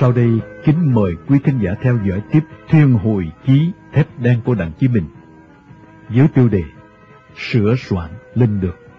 Sau 0.00 0.12
đây, 0.12 0.40
kính 0.64 0.94
mời 0.94 1.16
quý 1.28 1.38
thính 1.44 1.58
giả 1.62 1.74
theo 1.82 1.98
dõi 2.08 2.22
tiếp 2.32 2.40
Thiên 2.68 2.92
Hồi 2.92 3.32
Chí 3.46 3.70
Thép 3.92 4.06
Đen 4.18 4.40
của 4.44 4.54
Đặng 4.54 4.72
Chí 4.78 4.88
Bình 4.88 5.04
với 6.08 6.28
tiêu 6.34 6.48
đề 6.48 6.62
Sửa 7.36 7.74
soạn 7.78 8.10
linh 8.34 8.60
được. 8.60 8.89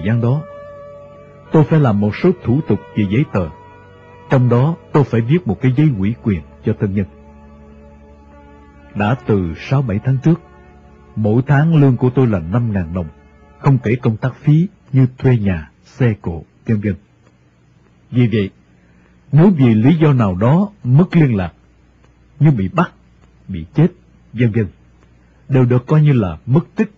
Thời 0.00 0.06
gian 0.06 0.20
đó, 0.20 0.42
tôi 1.52 1.64
phải 1.64 1.80
làm 1.80 2.00
một 2.00 2.16
số 2.22 2.30
thủ 2.44 2.60
tục 2.68 2.80
về 2.96 3.04
giấy 3.10 3.24
tờ. 3.32 3.48
Trong 4.30 4.48
đó 4.48 4.76
tôi 4.92 5.04
phải 5.04 5.20
viết 5.20 5.46
một 5.46 5.60
cái 5.60 5.72
giấy 5.76 5.88
ủy 5.98 6.14
quyền 6.22 6.40
cho 6.64 6.72
thân 6.80 6.94
nhân. 6.94 7.06
Đã 8.94 9.16
từ 9.26 9.52
6-7 9.52 9.98
tháng 10.04 10.18
trước, 10.24 10.40
mỗi 11.16 11.42
tháng 11.46 11.76
lương 11.76 11.96
của 11.96 12.10
tôi 12.10 12.26
là 12.26 12.38
5.000 12.38 12.94
đồng, 12.94 13.06
không 13.58 13.78
kể 13.78 13.96
công 14.02 14.16
tác 14.16 14.34
phí 14.34 14.68
như 14.92 15.06
thuê 15.18 15.38
nhà, 15.38 15.70
xe 15.84 16.14
cộ, 16.22 16.44
vân 16.66 16.80
vân. 16.80 16.94
Vì 18.10 18.28
vậy, 18.32 18.50
nếu 19.32 19.50
vì 19.58 19.74
lý 19.74 19.96
do 19.96 20.12
nào 20.12 20.34
đó 20.34 20.70
mất 20.84 21.16
liên 21.16 21.36
lạc, 21.36 21.52
như 22.40 22.50
bị 22.50 22.68
bắt, 22.68 22.92
bị 23.48 23.66
chết, 23.74 23.88
vân 24.32 24.52
vân, 24.52 24.66
đều 25.48 25.64
được 25.64 25.86
coi 25.86 26.02
như 26.02 26.12
là 26.12 26.38
mất 26.46 26.64
tích 26.76 26.90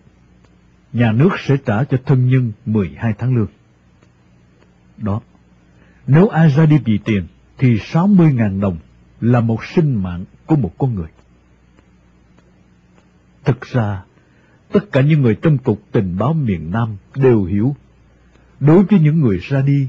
nhà 0.93 1.11
nước 1.11 1.29
sẽ 1.39 1.57
trả 1.65 1.83
cho 1.83 1.97
thân 2.05 2.27
nhân 2.27 2.51
12 2.65 3.13
tháng 3.17 3.35
lương. 3.35 3.49
Đó, 4.97 5.21
nếu 6.07 6.27
ai 6.27 6.49
ra 6.49 6.65
đi 6.65 6.77
vì 6.85 6.97
tiền, 7.05 7.27
thì 7.57 7.75
60.000 7.75 8.59
đồng 8.59 8.77
là 9.21 9.39
một 9.39 9.65
sinh 9.65 10.03
mạng 10.03 10.25
của 10.45 10.55
một 10.55 10.71
con 10.77 10.95
người. 10.95 11.07
Thực 13.45 13.61
ra, 13.61 14.03
tất 14.71 14.91
cả 14.91 15.01
những 15.01 15.21
người 15.21 15.35
trong 15.35 15.57
cục 15.57 15.81
tình 15.91 16.17
báo 16.17 16.33
miền 16.33 16.71
Nam 16.71 16.97
đều 17.15 17.43
hiểu, 17.43 17.75
đối 18.59 18.83
với 18.83 18.99
những 18.99 19.19
người 19.19 19.37
ra 19.37 19.61
đi, 19.61 19.87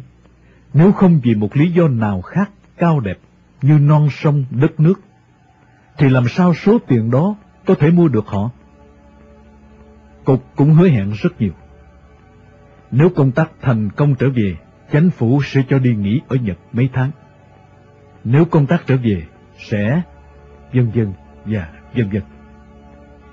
nếu 0.75 0.93
không 0.93 1.21
vì 1.23 1.35
một 1.35 1.57
lý 1.57 1.73
do 1.73 1.89
nào 1.89 2.23
khác 2.23 2.51
cao 2.77 3.01
đẹp 3.01 3.19
như 3.63 3.79
non 3.79 4.09
sông 4.13 4.45
đất 4.51 4.81
nước, 4.81 5.01
thì 5.99 6.09
làm 6.09 6.29
sao 6.29 6.55
số 6.55 6.79
tiền 6.79 7.11
đó 7.11 7.37
có 7.65 7.75
thể 7.75 7.91
mua 7.91 8.09
được 8.09 8.27
họ? 8.27 8.51
Cục 10.25 10.45
cũng 10.57 10.73
hứa 10.73 10.89
hẹn 10.89 11.13
rất 11.23 11.41
nhiều. 11.41 11.53
Nếu 12.91 13.09
công 13.17 13.33
tác 13.33 13.51
thành 13.63 13.91
công 13.91 14.15
trở 14.15 14.31
về, 14.31 14.57
chánh 14.93 15.11
phủ 15.11 15.43
sẽ 15.43 15.63
cho 15.69 15.79
đi 15.79 15.95
nghỉ 15.95 16.21
ở 16.29 16.37
Nhật 16.37 16.59
mấy 16.73 16.89
tháng. 16.93 17.11
Nếu 18.25 18.45
công 18.45 18.67
tác 18.67 18.83
trở 18.87 18.97
về, 18.97 19.23
sẽ 19.59 20.03
vân 20.73 20.91
vân 20.95 21.13
và 21.45 21.69
vân 21.95 22.09
vân. 22.11 22.23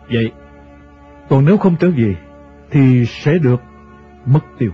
Vậy, 0.09 0.31
còn 1.29 1.45
nếu 1.45 1.57
không 1.57 1.75
trở 1.79 1.91
về, 1.91 2.15
thì 2.71 3.05
sẽ 3.05 3.37
được 3.37 3.61
mất 4.25 4.39
tiêu. 4.57 4.71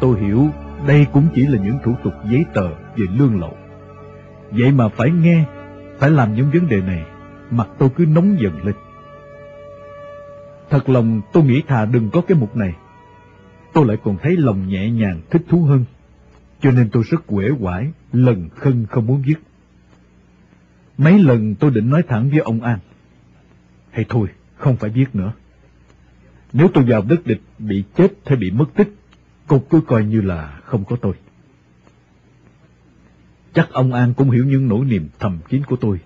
Tôi 0.00 0.20
hiểu 0.20 0.48
đây 0.86 1.06
cũng 1.12 1.28
chỉ 1.34 1.46
là 1.46 1.58
những 1.64 1.78
thủ 1.84 1.94
tục 2.04 2.12
giấy 2.30 2.44
tờ 2.54 2.68
về 2.68 3.06
lương 3.18 3.40
lậu. 3.40 3.56
Vậy 4.50 4.72
mà 4.72 4.88
phải 4.88 5.10
nghe, 5.10 5.44
phải 5.98 6.10
làm 6.10 6.34
những 6.34 6.50
vấn 6.50 6.68
đề 6.68 6.80
này, 6.80 7.04
mặt 7.50 7.68
tôi 7.78 7.88
cứ 7.96 8.06
nóng 8.06 8.36
dần 8.40 8.64
lên. 8.64 8.74
Thật 10.70 10.88
lòng 10.88 11.20
tôi 11.32 11.44
nghĩ 11.44 11.62
thà 11.66 11.84
đừng 11.84 12.10
có 12.10 12.20
cái 12.20 12.38
mục 12.38 12.56
này. 12.56 12.74
Tôi 13.72 13.86
lại 13.86 13.96
còn 14.04 14.16
thấy 14.22 14.36
lòng 14.36 14.68
nhẹ 14.68 14.90
nhàng 14.90 15.20
thích 15.30 15.42
thú 15.48 15.62
hơn. 15.62 15.84
Cho 16.60 16.70
nên 16.70 16.90
tôi 16.92 17.02
rất 17.02 17.26
quể 17.26 17.48
quải, 17.60 17.92
lần 18.12 18.48
khân 18.48 18.86
không 18.90 19.06
muốn 19.06 19.22
viết. 19.26 19.36
Mấy 20.98 21.18
lần 21.18 21.54
tôi 21.54 21.70
định 21.70 21.90
nói 21.90 22.02
thẳng 22.08 22.30
với 22.30 22.38
ông 22.38 22.60
An. 22.60 22.78
Hay 23.90 24.04
thôi, 24.08 24.28
không 24.56 24.76
phải 24.76 24.90
viết 24.90 25.14
nữa. 25.14 25.32
Nếu 26.52 26.68
tôi 26.74 26.84
vào 26.84 27.02
đất 27.08 27.26
địch 27.26 27.40
bị 27.58 27.84
chết 27.96 28.12
hay 28.26 28.36
bị 28.36 28.50
mất 28.50 28.66
tích, 28.74 28.94
cục 29.46 29.70
cứ 29.70 29.80
coi 29.80 30.04
như 30.04 30.20
là 30.20 30.60
không 30.64 30.84
có 30.84 30.96
tôi. 30.96 31.14
Chắc 33.54 33.68
ông 33.72 33.92
An 33.92 34.14
cũng 34.14 34.30
hiểu 34.30 34.44
những 34.44 34.68
nỗi 34.68 34.84
niềm 34.84 35.08
thầm 35.18 35.38
kín 35.48 35.64
của 35.64 35.76
tôi, 35.76 36.00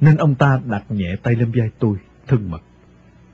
nên 0.00 0.16
ông 0.16 0.34
ta 0.34 0.60
đặt 0.66 0.84
nhẹ 0.88 1.16
tay 1.22 1.34
lên 1.34 1.50
vai 1.54 1.70
tôi, 1.78 1.96
thân 2.26 2.50
mật. 2.50 2.62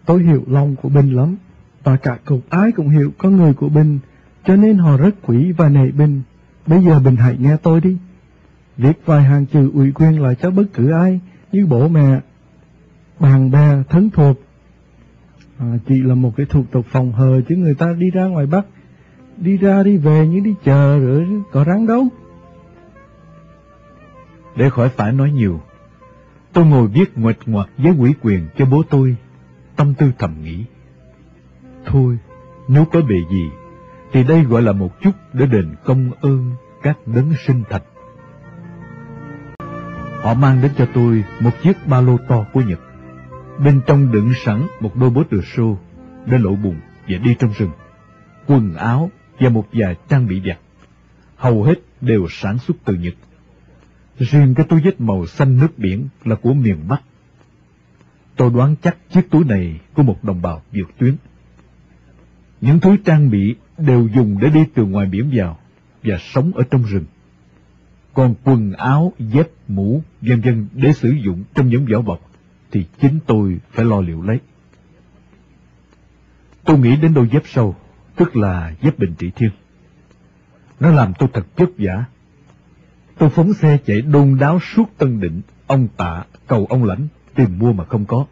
Tôi 0.06 0.22
hiểu 0.22 0.44
lòng 0.46 0.76
của 0.76 0.88
Bình 0.88 1.12
lắm, 1.12 1.36
và 1.84 1.96
cả 1.96 2.18
cục 2.24 2.50
ái 2.50 2.72
cũng 2.72 2.88
hiểu 2.88 3.12
con 3.18 3.36
người 3.36 3.54
của 3.54 3.68
Bình, 3.68 3.98
cho 4.44 4.56
nên 4.56 4.78
họ 4.78 4.96
rất 4.96 5.14
quý 5.22 5.52
và 5.52 5.68
nể 5.68 5.90
Bình. 5.90 6.22
Bây 6.66 6.84
giờ 6.84 7.00
Bình 7.00 7.16
hãy 7.16 7.36
nghe 7.40 7.56
tôi 7.62 7.80
đi. 7.80 7.96
Viết 8.76 8.92
vài 9.04 9.22
hàng 9.22 9.46
chữ 9.46 9.70
ủy 9.74 9.92
quyền 9.92 10.22
lại 10.22 10.34
cho 10.34 10.50
bất 10.50 10.64
cứ 10.74 10.90
ai, 10.90 11.20
như 11.52 11.66
bố 11.66 11.88
mẹ, 11.88 12.20
bạn 13.20 13.50
bè, 13.50 13.82
thân 13.88 14.10
thuộc. 14.10 14.40
À, 15.58 15.78
chỉ 15.88 16.02
là 16.02 16.14
một 16.14 16.32
cái 16.36 16.46
thủ 16.46 16.64
tục 16.70 16.86
phòng 16.88 17.12
hờ 17.12 17.40
chứ 17.48 17.56
người 17.56 17.74
ta 17.74 17.92
đi 17.98 18.10
ra 18.10 18.24
ngoài 18.24 18.46
Bắc, 18.46 18.66
đi 19.36 19.56
ra 19.56 19.82
đi 19.82 19.96
về 19.96 20.26
như 20.26 20.40
đi 20.40 20.54
chờ 20.64 20.98
rồi 20.98 21.26
có 21.52 21.64
rắn 21.64 21.86
đâu. 21.86 22.08
Để 24.56 24.70
khỏi 24.70 24.88
phải 24.88 25.12
nói 25.12 25.30
nhiều, 25.30 25.60
tôi 26.52 26.66
ngồi 26.66 26.86
viết 26.86 27.18
nguệch 27.18 27.38
ngoạc 27.46 27.68
với 27.78 27.94
quỷ 27.98 28.14
quyền 28.22 28.48
cho 28.58 28.64
bố 28.64 28.82
tôi, 28.90 29.16
tâm 29.76 29.94
tư 29.94 30.12
thầm 30.18 30.34
nghĩ. 30.42 30.64
Thôi, 31.86 32.18
nếu 32.68 32.84
có 32.84 33.00
bề 33.00 33.16
gì, 33.30 33.50
thì 34.12 34.24
đây 34.24 34.42
gọi 34.42 34.62
là 34.62 34.72
một 34.72 35.00
chút 35.00 35.10
để 35.32 35.46
đền 35.46 35.74
công 35.84 36.10
ơn 36.20 36.52
các 36.82 36.98
đấng 37.06 37.32
sinh 37.46 37.62
thành. 37.70 37.82
Họ 40.22 40.34
mang 40.34 40.62
đến 40.62 40.72
cho 40.76 40.86
tôi 40.94 41.24
một 41.40 41.50
chiếc 41.62 41.86
ba 41.86 42.00
lô 42.00 42.16
to 42.28 42.44
của 42.52 42.60
Nhật. 42.60 42.80
Bên 43.58 43.80
trong 43.86 44.12
đựng 44.12 44.32
sẵn 44.44 44.66
một 44.80 44.96
đôi 44.96 45.10
bốt 45.10 45.30
rượu 45.30 45.42
xô 45.42 45.78
để 46.26 46.38
lộ 46.38 46.56
bùn 46.56 46.76
và 47.08 47.18
đi 47.18 47.34
trong 47.38 47.52
rừng. 47.58 47.70
Quần 48.46 48.74
áo 48.74 49.10
và 49.40 49.48
một 49.48 49.66
vài 49.72 49.96
trang 50.08 50.26
bị 50.26 50.42
giặt. 50.46 50.58
Hầu 51.36 51.62
hết 51.62 51.74
đều 52.00 52.26
sản 52.30 52.58
xuất 52.58 52.76
từ 52.84 52.94
Nhật. 52.94 53.14
Riêng 54.18 54.54
cái 54.54 54.66
túi 54.68 54.80
vết 54.80 55.00
màu 55.00 55.26
xanh 55.26 55.58
nước 55.58 55.78
biển 55.78 56.08
là 56.24 56.36
của 56.36 56.54
miền 56.54 56.88
Bắc. 56.88 57.02
Tôi 58.36 58.50
đoán 58.54 58.74
chắc 58.82 58.96
chiếc 59.10 59.30
túi 59.30 59.44
này 59.44 59.80
của 59.94 60.02
một 60.02 60.24
đồng 60.24 60.42
bào 60.42 60.62
vượt 60.72 60.90
tuyến. 60.98 61.16
Những 62.60 62.80
túi 62.80 62.98
trang 63.04 63.30
bị 63.30 63.54
đều 63.78 64.08
dùng 64.14 64.38
để 64.40 64.48
đi 64.48 64.64
từ 64.74 64.84
ngoài 64.84 65.06
biển 65.06 65.30
vào 65.32 65.58
và 66.02 66.18
sống 66.18 66.52
ở 66.54 66.62
trong 66.70 66.82
rừng. 66.82 67.04
Còn 68.14 68.34
quần 68.44 68.72
áo, 68.72 69.12
dép, 69.18 69.46
mũ, 69.68 70.02
vân 70.20 70.40
vân 70.40 70.68
để 70.72 70.92
sử 70.92 71.10
dụng 71.24 71.44
trong 71.54 71.68
những 71.68 71.86
vỏ 71.92 72.00
bọc 72.00 72.30
thì 72.70 72.86
chính 73.00 73.18
tôi 73.26 73.58
phải 73.70 73.84
lo 73.84 74.00
liệu 74.00 74.22
lấy. 74.22 74.38
Tôi 76.64 76.78
nghĩ 76.78 76.96
đến 76.96 77.14
đôi 77.14 77.28
dép 77.32 77.42
sâu, 77.46 77.76
tức 78.16 78.36
là 78.36 78.74
dép 78.82 78.98
bình 78.98 79.14
trị 79.18 79.30
thiên. 79.34 79.50
Nó 80.80 80.90
làm 80.90 81.12
tôi 81.18 81.28
thật 81.32 81.46
vất 81.56 81.70
vả. 81.78 82.04
Tôi 83.18 83.30
phóng 83.30 83.54
xe 83.54 83.78
chạy 83.86 84.02
đôn 84.02 84.36
đáo 84.40 84.60
suốt 84.60 84.84
Tân 84.98 85.20
Định, 85.20 85.40
ông 85.66 85.88
tạ, 85.96 86.24
cầu 86.46 86.66
ông 86.68 86.84
lãnh, 86.84 87.08
tìm 87.34 87.58
mua 87.58 87.72
mà 87.72 87.84
không 87.84 88.04
có. 88.04 88.26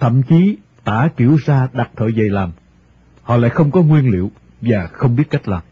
Thậm 0.00 0.22
chí 0.22 0.56
tả 0.84 1.08
kiểu 1.16 1.36
ra 1.44 1.68
đặt 1.72 1.90
thợ 1.96 2.10
giày 2.10 2.28
làm, 2.28 2.52
họ 3.22 3.36
lại 3.36 3.50
không 3.50 3.70
có 3.70 3.82
nguyên 3.82 4.10
liệu 4.10 4.30
và 4.60 4.86
không 4.86 5.16
biết 5.16 5.24
cách 5.30 5.48
làm. 5.48 5.62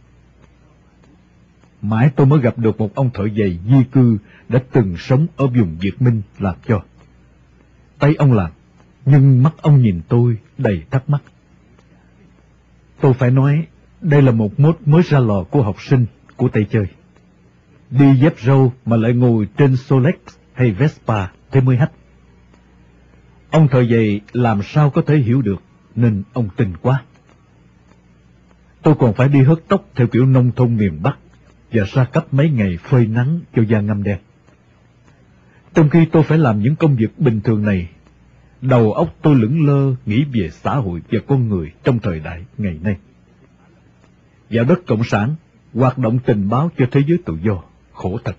Mãi 1.83 2.11
tôi 2.17 2.27
mới 2.27 2.41
gặp 2.41 2.59
được 2.59 2.79
một 2.81 2.95
ông 2.95 3.11
thợ 3.15 3.29
giày 3.39 3.59
di 3.69 3.85
cư 3.93 4.19
đã 4.49 4.63
từng 4.73 4.97
sống 4.99 5.27
ở 5.37 5.47
vùng 5.47 5.77
Việt 5.81 6.03
Minh 6.03 6.23
làm 6.39 6.55
cho. 6.67 6.83
Tay 7.99 8.15
ông 8.19 8.33
làm, 8.33 8.51
nhưng 9.07 9.43
mắt 9.43 9.55
ông 9.63 9.83
nhìn 9.83 10.01
tôi 10.09 10.37
đầy 10.59 10.83
thắc 10.91 11.11
mắc. 11.11 11.23
Tôi 13.01 13.15
phải 13.15 13.31
nói, 13.31 13.67
đây 14.01 14.23
là 14.23 14.33
một 14.33 14.61
mốt 14.61 14.79
mới 14.87 15.03
ra 15.03 15.19
lò 15.19 15.45
của 15.51 15.63
học 15.63 15.77
sinh 15.81 16.07
của 16.37 16.49
Tây 16.49 16.67
Chơi. 16.71 16.87
Đi 17.91 18.15
dép 18.21 18.35
râu 18.41 18.73
mà 18.85 18.97
lại 18.97 19.13
ngồi 19.13 19.49
trên 19.57 19.77
Solex 19.77 20.15
hay 20.53 20.73
Vespa 20.73 21.27
thế 21.51 21.61
mới 21.61 21.77
hách. 21.77 21.93
Ông 23.51 23.69
thời 23.69 23.89
giày 23.89 24.21
làm 24.33 24.63
sao 24.63 24.91
có 24.91 25.03
thể 25.03 25.17
hiểu 25.17 25.43
được, 25.43 25.63
nên 25.95 26.23
ông 26.33 26.49
tin 26.57 26.77
quá. 26.77 27.03
Tôi 28.83 28.95
còn 28.99 29.15
phải 29.15 29.29
đi 29.29 29.43
hớt 29.43 29.59
tóc 29.69 29.89
theo 29.95 30.07
kiểu 30.07 30.27
nông 30.27 30.53
thôn 30.53 30.77
miền 30.77 31.03
Bắc 31.03 31.19
và 31.73 31.85
ra 31.85 32.05
cấp 32.05 32.35
mấy 32.35 32.51
ngày 32.51 32.79
phơi 32.83 33.07
nắng 33.07 33.41
cho 33.55 33.63
da 33.63 33.81
ngâm 33.81 34.03
đen. 34.03 34.19
Trong 35.75 35.91
khi 35.91 36.05
tôi 36.05 36.23
phải 36.23 36.39
làm 36.39 36.63
những 36.63 36.77
công 36.77 36.97
việc 36.97 37.19
bình 37.19 37.41
thường 37.41 37.65
này, 37.65 37.89
đầu 38.61 38.93
óc 38.93 39.15
tôi 39.23 39.35
lững 39.35 39.67
lơ 39.67 39.95
nghĩ 40.07 40.25
về 40.33 40.51
xã 40.51 40.75
hội 40.75 41.03
và 41.11 41.19
con 41.27 41.49
người 41.49 41.73
trong 41.85 41.99
thời 41.99 42.21
đại 42.21 42.45
ngày 42.59 42.79
nay. 42.83 42.97
Vào 44.51 44.65
đất 44.65 44.79
Cộng 44.87 45.05
sản, 45.05 45.35
hoạt 45.75 45.99
động 45.99 46.19
tình 46.19 46.49
báo 46.49 46.71
cho 46.79 46.87
thế 46.91 47.01
giới 47.07 47.19
tự 47.25 47.39
do, 47.43 47.63
khổ 47.97 48.19
thật. 48.25 48.37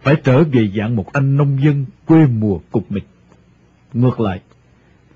Phải 0.00 0.16
trở 0.24 0.44
về 0.44 0.70
dạng 0.76 0.96
một 0.96 1.12
anh 1.12 1.36
nông 1.36 1.62
dân 1.62 1.86
quê 2.06 2.26
mùa 2.26 2.58
cục 2.70 2.92
mịch. 2.92 3.06
Ngược 3.92 4.20
lại, 4.20 4.40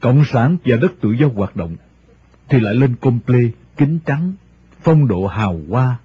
Cộng 0.03 0.25
sản 0.25 0.57
và 0.65 0.77
đất 0.77 0.93
tự 1.01 1.13
do 1.13 1.29
hoạt 1.35 1.57
động, 1.57 1.77
thì 2.49 2.61
lại 2.61 2.75
lên 2.75 2.97
comple, 3.01 3.43
kính 3.77 3.99
trắng, 4.07 4.33
phong 4.81 5.09
độ 5.09 5.27
hào 5.27 5.61
hoa, 5.71 5.97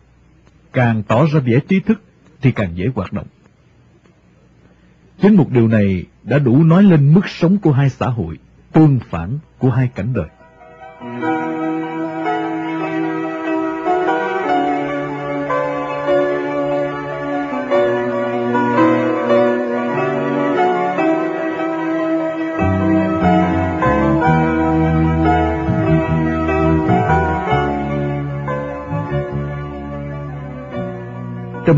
càng 0.73 1.03
tỏ 1.03 1.25
ra 1.25 1.39
vẻ 1.39 1.59
trí 1.67 1.79
thức 1.79 2.01
thì 2.41 2.51
càng 2.51 2.77
dễ 2.77 2.85
hoạt 2.95 3.13
động. 3.13 3.27
Chính 5.21 5.35
một 5.35 5.49
điều 5.51 5.67
này 5.67 6.05
đã 6.23 6.39
đủ 6.39 6.63
nói 6.63 6.83
lên 6.83 7.13
mức 7.13 7.27
sống 7.27 7.57
của 7.57 7.71
hai 7.71 7.89
xã 7.89 8.07
hội, 8.07 8.37
tương 8.71 8.99
phản 9.09 9.39
của 9.57 9.69
hai 9.69 9.89
cảnh 9.95 10.13
đời. 10.13 10.27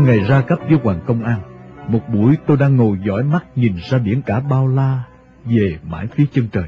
Trong 0.00 0.06
ngày 0.06 0.18
ra 0.18 0.40
cấp 0.40 0.58
với 0.68 0.78
Hoàng 0.82 1.00
Công 1.06 1.22
an, 1.24 1.40
một 1.88 2.00
buổi 2.12 2.36
tôi 2.46 2.56
đang 2.56 2.76
ngồi 2.76 2.98
dõi 3.06 3.24
mắt 3.24 3.58
nhìn 3.58 3.74
ra 3.90 3.98
biển 3.98 4.22
cả 4.22 4.40
bao 4.40 4.68
la, 4.68 5.02
về 5.44 5.78
mãi 5.90 6.06
phía 6.06 6.24
chân 6.32 6.48
trời. 6.52 6.64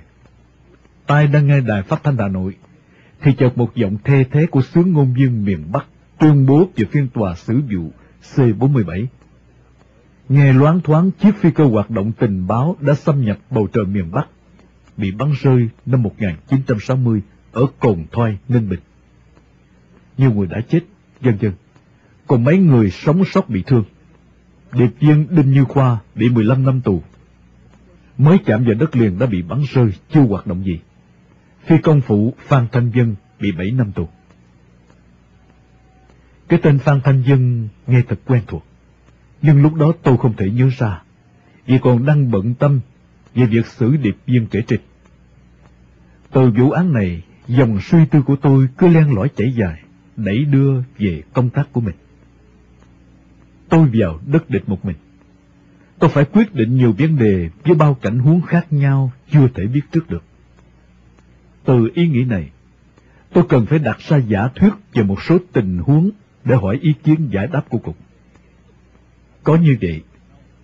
Tai 1.07 1.27
đang 1.27 1.47
nghe 1.47 1.61
đài 1.61 1.83
phát 1.83 2.01
thanh 2.05 2.17
Hà 2.17 2.29
Nội, 2.29 2.57
thì 3.23 3.33
chợt 3.33 3.59
một 3.59 3.75
giọng 3.75 3.97
thê 4.05 4.25
thế 4.31 4.47
của 4.47 4.63
sướng 4.63 4.93
ngôn 4.93 5.15
viên 5.15 5.45
miền 5.45 5.73
Bắc 5.73 5.87
tuyên 6.19 6.47
bố 6.47 6.69
về 6.77 6.85
phiên 6.85 7.09
tòa 7.09 7.35
xử 7.35 7.61
vụ 7.73 7.91
C-47. 8.35 9.07
Nghe 10.29 10.53
loáng 10.53 10.81
thoáng 10.81 11.11
chiếc 11.11 11.37
phi 11.41 11.51
cơ 11.51 11.65
hoạt 11.65 11.91
động 11.91 12.13
tình 12.13 12.47
báo 12.47 12.77
đã 12.81 12.95
xâm 12.95 13.25
nhập 13.25 13.39
bầu 13.51 13.69
trời 13.73 13.85
miền 13.85 14.11
Bắc, 14.11 14.29
bị 14.97 15.11
bắn 15.11 15.33
rơi 15.43 15.69
năm 15.87 16.03
1960 16.03 17.23
ở 17.53 17.67
Cồn 17.81 18.05
Thoai, 18.13 18.39
Ninh 18.49 18.69
Bình. 18.69 18.81
Nhiều 20.19 20.33
người 20.33 20.47
đã 20.47 20.61
chết, 20.69 20.81
dân 21.21 21.39
dân 21.41 21.53
còn 22.33 22.45
mấy 22.45 22.59
người 22.59 22.91
sống 22.91 23.25
sót 23.25 23.49
bị 23.49 23.63
thương. 23.63 23.85
Điệp 24.73 24.91
viên 25.01 25.27
Đinh 25.31 25.53
Như 25.53 25.65
Khoa 25.65 25.99
bị 26.15 26.29
15 26.29 26.65
năm 26.65 26.81
tù. 26.81 27.03
Mới 28.19 28.39
chạm 28.47 28.65
vào 28.65 28.75
đất 28.75 28.97
liền 28.97 29.19
đã 29.19 29.27
bị 29.27 29.43
bắn 29.43 29.63
rơi, 29.73 29.93
chưa 30.13 30.21
hoạt 30.21 30.47
động 30.47 30.65
gì. 30.65 30.81
Phi 31.65 31.79
công 31.79 32.01
phụ 32.01 32.35
Phan 32.39 32.67
Thanh 32.73 32.91
Dân 32.95 33.15
bị 33.41 33.53
7 33.53 33.71
năm 33.71 33.93
tù. 33.93 34.09
Cái 36.49 36.59
tên 36.63 36.79
Phan 36.79 37.01
Thanh 37.05 37.23
Dân 37.23 37.69
nghe 37.87 38.03
thật 38.09 38.19
quen 38.27 38.43
thuộc. 38.47 38.65
Nhưng 39.43 39.63
lúc 39.63 39.75
đó 39.75 39.93
tôi 40.03 40.17
không 40.17 40.37
thể 40.37 40.51
nhớ 40.51 40.69
ra, 40.79 41.03
vì 41.67 41.79
còn 41.79 42.07
đang 42.07 42.31
bận 42.31 42.55
tâm 42.55 42.81
về 43.35 43.47
việc 43.47 43.67
xử 43.67 43.97
điệp 43.97 44.17
viên 44.27 44.47
kể 44.47 44.63
trịch. 44.67 44.85
Từ 46.31 46.51
vụ 46.51 46.71
án 46.71 46.93
này, 46.93 47.23
dòng 47.49 47.81
suy 47.81 48.07
tư 48.07 48.23
của 48.23 48.37
tôi 48.37 48.69
cứ 48.79 48.89
len 48.89 49.15
lỏi 49.15 49.29
chảy 49.37 49.53
dài, 49.53 49.83
đẩy 50.17 50.45
đưa 50.45 50.83
về 50.99 51.23
công 51.33 51.51
tác 51.51 51.73
của 51.73 51.81
mình 51.81 51.95
tôi 53.73 53.91
vào 53.95 54.21
đất 54.27 54.51
địch 54.51 54.69
một 54.69 54.85
mình. 54.85 54.97
Tôi 55.99 56.11
phải 56.11 56.25
quyết 56.25 56.55
định 56.55 56.77
nhiều 56.77 56.95
vấn 56.99 57.17
đề 57.19 57.51
với 57.65 57.75
bao 57.75 57.95
cảnh 57.95 58.19
huống 58.19 58.43
khác 58.43 58.73
nhau 58.73 59.13
chưa 59.31 59.49
thể 59.55 59.67
biết 59.67 59.81
trước 59.93 60.11
được. 60.11 60.23
Từ 61.65 61.91
ý 61.95 62.09
nghĩ 62.09 62.25
này, 62.25 62.51
tôi 63.33 63.45
cần 63.49 63.67
phải 63.67 63.79
đặt 63.79 63.99
ra 63.99 64.17
giả 64.17 64.49
thuyết 64.55 64.73
về 64.93 65.03
một 65.03 65.23
số 65.23 65.39
tình 65.53 65.79
huống 65.79 66.11
để 66.45 66.57
hỏi 66.57 66.79
ý 66.83 66.95
kiến 67.05 67.29
giải 67.33 67.47
đáp 67.47 67.69
của 67.69 67.79
cục. 67.79 67.97
Có 69.43 69.57
như 69.57 69.77
vậy, 69.81 70.03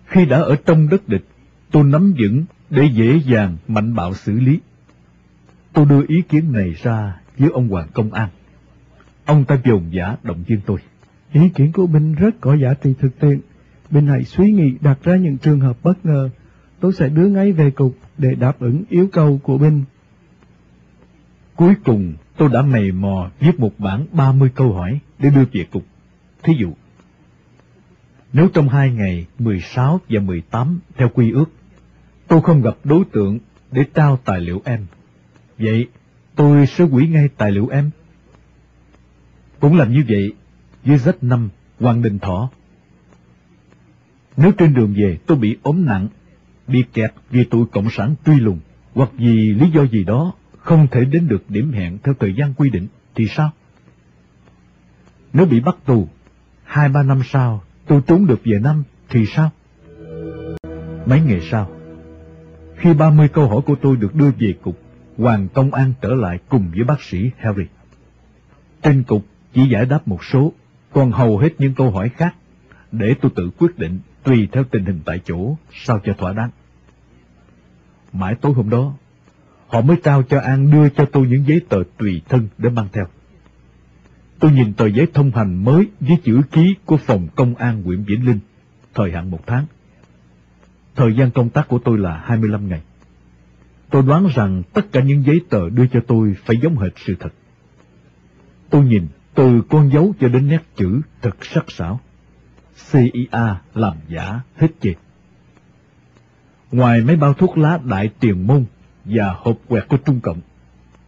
khi 0.05 0.25
đã 0.25 0.37
ở 0.37 0.55
trong 0.65 0.89
đất 0.89 1.07
địch, 1.07 1.25
tôi 1.71 1.83
nắm 1.83 2.13
vững 2.19 2.45
để 2.69 2.89
dễ 2.93 3.21
dàng 3.25 3.57
mạnh 3.67 3.95
bạo 3.95 4.13
xử 4.13 4.39
lý. 4.39 4.59
Tôi 5.73 5.85
đưa 5.85 6.05
ý 6.07 6.21
kiến 6.21 6.51
này 6.51 6.75
ra 6.83 7.19
với 7.37 7.49
ông 7.49 7.67
Hoàng 7.67 7.87
Công 7.93 8.13
An. 8.13 8.29
Ông 9.25 9.45
ta 9.45 9.57
dồn 9.65 9.83
giả 9.91 10.15
động 10.23 10.43
viên 10.47 10.61
tôi. 10.65 10.79
Ý 11.33 11.49
kiến 11.49 11.71
của 11.71 11.87
Binh 11.87 12.15
rất 12.15 12.35
có 12.41 12.53
giá 12.53 12.73
trị 12.73 12.93
thực 12.99 13.19
tiễn. 13.19 13.39
Binh 13.91 14.07
hãy 14.07 14.23
suy 14.23 14.51
nghĩ 14.51 14.73
đặt 14.81 14.97
ra 15.03 15.15
những 15.15 15.37
trường 15.37 15.59
hợp 15.59 15.77
bất 15.83 16.05
ngờ. 16.05 16.29
Tôi 16.79 16.93
sẽ 16.93 17.09
đưa 17.09 17.27
ngay 17.27 17.51
về 17.51 17.71
cục 17.71 17.95
để 18.17 18.35
đáp 18.35 18.59
ứng 18.59 18.83
yêu 18.89 19.07
cầu 19.11 19.39
của 19.43 19.57
Binh. 19.57 19.83
Cuối 21.55 21.73
cùng, 21.85 22.13
tôi 22.37 22.49
đã 22.49 22.61
mày 22.61 22.91
mò 22.91 23.31
viết 23.39 23.59
một 23.59 23.79
bản 23.79 24.05
30 24.11 24.51
câu 24.55 24.73
hỏi 24.73 24.99
để 25.19 25.29
đưa 25.29 25.43
về 25.53 25.65
cục. 25.71 25.83
Thí 26.43 26.53
dụ, 26.59 26.73
nếu 28.33 28.49
trong 28.53 28.69
hai 28.69 28.91
ngày 28.91 29.25
16 29.39 29.99
và 30.09 30.21
18 30.21 30.79
theo 30.97 31.09
quy 31.09 31.31
ước, 31.31 31.51
tôi 32.27 32.41
không 32.41 32.61
gặp 32.61 32.75
đối 32.83 33.03
tượng 33.11 33.39
để 33.71 33.85
trao 33.93 34.19
tài 34.25 34.41
liệu 34.41 34.61
em, 34.65 34.85
vậy 35.57 35.87
tôi 36.35 36.65
sẽ 36.67 36.83
hủy 36.83 37.07
ngay 37.07 37.29
tài 37.37 37.51
liệu 37.51 37.67
em. 37.67 37.89
Cũng 39.59 39.77
làm 39.77 39.91
như 39.91 40.03
vậy 40.09 40.33
với 40.85 40.97
rất 40.97 41.23
năm 41.23 41.49
Hoàng 41.79 42.01
Đình 42.01 42.19
Thọ. 42.19 42.49
Nếu 44.37 44.51
trên 44.51 44.73
đường 44.73 44.93
về 44.97 45.17
tôi 45.25 45.37
bị 45.37 45.57
ốm 45.63 45.85
nặng, 45.85 46.07
bị 46.67 46.83
kẹt 46.93 47.13
vì 47.29 47.43
tụi 47.43 47.65
Cộng 47.65 47.89
sản 47.89 48.15
truy 48.25 48.39
lùng, 48.39 48.59
hoặc 48.93 49.09
vì 49.17 49.53
lý 49.53 49.71
do 49.71 49.83
gì 49.83 50.03
đó 50.03 50.33
không 50.57 50.87
thể 50.91 51.05
đến 51.05 51.27
được 51.27 51.49
điểm 51.49 51.71
hẹn 51.71 51.97
theo 52.03 52.13
thời 52.19 52.33
gian 52.35 52.53
quy 52.53 52.69
định, 52.69 52.87
thì 53.15 53.27
sao? 53.27 53.51
Nếu 55.33 55.45
bị 55.45 55.59
bắt 55.59 55.75
tù, 55.85 56.07
hai 56.63 56.89
ba 56.89 57.03
năm 57.03 57.21
sau 57.25 57.63
tôi 57.87 58.01
trốn 58.07 58.27
được 58.27 58.41
về 58.45 58.59
năm, 58.59 58.83
thì 59.09 59.25
sao? 59.25 59.51
Mấy 61.05 61.21
ngày 61.21 61.41
sau, 61.51 61.69
khi 62.75 62.93
ba 62.93 63.09
mươi 63.09 63.27
câu 63.27 63.47
hỏi 63.47 63.61
của 63.65 63.75
tôi 63.81 63.95
được 63.95 64.15
đưa 64.15 64.31
về 64.39 64.53
cục, 64.61 64.79
Hoàng 65.17 65.47
Công 65.53 65.73
An 65.73 65.93
trở 66.01 66.09
lại 66.09 66.39
cùng 66.49 66.71
với 66.75 66.83
bác 66.83 67.01
sĩ 67.03 67.31
Harry. 67.37 67.63
Trên 68.81 69.03
cục 69.03 69.25
chỉ 69.53 69.69
giải 69.69 69.85
đáp 69.85 70.07
một 70.07 70.23
số, 70.23 70.53
còn 70.93 71.11
hầu 71.11 71.37
hết 71.37 71.49
những 71.57 71.73
câu 71.73 71.91
hỏi 71.91 72.09
khác, 72.09 72.35
để 72.91 73.15
tôi 73.21 73.31
tự 73.35 73.49
quyết 73.57 73.79
định 73.79 73.99
tùy 74.23 74.47
theo 74.51 74.63
tình 74.63 74.85
hình 74.85 74.99
tại 75.05 75.19
chỗ, 75.25 75.57
sao 75.73 75.99
cho 76.03 76.13
thỏa 76.13 76.33
đáng. 76.33 76.49
Mãi 78.13 78.35
tối 78.41 78.53
hôm 78.53 78.69
đó, 78.69 78.93
họ 79.67 79.81
mới 79.81 79.97
trao 80.03 80.23
cho 80.23 80.39
An 80.39 80.71
đưa 80.71 80.89
cho 80.89 81.05
tôi 81.05 81.27
những 81.27 81.47
giấy 81.47 81.61
tờ 81.69 81.83
tùy 81.97 82.21
thân 82.29 82.47
để 82.57 82.69
mang 82.69 82.87
theo. 82.93 83.05
Tôi 84.39 84.51
nhìn 84.51 84.73
tờ 84.73 84.87
giấy 84.87 85.07
thông 85.13 85.31
hành 85.31 85.63
mới 85.63 85.87
với 85.99 86.17
chữ 86.23 86.41
ký 86.51 86.75
của 86.85 86.97
phòng 86.97 87.27
công 87.35 87.55
an 87.55 87.83
huyện 87.83 88.03
Vĩnh 88.03 88.25
Linh, 88.25 88.39
thời 88.93 89.11
hạn 89.11 89.31
một 89.31 89.47
tháng. 89.47 89.65
Thời 90.95 91.15
gian 91.15 91.31
công 91.31 91.49
tác 91.49 91.67
của 91.67 91.79
tôi 91.79 91.97
là 91.97 92.21
25 92.25 92.69
ngày. 92.69 92.81
Tôi 93.89 94.03
đoán 94.03 94.27
rằng 94.35 94.63
tất 94.73 94.91
cả 94.91 95.01
những 95.01 95.23
giấy 95.25 95.41
tờ 95.49 95.69
đưa 95.69 95.87
cho 95.87 95.99
tôi 96.07 96.35
phải 96.45 96.57
giống 96.61 96.77
hệt 96.77 96.91
sự 96.95 97.15
thật. 97.19 97.33
Tôi 98.69 98.85
nhìn 98.85 99.07
từ 99.39 99.61
con 99.69 99.91
dấu 99.91 100.13
cho 100.19 100.27
đến 100.27 100.47
nét 100.47 100.63
chữ 100.75 101.01
thật 101.21 101.45
sắc 101.45 101.65
sảo. 101.67 101.99
CIA 102.91 103.55
làm 103.73 103.97
giả 104.07 104.41
hết 104.55 104.67
dịch. 104.81 104.97
Ngoài 106.71 107.01
mấy 107.01 107.15
bao 107.15 107.33
thuốc 107.33 107.57
lá 107.57 107.79
đại 107.83 108.09
tiền 108.19 108.47
môn 108.47 108.65
và 109.05 109.35
hộp 109.37 109.57
quẹt 109.67 109.87
của 109.87 109.97
Trung 109.97 110.19
Cộng, 110.19 110.41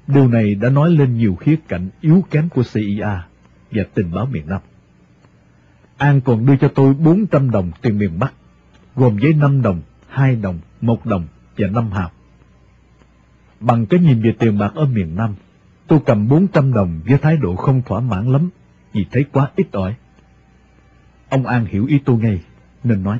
điều 0.08 0.28
này 0.28 0.56
đã 0.56 0.70
nói 0.70 0.92
lên 0.92 1.18
nhiều 1.18 1.36
khía 1.36 1.56
cạnh 1.68 1.90
yếu 2.02 2.24
kém 2.32 2.50
của 2.50 2.64
CIA 2.74 3.28
và 3.72 3.84
tình 3.94 4.12
báo 4.12 4.26
miền 4.26 4.44
Nam. 4.48 4.62
An 5.98 6.22
còn 6.22 6.46
đưa 6.46 6.56
cho 6.56 6.68
tôi 6.68 6.94
400 6.94 7.52
đồng 7.52 7.72
tiền 7.82 7.98
miền 7.98 8.20
Bắc, 8.20 8.34
gồm 8.96 9.20
giấy 9.20 9.34
5 9.34 9.62
đồng, 9.62 9.82
2 10.08 10.36
đồng, 10.36 10.60
1 10.82 11.06
đồng 11.06 11.28
và 11.58 11.68
5 11.68 11.92
hạt. 11.92 12.10
Bằng 13.60 13.86
cái 13.86 14.00
nhìn 14.00 14.22
về 14.22 14.34
tiền 14.40 14.58
bạc 14.58 14.72
ở 14.76 14.86
miền 14.86 15.16
Nam, 15.16 15.36
Tôi 15.88 16.00
cầm 16.06 16.28
400 16.28 16.74
đồng 16.74 17.00
với 17.06 17.18
thái 17.18 17.38
độ 17.38 17.56
không 17.56 17.82
thỏa 17.86 18.00
mãn 18.00 18.32
lắm, 18.32 18.50
vì 18.94 19.06
thấy 19.12 19.26
quá 19.32 19.52
ít 19.56 19.68
ỏi. 19.72 19.96
Ông 21.30 21.46
An 21.46 21.66
hiểu 21.66 21.86
ý 21.86 22.00
tôi 22.06 22.18
ngay, 22.18 22.42
nên 22.84 23.04
nói. 23.04 23.20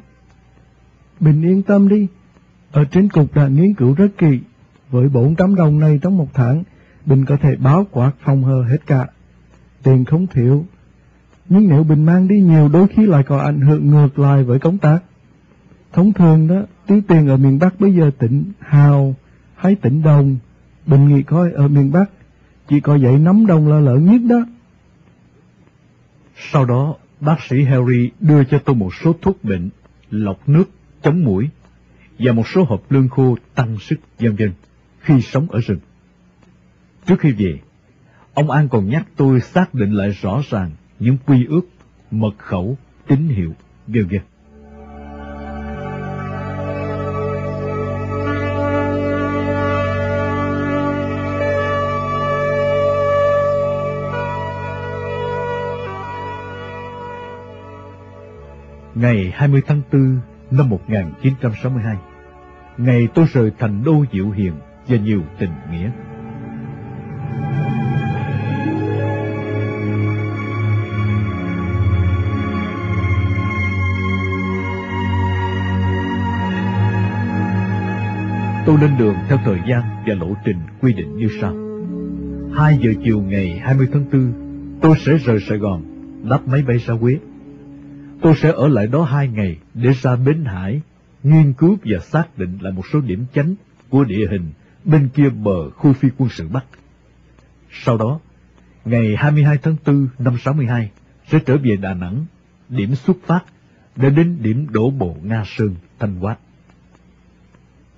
Bình 1.20 1.42
yên 1.42 1.64
tâm 1.64 1.88
đi, 1.88 2.08
ở 2.72 2.84
trên 2.84 3.10
cục 3.10 3.36
đã 3.36 3.48
nghiên 3.48 3.74
cứu 3.74 3.94
rất 3.94 4.08
kỳ, 4.18 4.40
với 4.90 5.10
400 5.10 5.56
đồng 5.56 5.80
này 5.80 6.00
trong 6.02 6.18
một 6.18 6.28
tháng, 6.34 6.64
Bình 7.06 7.26
có 7.26 7.38
thể 7.38 7.56
báo 7.56 7.86
quạt 7.92 8.12
phòng 8.20 8.44
hờ 8.44 8.64
hết 8.64 8.88
cả. 8.88 9.08
Tiền 9.84 10.06
không 10.06 10.28
thiếu, 10.28 10.66
nhưng 11.50 11.70
nếu 11.70 11.84
Bình 11.84 12.04
mang 12.04 12.28
đi 12.28 12.42
nhiều 12.42 12.70
đôi 12.70 12.88
khi 12.88 13.06
lại 13.06 13.24
còn 13.24 13.40
ảnh 13.40 13.62
hưởng 13.62 13.88
ngược 13.88 14.20
lại 14.20 14.44
với 14.44 14.60
công 14.60 14.78
tác. 14.78 15.00
Thông 15.94 16.14
thường 16.14 16.48
đó, 16.48 16.62
túi 16.88 17.02
tiền 17.08 17.28
ở 17.28 17.38
miền 17.38 17.60
Bắc 17.60 17.80
bây 17.80 17.94
giờ 17.94 18.12
tỉnh 18.20 18.44
Hào 18.60 19.16
hay 19.56 19.76
tỉnh 19.76 20.02
Đồng, 20.02 20.38
Bình 20.86 21.08
nghĩ 21.08 21.24
coi 21.24 21.52
ở 21.52 21.68
miền 21.68 21.92
Bắc 21.92 22.06
chỉ 22.72 22.80
có 22.80 22.98
vậy 23.02 23.18
nắm 23.20 23.46
đông 23.46 23.68
là 23.68 23.80
lợi 23.80 24.02
nhất 24.02 24.22
đó. 24.30 24.46
Sau 26.36 26.66
đó, 26.66 26.96
bác 27.20 27.42
sĩ 27.50 27.64
Harry 27.64 28.10
đưa 28.20 28.44
cho 28.44 28.60
tôi 28.60 28.76
một 28.76 28.94
số 29.04 29.16
thuốc 29.22 29.44
bệnh, 29.44 29.70
lọc 30.10 30.50
nước, 30.50 30.70
chống 31.02 31.24
mũi, 31.24 31.50
và 32.20 32.32
một 32.32 32.48
số 32.48 32.64
hộp 32.64 32.92
lương 32.92 33.10
khô 33.10 33.38
tăng 33.56 33.80
sức 33.80 33.96
vân 34.20 34.36
vân 34.36 34.54
khi 35.00 35.22
sống 35.22 35.52
ở 35.52 35.60
rừng. 35.60 35.80
Trước 37.06 37.20
khi 37.20 37.32
về, 37.32 37.60
ông 38.34 38.52
An 38.52 38.70
còn 38.70 38.90
nhắc 38.90 39.08
tôi 39.16 39.42
xác 39.42 39.74
định 39.74 39.92
lại 39.92 40.10
rõ 40.10 40.42
ràng 40.50 40.72
những 41.00 41.18
quy 41.26 41.46
ước, 41.46 41.68
mật 42.12 42.38
khẩu, 42.38 42.78
tín 43.08 43.28
hiệu, 43.28 43.54
vân 43.88 44.08
vân. 44.08 44.22
Ngày 59.02 59.32
20 59.36 59.62
tháng 59.68 59.82
4 59.94 60.20
năm 60.52 60.70
1962, 60.70 61.98
ngày 62.78 63.08
tôi 63.16 63.26
rời 63.34 63.52
thành 63.60 63.84
đô 63.84 64.06
Diệu 64.14 64.30
Hiền 64.30 64.54
và 64.88 64.98
nhiều 64.98 65.22
tình 65.40 65.50
nghĩa. 65.72 65.92
Tôi 78.66 78.78
lên 78.82 78.98
đường 79.00 79.16
theo 79.30 79.38
thời 79.46 79.60
gian 79.70 79.82
và 80.08 80.14
lộ 80.14 80.34
trình 80.46 80.58
quy 80.82 80.94
định 80.94 81.18
như 81.18 81.28
sau. 81.42 81.54
2 82.56 82.78
giờ 82.84 82.92
chiều 83.04 83.22
ngày 83.22 83.60
20 83.64 83.88
tháng 83.94 84.06
4, 84.12 84.34
tôi 84.82 84.96
sẽ 85.00 85.18
rời 85.18 85.40
Sài 85.40 85.58
Gòn, 85.58 85.82
đáp 86.30 86.48
máy 86.48 86.64
bay 86.68 86.78
ra 86.78 86.94
Huế. 86.94 87.18
Tôi 88.22 88.36
sẽ 88.36 88.52
ở 88.52 88.68
lại 88.68 88.88
đó 88.88 89.04
hai 89.04 89.28
ngày 89.28 89.58
để 89.74 89.92
ra 90.02 90.16
Bến 90.16 90.46
Hải, 90.46 90.82
nghiên 91.24 91.54
cứu 91.54 91.78
và 91.84 92.00
xác 92.00 92.38
định 92.38 92.58
lại 92.62 92.74
một 92.74 92.84
số 92.94 93.02
điểm 93.02 93.26
chánh 93.34 93.56
của 93.90 94.04
địa 94.04 94.28
hình 94.32 94.52
bên 94.86 95.10
kia 95.10 95.30
bờ 95.30 95.70
khu 95.70 95.94
phi 95.94 96.10
quân 96.18 96.30
sự 96.30 96.48
Bắc. 96.48 96.66
Sau 97.72 97.98
đó, 97.98 98.20
ngày 98.86 99.16
22 99.18 99.58
tháng 99.58 99.76
4 99.86 100.08
năm 100.20 100.38
62, 100.38 100.92
sẽ 101.28 101.40
trở 101.46 101.58
về 101.58 101.76
Đà 101.76 101.94
Nẵng, 101.94 102.26
điểm 102.70 102.96
xuất 102.96 103.18
phát, 103.26 103.44
để 103.96 104.10
đến 104.10 104.38
điểm 104.42 104.68
đổ 104.72 104.90
bộ 104.90 105.16
Nga 105.24 105.44
Sơn, 105.46 105.76
Thanh 106.00 106.16
Hóa. 106.16 106.38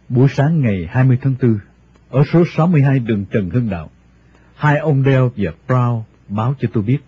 Buổi 0.09 0.27
sáng 0.29 0.61
ngày 0.61 0.87
20 0.89 1.17
tháng 1.21 1.35
4, 1.41 1.59
ở 2.09 2.23
số 2.33 2.43
62 2.55 2.99
đường 2.99 3.25
Trần 3.25 3.49
Hưng 3.49 3.69
Đạo, 3.69 3.89
hai 4.55 4.77
ông 4.77 5.03
đeo 5.03 5.31
và 5.37 5.51
Brown 5.67 6.01
báo 6.27 6.55
cho 6.59 6.67
tôi 6.73 6.83
biết, 6.83 6.99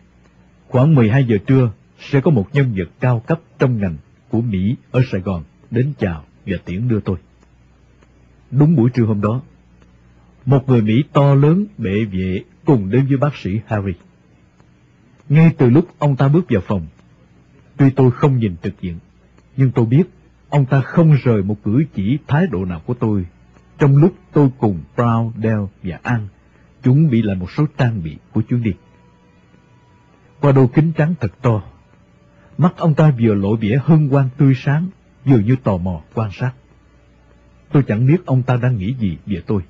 khoảng 0.67 0.95
12 0.95 1.23
giờ 1.23 1.37
trưa 1.47 1.71
sẽ 1.99 2.21
có 2.21 2.31
một 2.31 2.47
nhân 2.53 2.73
vật 2.77 2.89
cao 2.99 3.19
cấp 3.19 3.39
trong 3.59 3.81
ngành 3.81 3.97
của 4.29 4.41
Mỹ 4.41 4.75
ở 4.91 5.01
Sài 5.11 5.21
Gòn 5.21 5.43
đến 5.71 5.93
chào 5.99 6.23
và 6.45 6.57
tiễn 6.65 6.87
đưa 6.87 6.99
tôi. 6.99 7.17
Đúng 8.51 8.75
buổi 8.75 8.89
trưa 8.93 9.05
hôm 9.05 9.21
đó, 9.21 9.41
một 10.45 10.69
người 10.69 10.81
Mỹ 10.81 11.03
to 11.13 11.33
lớn 11.33 11.65
bệ 11.77 12.05
vệ 12.05 12.43
cùng 12.65 12.89
đến 12.89 13.05
với 13.07 13.17
bác 13.17 13.35
sĩ 13.35 13.59
Harry. 13.65 13.93
Ngay 15.29 15.55
từ 15.57 15.69
lúc 15.69 15.87
ông 15.99 16.15
ta 16.15 16.27
bước 16.27 16.45
vào 16.49 16.61
phòng, 16.61 16.87
tuy 17.77 17.89
tôi 17.89 18.11
không 18.11 18.39
nhìn 18.39 18.55
trực 18.63 18.81
diện, 18.81 18.99
nhưng 19.57 19.71
tôi 19.71 19.85
biết 19.85 20.03
ông 20.49 20.65
ta 20.65 20.81
không 20.81 21.13
rời 21.23 21.43
một 21.43 21.57
cử 21.63 21.83
chỉ 21.93 22.17
thái 22.27 22.47
độ 22.47 22.65
nào 22.65 22.81
của 22.85 22.93
tôi 22.93 23.25
trong 23.77 23.97
lúc 23.97 24.15
tôi 24.31 24.49
cùng 24.57 24.81
Brown, 24.95 25.31
Dell 25.43 25.63
và 25.83 25.99
An 26.03 26.27
chuẩn 26.83 27.09
bị 27.09 27.21
lại 27.21 27.35
một 27.35 27.51
số 27.51 27.65
trang 27.77 28.03
bị 28.03 28.17
của 28.33 28.41
chuyến 28.41 28.63
đi. 28.63 28.71
Qua 30.39 30.51
đôi 30.51 30.67
kính 30.73 30.91
trắng 30.97 31.15
thật 31.19 31.31
to, 31.41 31.63
mắt 32.57 32.73
ông 32.77 32.93
ta 32.93 33.11
vừa 33.21 33.33
lộ 33.33 33.55
vẻ 33.55 33.77
hân 33.83 34.09
hoan 34.09 34.29
tươi 34.37 34.53
sáng, 34.55 34.89
vừa 35.25 35.39
như 35.39 35.55
tò 35.63 35.77
mò 35.77 36.01
quan 36.13 36.31
sát. 36.31 36.51
Tôi 37.71 37.83
chẳng 37.83 38.07
biết 38.07 38.25
ông 38.25 38.43
ta 38.43 38.55
đang 38.55 38.77
nghĩ 38.77 38.95
gì 38.99 39.17
về 39.25 39.41
tôi, 39.47 39.61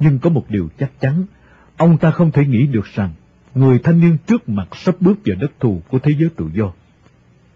nhưng 0.00 0.18
có 0.18 0.30
một 0.30 0.44
điều 0.48 0.68
chắc 0.78 1.00
chắn, 1.00 1.24
ông 1.76 1.98
ta 1.98 2.10
không 2.10 2.30
thể 2.30 2.46
nghĩ 2.46 2.66
được 2.66 2.86
rằng 2.94 3.10
người 3.54 3.78
thanh 3.78 4.00
niên 4.00 4.16
trước 4.26 4.48
mặt 4.48 4.68
sắp 4.76 4.94
bước 5.00 5.18
vào 5.24 5.36
đất 5.40 5.52
thù 5.60 5.82
của 5.88 5.98
thế 5.98 6.12
giới 6.18 6.30
tự 6.36 6.50
do. 6.54 6.72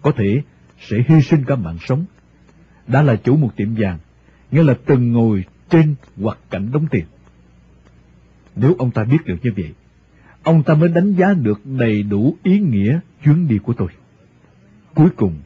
Có 0.03 0.12
thể 0.17 0.43
sẽ 0.79 0.97
hy 1.09 1.23
sinh 1.23 1.45
cả 1.45 1.57
mạng 1.57 1.79
sống 1.81 2.05
đã 2.87 3.03
là 3.03 3.17
chủ 3.17 3.37
một 3.37 3.57
tiệm 3.57 3.75
vàng, 3.79 3.99
nghĩa 4.50 4.62
là 4.62 4.75
từng 4.87 5.12
ngồi 5.12 5.45
trên 5.71 5.95
hoặc 6.17 6.38
cạnh 6.50 6.73
đống 6.73 6.87
tiền. 6.91 7.05
Nếu 8.57 8.75
ông 8.79 8.91
ta 8.91 9.05
biết 9.05 9.27
được 9.27 9.37
như 9.43 9.53
vậy, 9.57 9.75
ông 10.43 10.62
ta 10.62 10.75
mới 10.75 10.88
đánh 10.88 11.15
giá 11.15 11.35
được 11.35 11.61
đầy 11.65 12.03
đủ 12.03 12.37
ý 12.43 12.59
nghĩa 12.59 13.00
chuyến 13.25 13.49
đi 13.49 13.59
của 13.59 13.73
tôi. 13.73 13.88
Cuối 14.99 15.11
cùng, 15.17 15.38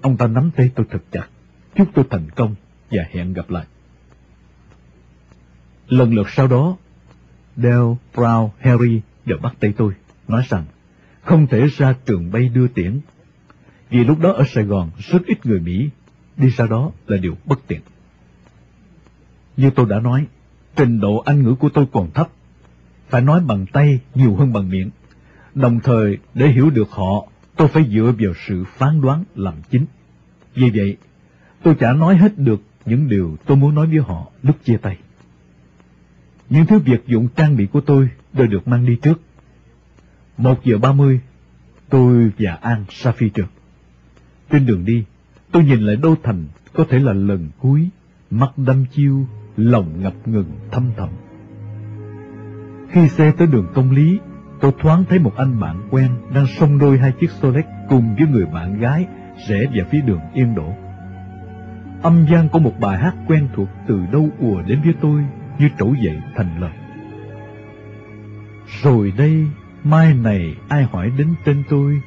ông 0.00 0.16
ta 0.16 0.26
nắm 0.26 0.50
tay 0.56 0.70
tôi 0.74 0.86
thật 0.90 1.02
chặt, 1.10 1.28
chúc 1.74 1.88
tôi 1.94 2.04
thành 2.10 2.30
công 2.30 2.54
và 2.90 3.02
hẹn 3.10 3.32
gặp 3.32 3.50
lại. 3.50 3.66
Lần 5.88 6.14
lượt 6.14 6.26
sau 6.30 6.46
đó, 6.46 6.76
Dale, 7.56 7.96
Brown, 8.14 8.48
Harry 8.58 9.00
đều 9.24 9.38
bắt 9.38 9.54
tay 9.60 9.72
tôi, 9.76 9.92
nói 10.28 10.42
rằng 10.48 10.64
không 11.22 11.46
thể 11.46 11.66
ra 11.66 11.94
trường 12.06 12.30
bay 12.30 12.48
đưa 12.48 12.68
tiễn. 12.68 13.00
Vì 13.90 14.04
lúc 14.04 14.20
đó 14.20 14.32
ở 14.32 14.44
Sài 14.44 14.64
Gòn 14.64 14.90
rất 14.98 15.26
ít 15.26 15.46
người 15.46 15.60
Mỹ 15.60 15.90
đi 16.36 16.48
ra 16.48 16.66
đó 16.66 16.90
là 17.06 17.16
điều 17.16 17.36
bất 17.44 17.60
tiện. 17.66 17.80
Như 19.56 19.70
tôi 19.70 19.86
đã 19.86 20.00
nói, 20.00 20.26
trình 20.76 21.00
độ 21.00 21.18
Anh 21.18 21.42
ngữ 21.42 21.54
của 21.54 21.68
tôi 21.68 21.86
còn 21.92 22.10
thấp, 22.10 22.28
phải 23.08 23.20
nói 23.20 23.40
bằng 23.40 23.66
tay 23.72 24.00
nhiều 24.14 24.36
hơn 24.36 24.52
bằng 24.52 24.68
miệng. 24.68 24.90
Đồng 25.54 25.80
thời, 25.80 26.18
để 26.34 26.48
hiểu 26.48 26.70
được 26.70 26.90
họ, 26.90 27.26
tôi 27.58 27.68
phải 27.68 27.84
dựa 27.90 28.12
vào 28.18 28.32
sự 28.46 28.64
phán 28.64 29.00
đoán 29.00 29.24
làm 29.34 29.54
chính. 29.70 29.86
Vì 30.54 30.70
vậy, 30.74 30.96
tôi 31.62 31.74
chả 31.74 31.92
nói 31.92 32.16
hết 32.16 32.38
được 32.38 32.62
những 32.86 33.08
điều 33.08 33.36
tôi 33.46 33.56
muốn 33.56 33.74
nói 33.74 33.86
với 33.86 33.98
họ 33.98 34.26
lúc 34.42 34.56
chia 34.64 34.76
tay. 34.76 34.98
Những 36.50 36.66
thứ 36.66 36.78
việc 36.78 37.06
dụng 37.06 37.28
trang 37.36 37.56
bị 37.56 37.66
của 37.66 37.80
tôi 37.80 38.08
đều 38.32 38.46
được 38.46 38.68
mang 38.68 38.86
đi 38.86 38.96
trước. 39.02 39.20
Một 40.36 40.64
giờ 40.64 40.78
ba 40.78 40.92
mươi, 40.92 41.20
tôi 41.88 42.30
và 42.38 42.52
An 42.52 42.84
ra 42.88 43.12
phi 43.12 43.28
trường. 43.28 43.48
Trên 44.50 44.66
đường 44.66 44.84
đi, 44.84 45.04
Tôi 45.52 45.64
nhìn 45.64 45.80
lại 45.80 45.96
Đô 45.96 46.14
Thành, 46.22 46.46
có 46.72 46.84
thể 46.88 46.98
là 46.98 47.12
lần 47.12 47.48
cuối, 47.58 47.88
mắt 48.30 48.50
đâm 48.56 48.84
chiêu, 48.92 49.26
lòng 49.56 50.02
ngập 50.02 50.28
ngừng 50.28 50.50
thâm 50.70 50.90
thầm. 50.96 51.08
Khi 52.90 53.08
xe 53.08 53.32
tới 53.38 53.46
đường 53.46 53.66
công 53.74 53.90
lý, 53.90 54.18
tôi 54.60 54.72
thoáng 54.80 55.04
thấy 55.08 55.18
một 55.18 55.36
anh 55.36 55.60
bạn 55.60 55.88
quen 55.90 56.10
đang 56.34 56.46
xông 56.46 56.78
đôi 56.78 56.98
hai 56.98 57.12
chiếc 57.20 57.30
Solex 57.30 57.64
cùng 57.88 58.14
với 58.14 58.26
người 58.26 58.46
bạn 58.46 58.80
gái 58.80 59.06
rẽ 59.48 59.66
vào 59.74 59.86
phía 59.90 60.00
đường 60.00 60.20
yên 60.34 60.54
đổ. 60.54 60.72
Âm 62.02 62.26
gian 62.30 62.48
của 62.48 62.58
một 62.58 62.80
bài 62.80 62.98
hát 62.98 63.14
quen 63.26 63.48
thuộc 63.54 63.68
từ 63.86 64.00
đâu 64.12 64.28
ùa 64.38 64.62
đến 64.62 64.80
với 64.84 64.94
tôi 65.00 65.24
như 65.58 65.68
trỗi 65.78 65.96
dậy 66.02 66.20
thành 66.36 66.60
lời. 66.60 66.72
Rồi 68.82 69.12
đây, 69.18 69.46
mai 69.84 70.14
này 70.14 70.54
ai 70.68 70.82
hỏi 70.82 71.10
đến 71.18 71.28
tên 71.44 71.62
tôi, 71.68 72.00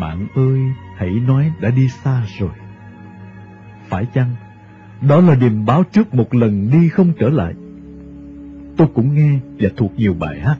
bạn 0.00 0.26
ơi, 0.34 0.60
hãy 0.96 1.10
nói 1.10 1.52
đã 1.60 1.70
đi 1.70 1.88
xa 1.88 2.22
rồi. 2.38 2.50
Phải 3.88 4.06
chăng 4.14 4.30
đó 5.08 5.20
là 5.20 5.34
điềm 5.34 5.64
báo 5.64 5.84
trước 5.92 6.14
một 6.14 6.34
lần 6.34 6.70
đi 6.70 6.88
không 6.88 7.12
trở 7.18 7.28
lại? 7.28 7.54
Tôi 8.76 8.88
cũng 8.94 9.14
nghe 9.14 9.38
và 9.58 9.68
thuộc 9.76 9.92
nhiều 9.96 10.14
bài 10.14 10.40
hát, 10.40 10.56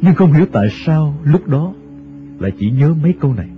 nhưng 0.00 0.14
không 0.14 0.32
hiểu 0.32 0.46
tại 0.52 0.68
sao 0.86 1.14
lúc 1.24 1.48
đó 1.48 1.74
lại 2.38 2.52
chỉ 2.58 2.70
nhớ 2.70 2.94
mấy 3.02 3.14
câu 3.20 3.34
này. 3.34 3.48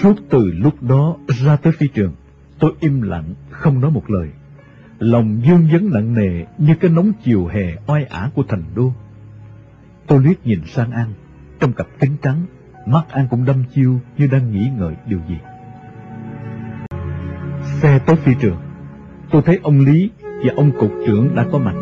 Suốt 0.00 0.14
từ 0.30 0.52
lúc 0.52 0.82
đó 0.82 1.16
ra 1.26 1.56
tới 1.56 1.72
phi 1.72 1.88
trường, 1.88 2.12
tôi 2.58 2.72
im 2.80 3.02
lặng, 3.02 3.34
không 3.50 3.80
nói 3.80 3.90
một 3.90 4.10
lời. 4.10 4.28
Lòng 4.98 5.40
dương 5.46 5.68
vấn 5.72 5.90
nặng 5.92 6.14
nề 6.14 6.44
như 6.58 6.74
cái 6.80 6.90
nóng 6.90 7.12
chiều 7.24 7.46
hè 7.46 7.76
oai 7.86 8.04
ả 8.04 8.30
của 8.34 8.42
thành 8.48 8.62
đô. 8.74 8.92
Tôi 10.06 10.24
liếc 10.24 10.46
nhìn 10.46 10.60
sang 10.66 10.90
An, 10.90 11.12
trong 11.60 11.72
cặp 11.72 11.86
kính 12.00 12.16
trắng, 12.22 12.42
mắt 12.86 13.04
An 13.08 13.26
cũng 13.30 13.44
đâm 13.44 13.64
chiêu 13.74 14.00
như 14.18 14.26
đang 14.26 14.52
nghĩ 14.52 14.68
ngợi 14.78 14.94
điều 15.06 15.18
gì. 15.28 15.36
Xe 17.82 17.98
tới 18.06 18.16
phi 18.16 18.32
trường, 18.40 18.56
tôi 19.30 19.42
thấy 19.42 19.60
ông 19.62 19.80
Lý 19.80 20.10
và 20.22 20.52
ông 20.56 20.70
cục 20.78 20.90
trưởng 21.06 21.34
đã 21.34 21.46
có 21.52 21.58
mặt. 21.58 21.74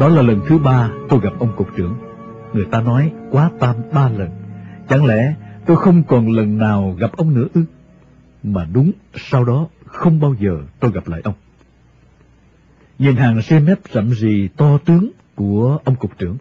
Đó 0.00 0.08
là 0.08 0.22
lần 0.22 0.40
thứ 0.48 0.58
ba 0.58 0.90
tôi 1.08 1.20
gặp 1.22 1.32
ông 1.38 1.52
cục 1.56 1.68
trưởng. 1.76 1.94
Người 2.52 2.64
ta 2.70 2.80
nói 2.80 3.12
quá 3.30 3.50
tam 3.60 3.76
ba 3.92 4.08
lần. 4.08 4.30
Chẳng 4.88 5.04
lẽ 5.04 5.34
tôi 5.66 5.76
không 5.76 6.02
còn 6.02 6.32
lần 6.32 6.58
nào 6.58 6.96
gặp 6.98 7.10
ông 7.16 7.34
nữa 7.34 7.46
ư? 7.54 7.64
Mà 8.42 8.66
đúng, 8.72 8.92
sau 9.14 9.44
đó 9.44 9.68
không 9.86 10.20
bao 10.20 10.34
giờ 10.40 10.62
tôi 10.80 10.92
gặp 10.92 11.08
lại 11.08 11.20
ông. 11.24 11.34
Nhìn 12.98 13.16
hàng 13.16 13.42
xe 13.42 13.60
mép 13.60 13.78
rậm 13.92 14.10
rì 14.10 14.48
to 14.56 14.78
tướng 14.78 15.10
của 15.34 15.78
ông 15.84 15.96
cục 15.96 16.18
trưởng. 16.18 16.36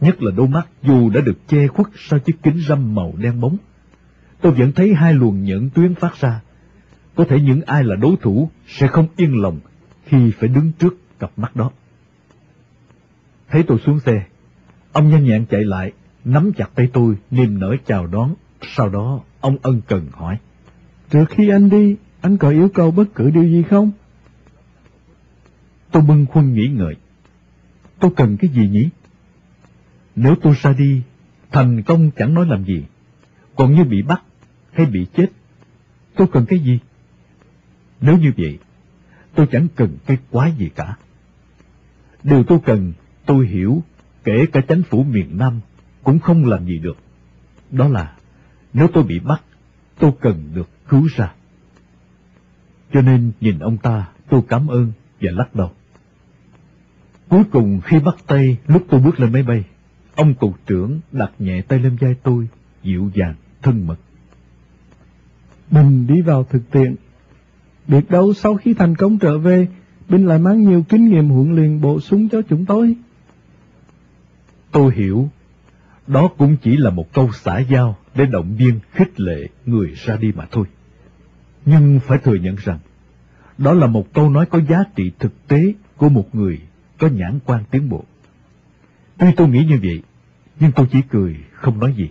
Nhất 0.00 0.22
là 0.22 0.30
đôi 0.36 0.48
mắt 0.48 0.66
dù 0.82 1.10
đã 1.10 1.20
được 1.20 1.48
che 1.48 1.66
khuất 1.66 1.86
sau 1.96 2.18
chiếc 2.18 2.42
kính 2.42 2.60
râm 2.68 2.94
màu 2.94 3.14
đen 3.18 3.40
bóng. 3.40 3.56
Tôi 4.40 4.52
vẫn 4.52 4.72
thấy 4.72 4.94
hai 4.94 5.14
luồng 5.14 5.44
nhẫn 5.44 5.70
tuyến 5.70 5.94
phát 5.94 6.20
ra 6.20 6.40
có 7.14 7.24
thể 7.24 7.40
những 7.40 7.62
ai 7.62 7.84
là 7.84 7.96
đối 7.96 8.16
thủ 8.20 8.50
sẽ 8.66 8.86
không 8.86 9.06
yên 9.16 9.42
lòng 9.42 9.60
khi 10.04 10.32
phải 10.38 10.48
đứng 10.48 10.72
trước 10.78 11.18
cặp 11.18 11.30
mắt 11.36 11.56
đó. 11.56 11.70
Thấy 13.48 13.62
tôi 13.62 13.78
xuống 13.78 14.00
xe, 14.00 14.24
ông 14.94 15.10
nhanh 15.10 15.24
nhẹn 15.24 15.46
chạy 15.46 15.64
lại, 15.64 15.92
nắm 16.24 16.52
chặt 16.56 16.70
tay 16.74 16.88
tôi, 16.92 17.16
niềm 17.30 17.58
nở 17.58 17.76
chào 17.86 18.06
đón. 18.06 18.34
Sau 18.76 18.88
đó, 18.88 19.20
ông 19.40 19.56
ân 19.62 19.80
cần 19.88 20.06
hỏi. 20.12 20.38
Trước 21.10 21.24
khi 21.30 21.48
anh 21.48 21.70
đi, 21.70 21.96
anh 22.20 22.36
có 22.36 22.50
yêu 22.50 22.68
cầu 22.74 22.90
bất 22.90 23.04
cứ 23.14 23.30
điều 23.30 23.44
gì 23.44 23.62
không? 23.62 23.90
Tôi 25.90 26.02
bưng 26.02 26.26
khuôn 26.26 26.52
nghĩ 26.52 26.68
ngợi. 26.68 26.96
Tôi 27.98 28.10
cần 28.16 28.36
cái 28.36 28.50
gì 28.50 28.68
nhỉ? 28.68 28.88
Nếu 30.16 30.34
tôi 30.42 30.54
ra 30.62 30.72
đi, 30.72 31.02
Thành 31.54 31.82
công 31.82 32.10
chẳng 32.10 32.34
nói 32.34 32.46
làm 32.46 32.64
gì, 32.64 32.84
còn 33.56 33.74
như 33.74 33.84
bị 33.84 34.02
bắt 34.02 34.22
hay 34.72 34.86
bị 34.86 35.06
chết, 35.16 35.26
tôi 36.16 36.26
cần 36.32 36.46
cái 36.46 36.58
gì? 36.58 36.78
Nếu 38.00 38.18
như 38.18 38.32
vậy, 38.36 38.58
tôi 39.34 39.46
chẳng 39.52 39.68
cần 39.76 39.98
cái 40.06 40.18
quái 40.30 40.52
gì 40.52 40.68
cả. 40.74 40.96
Điều 42.22 42.44
tôi 42.44 42.58
cần, 42.64 42.92
tôi 43.26 43.46
hiểu, 43.46 43.82
kể 44.24 44.46
cả 44.52 44.60
chánh 44.68 44.82
phủ 44.82 45.02
miền 45.02 45.38
Nam 45.38 45.60
cũng 46.02 46.18
không 46.18 46.44
làm 46.44 46.66
gì 46.66 46.78
được. 46.78 46.96
Đó 47.70 47.88
là, 47.88 48.16
nếu 48.72 48.88
tôi 48.94 49.04
bị 49.04 49.18
bắt, 49.18 49.42
tôi 49.98 50.10
cần 50.20 50.50
được 50.54 50.68
cứu 50.88 51.08
ra. 51.16 51.32
Cho 52.92 53.00
nên 53.00 53.32
nhìn 53.40 53.58
ông 53.58 53.76
ta, 53.76 54.08
tôi 54.30 54.40
cảm 54.48 54.66
ơn 54.66 54.92
và 55.20 55.30
lắc 55.32 55.54
đầu. 55.54 55.70
Cuối 57.28 57.42
cùng 57.52 57.80
khi 57.84 58.00
bắt 58.00 58.16
tay, 58.26 58.56
lúc 58.66 58.86
tôi 58.90 59.00
bước 59.00 59.20
lên 59.20 59.32
máy 59.32 59.42
bay, 59.42 59.64
ông 60.14 60.34
cục 60.34 60.66
trưởng 60.66 61.00
đặt 61.12 61.32
nhẹ 61.38 61.62
tay 61.62 61.78
lên 61.78 61.96
vai 62.00 62.14
tôi, 62.22 62.48
dịu 62.82 63.10
dàng, 63.14 63.34
thân 63.62 63.86
mật. 63.86 63.96
Bình 65.70 66.06
đi 66.06 66.20
vào 66.20 66.44
thực 66.44 66.70
tiện. 66.70 66.96
Biết 67.88 68.10
đâu 68.10 68.34
sau 68.34 68.56
khi 68.56 68.74
thành 68.74 68.96
công 68.96 69.18
trở 69.18 69.38
về, 69.38 69.68
Bình 70.08 70.26
lại 70.26 70.38
mang 70.38 70.62
nhiều 70.62 70.84
kinh 70.88 71.08
nghiệm 71.08 71.28
huấn 71.28 71.54
luyện 71.54 71.80
bổ 71.80 72.00
sung 72.00 72.28
cho 72.28 72.42
chúng 72.42 72.64
tôi. 72.64 72.96
Tôi 74.74 74.94
hiểu, 74.94 75.28
đó 76.06 76.28
cũng 76.38 76.56
chỉ 76.56 76.76
là 76.76 76.90
một 76.90 77.12
câu 77.12 77.30
xã 77.32 77.58
giao 77.58 77.96
để 78.14 78.26
động 78.26 78.56
viên 78.56 78.80
khích 78.92 79.20
lệ 79.20 79.48
người 79.66 79.92
ra 79.96 80.16
đi 80.16 80.32
mà 80.32 80.46
thôi. 80.50 80.66
Nhưng 81.66 82.00
phải 82.00 82.18
thừa 82.18 82.34
nhận 82.34 82.56
rằng, 82.56 82.78
đó 83.58 83.72
là 83.72 83.86
một 83.86 84.12
câu 84.12 84.30
nói 84.30 84.46
có 84.46 84.60
giá 84.68 84.84
trị 84.96 85.12
thực 85.18 85.48
tế 85.48 85.74
của 85.96 86.08
một 86.08 86.34
người 86.34 86.60
có 86.98 87.08
nhãn 87.08 87.38
quan 87.44 87.64
tiến 87.70 87.88
bộ. 87.88 88.04
Tuy 89.18 89.26
tôi 89.36 89.48
nghĩ 89.48 89.64
như 89.64 89.78
vậy, 89.82 90.02
nhưng 90.60 90.72
tôi 90.72 90.86
chỉ 90.92 90.98
cười, 91.10 91.36
không 91.52 91.80
nói 91.80 91.94
gì. 91.96 92.10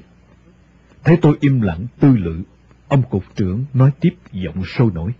Thấy 1.03 1.17
tôi 1.21 1.37
im 1.39 1.61
lặng, 1.61 1.85
tư 1.99 2.17
lự, 2.17 2.41
ông 2.87 3.03
cục 3.09 3.23
trưởng 3.35 3.65
nói 3.73 3.91
tiếp 3.99 4.13
giọng 4.31 4.65
sôi 4.65 4.91
nổi. 4.93 5.11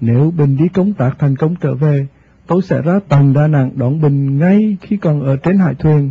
Nếu 0.00 0.30
Bình 0.30 0.56
đi 0.56 0.68
công 0.68 0.92
tác 0.92 1.16
thành 1.18 1.36
công 1.36 1.56
trở 1.56 1.74
về, 1.74 2.06
tôi 2.46 2.62
sẽ 2.62 2.82
ra 2.82 3.00
tầng 3.08 3.32
đa 3.32 3.46
nặng 3.46 3.70
đón 3.76 4.00
Bình 4.00 4.38
ngay 4.38 4.76
khi 4.80 4.96
còn 4.96 5.22
ở 5.22 5.36
trên 5.36 5.58
hải 5.58 5.74
thuyền. 5.74 6.10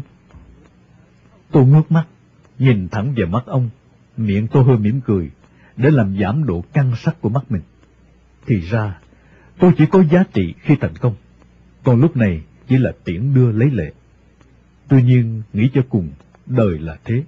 Tôi 1.51 1.65
ngước 1.65 1.91
mắt, 1.91 2.05
nhìn 2.59 2.87
thẳng 2.89 3.13
vào 3.17 3.27
mắt 3.27 3.45
ông, 3.45 3.69
miệng 4.17 4.47
tôi 4.47 4.63
hơi 4.63 4.77
mỉm 4.77 5.01
cười, 5.01 5.29
để 5.77 5.89
làm 5.91 6.17
giảm 6.21 6.45
độ 6.45 6.63
căng 6.73 6.95
sắc 6.95 7.21
của 7.21 7.29
mắt 7.29 7.51
mình. 7.51 7.61
Thì 8.45 8.59
ra, 8.59 8.99
tôi 9.59 9.71
chỉ 9.77 9.85
có 9.85 10.03
giá 10.11 10.23
trị 10.33 10.53
khi 10.59 10.75
thành 10.81 10.95
công, 10.95 11.15
còn 11.83 12.01
lúc 12.01 12.17
này 12.17 12.41
chỉ 12.67 12.77
là 12.77 12.91
tiễn 13.03 13.33
đưa 13.33 13.51
lấy 13.51 13.69
lệ. 13.71 13.91
Tuy 14.87 15.03
nhiên, 15.03 15.41
nghĩ 15.53 15.69
cho 15.73 15.81
cùng, 15.89 16.09
đời 16.45 16.79
là 16.79 16.97
thế. 17.03 17.23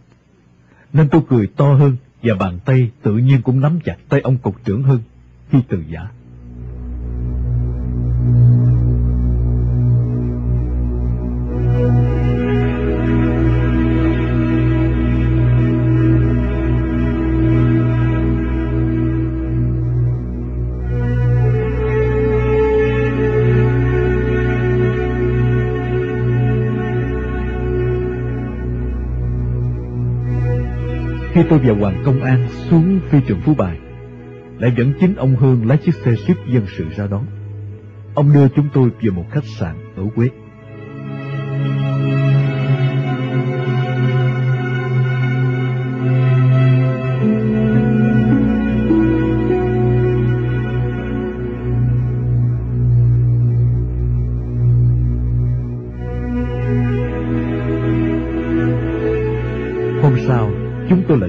Nên 0.94 1.10
tôi 1.10 1.22
cười 1.30 1.48
to 1.48 1.74
hơn, 1.74 1.98
và 2.24 2.36
bàn 2.36 2.60
tay 2.66 2.92
tự 3.02 3.18
nhiên 3.18 3.42
cũng 3.42 3.60
nắm 3.60 3.80
chặt 3.84 3.98
tay 4.10 4.22
ông 4.22 4.38
cục 4.38 4.66
trưởng 4.66 4.84
hơn 4.84 5.00
khi 5.50 5.60
từ 5.68 5.84
giả. 5.90 6.12
Khi 31.34 31.42
tôi 31.50 31.60
và 31.60 31.74
Hoàng 31.74 32.04
Công 32.06 32.22
An 32.22 32.48
xuống 32.50 33.00
phi 33.10 33.18
trường 33.28 33.40
Phú 33.42 33.54
Bài, 33.54 33.78
lại 34.60 34.74
dẫn 34.78 34.94
chính 35.00 35.16
ông 35.16 35.36
Hương 35.36 35.68
lái 35.68 35.78
chiếc 35.78 35.96
xe 35.96 36.16
ship 36.16 36.48
dân 36.54 36.66
sự 36.78 36.86
ra 36.96 37.08
đón. 37.08 37.26
Ông 38.16 38.34
đưa 38.34 38.48
chúng 38.48 38.68
tôi 38.74 38.90
về 39.02 39.10
một 39.10 39.26
khách 39.32 39.46
sạn 39.46 39.76
ở 39.96 40.04
Quế. 40.16 40.30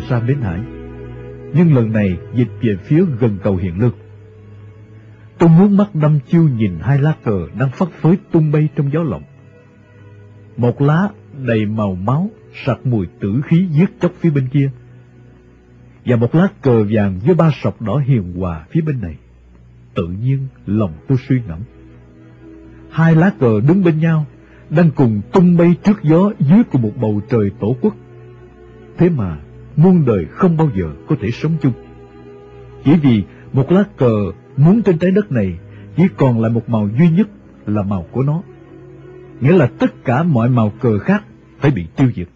Ra 0.08 0.20
Bến 0.20 0.40
Hải. 0.40 0.60
Nhưng 1.54 1.74
lần 1.74 1.92
này 1.92 2.18
dịch 2.34 2.48
về 2.62 2.76
phía 2.84 3.04
gần 3.20 3.38
cầu 3.42 3.56
Hiện 3.56 3.78
Lương. 3.78 3.94
Tôi 5.38 5.48
muốn 5.48 5.76
mắt 5.76 5.94
đâm 5.94 6.18
chiêu 6.26 6.42
nhìn 6.42 6.78
hai 6.80 6.98
lá 6.98 7.14
cờ 7.24 7.46
đang 7.58 7.70
phất 7.70 7.88
phới 7.88 8.18
tung 8.32 8.52
bay 8.52 8.68
trong 8.76 8.92
gió 8.92 9.02
lộng. 9.02 9.22
Một 10.56 10.82
lá 10.82 11.08
đầy 11.46 11.66
màu 11.66 11.94
máu, 11.94 12.30
sặc 12.66 12.86
mùi 12.86 13.06
tử 13.20 13.40
khí 13.44 13.66
giết 13.70 14.00
chóc 14.00 14.12
phía 14.20 14.30
bên 14.30 14.48
kia. 14.48 14.70
Và 16.04 16.16
một 16.16 16.34
lá 16.34 16.48
cờ 16.62 16.84
vàng 16.90 17.18
với 17.26 17.34
ba 17.34 17.50
sọc 17.62 17.82
đỏ 17.82 18.02
hiền 18.06 18.32
hòa 18.32 18.66
phía 18.70 18.80
bên 18.80 19.00
này. 19.00 19.16
Tự 19.94 20.06
nhiên 20.06 20.46
lòng 20.66 20.92
tôi 21.08 21.18
suy 21.28 21.40
ngẫm. 21.48 21.58
Hai 22.90 23.14
lá 23.14 23.32
cờ 23.40 23.60
đứng 23.68 23.84
bên 23.84 23.98
nhau, 23.98 24.26
đang 24.70 24.90
cùng 24.90 25.20
tung 25.32 25.56
bay 25.56 25.74
trước 25.84 26.02
gió 26.02 26.32
dưới 26.38 26.62
cùng 26.70 26.82
một 26.82 26.92
bầu 27.00 27.20
trời 27.30 27.50
tổ 27.60 27.76
quốc. 27.80 27.96
Thế 28.98 29.08
mà, 29.08 29.38
muôn 29.76 30.04
đời 30.06 30.26
không 30.30 30.56
bao 30.56 30.70
giờ 30.76 30.84
có 31.08 31.16
thể 31.20 31.30
sống 31.30 31.56
chung. 31.62 31.72
Chỉ 32.84 32.96
vì 32.96 33.22
một 33.52 33.72
lá 33.72 33.84
cờ 33.96 34.32
muốn 34.56 34.82
trên 34.82 34.98
trái 34.98 35.10
đất 35.10 35.32
này, 35.32 35.58
chỉ 35.96 36.02
còn 36.16 36.40
lại 36.40 36.50
một 36.50 36.68
màu 36.68 36.88
duy 36.98 37.08
nhất 37.08 37.28
là 37.66 37.82
màu 37.82 38.06
của 38.10 38.22
nó. 38.22 38.42
Nghĩa 39.40 39.52
là 39.52 39.66
tất 39.78 40.04
cả 40.04 40.22
mọi 40.22 40.48
màu 40.48 40.72
cờ 40.80 40.98
khác 40.98 41.24
phải 41.58 41.70
bị 41.70 41.86
tiêu 41.96 42.10
diệt. 42.16 42.28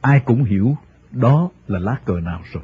Ai 0.00 0.20
cũng 0.20 0.44
hiểu 0.44 0.76
đó 1.10 1.50
là 1.68 1.78
lá 1.78 1.96
cờ 2.04 2.20
nào 2.20 2.40
rồi. 2.52 2.62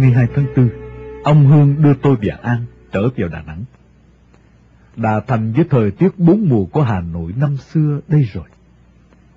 22 0.00 0.26
tháng 0.34 0.46
4, 0.56 0.70
ông 1.24 1.46
Hương 1.46 1.82
đưa 1.82 1.94
tôi 1.94 2.16
và 2.22 2.36
An 2.42 2.64
trở 2.92 3.08
vào 3.16 3.28
Đà 3.28 3.42
Nẵng. 3.42 3.64
Đà 4.96 5.20
Thành 5.20 5.52
với 5.52 5.64
thời 5.70 5.90
tiết 5.90 6.18
bốn 6.18 6.48
mùa 6.48 6.64
của 6.64 6.82
Hà 6.82 7.00
Nội 7.00 7.32
năm 7.36 7.56
xưa 7.56 8.00
đây 8.08 8.22
rồi. 8.22 8.44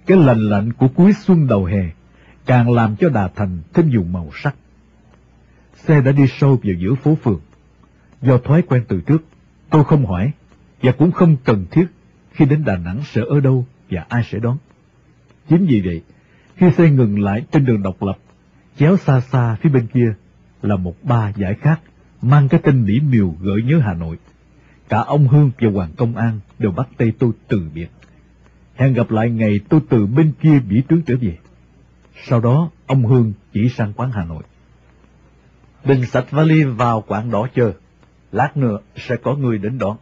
Cái 0.06 0.17
lạnh 0.17 0.49
lạnh 0.49 0.73
của 0.73 0.88
cuối 0.88 1.13
xuân 1.13 1.47
đầu 1.47 1.65
hè 1.65 1.89
càng 2.45 2.71
làm 2.71 2.95
cho 2.95 3.10
Đà 3.10 3.28
Thành 3.28 3.62
thêm 3.73 3.89
nhiều 3.89 4.04
màu 4.04 4.30
sắc. 4.34 4.56
Xe 5.76 6.02
đã 6.02 6.12
đi 6.12 6.28
sâu 6.28 6.60
vào 6.63 6.73
giữa 6.73 6.95
phố 6.95 7.15
phường. 7.15 7.41
Do 8.21 8.38
thói 8.38 8.62
quen 8.62 8.84
từ 8.88 9.02
trước, 9.02 9.23
tôi 9.69 9.84
không 9.84 10.06
hỏi 10.06 10.32
và 10.82 10.91
cũng 10.91 11.12
không 11.12 11.36
cần 11.43 11.65
thiết 11.71 11.86
khi 12.32 12.45
đến 12.45 12.63
Đà 12.65 12.78
Nẵng 12.78 13.02
sẽ 13.04 13.21
ở 13.30 13.39
đâu 13.39 13.65
và 13.89 14.06
ai 14.10 14.23
sẽ 14.23 14.39
đón. 14.39 14.58
Chính 15.49 15.65
vì 15.65 15.82
vậy, 15.86 16.02
khi 16.56 16.71
xe 16.71 16.89
ngừng 16.89 17.19
lại 17.19 17.45
trên 17.52 17.65
đường 17.65 17.84
độc 17.84 18.04
lập, 18.04 18.17
chéo 18.78 18.97
xa 18.97 19.19
xa 19.19 19.56
phía 19.62 19.69
bên 19.69 19.88
kia 19.88 20.15
là 20.65 20.76
một 20.76 20.95
ba 21.04 21.32
giải 21.36 21.54
khác 21.54 21.82
mang 22.21 22.49
cái 22.49 22.60
tên 22.63 22.86
mỹ 22.86 22.99
miều 22.99 23.36
gợi 23.41 23.63
nhớ 23.63 23.80
Hà 23.84 23.93
Nội. 23.93 24.17
Cả 24.89 24.99
ông 24.99 25.28
Hương 25.28 25.52
và 25.60 25.69
Hoàng 25.73 25.91
Công 25.97 26.15
An 26.15 26.39
đều 26.60 26.71
bắt 26.71 26.88
tay 26.97 27.12
tôi 27.19 27.32
từ 27.47 27.69
biệt. 27.73 27.88
Hẹn 28.76 28.93
gặp 28.93 29.12
lại 29.12 29.30
ngày 29.30 29.60
tôi 29.69 29.80
từ 29.89 30.06
bên 30.06 30.32
kia 30.41 30.60
bỉ 30.60 30.82
tướng 30.88 31.02
trở 31.02 31.15
về. 31.21 31.38
Sau 32.28 32.39
đó, 32.39 32.69
ông 32.88 33.06
Hương 33.06 33.34
chỉ 33.54 33.69
sang 33.69 33.93
quán 33.93 34.12
Hà 34.12 34.26
Nội. 34.26 34.43
Bình 35.86 36.06
sạch 36.06 36.32
vali 36.32 36.63
vào 36.63 37.04
quán 37.08 37.32
đó 37.32 37.47
chờ. 37.56 37.73
Lát 38.32 38.58
nữa 38.58 38.80
sẽ 38.95 39.15
có 39.15 39.36
người 39.36 39.58
đến 39.58 39.78
đón. 39.78 39.97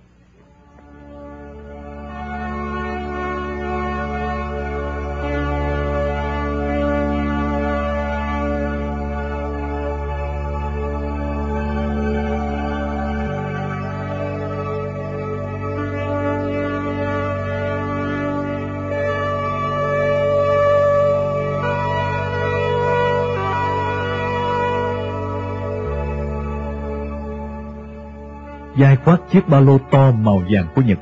Giai 28.81 28.95
khoác 28.95 29.21
chiếc 29.31 29.47
ba 29.47 29.59
lô 29.59 29.77
to 29.77 30.11
màu 30.11 30.43
vàng 30.49 30.67
của 30.75 30.81
Nhật, 30.81 30.99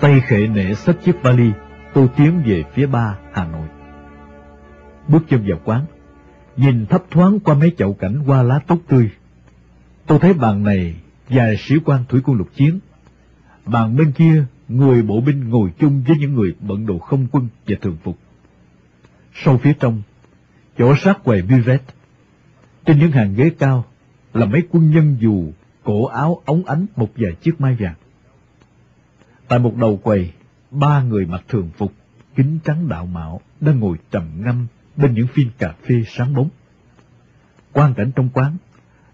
Tay 0.00 0.20
khệ 0.20 0.46
nệ 0.48 0.74
xách 0.74 0.96
chiếc 1.04 1.22
vali, 1.22 1.50
tôi 1.94 2.08
tiến 2.16 2.42
về 2.46 2.64
phía 2.74 2.86
ba 2.86 3.16
Hà 3.32 3.46
Nội. 3.46 3.68
Bước 5.08 5.22
chân 5.28 5.44
vào 5.48 5.58
quán, 5.64 5.84
nhìn 6.56 6.86
thấp 6.86 7.02
thoáng 7.10 7.40
qua 7.40 7.54
mấy 7.54 7.72
chậu 7.78 7.94
cảnh 7.94 8.14
hoa 8.14 8.42
lá 8.42 8.58
tốt 8.66 8.78
tươi. 8.88 9.10
Tôi 10.06 10.18
thấy 10.18 10.34
bàn 10.34 10.64
này 10.64 10.94
vài 11.28 11.56
sĩ 11.56 11.74
quan 11.84 12.04
thủy 12.08 12.20
quân 12.24 12.36
lục 12.36 12.48
chiến. 12.54 12.78
Bàn 13.66 13.96
bên 13.96 14.12
kia, 14.12 14.44
người 14.68 15.02
bộ 15.02 15.20
binh 15.20 15.48
ngồi 15.48 15.70
chung 15.78 16.02
với 16.06 16.16
những 16.18 16.34
người 16.34 16.54
bận 16.60 16.86
đồ 16.86 16.98
không 16.98 17.26
quân 17.32 17.48
và 17.66 17.76
thường 17.80 17.96
phục. 18.02 18.18
Sau 19.34 19.58
phía 19.58 19.72
trong, 19.80 20.02
chỗ 20.78 20.94
sát 20.96 21.24
quầy 21.24 21.42
buffet, 21.42 21.78
trên 22.86 22.98
những 22.98 23.12
hàng 23.12 23.34
ghế 23.34 23.50
cao 23.58 23.84
là 24.34 24.46
mấy 24.46 24.62
quân 24.70 24.90
nhân 24.90 25.16
dù 25.20 25.52
cổ 25.84 26.06
áo 26.06 26.42
ống 26.44 26.64
ánh 26.64 26.86
một 26.96 27.10
vài 27.16 27.32
chiếc 27.32 27.60
mai 27.60 27.76
vàng. 27.80 27.94
Tại 29.48 29.58
một 29.58 29.76
đầu 29.76 29.96
quầy, 29.96 30.32
ba 30.70 31.02
người 31.02 31.26
mặc 31.26 31.44
thường 31.48 31.70
phục, 31.76 31.92
kính 32.36 32.58
trắng 32.64 32.88
đạo 32.88 33.06
mạo 33.06 33.40
đang 33.60 33.80
ngồi 33.80 33.96
trầm 34.10 34.24
ngâm 34.36 34.66
bên 34.96 35.14
những 35.14 35.26
phiên 35.26 35.50
cà 35.58 35.74
phê 35.88 36.02
sáng 36.06 36.34
bóng. 36.34 36.48
Quan 37.72 37.94
cảnh 37.94 38.12
trong 38.16 38.28
quán, 38.34 38.56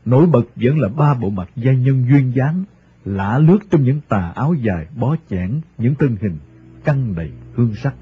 nổi 0.04 0.26
bật 0.26 0.44
vẫn 0.56 0.78
là 0.78 0.88
ba 0.88 1.14
bộ 1.14 1.30
mặt 1.30 1.50
gia 1.56 1.72
nhân 1.72 2.06
duyên 2.08 2.32
dáng, 2.34 2.64
lả 3.04 3.38
lướt 3.38 3.58
trong 3.70 3.82
những 3.82 4.00
tà 4.08 4.32
áo 4.34 4.54
dài 4.54 4.86
bó 4.96 5.16
chẽn, 5.30 5.60
những 5.78 5.94
thân 5.94 6.16
hình 6.20 6.38
căng 6.84 7.14
đầy 7.14 7.30
hương 7.54 7.74
sắc. 7.74 7.94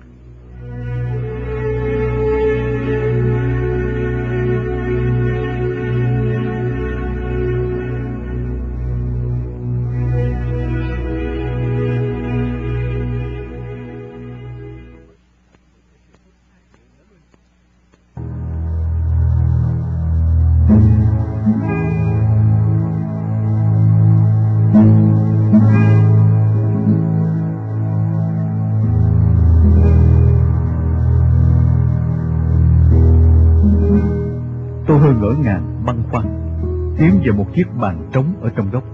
Và 37.27 37.37
một 37.37 37.47
chiếc 37.55 37.67
bàn 37.81 38.09
trống 38.13 38.35
ở 38.41 38.51
trong 38.57 38.71
góc. 38.71 38.85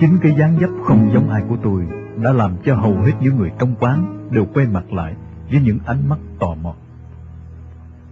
Chính 0.00 0.18
cái 0.22 0.34
dáng 0.38 0.56
dấp 0.60 0.70
không 0.84 1.10
giống 1.14 1.30
ai 1.30 1.42
của 1.48 1.56
tôi 1.62 1.82
đã 2.22 2.32
làm 2.32 2.56
cho 2.64 2.74
hầu 2.74 2.96
hết 2.96 3.12
những 3.20 3.36
người 3.36 3.50
trong 3.58 3.74
quán 3.80 4.28
đều 4.30 4.46
quay 4.54 4.66
mặt 4.66 4.92
lại 4.92 5.14
với 5.50 5.60
những 5.60 5.78
ánh 5.86 6.08
mắt 6.08 6.18
tò 6.38 6.54
mò. 6.62 6.74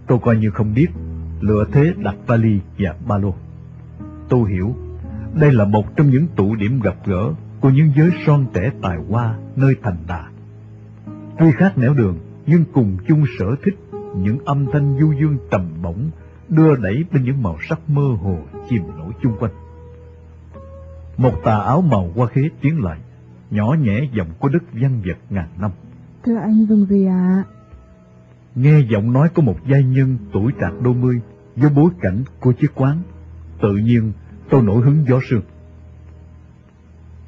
Tôi 0.07 0.19
coi 0.21 0.37
như 0.37 0.49
không 0.49 0.73
biết, 0.73 0.87
lựa 1.41 1.65
thế 1.71 1.93
đặt 1.97 2.15
vali 2.27 2.59
và 2.79 2.95
ba 3.07 3.17
lô. 3.17 3.33
Tôi 4.29 4.51
hiểu, 4.51 4.75
đây 5.33 5.51
là 5.51 5.65
một 5.65 5.95
trong 5.95 6.09
những 6.09 6.27
tụ 6.35 6.55
điểm 6.55 6.79
gặp 6.83 6.95
gỡ 7.05 7.33
của 7.61 7.69
những 7.69 7.91
giới 7.95 8.11
son 8.25 8.45
trẻ 8.53 8.71
tài 8.81 8.97
hoa 9.09 9.35
nơi 9.55 9.75
thành 9.83 9.97
đà. 10.07 10.23
Tuy 11.39 11.51
khác 11.51 11.77
nẻo 11.77 11.93
đường, 11.93 12.17
nhưng 12.45 12.63
cùng 12.73 12.97
chung 13.07 13.25
sở 13.39 13.45
thích 13.63 13.79
những 14.15 14.37
âm 14.45 14.65
thanh 14.73 14.97
du 14.99 15.13
dương 15.21 15.37
trầm 15.51 15.67
bổng 15.83 16.09
đưa 16.49 16.75
đẩy 16.75 17.03
bên 17.11 17.23
những 17.23 17.43
màu 17.43 17.57
sắc 17.69 17.89
mơ 17.89 18.17
hồ 18.21 18.37
chìm 18.69 18.83
nổi 18.97 19.13
chung 19.21 19.37
quanh. 19.39 19.51
Một 21.17 21.33
tà 21.43 21.57
áo 21.57 21.81
màu 21.81 22.11
hoa 22.15 22.27
khế 22.27 22.41
tiến 22.61 22.83
lại, 22.83 22.99
nhỏ 23.51 23.75
nhẹ 23.79 24.09
giọng 24.13 24.27
của 24.39 24.49
đất 24.49 24.63
văn 24.73 25.01
vật 25.05 25.17
ngàn 25.29 25.49
năm. 25.57 25.71
Thưa 26.23 26.37
anh 26.37 26.65
dùng 26.65 26.85
gì 26.85 27.05
ạ? 27.05 27.43
Nghe 28.55 28.79
giọng 28.79 29.13
nói 29.13 29.29
của 29.29 29.41
một 29.41 29.57
giai 29.67 29.83
nhân 29.83 30.17
tuổi 30.33 30.51
trạc 30.61 30.81
đôi 30.81 30.93
mươi 30.93 31.21
với 31.55 31.69
bối 31.69 31.91
cảnh 32.01 32.23
của 32.39 32.51
chiếc 32.51 32.71
quán, 32.75 33.01
tự 33.61 33.75
nhiên 33.75 34.11
tôi 34.49 34.61
nổi 34.61 34.81
hứng 34.81 35.05
gió 35.09 35.19
sương. 35.29 35.41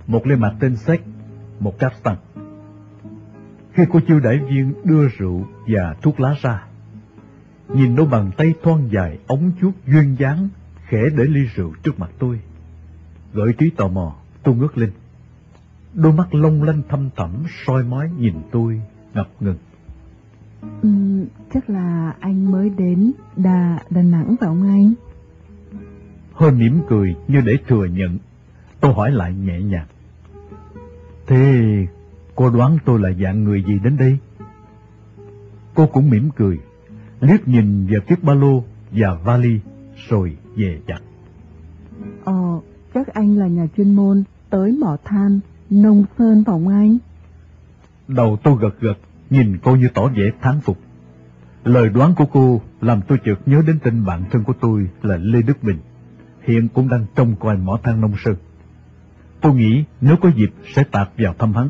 Một 0.08 0.28
ly 0.28 0.36
mặt 0.36 0.56
tên 0.60 0.75
sách, 0.75 1.01
một 1.60 1.80
cáp 1.80 2.04
tăng. 2.04 2.17
Khi 3.73 3.84
cô 3.91 3.99
chiêu 4.08 4.19
đại 4.19 4.39
viên 4.49 4.73
đưa 4.84 5.08
rượu 5.08 5.45
và 5.67 5.95
thuốc 6.01 6.19
lá 6.19 6.36
ra, 6.41 6.63
nhìn 7.73 7.95
đôi 7.95 8.08
bàn 8.08 8.32
tay 8.38 8.54
thon 8.63 8.88
dài 8.88 9.19
ống 9.28 9.51
chuốt 9.62 9.73
duyên 9.88 10.15
dáng 10.19 10.49
khẽ 10.88 11.01
để 11.17 11.23
ly 11.23 11.41
rượu 11.56 11.73
trước 11.84 11.99
mặt 11.99 12.10
tôi. 12.19 12.39
Gợi 13.34 13.54
trí 13.58 13.69
tò 13.69 13.88
mò, 13.88 14.15
tôi 14.43 14.56
ngước 14.56 14.78
lên. 14.78 14.91
Đôi 15.93 16.13
mắt 16.13 16.36
long 16.36 16.63
lanh 16.63 16.82
thâm 16.89 17.10
thẳm 17.15 17.30
soi 17.65 17.84
mói 17.84 18.10
nhìn 18.17 18.34
tôi 18.51 18.82
ngập 19.13 19.30
ngừng. 19.39 19.58
Ừ, 20.82 20.89
chắc 21.54 21.69
là 21.69 22.13
anh 22.19 22.51
mới 22.51 22.69
đến 22.69 23.12
Đà, 23.36 23.80
Đà 23.89 24.01
Nẵng 24.01 24.36
phải 24.39 24.47
không 24.47 24.67
anh? 24.67 24.93
Hơi 26.34 26.51
mỉm 26.51 26.82
cười 26.89 27.15
như 27.28 27.41
để 27.41 27.58
thừa 27.67 27.86
nhận, 27.86 28.17
tôi 28.80 28.93
hỏi 28.93 29.12
lại 29.12 29.34
nhẹ 29.34 29.62
nhàng. 29.62 29.88
Thế 31.28 31.63
cô 32.36 32.49
đoán 32.49 32.78
tôi 32.86 32.99
là 32.99 33.12
dạng 33.12 33.43
người 33.43 33.63
gì 33.67 33.80
đến 33.84 33.97
đây? 33.97 34.17
Cô 35.73 35.88
cũng 35.88 36.10
mỉm 36.10 36.30
cười, 36.36 36.60
liếc 37.25 37.47
nhìn 37.47 37.88
vào 37.91 38.01
chiếc 38.07 38.23
ba 38.23 38.33
lô 38.33 38.63
và 38.91 39.13
vali, 39.23 39.59
rồi 40.09 40.38
về 40.55 40.79
dặt. 40.88 41.01
Ờ, 42.23 42.59
chắc 42.93 43.07
anh 43.07 43.38
là 43.38 43.47
nhà 43.47 43.67
chuyên 43.77 43.95
môn, 43.95 44.23
tới 44.49 44.71
mỏ 44.71 44.97
than, 45.03 45.39
nông 45.69 46.05
sơn 46.17 46.43
phòng 46.47 46.67
anh. 46.67 46.97
Đầu 48.07 48.38
tôi 48.43 48.57
gật 48.59 48.79
gật, 48.79 48.97
nhìn 49.29 49.57
cô 49.63 49.75
như 49.75 49.89
tỏ 49.93 50.07
vẻ 50.07 50.31
thán 50.41 50.59
phục. 50.59 50.77
Lời 51.63 51.89
đoán 51.89 52.13
của 52.15 52.25
cô 52.25 52.61
làm 52.81 53.01
tôi 53.07 53.17
chợt 53.25 53.35
nhớ 53.45 53.61
đến 53.67 53.79
tên 53.83 54.05
bạn 54.05 54.23
thân 54.31 54.43
của 54.43 54.53
tôi 54.59 54.88
là 55.01 55.17
Lê 55.17 55.41
Đức 55.41 55.63
Bình, 55.63 55.77
hiện 56.41 56.67
cũng 56.67 56.89
đang 56.89 57.05
trông 57.15 57.35
coi 57.39 57.57
mỏ 57.57 57.79
than 57.83 58.01
nông 58.01 58.13
sơn. 58.25 58.35
Tôi 59.41 59.55
nghĩ 59.55 59.83
nếu 60.01 60.15
có 60.21 60.29
dịp 60.35 60.51
sẽ 60.75 60.83
tạt 60.83 61.09
vào 61.17 61.33
thăm 61.39 61.53
hắn. 61.53 61.69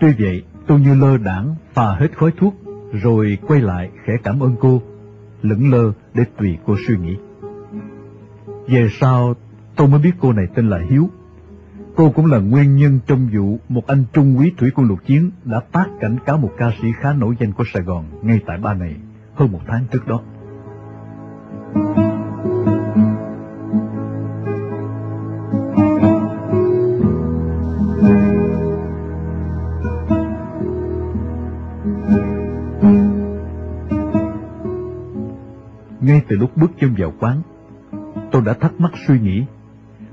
Tuy 0.00 0.12
vậy, 0.18 0.42
tôi 0.66 0.80
như 0.80 0.94
lơ 0.94 1.16
đảng 1.16 1.54
phà 1.74 1.94
hết 1.94 2.16
khói 2.16 2.30
thuốc 2.36 2.54
rồi 2.92 3.38
quay 3.46 3.60
lại 3.60 3.90
khẽ 4.04 4.12
cảm 4.24 4.40
ơn 4.40 4.56
cô, 4.60 4.82
lững 5.42 5.70
lơ 5.72 5.92
để 6.14 6.24
tùy 6.38 6.58
cô 6.66 6.76
suy 6.86 6.96
nghĩ. 6.96 7.16
Về 8.68 8.88
sau, 9.00 9.34
tôi 9.76 9.88
mới 9.88 10.00
biết 10.00 10.12
cô 10.20 10.32
này 10.32 10.46
tên 10.54 10.68
là 10.68 10.78
Hiếu. 10.90 11.08
Cô 11.96 12.10
cũng 12.10 12.26
là 12.26 12.38
nguyên 12.38 12.76
nhân 12.76 13.00
trong 13.06 13.28
vụ 13.36 13.58
một 13.68 13.86
anh 13.86 14.04
trung 14.12 14.36
úy 14.36 14.52
thủy 14.58 14.70
quân 14.74 14.88
lục 14.88 14.98
chiến 15.06 15.30
đã 15.44 15.60
phát 15.72 15.86
cảnh 16.00 16.16
cáo 16.26 16.38
một 16.38 16.50
ca 16.58 16.72
sĩ 16.82 16.88
khá 17.00 17.12
nổi 17.12 17.36
danh 17.40 17.52
của 17.52 17.64
Sài 17.72 17.82
Gòn 17.82 18.04
ngay 18.22 18.40
tại 18.46 18.58
ba 18.58 18.74
này 18.74 18.96
hơn 19.34 19.52
một 19.52 19.60
tháng 19.66 19.84
trước 19.90 20.06
đó. 20.06 20.20
Ngay 36.08 36.22
từ 36.28 36.36
lúc 36.36 36.56
bước 36.56 36.70
chân 36.80 36.94
vào 36.98 37.12
quán, 37.20 37.42
tôi 38.32 38.42
đã 38.42 38.52
thắc 38.52 38.80
mắc 38.80 38.92
suy 39.06 39.20
nghĩ, 39.20 39.44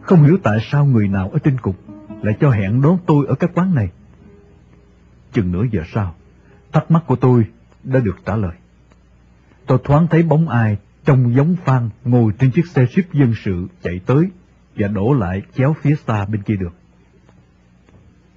không 0.02 0.24
hiểu 0.24 0.38
tại 0.44 0.60
sao 0.72 0.86
người 0.86 1.08
nào 1.08 1.30
ở 1.30 1.40
trên 1.40 1.58
cục 1.58 1.76
lại 2.22 2.38
cho 2.40 2.50
hẹn 2.50 2.82
đón 2.82 2.98
tôi 3.06 3.26
ở 3.28 3.36
các 3.36 3.52
quán 3.54 3.76
này. 3.76 3.90
Chừng 5.34 5.52
nửa 5.52 5.64
giờ 5.72 5.82
sau, 5.94 6.16
thắc 6.72 6.92
mắc 6.92 7.04
của 7.08 7.16
tôi 7.16 7.46
đã 7.84 8.00
được 8.00 8.16
trả 8.26 8.36
lời. 8.36 8.52
Tôi 9.68 9.78
thoáng 9.84 10.08
thấy 10.08 10.24
bóng 10.24 10.50
ai 10.50 10.78
trông 11.06 11.36
giống 11.36 11.56
Phan 11.66 11.90
ngồi 12.06 12.34
trên 12.40 12.52
chiếc 12.52 12.68
xe 12.68 12.86
ship 12.86 13.14
dân 13.14 13.34
sự 13.44 13.68
chạy 13.84 14.00
tới 14.06 14.30
và 14.76 14.88
đổ 14.88 15.14
lại 15.14 15.42
chéo 15.56 15.76
phía 15.82 15.96
xa 16.08 16.26
bên 16.26 16.42
kia 16.44 16.56
đường. 16.56 16.74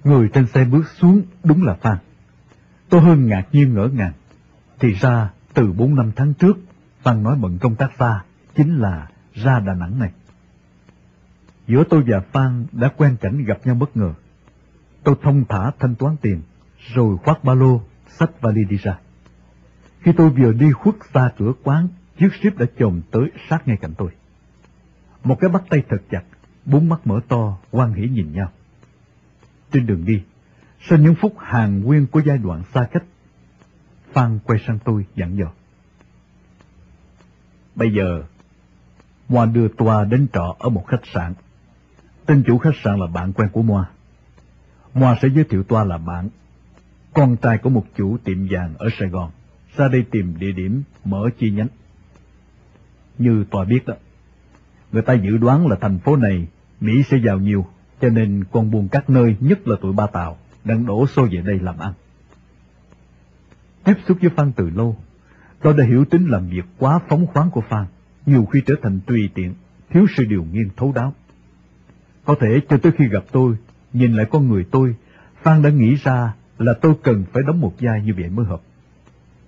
Người 0.03 0.29
trên 0.33 0.47
xe 0.47 0.65
bước 0.65 0.89
xuống 0.89 1.21
đúng 1.43 1.63
là 1.63 1.73
Phan. 1.73 1.97
Tôi 2.89 3.01
hơn 3.01 3.27
ngạc 3.27 3.47
nhiên 3.51 3.73
ngỡ 3.73 3.87
ngàng. 3.87 4.13
Thì 4.79 4.93
ra, 4.93 5.29
từ 5.53 5.73
bốn 5.73 5.95
năm 5.95 6.11
tháng 6.15 6.33
trước, 6.33 6.57
Phan 7.01 7.23
nói 7.23 7.35
bận 7.41 7.57
công 7.61 7.75
tác 7.75 7.91
xa, 7.99 8.23
chính 8.55 8.77
là 8.77 9.07
ra 9.33 9.59
Đà 9.59 9.73
Nẵng 9.73 9.99
này. 9.99 10.11
Giữa 11.67 11.83
tôi 11.89 12.03
và 12.07 12.19
Phan 12.19 12.65
đã 12.71 12.89
quen 12.97 13.17
cảnh 13.21 13.43
gặp 13.45 13.57
nhau 13.65 13.75
bất 13.75 13.97
ngờ. 13.97 14.13
Tôi 15.03 15.15
thông 15.21 15.45
thả 15.49 15.71
thanh 15.79 15.95
toán 15.95 16.15
tiền, 16.21 16.41
rồi 16.93 17.17
khoác 17.17 17.43
ba 17.43 17.53
lô, 17.53 17.81
xách 18.07 18.41
vali 18.41 18.63
đi 18.63 18.77
ra. 18.77 18.99
Khi 19.99 20.11
tôi 20.17 20.29
vừa 20.29 20.51
đi 20.51 20.71
khuất 20.71 20.95
xa 21.13 21.31
cửa 21.37 21.51
quán, 21.63 21.87
chiếc 22.19 22.29
ship 22.33 22.57
đã 22.57 22.65
chồm 22.79 23.01
tới 23.11 23.31
sát 23.49 23.67
ngay 23.67 23.77
cạnh 23.81 23.93
tôi. 23.97 24.11
Một 25.23 25.37
cái 25.39 25.49
bắt 25.49 25.63
tay 25.69 25.83
thật 25.89 26.01
chặt, 26.11 26.23
bốn 26.65 26.89
mắt 26.89 27.07
mở 27.07 27.19
to, 27.27 27.57
quan 27.71 27.93
hỷ 27.93 28.09
nhìn 28.09 28.33
nhau. 28.33 28.51
Trên 29.71 29.85
đường 29.85 30.05
đi, 30.05 30.23
sau 30.89 30.99
những 30.99 31.15
phút 31.15 31.33
hàng 31.39 31.79
nguyên 31.79 32.07
của 32.07 32.21
giai 32.25 32.37
đoạn 32.37 32.63
xa 32.73 32.87
cách, 32.91 33.03
Phan 34.13 34.39
quay 34.43 34.59
sang 34.67 34.79
tôi 34.85 35.05
dặn 35.15 35.37
dò. 35.37 35.51
Bây 37.75 37.93
giờ, 37.93 38.23
Moa 39.29 39.45
đưa 39.45 39.67
Toa 39.67 40.03
đến 40.03 40.27
trọ 40.33 40.55
ở 40.59 40.69
một 40.69 40.87
khách 40.87 41.05
sạn. 41.13 41.33
Tên 42.25 42.43
chủ 42.47 42.57
khách 42.57 42.75
sạn 42.83 42.99
là 42.99 43.07
bạn 43.07 43.33
quen 43.33 43.49
của 43.51 43.61
Moa. 43.61 43.89
Moa 44.93 45.17
sẽ 45.21 45.27
giới 45.35 45.43
thiệu 45.43 45.63
Toa 45.63 45.83
là 45.83 45.97
bạn, 45.97 46.29
con 47.13 47.37
trai 47.37 47.57
của 47.57 47.69
một 47.69 47.85
chủ 47.97 48.17
tiệm 48.23 48.47
vàng 48.49 48.73
ở 48.77 48.89
Sài 48.99 49.09
Gòn, 49.09 49.31
ra 49.77 49.87
đây 49.87 50.05
tìm 50.11 50.35
địa 50.39 50.51
điểm 50.51 50.83
mở 51.05 51.29
chi 51.39 51.51
nhánh. 51.51 51.67
Như 53.17 53.45
Toa 53.51 53.65
biết 53.65 53.85
đó, 53.85 53.93
người 54.91 55.01
ta 55.01 55.13
dự 55.13 55.37
đoán 55.37 55.67
là 55.67 55.75
thành 55.81 55.99
phố 55.99 56.15
này 56.15 56.47
Mỹ 56.81 57.03
sẽ 57.03 57.17
giàu 57.25 57.39
nhiều, 57.39 57.65
cho 58.01 58.09
nên 58.09 58.43
con 58.51 58.71
buôn 58.71 58.87
các 58.91 59.09
nơi, 59.09 59.35
nhất 59.39 59.67
là 59.67 59.75
tụi 59.81 59.93
ba 59.93 60.07
tàu, 60.07 60.37
đang 60.63 60.85
đổ 60.85 61.07
xô 61.07 61.27
về 61.31 61.41
đây 61.41 61.59
làm 61.59 61.77
ăn. 61.77 61.93
Tiếp 63.83 63.93
xúc 64.07 64.17
với 64.21 64.29
Phan 64.29 64.51
từ 64.51 64.69
lâu, 64.69 64.97
tôi 65.61 65.73
đã 65.73 65.85
hiểu 65.85 66.05
tính 66.05 66.27
làm 66.27 66.49
việc 66.49 66.65
quá 66.77 66.99
phóng 67.09 67.27
khoáng 67.27 67.49
của 67.49 67.61
Phan, 67.61 67.85
nhiều 68.25 68.45
khi 68.45 68.61
trở 68.65 68.75
thành 68.81 68.99
tùy 69.05 69.29
tiện, 69.33 69.53
thiếu 69.89 70.05
sự 70.15 70.25
điều 70.25 70.45
nghiên 70.51 70.69
thấu 70.77 70.91
đáo. 70.95 71.13
Có 72.25 72.35
thể 72.39 72.61
cho 72.69 72.77
tới 72.77 72.91
khi 72.97 73.07
gặp 73.07 73.23
tôi, 73.31 73.55
nhìn 73.93 74.13
lại 74.13 74.25
con 74.31 74.49
người 74.49 74.65
tôi, 74.71 74.95
Phan 75.41 75.61
đã 75.61 75.69
nghĩ 75.69 75.95
ra 75.95 76.33
là 76.57 76.73
tôi 76.73 76.93
cần 77.03 77.23
phải 77.33 77.43
đóng 77.47 77.61
một 77.61 77.73
vai 77.79 78.01
như 78.03 78.13
vậy 78.17 78.29
mới 78.29 78.45
hợp. 78.45 78.61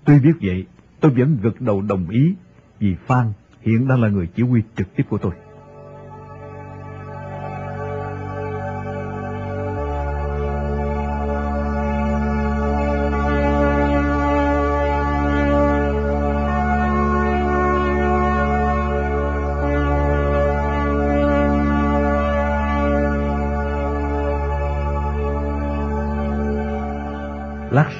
Tuy 0.05 0.19
biết 0.19 0.33
vậy, 0.41 0.65
tôi 0.99 1.11
vẫn 1.11 1.37
gật 1.41 1.61
đầu 1.61 1.81
đồng 1.81 2.09
ý, 2.09 2.35
vì 2.79 2.95
Phan 3.07 3.33
hiện 3.61 3.87
đang 3.87 4.01
là 4.01 4.09
người 4.09 4.27
chỉ 4.35 4.43
huy 4.43 4.61
trực 4.77 4.95
tiếp 4.95 5.03
của 5.09 5.17
tôi. 5.17 5.31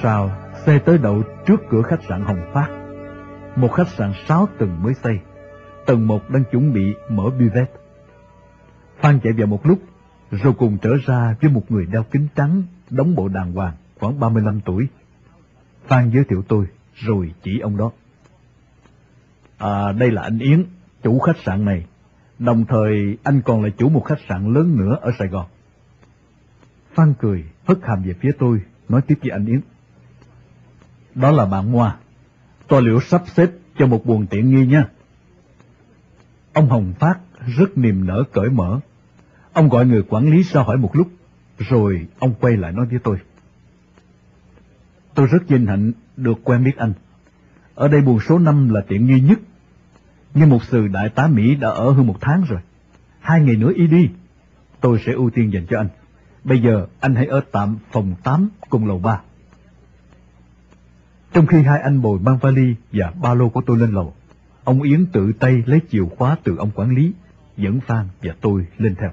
Sau, 0.02 0.30
xe 0.66 0.78
tới 0.78 0.98
đậu 0.98 1.22
trước 1.46 1.60
cửa 1.70 1.82
khách 1.82 2.02
sạn 2.08 2.24
Hồng 2.24 2.50
Phát. 2.52 2.68
Một 3.56 3.72
khách 3.72 3.88
sạn 3.88 4.12
sáu 4.28 4.48
tầng 4.58 4.82
mới 4.82 4.94
xây. 4.94 5.18
Tầng 5.86 6.06
một 6.06 6.30
đang 6.30 6.44
chuẩn 6.52 6.72
bị 6.72 6.94
mở 7.08 7.30
bivet. 7.38 7.70
Phan 9.00 9.20
chạy 9.20 9.32
vào 9.32 9.46
một 9.46 9.66
lúc, 9.66 9.78
rồi 10.30 10.52
cùng 10.58 10.78
trở 10.82 10.90
ra 11.06 11.36
với 11.40 11.50
một 11.50 11.62
người 11.68 11.86
đeo 11.86 12.02
kính 12.02 12.28
trắng, 12.34 12.62
đóng 12.90 13.14
bộ 13.14 13.28
đàng 13.28 13.52
hoàng, 13.52 13.74
khoảng 14.00 14.20
35 14.20 14.60
tuổi. 14.60 14.88
Phan 15.86 16.10
giới 16.10 16.24
thiệu 16.24 16.42
tôi, 16.48 16.66
rồi 16.94 17.34
chỉ 17.42 17.58
ông 17.58 17.76
đó. 17.76 17.90
À, 19.58 19.92
đây 19.92 20.10
là 20.10 20.22
anh 20.22 20.38
Yến, 20.38 20.64
chủ 21.02 21.18
khách 21.18 21.38
sạn 21.44 21.64
này. 21.64 21.86
Đồng 22.38 22.64
thời 22.64 23.18
anh 23.22 23.42
còn 23.44 23.62
là 23.62 23.68
chủ 23.78 23.88
một 23.88 24.04
khách 24.04 24.20
sạn 24.28 24.52
lớn 24.52 24.76
nữa 24.76 24.98
ở 25.00 25.10
Sài 25.18 25.28
Gòn. 25.28 25.46
Phan 26.94 27.14
cười, 27.20 27.44
hất 27.66 27.78
hàm 27.82 28.02
về 28.02 28.14
phía 28.20 28.30
tôi, 28.38 28.60
nói 28.88 29.00
tiếp 29.06 29.14
với 29.22 29.30
anh 29.30 29.46
Yến. 29.46 29.60
Đó 31.14 31.30
là 31.30 31.46
bạn 31.46 31.72
Ngoa. 31.72 31.96
Tôi 32.68 32.82
liệu 32.82 33.00
sắp 33.00 33.22
xếp 33.34 33.50
cho 33.78 33.86
một 33.86 34.06
buồn 34.06 34.26
tiện 34.26 34.50
nghi 34.50 34.66
nha. 34.66 34.88
Ông 36.52 36.68
Hồng 36.68 36.92
Phát 36.98 37.18
rất 37.56 37.78
niềm 37.78 38.06
nở 38.06 38.24
cởi 38.32 38.50
mở. 38.50 38.80
Ông 39.52 39.68
gọi 39.68 39.86
người 39.86 40.02
quản 40.02 40.30
lý 40.30 40.42
ra 40.42 40.62
hỏi 40.62 40.76
một 40.76 40.96
lúc, 40.96 41.08
rồi 41.58 42.06
ông 42.18 42.34
quay 42.40 42.56
lại 42.56 42.72
nói 42.72 42.86
với 42.86 42.98
tôi. 42.98 43.18
Tôi 45.14 45.26
rất 45.26 45.48
vinh 45.48 45.66
hạnh 45.66 45.92
được 46.16 46.38
quen 46.44 46.64
biết 46.64 46.76
anh. 46.76 46.92
Ở 47.74 47.88
đây 47.88 48.00
buồn 48.00 48.18
số 48.28 48.38
5 48.38 48.68
là 48.68 48.80
tiện 48.88 49.06
nghi 49.06 49.20
nhất. 49.20 49.40
Nhưng 50.34 50.48
một 50.48 50.64
sự 50.64 50.88
đại 50.88 51.08
tá 51.08 51.26
Mỹ 51.26 51.54
đã 51.54 51.68
ở 51.68 51.90
hơn 51.90 52.06
một 52.06 52.16
tháng 52.20 52.44
rồi. 52.48 52.60
Hai 53.20 53.40
ngày 53.40 53.56
nữa 53.56 53.72
y 53.76 53.86
đi. 53.86 54.08
Tôi 54.80 55.02
sẽ 55.06 55.12
ưu 55.12 55.30
tiên 55.30 55.52
dành 55.52 55.66
cho 55.66 55.78
anh. 55.78 55.88
Bây 56.44 56.62
giờ 56.62 56.86
anh 57.00 57.14
hãy 57.14 57.26
ở 57.26 57.40
tạm 57.52 57.78
phòng 57.92 58.14
8 58.22 58.48
cùng 58.70 58.86
lầu 58.86 58.98
3. 58.98 59.20
Trong 61.32 61.46
khi 61.46 61.62
hai 61.62 61.80
anh 61.80 62.02
bồi 62.02 62.18
mang 62.18 62.38
vali 62.38 62.74
và 62.92 63.12
ba 63.22 63.34
lô 63.34 63.48
của 63.48 63.62
tôi 63.66 63.78
lên 63.78 63.90
lầu, 63.92 64.14
ông 64.64 64.82
Yến 64.82 65.06
tự 65.06 65.32
tay 65.38 65.62
lấy 65.66 65.80
chìa 65.90 66.04
khóa 66.16 66.36
từ 66.44 66.56
ông 66.56 66.70
quản 66.74 66.94
lý, 66.96 67.12
dẫn 67.56 67.80
Phan 67.80 68.08
và 68.22 68.34
tôi 68.40 68.66
lên 68.78 68.94
theo. 68.94 69.10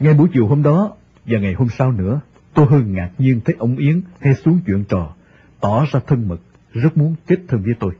Ngay 0.00 0.14
buổi 0.14 0.28
chiều 0.32 0.46
hôm 0.46 0.62
đó 0.62 0.92
và 1.26 1.38
ngày 1.38 1.54
hôm 1.54 1.68
sau 1.78 1.92
nữa, 1.92 2.20
tôi 2.54 2.66
hơi 2.66 2.82
ngạc 2.82 3.10
nhiên 3.18 3.40
thấy 3.44 3.54
ông 3.58 3.76
Yến 3.76 4.00
hay 4.20 4.34
xuống 4.34 4.60
chuyện 4.66 4.84
trò, 4.84 5.14
tỏ 5.60 5.86
ra 5.92 6.00
thân 6.06 6.28
mật, 6.28 6.40
rất 6.72 6.96
muốn 6.96 7.14
kết 7.26 7.38
thân 7.48 7.62
với 7.62 7.74
tôi. 7.80 7.92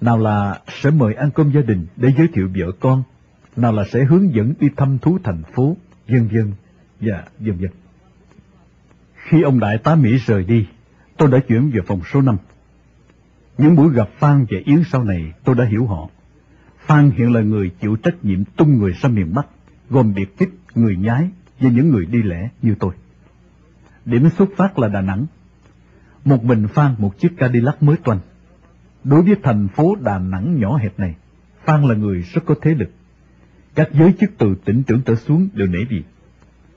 Nào 0.00 0.18
là 0.18 0.60
sẽ 0.68 0.90
mời 0.90 1.14
ăn 1.14 1.30
cơm 1.30 1.52
gia 1.52 1.60
đình 1.60 1.86
để 1.96 2.12
giới 2.18 2.28
thiệu 2.28 2.48
vợ 2.56 2.72
con, 2.80 3.02
nào 3.56 3.72
là 3.72 3.84
sẽ 3.92 4.04
hướng 4.04 4.34
dẫn 4.34 4.54
đi 4.60 4.68
thăm 4.76 4.98
thú 4.98 5.18
thành 5.24 5.42
phố, 5.54 5.76
vân 6.08 6.28
vân 6.28 6.52
và 7.00 7.24
dân 7.40 7.60
dân. 7.60 7.70
Khi 9.14 9.42
ông 9.42 9.60
đại 9.60 9.78
tá 9.78 9.94
Mỹ 9.94 10.16
rời 10.16 10.44
đi, 10.44 10.66
tôi 11.20 11.30
đã 11.30 11.38
chuyển 11.38 11.70
về 11.70 11.80
phòng 11.86 12.00
số 12.12 12.22
5. 12.22 12.36
Những 13.58 13.76
buổi 13.76 13.92
gặp 13.92 14.08
Phan 14.18 14.46
và 14.50 14.58
Yến 14.64 14.82
sau 14.92 15.04
này 15.04 15.32
tôi 15.44 15.54
đã 15.54 15.64
hiểu 15.64 15.86
họ. 15.86 16.08
Phan 16.78 17.10
hiện 17.10 17.32
là 17.32 17.40
người 17.40 17.70
chịu 17.80 17.96
trách 17.96 18.24
nhiệm 18.24 18.44
tung 18.44 18.78
người 18.78 18.92
sang 18.94 19.14
miền 19.14 19.34
Bắc, 19.34 19.46
gồm 19.90 20.14
biệt 20.14 20.38
kích, 20.38 20.48
người 20.74 20.96
nhái 20.96 21.30
và 21.60 21.70
những 21.70 21.90
người 21.90 22.06
đi 22.06 22.22
lẻ 22.22 22.48
như 22.62 22.74
tôi. 22.78 22.94
Điểm 24.04 24.28
xuất 24.30 24.48
phát 24.56 24.78
là 24.78 24.88
Đà 24.88 25.00
Nẵng. 25.00 25.26
Một 26.24 26.44
mình 26.44 26.68
Phan 26.68 26.94
một 26.98 27.18
chiếc 27.18 27.36
Cadillac 27.36 27.82
mới 27.82 27.96
toanh. 27.96 28.18
Đối 29.04 29.22
với 29.22 29.36
thành 29.42 29.68
phố 29.68 29.94
Đà 29.94 30.18
Nẵng 30.18 30.60
nhỏ 30.60 30.76
hẹp 30.76 30.98
này, 30.98 31.14
Phan 31.64 31.82
là 31.82 31.94
người 31.94 32.22
rất 32.22 32.44
có 32.46 32.54
thế 32.62 32.74
lực. 32.74 32.90
Các 33.74 33.88
giới 33.92 34.14
chức 34.20 34.30
từ 34.38 34.54
tỉnh 34.64 34.82
trưởng 34.82 35.02
trở 35.02 35.14
xuống 35.14 35.48
đều 35.52 35.66
nể 35.66 35.84
việc. 35.84 36.04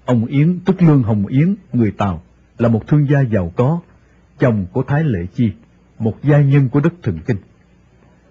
Ông 0.06 0.26
Yến, 0.26 0.60
tức 0.66 0.82
Lương 0.82 1.04
Hồng 1.04 1.28
Yến, 1.28 1.56
người 1.74 1.92
Tàu, 1.92 2.24
là 2.58 2.70
một 2.70 2.88
thương 2.88 3.08
gia 3.10 3.22
giàu 3.22 3.54
có, 3.56 3.82
chồng 4.40 4.66
của 4.72 4.84
Thái 4.84 5.04
Lệ 5.04 5.26
Chi, 5.34 5.52
một 6.00 6.24
gia 6.24 6.42
nhân 6.42 6.70
của 6.70 6.80
đất 6.80 6.94
Thượng 7.04 7.20
Kinh. 7.20 7.38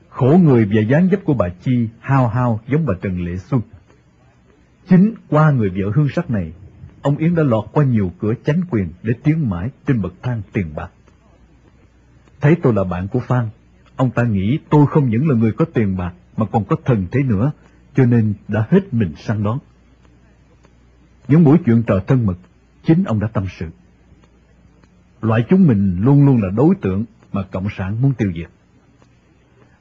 Khổ 0.09 0.39
người 0.43 0.65
và 0.65 0.81
dáng 0.81 1.09
dấp 1.11 1.25
của 1.25 1.35
bà 1.35 1.49
Chi 1.49 1.89
hao 2.01 2.29
hao 2.29 2.61
giống 2.69 2.87
bà 2.87 2.95
Trần 3.03 3.25
Lệ 3.25 3.37
Xuân. 3.37 3.61
Chính 4.89 5.15
qua 5.29 5.51
người 5.51 5.69
vợ 5.69 5.91
hương 5.95 6.09
sắc 6.09 6.31
này, 6.31 6.53
ông 7.03 7.17
Yến 7.17 7.35
đã 7.35 7.43
lọt 7.43 7.65
qua 7.73 7.85
nhiều 7.85 8.13
cửa 8.19 8.35
chánh 8.45 8.61
quyền 8.71 8.89
để 9.03 9.13
tiến 9.25 9.51
mãi 9.51 9.71
trên 9.87 10.03
bậc 10.03 10.13
thang 10.23 10.43
tiền 10.53 10.75
bạc. 10.75 10.91
Thấy 12.41 12.57
tôi 12.63 12.75
là 12.75 12.85
bạn 12.85 13.09
của 13.09 13.21
Phan, 13.21 13.49
ông 13.97 14.11
ta 14.11 14.23
nghĩ 14.23 14.59
tôi 14.71 14.87
không 14.87 15.09
những 15.09 15.29
là 15.29 15.35
người 15.35 15.53
có 15.53 15.65
tiền 15.65 15.97
bạc 15.97 16.15
mà 16.37 16.47
còn 16.47 16.65
có 16.65 16.77
thần 16.85 17.07
thế 17.13 17.23
nữa, 17.23 17.53
cho 17.95 18.07
nên 18.07 18.35
đã 18.49 18.67
hết 18.71 18.95
mình 18.95 19.13
săn 19.17 19.43
đón. 19.43 19.59
Những 21.29 21.45
buổi 21.45 21.59
chuyện 21.67 21.83
trò 21.83 22.01
thân 22.07 22.27
mật, 22.27 22.37
chính 22.85 23.05
ông 23.05 23.21
đã 23.21 23.29
tâm 23.29 23.45
sự. 23.59 23.67
Loại 25.23 25.45
chúng 25.49 25.67
mình 25.67 25.97
luôn 26.01 26.27
luôn 26.27 26.43
là 26.43 26.49
đối 26.57 26.75
tượng 26.75 27.05
mà 27.33 27.43
Cộng 27.43 27.69
sản 27.77 28.03
muốn 28.03 28.15
tiêu 28.15 28.33
diệt. 28.37 28.49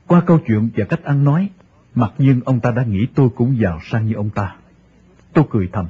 Qua 0.07 0.21
câu 0.25 0.39
chuyện 0.47 0.69
và 0.75 0.85
cách 0.85 1.03
ăn 1.03 1.23
nói, 1.23 1.49
mặc 1.95 2.13
nhiên 2.17 2.41
ông 2.45 2.59
ta 2.59 2.71
đã 2.71 2.83
nghĩ 2.83 3.07
tôi 3.15 3.29
cũng 3.35 3.57
giàu 3.59 3.79
sang 3.83 4.05
như 4.05 4.13
ông 4.13 4.29
ta. 4.29 4.55
Tôi 5.33 5.45
cười 5.49 5.69
thầm. 5.73 5.85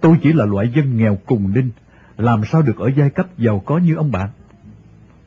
Tôi 0.00 0.16
chỉ 0.22 0.32
là 0.32 0.44
loại 0.44 0.72
dân 0.76 0.96
nghèo 0.96 1.18
cùng 1.26 1.54
đinh, 1.54 1.70
làm 2.16 2.42
sao 2.44 2.62
được 2.62 2.78
ở 2.78 2.90
giai 2.96 3.10
cấp 3.10 3.26
giàu 3.38 3.62
có 3.66 3.78
như 3.78 3.94
ông 3.94 4.10
bạn. 4.10 4.28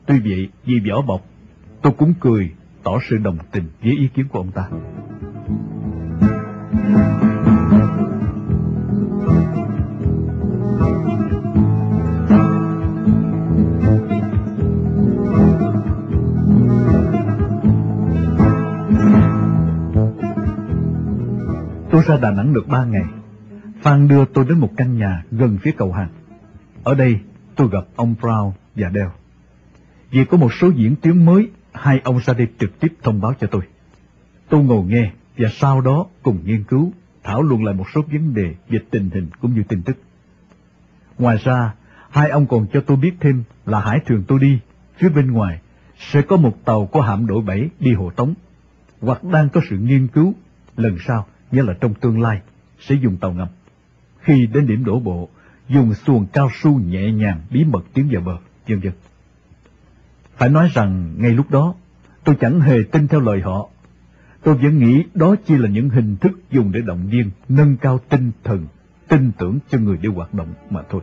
Tuy 0.06 0.20
vậy, 0.20 0.48
vì 0.64 0.80
vỏ 0.90 1.02
bọc, 1.02 1.26
tôi 1.82 1.92
cũng 1.98 2.14
cười, 2.20 2.50
tỏ 2.82 2.98
sự 3.10 3.16
đồng 3.16 3.38
tình 3.52 3.64
với 3.82 3.92
ý 3.92 4.08
kiến 4.14 4.28
của 4.28 4.38
ông 4.38 4.50
ta. 4.50 4.68
Tôi 21.98 22.04
ra 22.08 22.16
Đà 22.16 22.30
Nẵng 22.30 22.54
được 22.54 22.68
ba 22.68 22.84
ngày. 22.84 23.04
Phan 23.82 24.08
đưa 24.08 24.24
tôi 24.24 24.44
đến 24.48 24.58
một 24.58 24.70
căn 24.76 24.98
nhà 24.98 25.24
gần 25.30 25.58
phía 25.62 25.72
cầu 25.72 25.92
hàng. 25.92 26.08
Ở 26.84 26.94
đây, 26.94 27.20
tôi 27.56 27.68
gặp 27.72 27.84
ông 27.96 28.14
Brown 28.20 28.52
và 28.74 28.90
Dell. 28.94 29.08
Vì 30.10 30.24
có 30.24 30.36
một 30.36 30.52
số 30.60 30.70
diễn 30.76 30.96
tiến 30.96 31.26
mới, 31.26 31.50
hai 31.72 32.00
ông 32.04 32.18
ra 32.24 32.34
đây 32.34 32.48
trực 32.60 32.80
tiếp 32.80 32.94
thông 33.02 33.20
báo 33.20 33.34
cho 33.40 33.46
tôi. 33.46 33.62
Tôi 34.48 34.64
ngồi 34.64 34.84
nghe 34.84 35.10
và 35.38 35.48
sau 35.52 35.80
đó 35.80 36.06
cùng 36.22 36.38
nghiên 36.44 36.64
cứu, 36.64 36.92
thảo 37.24 37.42
luận 37.42 37.64
lại 37.64 37.74
một 37.74 37.86
số 37.94 38.02
vấn 38.12 38.34
đề 38.34 38.54
về 38.68 38.78
tình 38.90 39.10
hình 39.10 39.28
cũng 39.40 39.54
như 39.54 39.62
tin 39.68 39.82
tức. 39.82 39.96
Ngoài 41.18 41.36
ra, 41.44 41.74
hai 42.10 42.30
ông 42.30 42.46
còn 42.46 42.66
cho 42.72 42.80
tôi 42.80 42.96
biết 42.96 43.12
thêm 43.20 43.42
là 43.66 43.80
hải 43.80 44.00
thường 44.06 44.24
tôi 44.28 44.38
đi, 44.38 44.58
phía 44.96 45.08
bên 45.08 45.32
ngoài, 45.32 45.60
sẽ 45.98 46.22
có 46.22 46.36
một 46.36 46.64
tàu 46.64 46.86
có 46.86 47.00
hạm 47.00 47.26
đội 47.26 47.42
bảy 47.42 47.68
đi 47.80 47.92
hộ 47.92 48.10
tống, 48.10 48.34
hoặc 49.00 49.24
đang 49.24 49.48
có 49.48 49.60
sự 49.70 49.78
nghiên 49.78 50.06
cứu, 50.06 50.34
lần 50.76 50.96
sau 51.06 51.26
nghĩa 51.52 51.62
là 51.62 51.74
trong 51.80 51.94
tương 51.94 52.20
lai, 52.20 52.40
sẽ 52.80 52.94
dùng 52.94 53.16
tàu 53.16 53.32
ngầm. 53.32 53.48
Khi 54.20 54.46
đến 54.46 54.66
điểm 54.66 54.84
đổ 54.84 55.00
bộ, 55.00 55.28
dùng 55.68 55.94
xuồng 55.94 56.26
cao 56.32 56.50
su 56.62 56.78
nhẹ 56.78 57.12
nhàng 57.12 57.40
bí 57.50 57.64
mật 57.64 57.84
tiến 57.94 58.08
vào 58.12 58.22
bờ, 58.22 58.36
vân 58.68 58.80
vân. 58.80 58.92
Phải 60.36 60.48
nói 60.48 60.70
rằng 60.74 61.14
ngay 61.18 61.30
lúc 61.30 61.50
đó, 61.50 61.74
tôi 62.24 62.36
chẳng 62.40 62.60
hề 62.60 62.76
tin 62.92 63.08
theo 63.08 63.20
lời 63.20 63.40
họ. 63.40 63.68
Tôi 64.42 64.54
vẫn 64.54 64.78
nghĩ 64.78 65.04
đó 65.14 65.34
chỉ 65.46 65.56
là 65.56 65.68
những 65.68 65.88
hình 65.88 66.16
thức 66.16 66.32
dùng 66.50 66.72
để 66.72 66.80
động 66.80 67.08
viên, 67.10 67.30
nâng 67.48 67.76
cao 67.76 68.00
tinh 68.08 68.32
thần 68.44 68.66
tin 69.08 69.32
tưởng 69.38 69.58
cho 69.70 69.78
người 69.78 69.96
đi 69.96 70.08
hoạt 70.08 70.34
động 70.34 70.54
mà 70.70 70.82
thôi. 70.90 71.00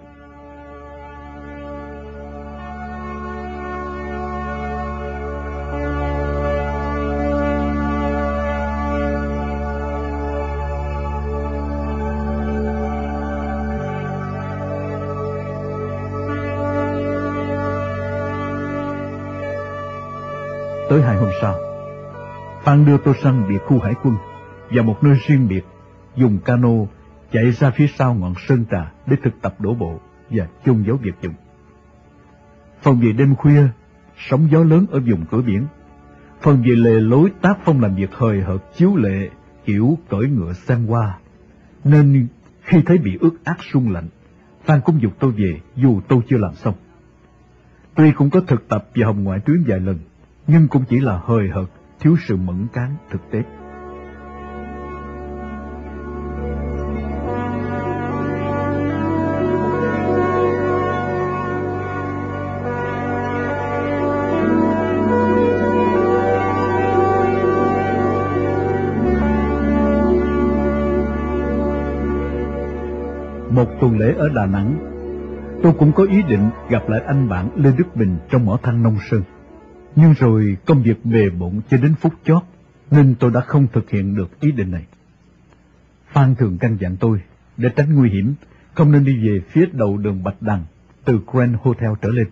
Sau, 21.42 21.60
Phan 22.64 22.86
đưa 22.86 22.98
tôi 22.98 23.16
sang 23.24 23.48
biệt 23.50 23.58
khu 23.66 23.80
hải 23.80 23.94
quân 24.04 24.16
và 24.72 24.82
một 24.82 25.04
nơi 25.04 25.18
riêng 25.28 25.48
biệt 25.48 25.66
dùng 26.16 26.38
cano 26.46 26.70
chạy 27.32 27.52
ra 27.52 27.72
phía 27.72 27.88
sau 27.88 28.14
ngọn 28.14 28.34
sơn 28.48 28.66
trà 28.72 28.92
để 29.08 29.18
thực 29.24 29.42
tập 29.42 29.56
đổ 29.60 29.74
bộ 29.74 30.00
và 30.30 30.48
chôn 30.66 30.84
giấu 30.88 30.98
việc 30.98 31.16
dụng. 31.22 31.34
Phần 32.82 33.00
về 33.00 33.12
đêm 33.12 33.36
khuya, 33.36 33.68
sóng 34.18 34.48
gió 34.52 34.64
lớn 34.64 34.86
ở 34.92 35.00
vùng 35.00 35.26
cửa 35.32 35.42
biển. 35.42 35.68
Phần 36.42 36.64
về 36.66 36.76
lề 36.76 37.00
lối 37.00 37.32
tác 37.42 37.58
phong 37.66 37.82
làm 37.82 37.96
việc 37.96 38.10
hời 38.14 38.42
hợt 38.42 38.62
chiếu 38.76 38.96
lệ 38.96 39.30
kiểu 39.66 39.98
cởi 40.10 40.28
ngựa 40.28 40.54
sang 40.54 40.92
qua. 40.92 41.18
Nên 41.84 42.28
khi 42.62 42.82
thấy 42.86 42.98
bị 42.98 43.18
ướt 43.22 43.34
át 43.44 43.58
sung 43.72 43.92
lạnh, 43.92 44.08
Phan 44.64 44.82
cũng 44.82 45.02
dục 45.02 45.14
tôi 45.20 45.32
về 45.32 45.60
dù 45.76 46.02
tôi 46.08 46.20
chưa 46.30 46.38
làm 46.38 46.54
xong. 46.56 46.76
Tuy 47.96 48.12
cũng 48.12 48.30
có 48.30 48.42
thực 48.48 48.68
tập 48.68 48.88
và 48.96 49.08
hồng 49.08 49.24
ngoại 49.24 49.40
tuyến 49.40 49.64
vài 49.68 49.80
lần, 49.80 50.00
nhưng 50.48 50.68
cũng 50.68 50.84
chỉ 50.90 51.00
là 51.00 51.20
hời 51.26 51.50
hợt, 51.50 51.70
thiếu 52.00 52.16
sự 52.28 52.36
mẫn 52.36 52.68
cán 52.74 52.96
thực 53.12 53.32
tế. 53.32 53.44
Một 73.50 73.68
tuần 73.82 74.00
lễ 74.00 74.14
ở 74.18 74.30
Đà 74.30 74.46
Nẵng, 74.46 74.76
tôi 75.64 75.74
cũng 75.80 75.92
có 75.92 76.04
ý 76.04 76.22
định 76.22 76.50
gặp 76.70 76.90
lại 76.90 77.02
anh 77.08 77.30
bạn 77.30 77.50
Lê 77.56 77.72
Đức 77.78 77.96
Bình 77.96 78.18
trong 78.30 78.46
mỏ 78.46 78.58
than 78.64 78.84
Nông 78.84 78.98
Sơn. 79.10 79.22
Nhưng 79.96 80.14
rồi 80.14 80.58
công 80.66 80.84
việc 80.84 81.06
bề 81.06 81.30
bộn 81.30 81.62
cho 81.70 81.78
đến 81.78 81.96
phút 81.96 82.14
chót, 82.26 82.44
nên 82.92 83.16
tôi 83.20 83.32
đã 83.32 83.42
không 83.42 83.68
thực 83.74 83.90
hiện 83.90 84.16
được 84.16 84.40
ý 84.40 84.52
định 84.52 84.72
này. 84.72 84.86
Phan 86.12 86.36
thường 86.36 86.58
căn 86.58 86.78
dặn 86.80 86.98
tôi, 86.98 87.22
để 87.58 87.70
tránh 87.76 87.96
nguy 87.96 88.10
hiểm, 88.10 88.34
không 88.74 88.92
nên 88.92 89.06
đi 89.06 89.28
về 89.28 89.40
phía 89.50 89.66
đầu 89.72 89.98
đường 89.98 90.24
Bạch 90.24 90.42
Đằng, 90.42 90.64
từ 91.06 91.20
Grand 91.32 91.56
Hotel 91.62 91.92
trở 92.02 92.10
lên. 92.10 92.28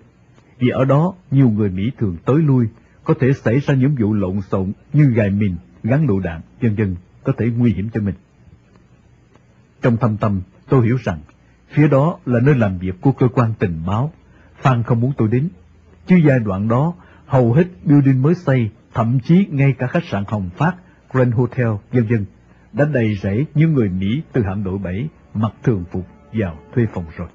Vì 0.59 0.69
ở 0.69 0.85
đó, 0.85 1.13
nhiều 1.31 1.49
người 1.49 1.69
Mỹ 1.69 1.91
thường 1.97 2.17
tới 2.25 2.37
lui, 2.37 2.67
có 3.03 3.13
thể 3.19 3.33
xảy 3.33 3.59
ra 3.59 3.73
những 3.73 3.95
vụ 3.99 4.13
lộn 4.13 4.41
xộn 4.41 4.71
như 4.93 5.05
gài 5.05 5.29
mìn, 5.29 5.55
gắn 5.83 6.07
lựu 6.07 6.19
đạn, 6.19 6.41
vân 6.61 6.75
vân 6.75 6.95
có 7.23 7.33
thể 7.37 7.45
nguy 7.57 7.73
hiểm 7.73 7.89
cho 7.93 8.01
mình. 8.01 8.15
Trong 9.81 9.97
thâm 9.97 10.17
tâm, 10.17 10.41
tôi 10.69 10.85
hiểu 10.85 10.97
rằng, 11.03 11.19
phía 11.69 11.87
đó 11.87 12.19
là 12.25 12.39
nơi 12.39 12.55
làm 12.55 12.77
việc 12.77 13.01
của 13.01 13.11
cơ 13.11 13.27
quan 13.27 13.53
tình 13.59 13.81
báo. 13.85 14.13
Phan 14.61 14.83
không 14.83 15.01
muốn 15.01 15.13
tôi 15.17 15.27
đến, 15.27 15.49
chứ 16.07 16.19
giai 16.27 16.39
đoạn 16.39 16.67
đó 16.67 16.93
hầu 17.25 17.53
hết 17.53 17.63
building 17.85 18.21
mới 18.21 18.35
xây, 18.35 18.69
thậm 18.93 19.19
chí 19.23 19.47
ngay 19.51 19.73
cả 19.77 19.87
khách 19.87 20.03
sạn 20.03 20.23
Hồng 20.27 20.49
Phát, 20.57 20.75
Grand 21.11 21.33
Hotel, 21.33 21.67
vân 21.91 22.05
vân 22.09 22.25
đã 22.73 22.85
đầy 22.85 23.15
rẫy 23.15 23.45
những 23.55 23.73
người 23.73 23.89
Mỹ 23.89 24.21
từ 24.33 24.43
hạm 24.43 24.63
đội 24.63 24.77
7 24.77 25.07
mặc 25.33 25.51
thường 25.63 25.83
phục 25.91 26.07
vào 26.33 26.57
thuê 26.75 26.85
phòng 26.93 27.05
rồi. 27.17 27.27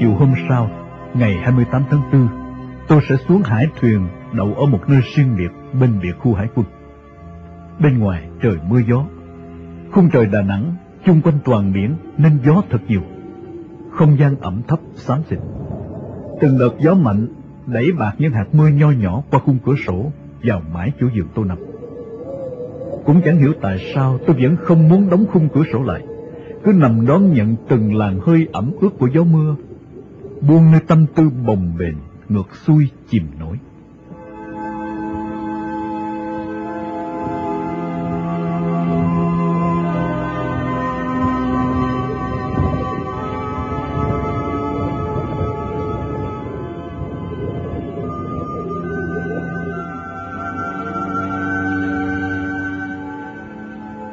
Chiều 0.00 0.14
hôm 0.14 0.34
sau, 0.48 0.70
ngày 1.14 1.34
28 1.42 1.82
tháng 1.90 2.00
4, 2.12 2.28
tôi 2.88 3.00
sẽ 3.08 3.16
xuống 3.28 3.42
hải 3.42 3.66
thuyền 3.80 4.08
đậu 4.32 4.54
ở 4.54 4.66
một 4.66 4.80
nơi 4.88 5.00
riêng 5.14 5.36
biệt 5.38 5.48
bên 5.80 6.00
biệt 6.02 6.12
khu 6.18 6.34
hải 6.34 6.48
quân. 6.54 6.66
Bên 7.80 7.98
ngoài 7.98 8.28
trời 8.42 8.56
mưa 8.68 8.80
gió, 8.88 9.04
khung 9.92 10.10
trời 10.12 10.26
Đà 10.26 10.42
Nẵng 10.42 10.74
chung 11.06 11.20
quanh 11.22 11.38
toàn 11.44 11.72
biển 11.72 11.94
nên 12.16 12.38
gió 12.44 12.62
thật 12.70 12.78
nhiều. 12.88 13.00
Không 13.90 14.18
gian 14.18 14.36
ẩm 14.40 14.62
thấp 14.68 14.78
xám 14.94 15.18
xịt. 15.30 15.38
Từng 16.40 16.58
đợt 16.58 16.72
gió 16.78 16.94
mạnh 16.94 17.26
đẩy 17.66 17.92
bạc 17.98 18.14
những 18.18 18.32
hạt 18.32 18.46
mưa 18.52 18.68
nho 18.68 18.90
nhỏ 18.90 19.22
qua 19.30 19.40
khung 19.40 19.58
cửa 19.64 19.74
sổ 19.86 20.12
vào 20.42 20.62
mái 20.74 20.92
chỗ 21.00 21.06
giường 21.16 21.28
tôi 21.34 21.44
nằm. 21.46 21.58
Cũng 23.04 23.20
chẳng 23.24 23.38
hiểu 23.38 23.52
tại 23.60 23.92
sao 23.94 24.18
tôi 24.26 24.36
vẫn 24.42 24.56
không 24.56 24.88
muốn 24.88 25.10
đóng 25.10 25.24
khung 25.32 25.48
cửa 25.54 25.62
sổ 25.72 25.82
lại 25.82 26.02
cứ 26.64 26.72
nằm 26.72 27.06
đón 27.06 27.32
nhận 27.32 27.56
từng 27.68 27.94
làn 27.94 28.20
hơi 28.20 28.48
ẩm 28.52 28.72
ướt 28.80 28.90
của 28.98 29.08
gió 29.14 29.24
mưa, 29.24 29.54
buông 30.48 30.70
nơi 30.70 30.80
tâm 30.80 31.06
tư 31.14 31.30
bồng 31.46 31.74
bềnh, 31.78 31.96
ngược 32.28 32.56
xuôi 32.66 32.90
chìm 33.08 33.26
nổi. 33.38 33.56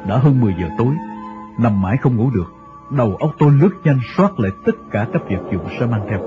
Đã 0.08 0.18
hơn 0.18 0.40
10 0.40 0.54
giờ 0.60 0.68
tối, 0.78 0.94
nằm 1.58 1.82
mãi 1.82 1.96
không 1.96 2.16
ngủ 2.16 2.30
được, 2.30 2.57
đầu 2.90 3.16
óc 3.16 3.34
tôi 3.38 3.52
lướt 3.52 3.70
nhanh 3.84 4.00
soát 4.16 4.40
lại 4.40 4.52
tất 4.64 4.76
cả 4.90 5.06
các 5.12 5.22
việc 5.28 5.38
dụng 5.52 5.66
sẽ 5.80 5.86
mang 5.86 6.06
theo. 6.10 6.20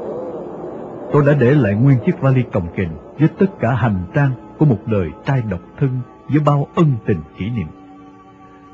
Tôi 1.13 1.23
đã 1.25 1.33
để 1.33 1.51
lại 1.51 1.75
nguyên 1.75 1.97
chiếc 2.05 2.19
vali 2.19 2.43
cồng 2.53 2.67
kềnh 2.75 2.91
với 3.19 3.29
tất 3.39 3.59
cả 3.59 3.75
hành 3.75 4.03
trang 4.13 4.31
của 4.57 4.65
một 4.65 4.79
đời 4.85 5.11
trai 5.25 5.41
độc 5.49 5.61
thân 5.79 5.99
với 6.29 6.39
bao 6.39 6.67
ân 6.75 6.93
tình 7.05 7.19
kỷ 7.37 7.49
niệm. 7.49 7.67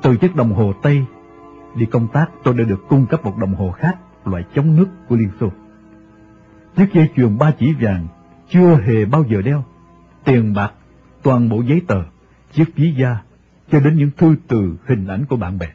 Từ 0.02 0.16
chiếc 0.16 0.36
đồng 0.36 0.52
hồ 0.52 0.72
Tây, 0.82 1.04
đi 1.74 1.86
công 1.86 2.08
tác 2.08 2.30
tôi 2.44 2.54
đã 2.54 2.64
được 2.64 2.88
cung 2.88 3.06
cấp 3.06 3.24
một 3.24 3.36
đồng 3.38 3.54
hồ 3.54 3.70
khác, 3.70 3.98
loại 4.24 4.44
chống 4.54 4.76
nước 4.76 4.86
của 5.08 5.16
Liên 5.16 5.30
Xô. 5.40 5.48
Chiếc 6.76 6.92
dây 6.92 7.08
chuyền 7.16 7.38
ba 7.38 7.50
chỉ 7.58 7.74
vàng 7.80 8.06
chưa 8.48 8.74
hề 8.74 9.04
bao 9.04 9.24
giờ 9.28 9.42
đeo, 9.42 9.64
tiền 10.24 10.54
bạc, 10.54 10.72
toàn 11.22 11.48
bộ 11.48 11.60
giấy 11.60 11.82
tờ, 11.86 12.02
chiếc 12.52 12.76
ví 12.76 12.94
da, 12.94 13.18
cho 13.70 13.80
đến 13.80 13.96
những 13.96 14.10
thư 14.16 14.36
từ 14.48 14.76
hình 14.86 15.06
ảnh 15.06 15.24
của 15.28 15.36
bạn 15.36 15.58
bè. 15.58 15.68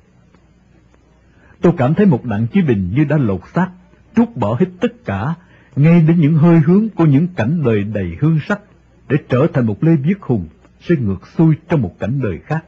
Tôi 1.63 1.73
cảm 1.77 1.93
thấy 1.93 2.05
một 2.05 2.25
nặng 2.25 2.47
chí 2.53 2.61
bình 2.61 2.91
như 2.95 3.03
đã 3.03 3.17
lột 3.17 3.41
xác, 3.53 3.69
trút 4.15 4.35
bỏ 4.35 4.57
hết 4.59 4.65
tất 4.79 5.05
cả, 5.05 5.35
ngay 5.75 6.01
đến 6.01 6.19
những 6.19 6.33
hơi 6.33 6.59
hướng 6.59 6.89
của 6.89 7.05
những 7.05 7.27
cảnh 7.35 7.63
đời 7.65 7.83
đầy 7.83 8.17
hương 8.19 8.39
sắc, 8.47 8.59
để 9.09 9.17
trở 9.29 9.47
thành 9.53 9.65
một 9.65 9.83
Lê 9.83 9.95
Viết 9.95 10.21
Hùng 10.21 10.47
sẽ 10.81 10.95
ngược 10.95 11.27
xuôi 11.37 11.55
trong 11.69 11.81
một 11.81 11.99
cảnh 11.99 12.19
đời 12.23 12.39
khác. 12.45 12.65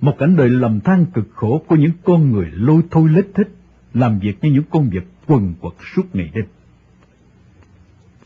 Một 0.00 0.14
cảnh 0.18 0.36
đời 0.36 0.50
lầm 0.50 0.80
than 0.80 1.06
cực 1.06 1.28
khổ 1.34 1.62
của 1.66 1.76
những 1.76 1.92
con 2.04 2.32
người 2.32 2.46
lôi 2.52 2.82
thôi 2.90 3.08
lết 3.08 3.26
thích, 3.34 3.48
làm 3.94 4.18
việc 4.18 4.38
như 4.42 4.50
những 4.50 4.64
công 4.70 4.90
việc 4.90 5.06
quần 5.26 5.54
quật 5.60 5.74
suốt 5.94 6.14
ngày 6.14 6.30
đêm. 6.34 6.44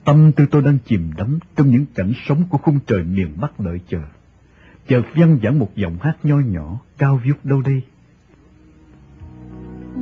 Tâm 0.04 0.32
tư 0.32 0.46
tôi 0.50 0.62
đang 0.62 0.78
chìm 0.84 1.10
đắm 1.16 1.38
trong 1.56 1.70
những 1.70 1.86
cảnh 1.94 2.12
sống 2.26 2.44
của 2.50 2.58
khung 2.58 2.78
trời 2.86 3.02
miền 3.02 3.28
Bắc 3.40 3.60
đợi 3.60 3.80
chờ. 3.88 4.00
Chợt 4.88 5.02
văng 5.14 5.38
vẳng 5.42 5.58
một 5.58 5.70
giọng 5.76 5.96
hát 6.00 6.16
nho 6.22 6.36
nhỏ, 6.36 6.80
cao 6.98 7.20
vút 7.26 7.44
đâu 7.44 7.62
đây 7.62 7.82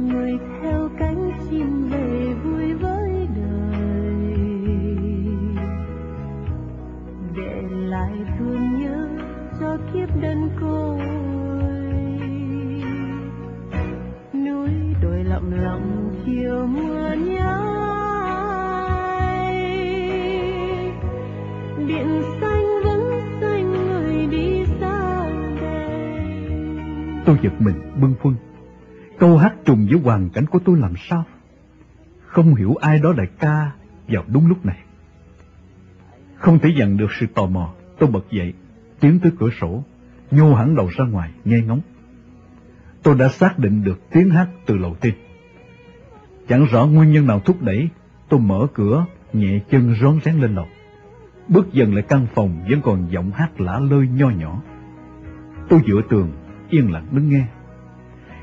người 0.08 0.38
theo 0.62 0.88
cánh 0.98 1.30
chim 1.50 1.88
về 1.90 2.34
vui 2.44 2.74
với 2.74 3.28
đời. 3.36 4.36
Để 7.36 7.62
lại 7.70 8.12
thương 8.38 8.78
nhớ 8.80 9.08
cho 9.60 9.76
kiếp 9.94 10.08
đơn 10.22 10.50
côi. 10.60 11.00
Núi 14.44 14.70
đồi 15.02 15.24
lặng 15.24 15.52
lặng 15.62 16.10
chiều 16.26 16.66
mưa 16.66 17.12
nhái 17.12 17.60
biển 21.86 22.22
xanh 22.40 22.64
vẫn 22.84 23.20
xanh 23.40 23.72
người 23.72 24.26
đi 24.26 24.64
xa 24.80 25.26
đây 25.60 26.44
Tôi 27.24 27.38
giật 27.42 27.52
mình 27.58 27.74
bưng 28.00 28.14
khuâng. 28.22 28.34
Câu 29.18 29.36
hát 29.36 29.49
trùng 29.64 29.86
với 29.90 30.00
hoàn 30.00 30.30
cảnh 30.30 30.46
của 30.46 30.58
tôi 30.64 30.78
làm 30.78 30.94
sao? 31.08 31.24
Không 32.26 32.54
hiểu 32.54 32.74
ai 32.74 32.98
đó 32.98 33.12
lại 33.16 33.26
ca 33.38 33.70
vào 34.08 34.24
đúng 34.28 34.48
lúc 34.48 34.66
này. 34.66 34.78
Không 36.36 36.58
thể 36.58 36.70
dằn 36.78 36.96
được 36.96 37.12
sự 37.20 37.26
tò 37.34 37.46
mò, 37.46 37.72
tôi 37.98 38.10
bật 38.10 38.30
dậy, 38.30 38.54
tiến 39.00 39.18
tới 39.22 39.32
cửa 39.38 39.50
sổ, 39.60 39.84
nhô 40.30 40.54
hẳn 40.54 40.76
đầu 40.76 40.88
ra 40.96 41.04
ngoài, 41.04 41.30
nghe 41.44 41.60
ngóng. 41.60 41.80
Tôi 43.02 43.14
đã 43.14 43.28
xác 43.28 43.58
định 43.58 43.84
được 43.84 44.00
tiếng 44.10 44.30
hát 44.30 44.48
từ 44.66 44.76
lầu 44.76 44.96
trên. 45.00 45.14
Chẳng 46.48 46.64
rõ 46.64 46.86
nguyên 46.86 47.12
nhân 47.12 47.26
nào 47.26 47.40
thúc 47.40 47.62
đẩy, 47.62 47.88
tôi 48.28 48.40
mở 48.40 48.66
cửa, 48.74 49.06
nhẹ 49.32 49.60
chân 49.70 49.94
rón 50.00 50.18
rén 50.24 50.34
lên 50.34 50.54
lầu. 50.54 50.66
Bước 51.48 51.72
dần 51.72 51.94
lại 51.94 52.04
căn 52.08 52.26
phòng 52.34 52.64
vẫn 52.70 52.80
còn 52.82 53.06
giọng 53.10 53.30
hát 53.30 53.60
lả 53.60 53.78
lơi 53.78 54.08
nho 54.08 54.30
nhỏ. 54.30 54.62
Tôi 55.68 55.80
dựa 55.86 56.00
tường, 56.08 56.32
yên 56.70 56.92
lặng 56.92 57.06
đứng 57.12 57.30
nghe. 57.30 57.46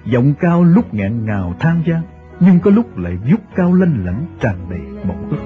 Giọng 0.05 0.33
cao 0.39 0.63
lúc 0.63 0.93
nghẹn 0.93 1.25
ngào 1.25 1.55
than 1.59 1.81
gian, 1.87 2.01
nhưng 2.39 2.59
có 2.59 2.71
lúc 2.71 2.97
lại 2.97 3.17
vút 3.31 3.39
cao 3.55 3.73
lanh 3.73 4.05
lảnh 4.05 4.25
tràn 4.39 4.55
đầy 4.69 4.79
mộng 5.07 5.29
ước. 5.29 5.37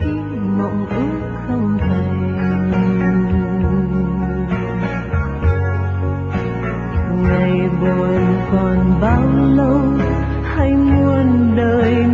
khi 0.00 0.12
mộng 0.58 0.86
ước 0.86 1.28
không 1.48 1.78
thành 1.78 2.22
ngày 7.22 7.68
buồn 7.80 8.20
còn 8.52 9.00
bao 9.00 9.22
lâu 9.56 9.80
hay 10.44 10.72
muôn 10.74 11.56
đời 11.56 12.06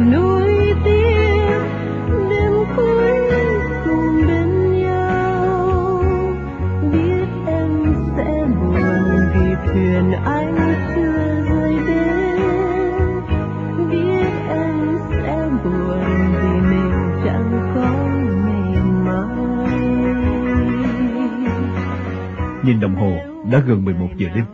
Nhìn 22.69 22.81
đồng 22.81 22.95
hồ, 22.95 23.17
đã 23.51 23.59
gần 23.59 23.85
11 23.85 24.09
giờ 24.17 24.29
đêm. 24.35 24.45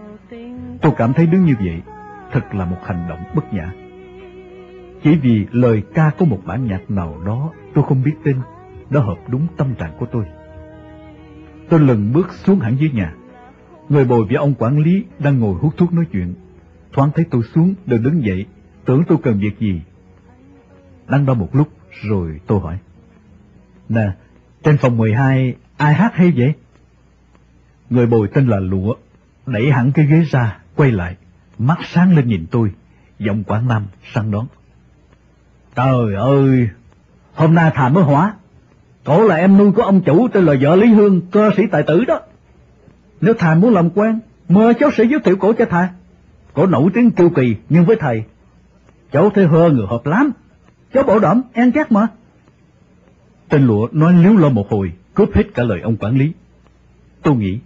Tôi 0.82 0.92
cảm 0.96 1.12
thấy 1.12 1.26
đứng 1.26 1.44
như 1.44 1.54
vậy, 1.58 1.82
thật 2.32 2.54
là 2.54 2.64
một 2.64 2.76
hành 2.84 3.06
động 3.08 3.18
bất 3.34 3.52
nhã. 3.52 3.72
Chỉ 5.02 5.16
vì 5.16 5.46
lời 5.50 5.82
ca 5.94 6.10
có 6.18 6.26
một 6.26 6.40
bản 6.44 6.66
nhạc 6.66 6.90
nào 6.90 7.22
đó 7.26 7.52
tôi 7.74 7.84
không 7.88 8.02
biết 8.02 8.14
tên, 8.24 8.40
đã 8.90 9.00
hợp 9.00 9.16
đúng 9.28 9.46
tâm 9.56 9.74
trạng 9.74 9.92
của 9.98 10.06
tôi. 10.12 10.24
Tôi 11.68 11.80
lần 11.80 12.12
bước 12.12 12.32
xuống 12.32 12.58
hẳn 12.58 12.76
dưới 12.76 12.90
nhà. 12.90 13.14
Người 13.88 14.04
bồi 14.04 14.24
với 14.24 14.36
ông 14.36 14.54
quản 14.58 14.78
lý 14.78 15.04
đang 15.18 15.40
ngồi 15.40 15.54
hút 15.54 15.74
thuốc 15.76 15.92
nói 15.92 16.04
chuyện. 16.12 16.34
Thoáng 16.92 17.10
thấy 17.14 17.24
tôi 17.30 17.42
xuống, 17.54 17.74
đều 17.86 17.98
đứng 17.98 18.24
dậy, 18.24 18.46
tưởng 18.84 19.02
tôi 19.08 19.18
cần 19.22 19.38
việc 19.38 19.58
gì. 19.58 19.82
Đang 21.08 21.26
đó 21.26 21.34
một 21.34 21.48
lúc, 21.52 21.68
rồi 22.02 22.40
tôi 22.46 22.60
hỏi. 22.60 22.78
Nè, 23.88 24.06
trên 24.62 24.76
phòng 24.76 24.96
12, 24.96 25.54
ai 25.76 25.94
hát 25.94 26.14
hay 26.14 26.32
vậy? 26.36 26.54
Người 27.94 28.06
bồi 28.06 28.28
tên 28.28 28.46
là 28.46 28.60
Lụa, 28.60 28.94
đẩy 29.46 29.70
hẳn 29.70 29.92
cái 29.92 30.06
ghế 30.06 30.24
ra, 30.30 30.58
quay 30.76 30.90
lại, 30.90 31.16
mắt 31.58 31.78
sáng 31.92 32.16
lên 32.16 32.28
nhìn 32.28 32.46
tôi, 32.50 32.72
giọng 33.18 33.44
Quảng 33.44 33.68
Nam 33.68 33.86
săn 34.14 34.30
đón. 34.30 34.46
Trời 35.74 36.14
ơi, 36.14 36.68
hôm 37.34 37.54
nay 37.54 37.70
thà 37.74 37.88
mới 37.88 38.04
hỏa. 38.04 38.34
Cổ 39.04 39.26
là 39.26 39.36
em 39.36 39.56
nuôi 39.56 39.72
của 39.72 39.82
ông 39.82 40.00
chủ 40.00 40.28
tên 40.28 40.44
là 40.44 40.54
vợ 40.60 40.76
Lý 40.76 40.86
Hương, 40.86 41.20
cơ 41.30 41.50
sĩ 41.56 41.62
tài 41.70 41.82
tử 41.82 42.04
đó. 42.04 42.20
Nếu 43.20 43.34
thà 43.34 43.54
muốn 43.54 43.74
làm 43.74 43.90
quen, 43.90 44.20
mời 44.48 44.74
cháu 44.74 44.90
sẽ 44.96 45.04
giới 45.04 45.20
thiệu 45.20 45.36
cổ 45.36 45.52
cho 45.52 45.64
thà 45.64 45.88
Cổ 46.54 46.66
nổi 46.66 46.90
tiếng 46.94 47.10
kiêu 47.10 47.30
kỳ, 47.30 47.56
nhưng 47.68 47.84
với 47.84 47.96
thầy, 48.00 48.24
cháu 49.12 49.30
thấy 49.30 49.46
hơ 49.46 49.70
người 49.70 49.86
hợp 49.86 50.06
lắm. 50.06 50.30
Cháu 50.92 51.02
bảo 51.02 51.18
đảm, 51.18 51.42
ăn 51.52 51.72
chắc 51.72 51.92
mà. 51.92 52.06
Tên 53.48 53.66
lụa 53.66 53.88
nói 53.92 54.12
liếu 54.12 54.36
lo 54.36 54.48
một 54.48 54.70
hồi, 54.70 54.92
cướp 55.14 55.34
hết 55.34 55.44
cả 55.54 55.62
lời 55.62 55.80
ông 55.80 55.96
quản 55.96 56.16
lý. 56.16 56.32
Tôi 57.22 57.36
nghĩ, 57.36 57.58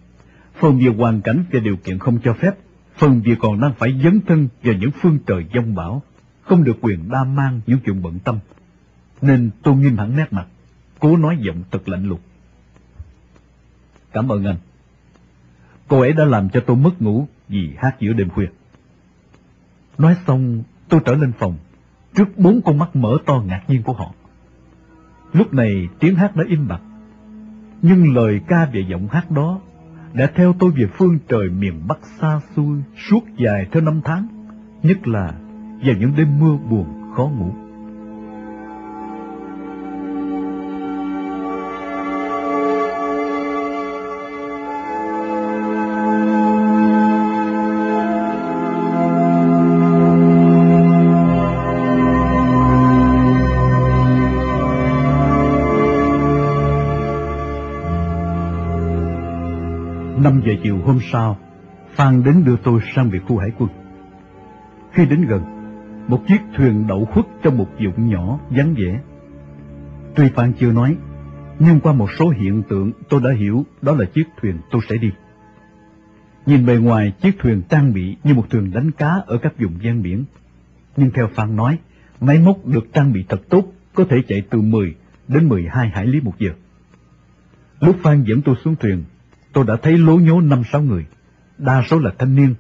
phần 0.61 0.79
vì 0.79 0.89
hoàn 0.89 1.21
cảnh 1.21 1.45
và 1.53 1.61
điều 1.61 1.77
kiện 1.77 1.99
không 1.99 2.19
cho 2.25 2.35
phép, 2.35 2.51
phần 2.97 3.21
vì 3.25 3.35
còn 3.41 3.61
đang 3.61 3.75
phải 3.75 4.01
dấn 4.05 4.21
thân 4.27 4.49
vào 4.63 4.75
những 4.75 4.91
phương 5.03 5.19
trời 5.27 5.47
giông 5.55 5.75
bão, 5.75 6.03
không 6.43 6.65
được 6.65 6.77
quyền 6.81 7.09
đa 7.09 7.25
mang 7.25 7.61
những 7.67 7.79
chuyện 7.85 8.03
bận 8.03 8.19
tâm. 8.19 8.39
Nên 9.23 9.51
tôi 9.63 9.77
nghiêm 9.77 9.97
hẳn 9.97 10.17
nét 10.17 10.27
mặt, 10.31 10.47
cố 10.99 11.17
nói 11.17 11.39
giọng 11.41 11.63
thật 11.71 11.89
lạnh 11.89 12.05
lùng. 12.05 12.21
Cảm 14.13 14.29
ơn 14.29 14.45
anh. 14.45 14.57
Cô 15.89 16.01
ấy 16.01 16.13
đã 16.13 16.25
làm 16.25 16.49
cho 16.49 16.61
tôi 16.61 16.77
mất 16.77 17.03
ngủ 17.03 17.27
vì 17.49 17.75
hát 17.79 17.97
giữa 18.01 18.13
đêm 18.13 18.29
khuya. 18.29 18.47
Nói 19.99 20.17
xong, 20.27 20.63
tôi 20.89 21.01
trở 21.05 21.15
lên 21.15 21.33
phòng, 21.39 21.57
trước 22.15 22.39
bốn 22.39 22.61
con 22.65 22.79
mắt 22.79 22.97
mở 22.97 23.19
to 23.27 23.43
ngạc 23.47 23.63
nhiên 23.69 23.83
của 23.83 23.93
họ. 23.93 24.13
Lúc 25.33 25.55
này 25.55 25.89
tiếng 25.99 26.15
hát 26.15 26.37
đã 26.37 26.45
im 26.49 26.69
bặt, 26.69 26.81
nhưng 27.83 28.15
lời 28.15 28.41
ca 28.49 28.67
về 28.73 28.85
giọng 28.89 29.09
hát 29.09 29.31
đó 29.31 29.61
đã 30.15 30.31
theo 30.35 30.53
tôi 30.59 30.71
về 30.71 30.85
phương 30.99 31.19
trời 31.29 31.49
miền 31.49 31.83
Bắc 31.89 31.99
xa 32.21 32.41
xôi 32.57 32.83
suốt 33.11 33.21
dài 33.45 33.67
theo 33.73 33.83
năm 33.83 34.01
tháng, 34.05 34.27
nhất 34.83 35.09
là 35.09 35.33
vào 35.85 35.95
những 36.01 36.13
đêm 36.17 36.39
mưa 36.41 36.57
buồn 36.71 36.87
khó 37.17 37.25
ngủ. 37.25 37.68
Chiều 60.63 60.79
hôm 60.85 60.99
sau, 61.13 61.39
Phan 61.95 62.25
đến 62.25 62.45
đưa 62.45 62.57
tôi 62.57 62.81
sang 62.95 63.11
biệt 63.11 63.19
khu 63.19 63.39
hải 63.39 63.51
quân. 63.59 63.71
Khi 64.93 65.07
đến 65.07 65.27
gần, 65.29 65.43
một 66.09 66.23
chiếc 66.29 66.41
thuyền 66.57 66.87
đậu 66.87 67.05
khuất 67.05 67.27
trong 67.43 67.59
một 67.59 67.69
dụng 67.79 68.09
nhỏ 68.09 68.39
vắng 68.51 68.75
vẻ. 68.75 69.01
Tuy 70.15 70.29
Phan 70.35 70.53
chưa 70.53 70.73
nói, 70.73 70.97
nhưng 71.59 71.81
qua 71.81 71.93
một 71.93 72.09
số 72.19 72.29
hiện 72.29 72.63
tượng 72.69 72.93
tôi 73.09 73.21
đã 73.25 73.31
hiểu 73.33 73.67
đó 73.83 73.93
là 73.93 74.05
chiếc 74.05 74.25
thuyền 74.41 74.59
tôi 74.71 74.83
sẽ 74.89 74.97
đi. 74.97 75.11
Nhìn 76.47 76.67
bề 76.67 76.77
ngoài 76.77 77.13
chiếc 77.21 77.39
thuyền 77.39 77.63
trang 77.69 77.93
bị 77.93 78.17
như 78.25 78.35
một 78.35 78.47
thuyền 78.51 78.71
đánh 78.73 78.91
cá 78.91 79.11
ở 79.27 79.39
các 79.39 79.53
vùng 79.59 79.75
ven 79.83 80.03
biển. 80.03 80.25
Nhưng 80.97 81.11
theo 81.11 81.29
Phan 81.35 81.57
nói, 81.57 81.79
máy 82.21 82.39
móc 82.39 82.67
được 82.67 82.93
trang 82.93 83.13
bị 83.13 83.25
thật 83.29 83.41
tốt, 83.49 83.65
có 83.95 84.05
thể 84.11 84.17
chạy 84.29 84.43
từ 84.51 84.61
10 84.61 84.95
đến 85.29 85.49
12 85.49 85.89
hải 85.89 86.07
lý 86.07 86.21
một 86.21 86.35
giờ. 86.39 86.51
Lúc 87.81 87.97
Phan 88.03 88.25
dẫn 88.25 88.43
tôi 88.43 88.55
xuống 88.65 88.77
thuyền, 88.77 89.05
tôi 89.59 89.67
đã 89.67 89.77
thấy 89.83 89.99
lố 89.99 90.17
nhố 90.17 90.41
năm 90.41 90.63
sáu 90.73 90.83
người, 90.83 91.07
đa 91.59 91.83
số 91.91 91.99
là 91.99 92.11
thanh 92.19 92.35
niên, 92.35 92.55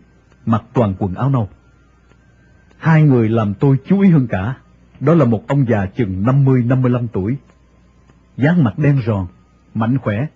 mặc 0.46 0.62
toàn 0.72 0.94
quần 0.98 1.14
áo 1.14 1.30
nâu. 1.30 1.48
Hai 2.78 3.02
người 3.02 3.28
làm 3.28 3.54
tôi 3.54 3.76
chú 3.86 4.00
ý 4.00 4.10
hơn 4.10 4.26
cả, 4.26 4.56
đó 5.00 5.14
là 5.14 5.24
một 5.24 5.48
ông 5.48 5.66
già 5.68 5.86
chừng 5.86 6.24
50-55 6.24 7.06
tuổi, 7.12 7.36
dáng 8.36 8.64
mặt 8.64 8.78
đen 8.78 9.00
ròn, 9.06 9.26
mạnh 9.74 9.98
khỏe, 9.98 10.26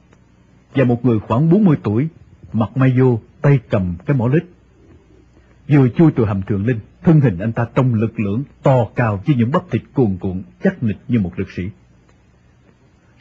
và 0.75 0.85
một 0.85 1.05
người 1.05 1.19
khoảng 1.19 1.51
40 1.51 1.77
tuổi, 1.83 2.09
mặc 2.53 2.77
may 2.77 2.95
vô, 2.99 3.21
tay 3.41 3.61
cầm 3.71 3.95
cái 4.07 4.17
mỏ 4.17 4.29
lít. 4.29 4.45
Vừa 5.69 5.89
chui 5.89 6.13
từ 6.13 6.25
hầm 6.25 6.43
thượng 6.43 6.67
linh, 6.67 6.81
thân 7.03 7.21
hình 7.21 7.39
anh 7.39 7.53
ta 7.53 7.67
trông 7.75 7.95
lực 7.95 8.21
lưỡng, 8.21 8.43
to 8.63 8.87
cao 8.95 9.23
với 9.27 9.37
những 9.37 9.51
bắp 9.51 9.71
thịt 9.71 9.83
cuồn 9.95 10.17
cuộn, 10.21 10.43
chắc 10.65 10.83
nịch 10.83 10.99
như 11.09 11.21
một 11.21 11.33
lực 11.37 11.51
sĩ. 11.51 11.63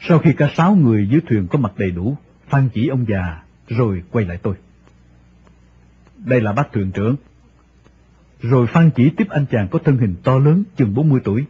Sau 0.00 0.18
khi 0.18 0.32
cả 0.32 0.50
sáu 0.54 0.74
người 0.74 1.08
dưới 1.10 1.20
thuyền 1.28 1.46
có 1.50 1.58
mặt 1.58 1.72
đầy 1.76 1.90
đủ, 1.90 2.16
Phan 2.52 2.68
chỉ 2.68 2.88
ông 2.88 3.04
già, 3.08 3.42
rồi 3.68 4.02
quay 4.10 4.24
lại 4.24 4.38
tôi. 4.42 4.54
Đây 6.16 6.40
là 6.40 6.52
bác 6.52 6.72
thuyền 6.72 6.92
trưởng. 6.92 7.16
Rồi 8.40 8.66
Phan 8.66 8.90
chỉ 8.90 9.10
tiếp 9.16 9.26
anh 9.30 9.46
chàng 9.50 9.68
có 9.70 9.78
thân 9.84 9.96
hình 9.96 10.14
to 10.24 10.38
lớn, 10.38 10.64
chừng 10.76 10.94
40 10.94 11.20
tuổi. 11.24 11.44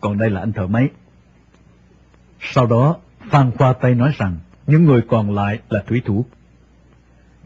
Còn 0.00 0.18
đây 0.18 0.30
là 0.30 0.40
anh 0.40 0.52
thợ 0.52 0.66
máy. 0.66 0.88
Sau 2.40 2.66
đó, 2.66 2.96
Phan 3.30 3.50
khoa 3.50 3.72
tay 3.72 3.94
nói 3.94 4.12
rằng, 4.18 4.38
những 4.66 4.84
người 4.84 5.00
còn 5.08 5.34
lại 5.34 5.60
là 5.68 5.84
thủy 5.86 6.02
thủ. 6.04 6.24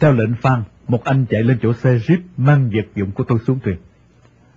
Theo 0.01 0.13
lệnh 0.13 0.35
Phan, 0.35 0.63
một 0.89 1.05
anh 1.05 1.27
chạy 1.31 1.43
lên 1.43 1.59
chỗ 1.63 1.73
xe 1.73 1.99
jeep 1.99 2.21
mang 2.37 2.71
vật 2.71 2.87
dụng 2.95 3.11
của 3.11 3.25
tôi 3.25 3.39
xuống 3.47 3.59
thuyền. 3.65 3.77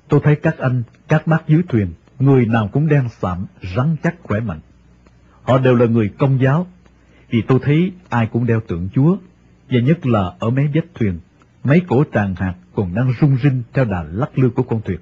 Tôi 0.08 0.20
thấy 0.24 0.36
các 0.36 0.58
anh, 0.58 0.84
các 1.08 1.28
bác 1.28 1.48
dưới 1.48 1.62
thuyền, 1.70 1.94
người 2.20 2.46
nào 2.46 2.70
cũng 2.72 2.88
đen 2.88 3.10
sạm, 3.10 3.46
rắn 3.76 3.96
chắc 4.04 4.16
khỏe 4.24 4.40
mạnh. 4.40 4.60
Họ 5.44 5.58
đều 5.58 5.76
là 5.76 5.86
người 5.86 6.10
công 6.18 6.42
giáo, 6.42 6.68
vì 7.30 7.42
tôi 7.42 7.60
thấy 7.62 7.92
ai 8.10 8.28
cũng 8.28 8.46
đeo 8.46 8.62
tượng 8.68 8.90
Chúa, 8.94 9.18
và 9.70 9.80
nhất 9.80 10.06
là 10.06 10.34
ở 10.40 10.50
mấy 10.50 10.70
vách 10.74 10.86
thuyền, 10.96 11.20
mấy 11.64 11.82
cổ 11.88 12.04
tràng 12.14 12.36
hạt 12.36 12.56
còn 12.76 12.96
đang 12.96 13.14
rung 13.22 13.38
rinh 13.44 13.64
theo 13.74 13.86
đà 13.86 14.04
lắc 14.04 14.40
lư 14.40 14.50
của 14.50 14.64
con 14.64 14.82
thuyền. 14.82 15.00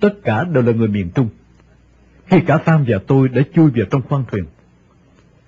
Tất 0.00 0.14
cả 0.24 0.44
đều 0.44 0.62
là 0.62 0.72
người 0.72 0.88
miền 0.88 1.10
Trung. 1.14 1.28
Khi 2.26 2.40
cả 2.46 2.58
Phan 2.58 2.84
và 2.88 2.98
tôi 3.06 3.28
đã 3.28 3.42
chui 3.54 3.70
vào 3.70 3.86
trong 3.90 4.02
khoang 4.02 4.24
thuyền, 4.30 4.44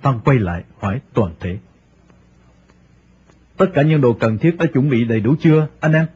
Phan 0.00 0.20
quay 0.24 0.38
lại 0.38 0.64
hỏi 0.78 1.00
toàn 1.14 1.34
thể. 1.40 1.58
Tất 3.56 3.66
cả 3.74 3.82
những 3.82 4.00
đồ 4.00 4.12
cần 4.12 4.38
thiết 4.38 4.56
đã 4.58 4.66
chuẩn 4.66 4.90
bị 4.90 5.04
đầy 5.04 5.20
đủ 5.20 5.34
chưa, 5.40 5.66
anh 5.80 5.92
em? 5.92 6.06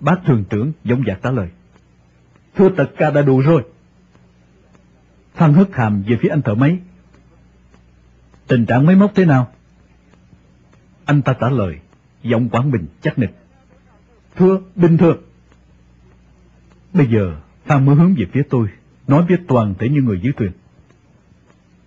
Bác 0.00 0.16
thuyền 0.26 0.44
trưởng 0.50 0.72
giống 0.84 1.02
dạc 1.06 1.18
trả 1.22 1.30
lời. 1.30 1.48
Thưa 2.56 2.68
tất 2.76 2.86
cả 2.96 3.10
đã 3.10 3.22
đủ 3.22 3.40
rồi. 3.40 3.62
Phan 5.34 5.52
hất 5.52 5.68
hàm 5.72 6.02
về 6.02 6.16
phía 6.20 6.28
anh 6.28 6.42
thợ 6.42 6.54
máy. 6.54 6.78
Tình 8.46 8.66
trạng 8.66 8.86
máy 8.86 8.96
móc 8.96 9.12
thế 9.14 9.24
nào? 9.24 9.52
Anh 11.04 11.22
ta 11.22 11.32
trả 11.40 11.50
lời, 11.50 11.78
giọng 12.22 12.48
Quảng 12.48 12.70
Bình 12.70 12.86
chắc 13.00 13.18
nịch. 13.18 13.34
Thưa, 14.36 14.60
bình 14.76 14.98
thường. 14.98 15.22
Bây 16.92 17.06
giờ, 17.06 17.36
Phan 17.64 17.86
mới 17.86 17.96
hướng 17.96 18.14
về 18.18 18.26
phía 18.32 18.42
tôi, 18.50 18.68
nói 19.08 19.24
với 19.28 19.38
toàn 19.48 19.74
thể 19.78 19.88
những 19.88 20.04
người 20.04 20.20
dưới 20.22 20.32
thuyền. 20.32 20.52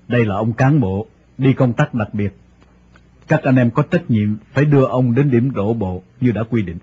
Đây 0.08 0.26
là 0.26 0.36
ông 0.36 0.54
cán 0.54 0.80
bộ, 0.80 1.08
đi 1.38 1.54
công 1.54 1.74
tác 1.74 1.94
đặc 1.94 2.14
biệt. 2.14 2.38
Các 3.28 3.44
anh 3.44 3.56
em 3.56 3.72
có 3.72 3.84
trách 3.92 4.10
nhiệm 4.10 4.38
phải 4.54 4.66
đưa 4.66 4.86
ông 4.86 5.16
đến 5.16 5.32
điểm 5.32 5.52
đổ 5.52 5.74
bộ 5.74 6.04
như 6.22 6.32
đã 6.32 6.44
quy 6.50 6.62
định. 6.62 6.78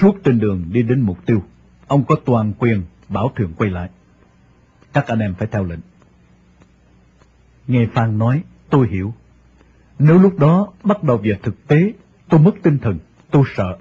Suốt 0.00 0.16
trên 0.24 0.38
đường 0.38 0.64
đi 0.72 0.82
đến 0.82 1.00
mục 1.00 1.26
tiêu, 1.26 1.42
ông 1.86 2.04
có 2.04 2.16
toàn 2.24 2.52
quyền 2.58 2.82
bảo 3.08 3.32
thuyền 3.36 3.48
quay 3.56 3.70
lại. 3.70 3.90
Các 4.92 5.06
anh 5.06 5.18
em 5.18 5.34
phải 5.34 5.48
theo 5.50 5.64
lệnh. 5.64 5.80
Nghe 7.66 7.86
Phan 7.94 8.18
nói, 8.18 8.42
tôi 8.72 8.88
hiểu. 8.88 9.14
Nếu 9.98 10.18
lúc 10.18 10.38
đó 10.38 10.72
bắt 10.84 11.02
đầu 11.02 11.16
về 11.16 11.38
thực 11.42 11.66
tế, 11.66 11.92
tôi 12.28 12.40
mất 12.40 12.54
tinh 12.62 12.78
thần, 12.78 12.98
tôi 13.30 13.44
sợ. 13.56 13.78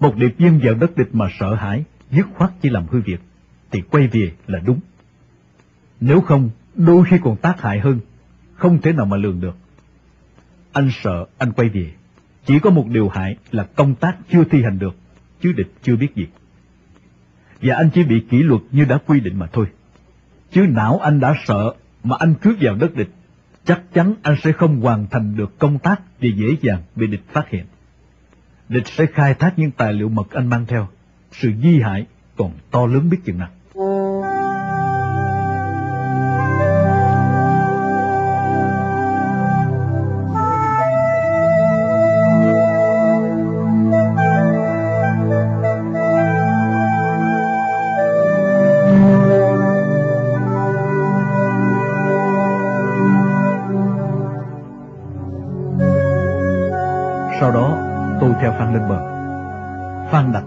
Một 0.00 0.16
điệp 0.16 0.34
viên 0.38 0.60
vào 0.62 0.74
đất 0.74 0.96
địch 0.96 1.08
mà 1.12 1.28
sợ 1.38 1.54
hãi, 1.54 1.84
dứt 2.10 2.26
khoát 2.34 2.50
chỉ 2.60 2.68
làm 2.70 2.86
hư 2.86 3.00
việc, 3.00 3.20
thì 3.70 3.80
quay 3.80 4.06
về 4.06 4.32
là 4.46 4.58
đúng. 4.58 4.80
Nếu 6.00 6.20
không, 6.20 6.50
đôi 6.74 7.04
khi 7.04 7.18
còn 7.22 7.36
tác 7.36 7.60
hại 7.60 7.80
hơn, 7.80 8.00
không 8.54 8.80
thể 8.80 8.92
nào 8.92 9.06
mà 9.06 9.16
lường 9.16 9.40
được. 9.40 9.56
Anh 10.72 10.90
sợ 11.02 11.26
anh 11.38 11.52
quay 11.52 11.68
về, 11.68 11.92
chỉ 12.46 12.58
có 12.58 12.70
một 12.70 12.88
điều 12.88 13.08
hại 13.08 13.36
là 13.50 13.64
công 13.64 13.94
tác 13.94 14.16
chưa 14.32 14.44
thi 14.44 14.62
hành 14.62 14.78
được, 14.78 14.96
chứ 15.40 15.52
địch 15.52 15.72
chưa 15.82 15.96
biết 15.96 16.14
gì. 16.14 16.26
Và 17.62 17.74
anh 17.74 17.90
chỉ 17.94 18.04
bị 18.04 18.24
kỷ 18.30 18.42
luật 18.42 18.62
như 18.70 18.84
đã 18.84 18.98
quy 19.06 19.20
định 19.20 19.38
mà 19.38 19.46
thôi. 19.52 19.66
Chứ 20.52 20.66
não 20.68 20.98
anh 20.98 21.20
đã 21.20 21.34
sợ 21.46 21.74
mà 22.04 22.16
anh 22.18 22.34
cướp 22.34 22.56
vào 22.60 22.74
đất 22.74 22.94
địch, 22.94 23.10
chắc 23.64 23.82
chắn 23.94 24.14
anh 24.22 24.36
sẽ 24.42 24.52
không 24.52 24.80
hoàn 24.80 25.06
thành 25.10 25.36
được 25.36 25.58
công 25.58 25.78
tác 25.78 26.00
vì 26.20 26.32
dễ 26.32 26.56
dàng 26.62 26.82
bị 26.96 27.06
địch 27.06 27.22
phát 27.32 27.48
hiện. 27.48 27.64
Địch 28.68 28.86
sẽ 28.86 29.06
khai 29.06 29.34
thác 29.34 29.58
những 29.58 29.70
tài 29.70 29.92
liệu 29.92 30.08
mật 30.08 30.30
anh 30.30 30.46
mang 30.46 30.66
theo, 30.66 30.88
sự 31.32 31.52
di 31.62 31.80
hại 31.80 32.06
còn 32.36 32.52
to 32.70 32.86
lớn 32.86 33.10
biết 33.10 33.18
chừng 33.24 33.38
nào. 33.38 33.50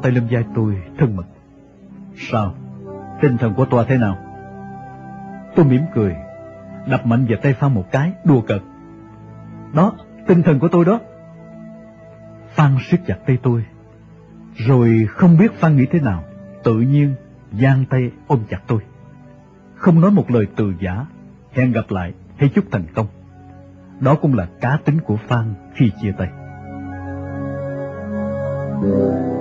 Tay 0.07 0.11
lên 0.13 0.27
vai 0.31 0.43
tôi, 0.55 0.81
thân 0.97 1.15
mật. 1.15 1.23
Sao? 2.15 2.53
Tinh 3.21 3.37
thần 3.37 3.53
của 3.53 3.65
tôi 3.65 3.85
thế 3.87 3.97
nào? 3.97 4.17
Tôi 5.55 5.65
mỉm 5.65 5.81
cười, 5.95 6.15
đập 6.87 7.05
mạnh 7.05 7.25
vào 7.29 7.39
tay 7.43 7.53
Phan 7.53 7.73
một 7.73 7.91
cái, 7.91 8.11
đùa 8.25 8.41
cợt. 8.41 8.61
Đó, 9.73 9.93
tinh 10.27 10.43
thần 10.43 10.59
của 10.59 10.67
tôi 10.67 10.85
đó. 10.85 10.99
Phan 12.49 12.77
siết 12.89 12.99
chặt 13.07 13.17
tay 13.27 13.37
tôi, 13.43 13.65
rồi 14.55 15.07
không 15.09 15.37
biết 15.37 15.53
Phan 15.53 15.77
nghĩ 15.77 15.85
thế 15.91 15.99
nào, 15.99 16.23
tự 16.63 16.75
nhiên 16.75 17.15
giang 17.61 17.85
tay 17.89 18.11
ôm 18.27 18.39
chặt 18.49 18.59
tôi. 18.67 18.79
Không 19.75 20.01
nói 20.01 20.11
một 20.11 20.31
lời 20.31 20.47
từ 20.55 20.73
giả, 20.79 21.05
hẹn 21.51 21.71
gặp 21.71 21.85
lại 21.89 22.13
hay 22.37 22.49
chúc 22.49 22.65
thành 22.71 22.85
công. 22.95 23.07
Đó 23.99 24.15
cũng 24.15 24.33
là 24.33 24.47
cá 24.61 24.77
tính 24.85 25.01
của 25.01 25.17
Phan 25.27 25.53
khi 25.75 25.91
chia 26.01 26.11
tay. 26.11 26.27
Trời 28.81 29.36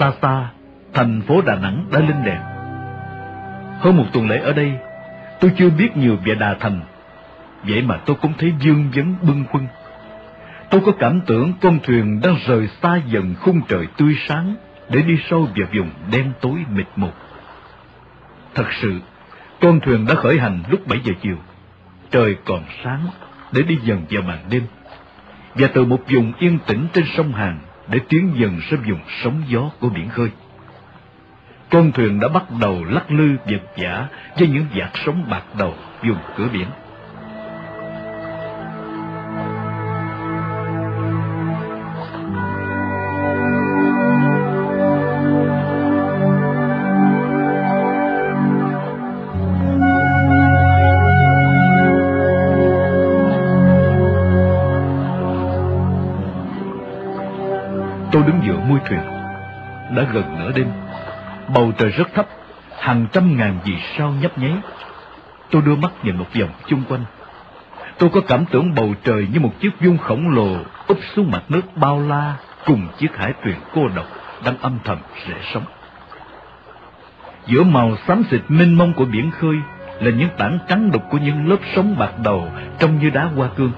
Xa 0.00 0.12
xa, 0.22 0.48
thành 0.94 1.22
phố 1.22 1.42
Đà 1.42 1.54
Nẵng 1.54 1.84
đã 1.92 2.00
lên 2.00 2.24
đèn. 2.24 2.40
Hơn 3.80 3.96
một 3.96 4.04
tuần 4.12 4.28
lễ 4.28 4.38
ở 4.38 4.52
đây, 4.52 4.72
tôi 5.40 5.52
chưa 5.58 5.70
biết 5.70 5.96
nhiều 5.96 6.16
về 6.24 6.34
Đà 6.34 6.54
Thành. 6.60 6.80
Vậy 7.62 7.82
mà 7.82 7.96
tôi 8.06 8.16
cũng 8.22 8.32
thấy 8.38 8.52
dương 8.60 8.90
vấn 8.94 9.14
bưng 9.22 9.44
khuâng. 9.50 9.66
Tôi 10.70 10.80
có 10.86 10.92
cảm 10.98 11.20
tưởng 11.26 11.52
con 11.60 11.78
thuyền 11.82 12.20
đang 12.22 12.36
rời 12.46 12.68
xa 12.82 13.00
dần 13.06 13.34
khung 13.40 13.60
trời 13.68 13.86
tươi 13.96 14.16
sáng 14.28 14.54
để 14.88 15.02
đi 15.02 15.18
sâu 15.30 15.48
vào 15.56 15.68
vùng 15.74 15.90
đen 16.12 16.32
tối 16.40 16.64
mịt 16.74 16.86
mù. 16.96 17.08
Thật 18.54 18.66
sự, 18.82 19.00
con 19.60 19.80
thuyền 19.80 20.06
đã 20.06 20.14
khởi 20.14 20.38
hành 20.38 20.62
lúc 20.68 20.86
7 20.86 21.00
giờ 21.04 21.12
chiều. 21.22 21.36
Trời 22.10 22.36
còn 22.44 22.62
sáng 22.84 23.06
để 23.52 23.62
đi 23.62 23.78
dần 23.82 24.02
vào 24.10 24.22
màn 24.22 24.38
đêm 24.50 24.62
và 25.54 25.68
từ 25.74 25.84
một 25.84 26.00
vùng 26.08 26.32
yên 26.38 26.58
tĩnh 26.66 26.86
trên 26.92 27.04
sông 27.16 27.32
Hàn 27.32 27.58
để 27.90 27.98
tiến 28.08 28.32
dần 28.36 28.60
sang 28.70 28.82
vùng 28.88 29.00
sóng 29.22 29.42
gió 29.48 29.70
của 29.80 29.88
biển 29.88 30.08
khơi. 30.08 30.30
Con 31.70 31.92
thuyền 31.92 32.20
đã 32.20 32.28
bắt 32.28 32.44
đầu 32.60 32.84
lắc 32.84 33.10
lư 33.10 33.36
vật 33.46 33.62
vả 33.76 34.06
với 34.38 34.48
những 34.48 34.66
vạt 34.74 34.90
sóng 35.06 35.30
bạc 35.30 35.42
đầu 35.58 35.74
vùng 36.02 36.18
cửa 36.36 36.48
biển. 36.52 36.66
Bầu 61.54 61.72
trời 61.78 61.90
rất 61.90 62.08
thấp, 62.14 62.26
hàng 62.78 63.06
trăm 63.12 63.36
ngàn 63.36 63.58
vì 63.64 63.76
sao 63.96 64.12
nhấp 64.20 64.38
nháy. 64.38 64.52
Tôi 65.50 65.62
đưa 65.62 65.76
mắt 65.76 65.92
nhìn 66.02 66.16
một 66.16 66.26
vòng 66.40 66.50
chung 66.66 66.82
quanh. 66.88 67.04
Tôi 67.98 68.10
có 68.12 68.20
cảm 68.28 68.44
tưởng 68.46 68.74
bầu 68.74 68.94
trời 69.04 69.28
như 69.32 69.40
một 69.40 69.52
chiếc 69.60 69.70
vuông 69.80 69.98
khổng 69.98 70.28
lồ 70.28 70.56
úp 70.86 70.98
xuống 71.14 71.30
mặt 71.30 71.42
nước 71.48 71.76
bao 71.76 72.00
la 72.00 72.34
cùng 72.66 72.86
chiếc 72.98 73.16
hải 73.16 73.32
thuyền 73.42 73.56
cô 73.74 73.88
độc 73.88 74.06
đang 74.44 74.58
âm 74.58 74.78
thầm 74.84 74.98
rẽ 75.28 75.34
sóng. 75.52 75.64
Giữa 77.46 77.62
màu 77.62 77.96
xám 78.06 78.22
xịt 78.30 78.40
mênh 78.48 78.74
mông 78.74 78.92
của 78.92 79.04
biển 79.04 79.30
khơi 79.30 79.56
là 80.00 80.10
những 80.10 80.28
tảng 80.38 80.58
trắng 80.68 80.90
đục 80.90 81.02
của 81.10 81.18
những 81.18 81.48
lớp 81.48 81.56
sóng 81.74 81.98
bạc 81.98 82.10
đầu 82.24 82.48
trông 82.78 82.98
như 82.98 83.10
đá 83.10 83.24
hoa 83.24 83.48
cương. 83.56 83.72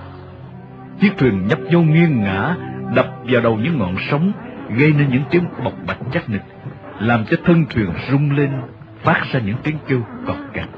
Chiếc 1.00 1.12
thuyền 1.18 1.46
nhấp 1.46 1.58
nhô 1.58 1.80
nghiêng 1.80 2.22
ngã 2.24 2.56
đập 2.94 3.06
vào 3.24 3.42
đầu 3.42 3.56
những 3.56 3.78
ngọn 3.78 3.96
sóng, 4.10 4.32
gây 4.68 4.92
nên 4.92 5.08
những 5.08 5.22
tiếng 5.30 5.44
bọc 5.64 5.72
bạch 5.86 5.98
chắc 6.12 6.28
nịch, 6.30 6.42
làm 7.02 7.24
cho 7.30 7.36
thân 7.44 7.64
thuyền 7.70 7.90
rung 8.10 8.30
lên, 8.30 8.50
phát 9.02 9.22
ra 9.32 9.40
những 9.40 9.56
tiếng 9.62 9.78
kêu 9.88 10.02
cọt 10.26 10.36
cạch. 10.52 10.68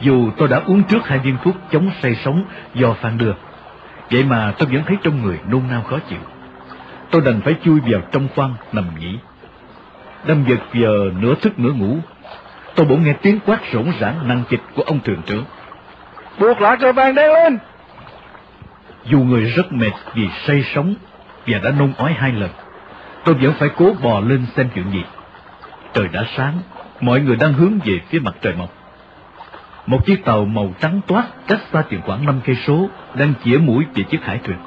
Dù 0.00 0.30
tôi 0.36 0.48
đã 0.48 0.62
uống 0.66 0.82
trước 0.82 0.98
hai 1.04 1.18
viên 1.18 1.36
thuốc 1.44 1.56
chống 1.72 1.90
say 2.02 2.14
sóng 2.24 2.44
do 2.74 2.92
Phan 2.92 3.18
đưa, 3.18 3.32
vậy 4.10 4.24
mà 4.24 4.52
tôi 4.58 4.68
vẫn 4.72 4.82
thấy 4.86 4.96
trong 5.02 5.22
người 5.22 5.38
nôn 5.48 5.62
nao 5.70 5.82
khó 5.82 5.98
chịu. 6.08 6.18
Tôi 7.10 7.22
đành 7.24 7.40
phải 7.40 7.54
chui 7.64 7.80
vào 7.80 8.00
trong 8.12 8.28
khoang 8.34 8.54
nằm 8.72 8.84
nghỉ. 8.98 9.18
Đâm 10.26 10.44
giật 10.48 10.60
giờ 10.74 11.10
nửa 11.20 11.34
thức 11.34 11.58
nửa 11.58 11.72
ngủ, 11.72 11.96
tôi 12.74 12.86
bỗng 12.86 13.04
nghe 13.04 13.12
tiếng 13.22 13.40
quát 13.46 13.60
rỗng 13.72 13.92
rãng 14.00 14.28
nặng 14.28 14.42
chịch 14.50 14.60
của 14.76 14.82
ông 14.82 15.00
thuyền 15.04 15.22
trưởng. 15.26 15.44
Buộc 16.38 16.60
lại 16.60 16.76
cờ 16.80 16.92
vàng 16.92 17.14
đen 17.14 17.32
lên! 17.32 17.58
Dù 19.04 19.18
người 19.18 19.44
rất 19.44 19.72
mệt 19.72 19.92
vì 20.14 20.28
say 20.46 20.64
sóng 20.74 20.94
và 21.46 21.58
đã 21.58 21.70
nôn 21.70 21.92
ói 21.98 22.12
hai 22.12 22.32
lần, 22.32 22.50
tôi 23.24 23.34
vẫn 23.34 23.52
phải 23.58 23.68
cố 23.76 23.92
bò 24.02 24.20
lên 24.20 24.46
xem 24.56 24.68
chuyện 24.74 24.90
gì. 24.92 25.04
Trời 25.94 26.08
đã 26.12 26.24
sáng, 26.36 26.58
mọi 27.00 27.20
người 27.20 27.36
đang 27.36 27.52
hướng 27.52 27.78
về 27.84 28.00
phía 28.08 28.18
mặt 28.18 28.34
trời 28.42 28.54
mọc. 28.54 28.79
Một 29.90 30.06
chiếc 30.06 30.24
tàu 30.24 30.44
màu 30.44 30.74
trắng 30.80 31.00
toát 31.06 31.26
cách 31.46 31.60
xa 31.72 31.82
chừng 31.90 32.00
khoảng 32.06 32.26
năm 32.26 32.40
cây 32.44 32.56
số 32.66 32.88
đang 33.14 33.32
chĩa 33.44 33.58
mũi 33.58 33.84
về 33.94 34.02
chiếc 34.02 34.22
hải 34.22 34.38
thuyền. 34.44 34.58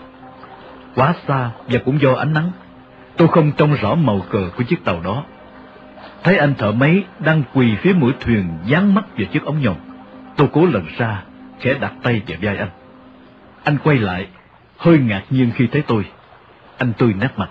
Quá 0.96 1.14
xa 1.28 1.50
và 1.68 1.80
cũng 1.86 2.02
do 2.02 2.14
ánh 2.14 2.34
nắng, 2.34 2.52
tôi 3.18 3.28
không 3.28 3.52
trông 3.52 3.74
rõ 3.74 3.96
màu 3.96 4.22
cờ 4.30 4.50
của 4.58 4.64
chiếc 4.64 4.86
tàu 4.86 5.02
đó. 5.04 5.24
Thấy 6.24 6.38
anh 6.38 6.56
thợ 6.56 6.72
máy 6.72 7.04
đang 7.20 7.44
quỳ 7.54 7.76
phía 7.76 7.94
mũi 7.94 8.14
thuyền 8.20 8.50
dán 8.66 8.96
mắt 8.96 9.06
vào 9.18 9.26
chiếc 9.26 9.46
ống 9.46 9.62
nhòm. 9.62 9.76
Tôi 10.36 10.48
cố 10.54 10.66
lần 10.66 10.86
ra, 10.98 11.24
khẽ 11.60 11.74
đặt 11.74 11.94
tay 12.04 12.22
vào 12.28 12.38
vai 12.42 12.58
anh. 12.58 12.70
Anh 13.64 13.78
quay 13.84 13.98
lại, 13.98 14.28
hơi 14.78 14.98
ngạc 14.98 15.24
nhiên 15.30 15.52
khi 15.56 15.68
thấy 15.68 15.84
tôi. 15.88 16.06
Anh 16.78 16.94
tươi 16.94 17.14
nét 17.14 17.30
mặt. 17.38 17.50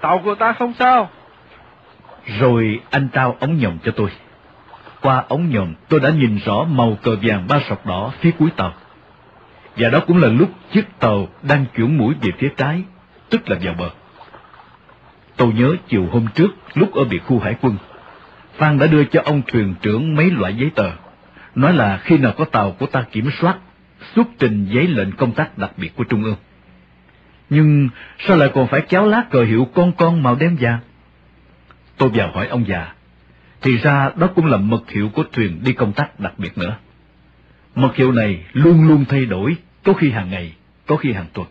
Tàu 0.00 0.18
của 0.18 0.34
ta 0.34 0.52
không 0.52 0.72
sao. 0.78 1.10
Rồi 2.26 2.80
anh 2.90 3.08
trao 3.12 3.36
ống 3.40 3.58
nhòm 3.58 3.78
cho 3.84 3.92
tôi. 3.96 4.10
Qua 5.02 5.24
ống 5.28 5.50
nhòm 5.50 5.74
tôi 5.88 6.00
đã 6.00 6.10
nhìn 6.10 6.38
rõ 6.44 6.64
màu 6.64 6.98
cờ 7.02 7.16
vàng 7.22 7.46
ba 7.48 7.60
sọc 7.68 7.86
đỏ 7.86 8.12
phía 8.20 8.30
cuối 8.38 8.50
tàu. 8.56 8.74
Và 9.76 9.88
đó 9.88 10.00
cũng 10.06 10.18
là 10.18 10.28
lúc 10.28 10.50
chiếc 10.72 10.84
tàu 10.98 11.28
đang 11.42 11.64
chuyển 11.76 11.98
mũi 11.98 12.14
về 12.22 12.30
phía 12.38 12.48
trái, 12.56 12.82
tức 13.30 13.50
là 13.50 13.58
vào 13.62 13.74
bờ. 13.78 13.90
Tôi 15.36 15.52
nhớ 15.52 15.76
chiều 15.88 16.08
hôm 16.12 16.26
trước, 16.34 16.48
lúc 16.74 16.94
ở 16.94 17.04
biệt 17.04 17.18
khu 17.18 17.38
hải 17.38 17.56
quân, 17.60 17.76
Phan 18.56 18.78
đã 18.78 18.86
đưa 18.86 19.04
cho 19.04 19.22
ông 19.24 19.42
thuyền 19.46 19.74
trưởng 19.82 20.14
mấy 20.14 20.30
loại 20.30 20.54
giấy 20.54 20.70
tờ, 20.74 20.90
nói 21.54 21.72
là 21.72 21.98
khi 21.98 22.18
nào 22.18 22.32
có 22.38 22.44
tàu 22.44 22.70
của 22.70 22.86
ta 22.86 23.04
kiểm 23.12 23.30
soát, 23.40 23.58
xuất 24.14 24.26
trình 24.38 24.66
giấy 24.70 24.86
lệnh 24.86 25.12
công 25.12 25.32
tác 25.32 25.58
đặc 25.58 25.70
biệt 25.76 25.96
của 25.96 26.04
Trung 26.04 26.24
ương. 26.24 26.36
Nhưng 27.50 27.88
sao 28.18 28.36
lại 28.36 28.50
còn 28.54 28.66
phải 28.66 28.80
kéo 28.80 29.06
lá 29.06 29.24
cờ 29.30 29.42
hiệu 29.42 29.68
con 29.74 29.92
con 29.92 30.22
màu 30.22 30.34
đen 30.34 30.56
vàng? 30.60 30.78
Tôi 31.96 32.08
vào 32.08 32.32
hỏi 32.32 32.46
ông 32.46 32.64
già, 32.68 32.92
thì 33.62 33.76
ra 33.76 34.10
đó 34.16 34.28
cũng 34.34 34.46
là 34.46 34.56
mật 34.56 34.90
hiệu 34.90 35.08
của 35.08 35.24
thuyền 35.32 35.60
đi 35.64 35.72
công 35.72 35.92
tác 35.92 36.20
đặc 36.20 36.32
biệt 36.38 36.58
nữa. 36.58 36.76
Mật 37.74 37.96
hiệu 37.96 38.12
này 38.12 38.44
luôn 38.52 38.88
luôn 38.88 39.04
thay 39.08 39.24
đổi, 39.26 39.56
có 39.84 39.92
khi 39.92 40.10
hàng 40.10 40.30
ngày, 40.30 40.52
có 40.86 40.96
khi 40.96 41.12
hàng 41.12 41.26
tuần. 41.32 41.46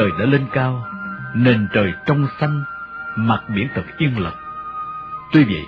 Trời 0.00 0.10
đã 0.18 0.26
lên 0.26 0.46
cao, 0.52 0.86
nền 1.34 1.68
trời 1.72 1.92
trong 2.06 2.26
xanh, 2.40 2.62
mặt 3.16 3.42
biển 3.54 3.68
thật 3.74 3.82
yên 3.98 4.18
lặng. 4.18 4.36
Tuy 5.32 5.44
vậy, 5.44 5.64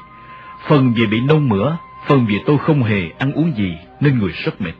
phần 0.68 0.92
vì 0.96 1.06
bị 1.06 1.20
nôn 1.20 1.48
mửa, 1.48 1.76
phần 2.06 2.26
vì 2.26 2.40
tôi 2.46 2.58
không 2.58 2.82
hề 2.82 3.10
ăn 3.18 3.32
uống 3.32 3.56
gì 3.56 3.78
nên 4.00 4.18
người 4.18 4.32
rất 4.44 4.60
mệt. 4.60 4.72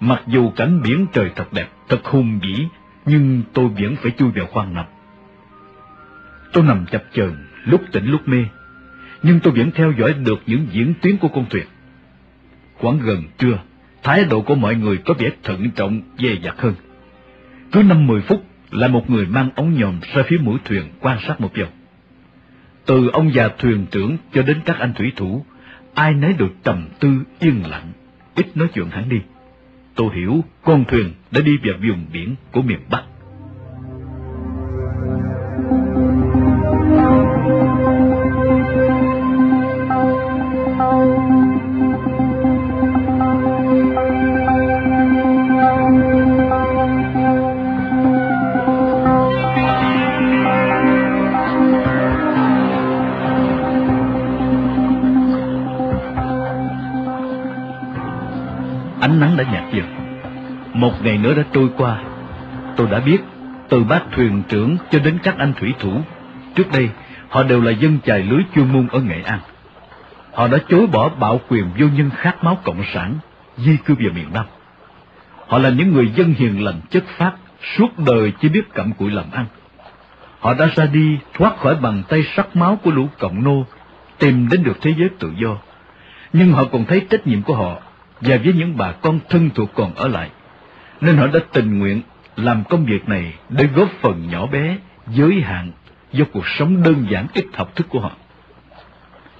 Mặc 0.00 0.22
dù 0.26 0.50
cảnh 0.50 0.82
biển 0.82 1.06
trời 1.12 1.30
thật 1.36 1.52
đẹp, 1.52 1.68
thật 1.88 2.04
hùng 2.04 2.38
vĩ, 2.42 2.66
nhưng 3.06 3.42
tôi 3.52 3.68
vẫn 3.68 3.96
phải 4.02 4.12
chui 4.18 4.30
vào 4.30 4.46
khoang 4.46 4.74
nằm. 4.74 4.86
Tôi 6.52 6.64
nằm 6.64 6.86
chập 6.86 7.04
chờn, 7.12 7.46
lúc 7.64 7.80
tỉnh 7.92 8.06
lúc 8.06 8.28
mê, 8.28 8.44
nhưng 9.22 9.40
tôi 9.40 9.52
vẫn 9.56 9.70
theo 9.74 9.92
dõi 9.98 10.12
được 10.12 10.42
những 10.46 10.66
diễn 10.70 10.94
tiến 11.02 11.18
của 11.18 11.28
con 11.28 11.46
thuyền. 11.50 11.66
Khoảng 12.74 12.98
gần 12.98 13.22
trưa, 13.38 13.58
thái 14.02 14.24
độ 14.24 14.42
của 14.42 14.54
mọi 14.54 14.74
người 14.74 14.96
có 14.96 15.14
vẻ 15.18 15.30
thận 15.42 15.70
trọng, 15.70 16.00
dè 16.18 16.34
dặt 16.42 16.54
hơn. 16.58 16.74
Cứ 17.72 17.82
năm 17.82 18.06
mười 18.06 18.20
phút, 18.20 18.44
lại 18.70 18.90
một 18.90 19.10
người 19.10 19.26
mang 19.26 19.50
ống 19.54 19.74
nhòm 19.74 20.00
ra 20.14 20.22
phía 20.26 20.38
mũi 20.38 20.58
thuyền 20.64 20.82
quan 21.00 21.18
sát 21.26 21.40
một 21.40 21.50
vòng. 21.56 21.70
Từ 22.86 23.08
ông 23.12 23.34
già 23.34 23.48
thuyền 23.58 23.86
trưởng 23.90 24.16
cho 24.32 24.42
đến 24.42 24.60
các 24.64 24.76
anh 24.78 24.92
thủy 24.94 25.12
thủ, 25.16 25.44
ai 25.94 26.14
nấy 26.14 26.32
đều 26.32 26.48
trầm 26.64 26.88
tư 27.00 27.08
yên 27.38 27.62
lặng, 27.66 27.92
ít 28.34 28.56
nói 28.56 28.68
chuyện 28.74 28.86
hẳn 28.90 29.08
đi. 29.08 29.20
Tôi 29.94 30.16
hiểu 30.16 30.44
con 30.62 30.84
thuyền 30.84 31.12
đã 31.30 31.40
đi 31.40 31.58
vào 31.64 31.74
vùng 31.88 32.06
biển 32.12 32.34
của 32.52 32.62
miền 32.62 32.80
Bắc. 32.90 33.02
Ánh 59.08 59.20
nắng 59.20 59.36
đã 59.36 59.44
nhạt 59.52 59.74
dần. 59.74 59.86
Một 60.74 60.92
ngày 61.02 61.18
nữa 61.18 61.34
đã 61.34 61.42
trôi 61.52 61.68
qua. 61.76 62.02
Tôi 62.76 62.86
đã 62.90 63.00
biết, 63.00 63.18
từ 63.68 63.84
bác 63.84 64.00
thuyền 64.12 64.42
trưởng 64.48 64.76
cho 64.90 64.98
đến 64.98 65.18
các 65.22 65.38
anh 65.38 65.52
thủy 65.60 65.74
thủ, 65.78 66.00
trước 66.54 66.72
đây 66.72 66.88
họ 67.28 67.42
đều 67.42 67.60
là 67.60 67.70
dân 67.70 67.98
chài 68.04 68.22
lưới 68.22 68.42
chuyên 68.54 68.72
môn 68.72 68.88
ở 68.88 69.00
Nghệ 69.00 69.22
An. 69.24 69.40
Họ 70.32 70.48
đã 70.48 70.58
chối 70.68 70.86
bỏ 70.86 71.08
bạo 71.08 71.40
quyền 71.48 71.64
vô 71.78 71.86
nhân 71.86 72.10
khát 72.16 72.44
máu 72.44 72.58
cộng 72.64 72.82
sản, 72.94 73.14
di 73.56 73.76
cư 73.76 73.94
về 73.94 74.10
miền 74.14 74.26
Nam. 74.34 74.46
Họ 75.46 75.58
là 75.58 75.68
những 75.68 75.92
người 75.92 76.12
dân 76.16 76.34
hiền 76.38 76.64
lành 76.64 76.80
chất 76.90 77.04
phát, 77.06 77.32
suốt 77.76 77.98
đời 77.98 78.32
chỉ 78.40 78.48
biết 78.48 78.74
cặm 78.74 78.92
cụi 78.92 79.10
làm 79.10 79.24
ăn. 79.32 79.46
Họ 80.40 80.54
đã 80.54 80.66
ra 80.76 80.86
đi 80.86 81.18
thoát 81.34 81.58
khỏi 81.58 81.74
bàn 81.74 82.02
tay 82.08 82.22
sắc 82.36 82.56
máu 82.56 82.78
của 82.82 82.90
lũ 82.90 83.08
cộng 83.18 83.44
nô, 83.44 83.66
tìm 84.18 84.48
đến 84.48 84.62
được 84.62 84.78
thế 84.80 84.94
giới 84.98 85.08
tự 85.18 85.32
do. 85.42 85.56
Nhưng 86.32 86.52
họ 86.52 86.64
còn 86.72 86.84
thấy 86.84 87.06
trách 87.10 87.26
nhiệm 87.26 87.42
của 87.42 87.54
họ 87.54 87.76
và 88.20 88.36
với 88.44 88.52
những 88.52 88.76
bà 88.76 88.92
con 88.92 89.20
thân 89.28 89.50
thuộc 89.54 89.70
còn 89.74 89.94
ở 89.94 90.08
lại, 90.08 90.30
nên 91.00 91.16
họ 91.16 91.26
đã 91.26 91.40
tình 91.52 91.78
nguyện 91.78 92.02
làm 92.36 92.64
công 92.64 92.84
việc 92.84 93.08
này 93.08 93.34
để 93.48 93.66
góp 93.74 93.88
phần 94.00 94.28
nhỏ 94.30 94.46
bé, 94.46 94.76
giới 95.06 95.40
hạn 95.40 95.70
do 96.12 96.24
cuộc 96.32 96.46
sống 96.46 96.82
đơn 96.82 97.06
giản 97.10 97.26
ít 97.34 97.46
học 97.54 97.76
thức 97.76 97.86
của 97.88 98.00
họ. 98.00 98.10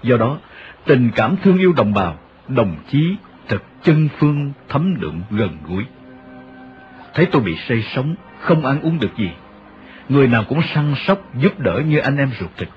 Do 0.03 0.17
đó, 0.17 0.39
tình 0.85 1.11
cảm 1.17 1.37
thương 1.43 1.59
yêu 1.59 1.73
đồng 1.73 1.95
bào, 1.95 2.19
đồng 2.49 2.77
chí 2.91 3.17
thật 3.49 3.63
chân 3.83 4.09
phương 4.19 4.53
thấm 4.69 5.01
đượm 5.01 5.23
gần 5.31 5.59
gũi. 5.69 5.85
Thấy 7.15 7.27
tôi 7.27 7.43
bị 7.43 7.57
say 7.69 7.83
sóng, 7.83 8.15
không 8.41 8.67
ăn 8.67 8.81
uống 8.81 8.99
được 8.99 9.17
gì, 9.17 9.31
người 10.09 10.27
nào 10.27 10.45
cũng 10.49 10.63
săn 10.75 10.95
sóc 11.07 11.35
giúp 11.35 11.61
đỡ 11.61 11.83
như 11.87 11.99
anh 11.99 12.17
em 12.17 12.31
ruột 12.41 12.51
thịt. 12.57 12.69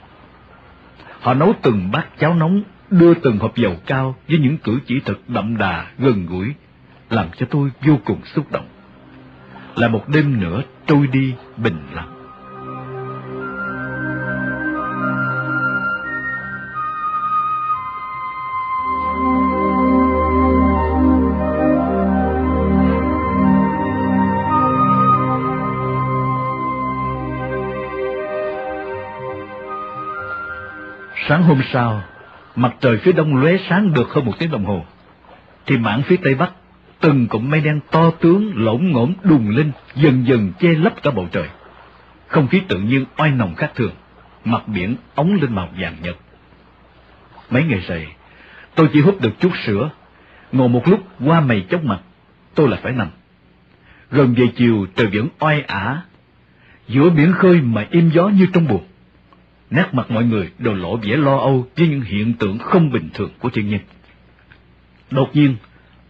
Họ 1.21 1.33
nấu 1.33 1.53
từng 1.61 1.91
bát 1.91 2.05
cháo 2.19 2.33
nóng, 2.33 2.63
đưa 2.91 3.13
từng 3.13 3.37
hộp 3.37 3.57
dầu 3.57 3.75
cao 3.85 4.15
với 4.27 4.39
những 4.39 4.57
cử 4.57 4.79
chỉ 4.85 4.99
thật 5.05 5.17
đậm 5.27 5.57
đà, 5.57 5.85
gần 5.99 6.25
gũi, 6.25 6.53
làm 7.09 7.27
cho 7.37 7.45
tôi 7.49 7.69
vô 7.87 7.97
cùng 8.05 8.21
xúc 8.35 8.51
động. 8.51 8.67
Là 9.75 9.87
một 9.87 10.09
đêm 10.09 10.39
nữa 10.39 10.61
trôi 10.87 11.07
đi 11.07 11.33
bình 11.57 11.77
lặng. 11.93 12.17
Sáng 31.27 31.43
hôm 31.43 31.61
sau, 31.73 32.03
mặt 32.55 32.75
trời 32.79 32.97
phía 32.97 33.11
đông 33.11 33.35
lóe 33.35 33.57
sáng 33.69 33.93
được 33.93 34.09
hơn 34.09 34.25
một 34.25 34.33
tiếng 34.39 34.51
đồng 34.51 34.65
hồ, 34.65 34.85
thì 35.65 35.77
mảng 35.77 36.01
phía 36.03 36.17
tây 36.17 36.35
bắc, 36.35 36.51
từng 36.99 37.27
cụm 37.27 37.49
mây 37.49 37.61
đen 37.61 37.79
to 37.91 38.11
tướng 38.11 38.51
lỗng 38.55 38.91
ngỗng 38.91 39.13
đùng 39.23 39.49
lên, 39.49 39.71
dần 39.95 40.27
dần 40.27 40.51
che 40.59 40.69
lấp 40.69 41.03
cả 41.03 41.11
bầu 41.11 41.27
trời. 41.31 41.47
Không 42.27 42.47
khí 42.47 42.61
tự 42.67 42.79
nhiên 42.79 43.05
oai 43.17 43.31
nồng 43.31 43.55
khác 43.55 43.71
thường, 43.75 43.91
mặt 44.45 44.67
biển 44.67 44.95
ống 45.15 45.37
lên 45.41 45.55
màu 45.55 45.69
vàng 45.77 45.95
nhật. 46.01 46.17
Mấy 47.49 47.63
ngày 47.63 47.79
rồi 47.87 48.07
tôi 48.75 48.89
chỉ 48.93 49.01
hút 49.01 49.21
được 49.21 49.39
chút 49.39 49.51
sữa, 49.65 49.89
ngồi 50.51 50.69
một 50.69 50.87
lúc 50.87 51.07
qua 51.25 51.41
mày 51.41 51.65
chốc 51.69 51.83
mặt, 51.83 51.99
tôi 52.55 52.67
lại 52.69 52.79
phải 52.83 52.91
nằm. 52.91 53.07
Gần 54.11 54.33
về 54.33 54.47
chiều 54.55 54.85
trời 54.95 55.07
vẫn 55.13 55.27
oai 55.39 55.61
ả, 55.61 56.01
giữa 56.87 57.09
biển 57.09 57.33
khơi 57.33 57.61
mà 57.61 57.87
im 57.91 58.09
gió 58.09 58.27
như 58.27 58.47
trong 58.53 58.67
buồng 58.67 58.83
nét 59.71 59.93
mặt 59.93 60.11
mọi 60.11 60.23
người 60.23 60.51
đều 60.59 60.73
lộ 60.73 60.97
vẻ 60.97 61.17
lo 61.17 61.37
âu 61.37 61.67
với 61.77 61.87
những 61.87 62.01
hiện 62.01 62.33
tượng 62.33 62.57
không 62.57 62.91
bình 62.91 63.09
thường 63.13 63.29
của 63.39 63.49
thiên 63.49 63.69
nhiên. 63.69 63.79
Đột 65.11 65.29
nhiên, 65.33 65.55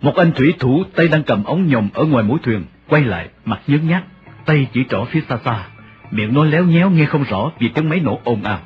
một 0.02 0.16
anh 0.16 0.32
thủy 0.32 0.54
thủ 0.60 0.84
tay 0.96 1.08
đang 1.08 1.24
cầm 1.24 1.44
ống 1.44 1.68
nhòm 1.68 1.90
ở 1.94 2.06
ngoài 2.06 2.24
mũi 2.24 2.40
thuyền, 2.44 2.64
quay 2.88 3.04
lại, 3.04 3.30
mặt 3.46 3.60
nhớn 3.68 3.88
nhác, 3.88 4.04
tay 4.46 4.68
chỉ 4.74 4.86
trỏ 4.90 5.06
phía 5.12 5.22
xa 5.30 5.38
xa, 5.46 5.68
miệng 6.12 6.34
nói 6.34 6.48
léo 6.48 6.66
nhéo 6.66 6.90
nghe 6.90 7.06
không 7.06 7.24
rõ 7.24 7.52
vì 7.60 7.70
tiếng 7.70 7.90
máy 7.90 8.00
nổ 8.00 8.20
ồn 8.24 8.44
ào. 8.44 8.60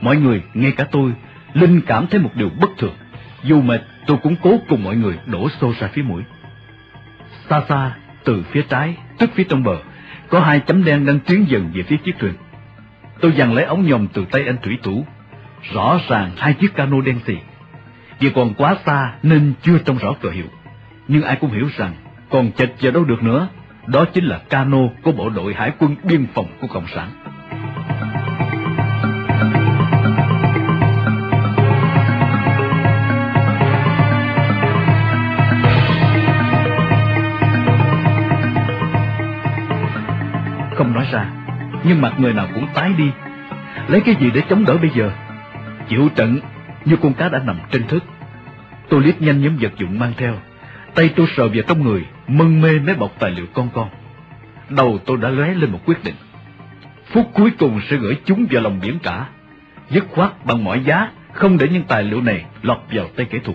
Mọi 0.00 0.16
người, 0.16 0.42
ngay 0.54 0.72
cả 0.72 0.84
tôi, 0.84 1.12
Linh 1.54 1.80
cảm 1.86 2.06
thấy 2.06 2.20
một 2.20 2.30
điều 2.34 2.50
bất 2.60 2.70
thường. 2.78 2.94
Dù 3.44 3.60
mệt, 3.60 3.82
tôi 4.06 4.16
cũng 4.22 4.36
cố 4.42 4.60
cùng 4.68 4.84
mọi 4.84 4.96
người 4.96 5.18
đổ 5.26 5.48
xô 5.60 5.72
ra 5.78 5.88
phía 5.92 6.02
mũi. 6.02 6.22
Xa 7.50 7.62
xa, 7.68 7.92
từ 8.24 8.42
phía 8.50 8.62
trái, 8.68 8.96
tức 9.18 9.30
phía 9.34 9.44
trong 9.44 9.62
bờ, 9.62 9.76
có 10.28 10.40
hai 10.40 10.60
chấm 10.60 10.84
đen 10.84 11.06
đang 11.06 11.18
tiến 11.20 11.44
dần 11.48 11.70
về 11.74 11.82
phía 11.82 11.96
chiếc 11.96 12.18
thuyền. 12.18 12.32
Tôi 13.20 13.32
giằng 13.38 13.54
lấy 13.54 13.64
ống 13.64 13.86
nhòm 13.86 14.06
từ 14.08 14.24
tay 14.30 14.42
anh 14.46 14.56
thủy 14.62 14.78
thủ. 14.82 15.06
Rõ 15.72 15.98
ràng 16.08 16.30
hai 16.36 16.54
chiếc 16.54 16.74
cano 16.74 17.00
đen 17.00 17.20
xì. 17.26 17.34
Vì 18.18 18.30
còn 18.34 18.54
quá 18.54 18.76
xa 18.86 19.12
nên 19.22 19.52
chưa 19.62 19.78
trông 19.78 19.98
rõ 19.98 20.12
cờ 20.20 20.30
hiệu. 20.30 20.46
Nhưng 21.08 21.22
ai 21.22 21.36
cũng 21.36 21.50
hiểu 21.50 21.68
rằng 21.76 21.94
còn 22.30 22.52
chệch 22.52 22.70
giờ 22.78 22.90
đâu 22.90 23.04
được 23.04 23.22
nữa. 23.22 23.48
Đó 23.86 24.04
chính 24.04 24.24
là 24.24 24.38
cano 24.38 24.78
của 25.02 25.12
bộ 25.12 25.28
đội 25.28 25.54
hải 25.54 25.72
quân 25.78 25.96
biên 26.04 26.26
phòng 26.34 26.46
của 26.60 26.66
Cộng 26.66 26.86
sản. 26.94 27.10
Không 40.74 40.92
nói 40.92 41.06
ra, 41.12 41.30
nhưng 41.88 42.00
mặt 42.00 42.12
người 42.18 42.32
nào 42.32 42.48
cũng 42.54 42.66
tái 42.74 42.92
đi. 42.98 43.10
Lấy 43.88 44.00
cái 44.00 44.14
gì 44.20 44.30
để 44.34 44.42
chống 44.50 44.64
đỡ 44.64 44.76
bây 44.76 44.90
giờ? 44.94 45.10
Chịu 45.88 46.08
trận 46.16 46.40
như 46.84 46.96
con 46.96 47.14
cá 47.14 47.28
đã 47.28 47.38
nằm 47.38 47.56
trên 47.70 47.86
thức. 47.86 48.04
Tôi 48.88 49.02
liếc 49.02 49.22
nhanh 49.22 49.40
những 49.40 49.56
vật 49.60 49.72
dụng 49.76 49.98
mang 49.98 50.12
theo. 50.16 50.34
Tay 50.94 51.10
tôi 51.16 51.26
sờ 51.36 51.48
vào 51.48 51.62
trong 51.68 51.84
người, 51.84 52.04
mân 52.28 52.60
mê 52.60 52.78
mấy 52.78 52.94
bọc 52.94 53.10
tài 53.18 53.30
liệu 53.30 53.46
con 53.52 53.68
con. 53.74 53.88
Đầu 54.68 54.98
tôi 55.06 55.16
đã 55.16 55.28
lóe 55.28 55.54
lên 55.54 55.70
một 55.70 55.80
quyết 55.86 56.04
định. 56.04 56.14
Phút 57.12 57.30
cuối 57.34 57.50
cùng 57.58 57.80
sẽ 57.90 57.96
gửi 57.96 58.16
chúng 58.24 58.46
vào 58.50 58.62
lòng 58.62 58.80
biển 58.82 58.98
cả. 59.02 59.26
Dứt 59.90 60.04
khoát 60.10 60.44
bằng 60.44 60.64
mọi 60.64 60.80
giá, 60.84 61.10
không 61.32 61.58
để 61.58 61.68
những 61.68 61.84
tài 61.84 62.02
liệu 62.02 62.20
này 62.20 62.44
lọt 62.62 62.78
vào 62.92 63.06
tay 63.16 63.26
kẻ 63.30 63.38
thù. 63.44 63.54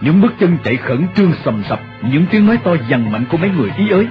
Những 0.00 0.20
bước 0.20 0.32
chân 0.40 0.58
chạy 0.64 0.76
khẩn 0.76 1.06
trương 1.14 1.32
sầm 1.44 1.62
sập, 1.68 1.80
những 2.02 2.26
tiếng 2.30 2.46
nói 2.46 2.58
to 2.64 2.76
dằn 2.88 3.12
mạnh 3.12 3.24
của 3.30 3.36
mấy 3.36 3.50
người 3.50 3.70
ý 3.76 3.88
ới. 3.88 4.08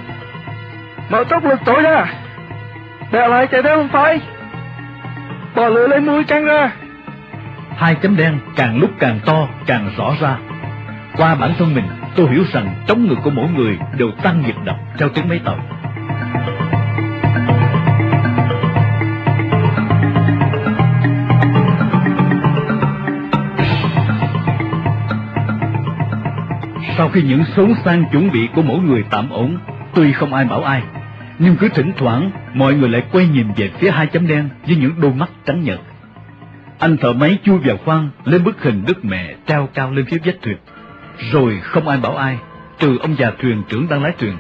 Mở 1.09 1.23
tốc 1.29 1.45
lực 1.45 1.59
tối 1.65 1.81
ra 1.81 2.05
Đè 3.11 3.27
lại 3.27 3.47
chạy 3.47 3.63
theo 3.63 3.77
không 3.77 3.89
phải 3.91 4.19
Bò 5.55 5.67
lửa 5.67 5.87
lấy 5.87 5.99
mũi 5.99 6.23
căng 6.23 6.45
ra 6.45 6.71
Hai 7.77 7.95
chấm 7.95 8.17
đen 8.17 8.39
càng 8.55 8.77
lúc 8.77 8.91
càng 8.99 9.19
to, 9.25 9.47
càng 9.65 9.89
rõ 9.97 10.13
ra. 10.21 10.37
Qua 11.17 11.35
bản 11.35 11.53
thân 11.57 11.73
mình, 11.75 11.85
tôi 12.15 12.27
hiểu 12.31 12.43
rằng 12.53 12.75
trống 12.87 13.07
ngực 13.07 13.17
của 13.23 13.29
mỗi 13.29 13.47
người 13.49 13.77
đều 13.97 14.11
tăng 14.23 14.41
nhiệt 14.41 14.55
độc 14.65 14.75
theo 14.97 15.09
tiếng 15.09 15.29
máy 15.29 15.39
tàu. 15.45 15.57
Sau 26.97 27.09
khi 27.09 27.21
những 27.21 27.43
xốn 27.55 27.73
sang 27.85 28.05
chuẩn 28.11 28.31
bị 28.31 28.49
của 28.55 28.61
mỗi 28.61 28.79
người 28.79 29.03
tạm 29.09 29.29
ổn, 29.29 29.57
tuy 29.95 30.11
không 30.11 30.33
ai 30.33 30.45
bảo 30.45 30.63
ai, 30.63 30.81
nhưng 31.39 31.55
cứ 31.55 31.69
thỉnh 31.69 31.91
thoảng 31.97 32.31
mọi 32.53 32.73
người 32.73 32.89
lại 32.89 33.03
quay 33.11 33.27
nhìn 33.27 33.47
về 33.55 33.71
phía 33.79 33.91
hai 33.91 34.07
chấm 34.07 34.27
đen 34.27 34.49
với 34.67 34.75
những 34.75 34.93
đôi 35.01 35.13
mắt 35.13 35.29
trắng 35.45 35.63
nhợt. 35.63 35.79
Anh 36.79 36.97
thợ 36.97 37.13
máy 37.13 37.37
chui 37.43 37.57
vào 37.57 37.77
khoang 37.77 38.09
lên 38.25 38.43
bức 38.43 38.63
hình 38.63 38.83
Đức 38.87 39.05
Mẹ 39.05 39.35
treo 39.45 39.69
cao 39.73 39.91
lên 39.91 40.05
phía 40.05 40.17
vách 40.25 40.41
thuyền. 40.41 40.57
Rồi 41.31 41.59
không 41.63 41.87
ai 41.87 41.97
bảo 41.97 42.15
ai, 42.15 42.37
trừ 42.79 42.97
ông 43.01 43.15
già 43.17 43.31
thuyền 43.39 43.63
trưởng 43.69 43.87
đang 43.89 44.03
lái 44.03 44.11
thuyền. 44.19 44.37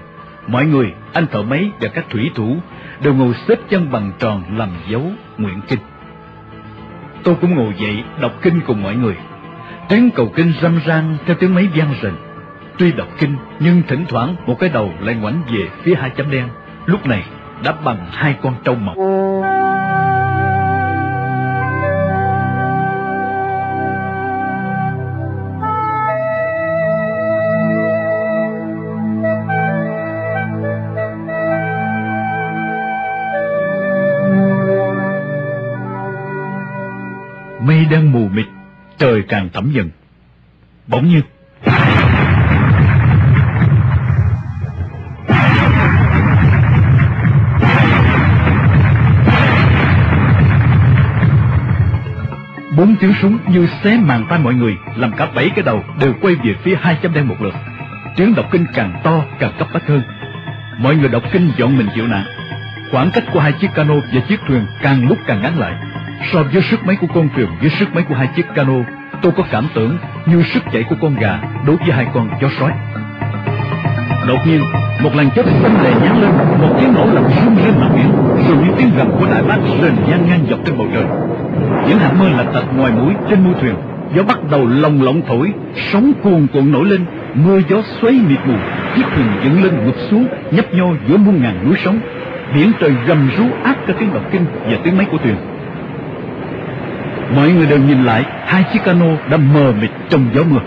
Mọi 0.47 0.65
người, 0.65 0.93
anh 1.13 1.27
thợ 1.27 1.41
máy 1.41 1.71
và 1.79 1.87
các 1.87 2.05
thủy 2.09 2.31
thủ 2.35 2.57
đều 3.03 3.13
ngồi 3.13 3.33
xếp 3.47 3.59
chân 3.69 3.91
bằng 3.91 4.11
tròn 4.19 4.43
làm 4.57 4.69
dấu 4.89 5.11
nguyện 5.37 5.61
kinh. 5.67 5.79
Tôi 7.23 7.35
cũng 7.41 7.55
ngồi 7.55 7.73
dậy 7.77 8.03
đọc 8.21 8.31
kinh 8.41 8.61
cùng 8.67 8.83
mọi 8.83 8.95
người. 8.95 9.15
Tiếng 9.89 10.09
cầu 10.11 10.31
kinh 10.35 10.53
râm 10.61 10.79
ran 10.85 11.17
theo 11.25 11.35
tiếng 11.39 11.55
máy 11.55 11.67
vang 11.75 11.93
rền. 12.01 12.13
Tuy 12.77 12.91
đọc 12.91 13.07
kinh 13.19 13.35
nhưng 13.59 13.81
thỉnh 13.87 14.05
thoảng 14.09 14.35
một 14.45 14.59
cái 14.59 14.69
đầu 14.69 14.93
lại 14.99 15.15
ngoảnh 15.15 15.41
về 15.51 15.67
phía 15.83 15.95
hai 15.95 16.09
chấm 16.09 16.31
đen. 16.31 16.47
Lúc 16.85 17.05
này 17.05 17.23
đã 17.63 17.71
bằng 17.71 18.07
hai 18.11 18.35
con 18.41 18.55
trâu 18.63 18.75
mọc. 18.75 18.97
Mây 37.67 37.85
đang 37.91 38.11
mù 38.11 38.27
mịt, 38.27 38.45
trời 38.97 39.23
càng 39.27 39.49
thẳm 39.53 39.71
dần. 39.71 39.89
Bỗng 40.87 41.07
nhiên, 41.07 41.21
bốn 52.81 52.95
tiếng 52.95 53.13
súng 53.21 53.37
như 53.47 53.67
xé 53.83 53.97
màn 53.97 54.25
tai 54.29 54.39
mọi 54.39 54.53
người, 54.53 54.77
làm 54.95 55.11
cả 55.11 55.27
bảy 55.35 55.49
cái 55.49 55.63
đầu 55.63 55.83
đều 55.99 56.13
quay 56.21 56.35
về 56.35 56.55
phía 56.63 56.77
hai 56.81 56.97
chấm 57.01 57.13
đen 57.13 57.27
một 57.27 57.35
lượt. 57.39 57.53
Tiếng 58.15 58.35
đọc 58.35 58.45
kinh 58.51 58.65
càng 58.73 59.01
to, 59.03 59.21
càng 59.39 59.51
cấp 59.59 59.67
bách 59.73 59.87
hơn. 59.87 60.01
Mọi 60.77 60.95
người 60.95 61.09
đọc 61.09 61.23
kinh 61.31 61.51
dọn 61.57 61.77
mình 61.77 61.87
chịu 61.95 62.07
nạn. 62.07 62.23
Khoảng 62.91 63.11
cách 63.11 63.23
của 63.33 63.39
hai 63.39 63.51
chiếc 63.51 63.67
cano 63.75 63.93
và 64.13 64.21
chiếc 64.27 64.39
thuyền 64.47 64.65
càng 64.81 65.07
lúc 65.07 65.17
càng 65.27 65.41
ngắn 65.41 65.59
lại. 65.59 65.73
So 66.33 66.43
với 66.43 66.61
sức 66.61 66.85
máy 66.85 66.95
của 67.01 67.07
con 67.07 67.29
thuyền 67.35 67.47
với 67.61 67.69
sức 67.69 67.95
máy 67.95 68.03
của 68.09 68.15
hai 68.15 68.27
chiếc 68.35 68.45
cano, 68.55 68.77
tôi 69.21 69.31
có 69.37 69.43
cảm 69.51 69.67
tưởng 69.73 69.97
như 70.25 70.43
sức 70.43 70.63
chạy 70.73 70.83
của 70.83 70.95
con 71.01 71.15
gà 71.15 71.39
đối 71.65 71.75
với 71.75 71.91
hai 71.91 72.07
con 72.13 72.29
chó 72.41 72.47
sói. 72.59 72.71
Đột 74.27 74.47
nhiên, 74.47 74.61
một 75.03 75.15
làn 75.15 75.31
chớp 75.31 75.45
xanh 75.45 75.83
lè 75.83 75.91
nhắn 75.91 76.21
lên, 76.21 76.31
một 76.61 76.75
tiếng 76.79 76.93
nổ 76.93 77.05
làm 77.13 77.23
rung 77.23 77.57
lên 77.57 77.73
mặt 77.79 77.89
biển, 77.95 78.11
rồi 78.47 78.57
những 78.57 78.75
tiếng 78.77 78.89
gầm 78.97 79.11
của 79.19 79.25
đại 79.31 79.43
bác 79.43 79.57
rền 79.81 79.93
ngang 80.09 80.25
ngang 80.27 80.45
dọc 80.49 80.59
trên 80.65 80.77
bầu 80.77 80.87
trời. 80.93 81.03
Những 81.89 81.99
hạt 81.99 82.11
mưa 82.19 82.29
lạch 82.37 82.53
tạch 82.53 82.77
ngoài 82.77 82.91
mũi 82.91 83.13
trên 83.29 83.43
mũi 83.43 83.53
thuyền, 83.61 83.75
gió 84.15 84.23
bắt 84.23 84.37
đầu 84.51 84.67
lồng 84.67 85.01
lộng 85.01 85.21
thổi, 85.27 85.53
sóng 85.75 86.13
cuồn 86.23 86.47
cuộn 86.53 86.71
nổi 86.71 86.85
lên, 86.85 87.05
mưa 87.33 87.59
gió 87.69 87.81
xoáy 88.01 88.19
mịt 88.29 88.39
mù, 88.45 88.53
chiếc 88.95 89.03
thuyền 89.15 89.27
dựng 89.43 89.63
lên 89.63 89.85
ngụp 89.85 89.95
xuống, 90.09 90.27
nhấp 90.51 90.73
nhô 90.73 90.93
giữa 91.07 91.17
muôn 91.17 91.41
ngàn 91.41 91.65
núi 91.65 91.75
sóng. 91.85 91.99
Biển 92.55 92.71
trời 92.79 92.91
gầm 93.07 93.29
rú 93.37 93.43
áp 93.63 93.75
cả 93.87 93.93
tiếng 93.99 94.13
động 94.13 94.29
kinh 94.31 94.45
và 94.65 94.77
tiếng 94.83 94.97
máy 94.97 95.05
của 95.11 95.17
thuyền. 95.17 95.35
Mọi 97.35 97.51
người 97.51 97.65
đều 97.65 97.79
nhìn 97.79 98.03
lại, 98.03 98.25
hai 98.45 98.63
chiếc 98.73 98.79
cano 98.83 99.07
đã 99.29 99.37
mờ 99.37 99.73
mịt 99.81 99.91
trong 100.09 100.25
gió 100.33 100.41
mưa. 100.43 100.59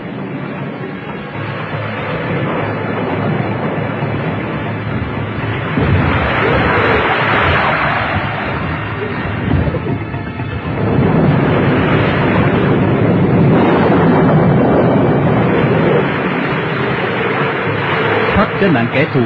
Cái 18.65 18.73
nạn 18.73 18.87
kẻ 18.93 19.05
thù, 19.13 19.21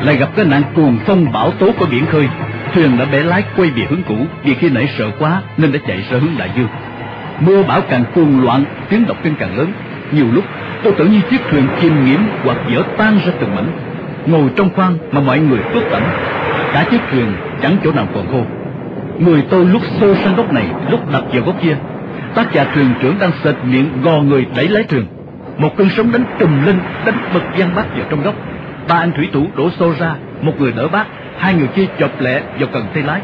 lại 0.00 0.16
gặp 0.16 0.28
cái 0.36 0.44
nạn 0.44 0.62
cuồng 0.74 0.98
phong 1.06 1.32
bão 1.32 1.50
tố 1.50 1.70
của 1.78 1.86
biển 1.90 2.06
khơi. 2.06 2.28
Thuyền 2.74 2.98
đã 2.98 3.04
bẻ 3.12 3.22
lái 3.22 3.42
quay 3.56 3.70
về 3.70 3.86
hướng 3.90 4.02
cũ, 4.02 4.16
vì 4.44 4.54
khi 4.54 4.68
nãy 4.70 4.88
sợ 4.98 5.10
quá 5.18 5.42
nên 5.56 5.72
đã 5.72 5.78
chạy 5.86 5.96
ra 6.10 6.18
hướng 6.18 6.38
đại 6.38 6.50
dương. 6.56 6.68
Mưa 7.40 7.62
bão 7.62 7.80
càng 7.80 8.04
cuồng 8.14 8.44
loạn, 8.44 8.64
tiếng 8.88 9.06
động 9.06 9.16
kinh 9.22 9.34
càng 9.38 9.58
lớn. 9.58 9.72
Nhiều 10.12 10.26
lúc 10.32 10.44
tôi 10.82 10.92
tưởng 10.98 11.12
như 11.12 11.20
chiếc 11.30 11.40
thuyền 11.50 11.66
chìm 11.80 12.04
nghiễm 12.04 12.20
hoặc 12.44 12.56
dở 12.68 12.82
tan 12.96 13.18
ra 13.26 13.32
từng 13.40 13.54
mảnh. 13.54 13.68
Ngồi 14.26 14.50
trong 14.56 14.70
khoang 14.74 14.98
mà 15.12 15.20
mọi 15.20 15.38
người 15.38 15.58
tốt 15.74 15.80
tẩm 15.90 16.02
cả 16.72 16.86
chiếc 16.90 17.00
thuyền 17.10 17.26
chẳng 17.62 17.76
chỗ 17.84 17.92
nào 17.92 18.06
còn 18.14 18.26
khô. 18.32 18.42
Người 19.18 19.42
tôi 19.50 19.64
lúc 19.64 19.82
xô 20.00 20.14
sang 20.14 20.36
góc 20.36 20.52
này, 20.52 20.66
lúc 20.90 21.12
đập 21.12 21.24
vào 21.32 21.42
góc 21.42 21.56
kia. 21.62 21.76
Tác 22.34 22.52
giả 22.52 22.64
thuyền 22.74 22.88
trưởng 23.02 23.16
đang 23.20 23.30
sệt 23.44 23.54
miệng 23.64 24.02
gò 24.02 24.20
người 24.20 24.46
đẩy 24.56 24.68
lái 24.68 24.84
thuyền. 24.84 25.06
Một 25.58 25.76
cơn 25.76 25.88
sóng 25.96 26.12
đánh 26.12 26.24
trùm 26.38 26.66
lên, 26.66 26.78
đánh 27.06 27.18
bật 27.34 27.40
giang 27.58 27.74
bát 27.74 27.84
vào 27.96 28.06
trong 28.10 28.22
góc. 28.22 28.34
Ba 28.88 28.94
anh 28.94 29.12
thủy 29.12 29.28
thủ 29.32 29.46
đổ 29.56 29.70
xô 29.70 29.92
ra, 29.98 30.14
một 30.42 30.52
người 30.58 30.72
đỡ 30.72 30.88
bác, 30.88 31.06
hai 31.38 31.54
người 31.54 31.68
kia 31.68 31.86
chộp 31.98 32.20
lẹ 32.20 32.42
vào 32.58 32.68
cần 32.72 32.86
tay 32.94 33.02
lái. 33.02 33.20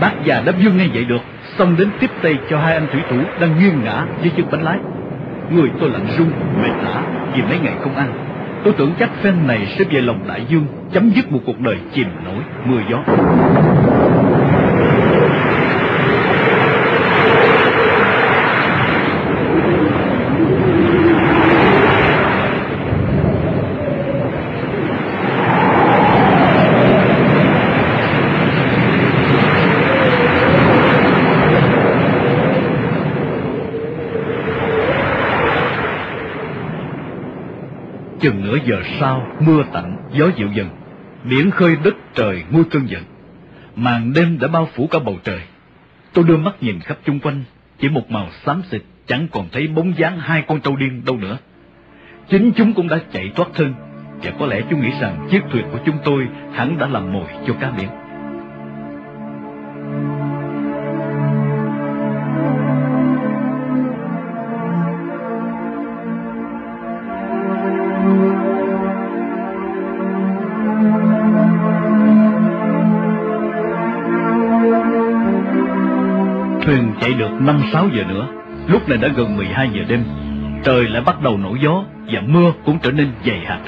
Bác 0.00 0.12
già 0.24 0.42
đã 0.46 0.52
dương 0.60 0.76
ngay 0.76 0.90
dậy 0.94 1.04
được, 1.04 1.22
xong 1.58 1.76
đến 1.78 1.88
tiếp 2.00 2.10
tay 2.22 2.38
cho 2.50 2.58
hai 2.58 2.74
anh 2.74 2.86
thủy 2.92 3.00
thủ 3.10 3.16
đang 3.40 3.58
nghiêng 3.58 3.84
ngã 3.84 4.06
dưới 4.22 4.32
chân 4.36 4.46
bánh 4.50 4.62
lái. 4.62 4.78
Người 5.50 5.70
tôi 5.80 5.90
lạnh 5.90 6.06
run, 6.18 6.30
mệt 6.62 6.84
lả 6.84 7.02
vì 7.34 7.42
mấy 7.42 7.58
ngày 7.58 7.74
không 7.80 7.96
ăn. 7.96 8.12
Tôi 8.64 8.74
tưởng 8.78 8.92
chắc 8.98 9.10
phen 9.22 9.34
này 9.46 9.66
sẽ 9.78 9.84
về 9.84 10.00
lòng 10.00 10.20
đại 10.28 10.46
dương, 10.48 10.66
chấm 10.92 11.10
dứt 11.10 11.32
một 11.32 11.40
cuộc 11.46 11.60
đời 11.60 11.76
chìm 11.94 12.06
nổi 12.24 12.42
mưa 12.64 12.80
gió. 12.90 13.02
chừng 38.22 38.41
nửa 38.52 38.58
giờ 38.64 38.82
sau, 39.00 39.26
mưa 39.40 39.62
tạnh, 39.72 39.96
gió 40.12 40.26
dịu 40.36 40.48
dần, 40.54 40.68
biển 41.24 41.50
khơi 41.50 41.76
đất 41.84 41.94
trời 42.14 42.44
nguôi 42.50 42.64
cơn 42.70 42.86
giận. 42.86 43.02
Màn 43.76 44.12
đêm 44.12 44.38
đã 44.38 44.48
bao 44.48 44.68
phủ 44.74 44.86
cả 44.86 44.98
bầu 44.98 45.16
trời. 45.24 45.40
Tôi 46.12 46.24
đưa 46.24 46.36
mắt 46.36 46.62
nhìn 46.62 46.80
khắp 46.80 46.98
chung 47.04 47.20
quanh, 47.20 47.44
chỉ 47.78 47.88
một 47.88 48.10
màu 48.10 48.28
xám 48.44 48.62
xịt, 48.70 48.82
chẳng 49.06 49.26
còn 49.32 49.48
thấy 49.52 49.68
bóng 49.68 49.92
dáng 49.98 50.18
hai 50.18 50.42
con 50.48 50.60
trâu 50.60 50.76
điên 50.76 51.02
đâu 51.06 51.16
nữa. 51.16 51.38
Chính 52.28 52.52
chúng 52.52 52.74
cũng 52.74 52.88
đã 52.88 52.98
chạy 53.12 53.30
thoát 53.34 53.48
thân, 53.54 53.74
và 54.22 54.30
có 54.38 54.46
lẽ 54.46 54.60
chúng 54.70 54.80
nghĩ 54.80 54.90
rằng 55.00 55.28
chiếc 55.30 55.40
thuyền 55.52 55.64
của 55.72 55.78
chúng 55.86 55.96
tôi 56.04 56.28
hẳn 56.52 56.78
đã 56.78 56.86
làm 56.86 57.12
mồi 57.12 57.26
cho 57.46 57.54
cá 57.54 57.70
biển. 57.70 57.88
Thuyền 76.62 76.92
chạy 77.00 77.12
được 77.12 77.30
năm 77.40 77.60
sáu 77.72 77.88
giờ 77.96 78.04
nữa, 78.08 78.26
lúc 78.66 78.88
này 78.88 78.98
đã 78.98 79.08
gần 79.08 79.36
12 79.36 79.70
giờ 79.74 79.80
đêm. 79.88 80.04
Trời 80.64 80.88
lại 80.88 81.02
bắt 81.06 81.22
đầu 81.22 81.38
nổi 81.38 81.58
gió 81.62 81.84
và 82.10 82.20
mưa 82.26 82.52
cũng 82.64 82.78
trở 82.82 82.90
nên 82.90 83.08
dày 83.26 83.38
hạt. 83.46 83.60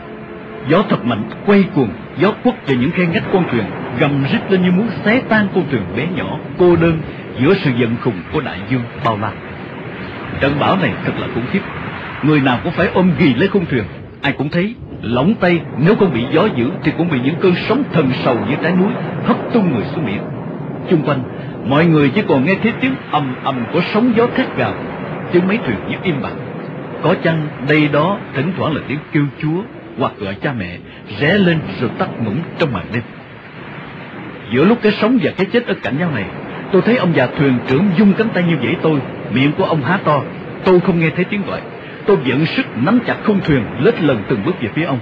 Gió 0.69 0.83
thật 0.89 1.05
mạnh, 1.05 1.23
quay 1.47 1.65
cuồng, 1.75 1.89
gió 2.19 2.33
quất 2.45 2.67
vào 2.67 2.77
những 2.77 2.91
khe 2.91 3.07
ngách 3.07 3.25
con 3.33 3.45
thuyền, 3.51 3.65
gầm 3.99 4.25
rít 4.33 4.53
lên 4.53 4.63
như 4.63 4.71
muốn 4.71 4.89
xé 5.05 5.23
tan 5.29 5.49
con 5.55 5.65
thuyền 5.71 5.83
bé 5.97 6.07
nhỏ, 6.17 6.39
cô 6.59 6.77
đơn 6.77 6.99
giữa 7.41 7.55
sự 7.55 7.71
giận 7.77 7.97
khùng 8.03 8.21
của 8.33 8.41
đại 8.41 8.59
dương 8.71 8.83
bao 9.05 9.19
la. 9.21 9.33
Trận 10.41 10.53
bão 10.61 10.77
này 10.77 10.93
thật 11.05 11.13
là 11.21 11.27
khủng 11.35 11.47
khiếp. 11.51 11.61
Người 12.23 12.41
nào 12.41 12.59
cũng 12.65 12.73
phải 12.73 12.89
ôm 12.95 13.11
ghì 13.19 13.35
lấy 13.35 13.49
con 13.49 13.67
thuyền. 13.67 13.85
Ai 14.23 14.33
cũng 14.33 14.49
thấy, 14.49 14.75
lỏng 15.03 15.35
tay 15.41 15.61
nếu 15.79 15.97
không 15.97 16.15
bị 16.15 16.25
gió 16.33 16.49
dữ 16.57 16.71
thì 16.83 16.93
cũng 16.99 17.11
bị 17.11 17.19
những 17.25 17.37
cơn 17.41 17.55
sóng 17.69 17.83
thần 17.93 18.11
sầu 18.25 18.37
như 18.49 18.57
trái 18.63 18.73
núi 18.73 18.93
hất 19.25 19.37
tung 19.53 19.75
người 19.75 19.85
xuống 19.85 20.07
biển. 20.07 20.21
Chung 20.91 21.03
quanh, 21.03 21.23
mọi 21.67 21.87
người 21.87 22.09
chỉ 22.09 22.23
còn 22.29 22.45
nghe 22.45 22.55
thấy 22.63 22.73
tiếng 22.81 22.95
ầm 23.11 23.35
ầm 23.45 23.65
của 23.73 23.81
sóng 23.93 24.13
gió 24.17 24.27
thét 24.37 24.57
gào, 24.57 24.75
tiếng 25.33 25.47
mấy 25.49 25.59
thuyền 25.67 25.77
như 25.89 25.97
im 26.03 26.23
bặt. 26.23 26.33
Có 27.03 27.15
chăng 27.25 27.49
đây 27.69 27.89
đó 27.89 28.19
thỉnh 28.35 28.53
thoảng 28.57 28.75
là 28.75 28.81
tiếng 28.89 28.99
kêu 29.13 29.25
chúa 29.43 29.63
hoặc 29.99 30.13
gọi 30.19 30.35
cha 30.35 30.53
mẹ 30.59 30.79
rẽ 31.21 31.39
lên 31.39 31.59
rồi 31.81 31.91
tắt 31.99 32.09
ngủm 32.25 32.35
trong 32.59 32.73
màn 32.73 32.85
đêm. 32.93 33.03
Giữa 34.53 34.65
lúc 34.65 34.79
cái 34.83 34.93
sống 34.93 35.19
và 35.23 35.31
cái 35.37 35.47
chết 35.47 35.67
ở 35.67 35.75
cạnh 35.83 35.99
nhau 35.99 36.11
này, 36.15 36.25
tôi 36.73 36.83
thấy 36.83 36.97
ông 36.97 37.13
già 37.17 37.27
thuyền 37.27 37.59
trưởng 37.69 37.87
dung 37.97 38.13
cánh 38.13 38.29
tay 38.29 38.43
như 38.43 38.57
vậy 38.63 38.77
tôi, 38.83 39.01
miệng 39.35 39.53
của 39.53 39.65
ông 39.65 39.83
há 39.83 39.99
to, 40.05 40.23
tôi 40.65 40.81
không 40.81 41.01
nghe 41.01 41.11
thấy 41.11 41.25
tiếng 41.25 41.43
gọi. 41.47 41.61
Tôi 42.07 42.17
vận 42.17 42.47
sức 42.47 42.67
nắm 42.77 42.99
chặt 43.07 43.17
khung 43.25 43.41
thuyền 43.41 43.63
lết 43.81 44.03
lần 44.03 44.23
từng 44.29 44.45
bước 44.45 44.61
về 44.61 44.69
phía 44.75 44.85
ông. 44.85 44.99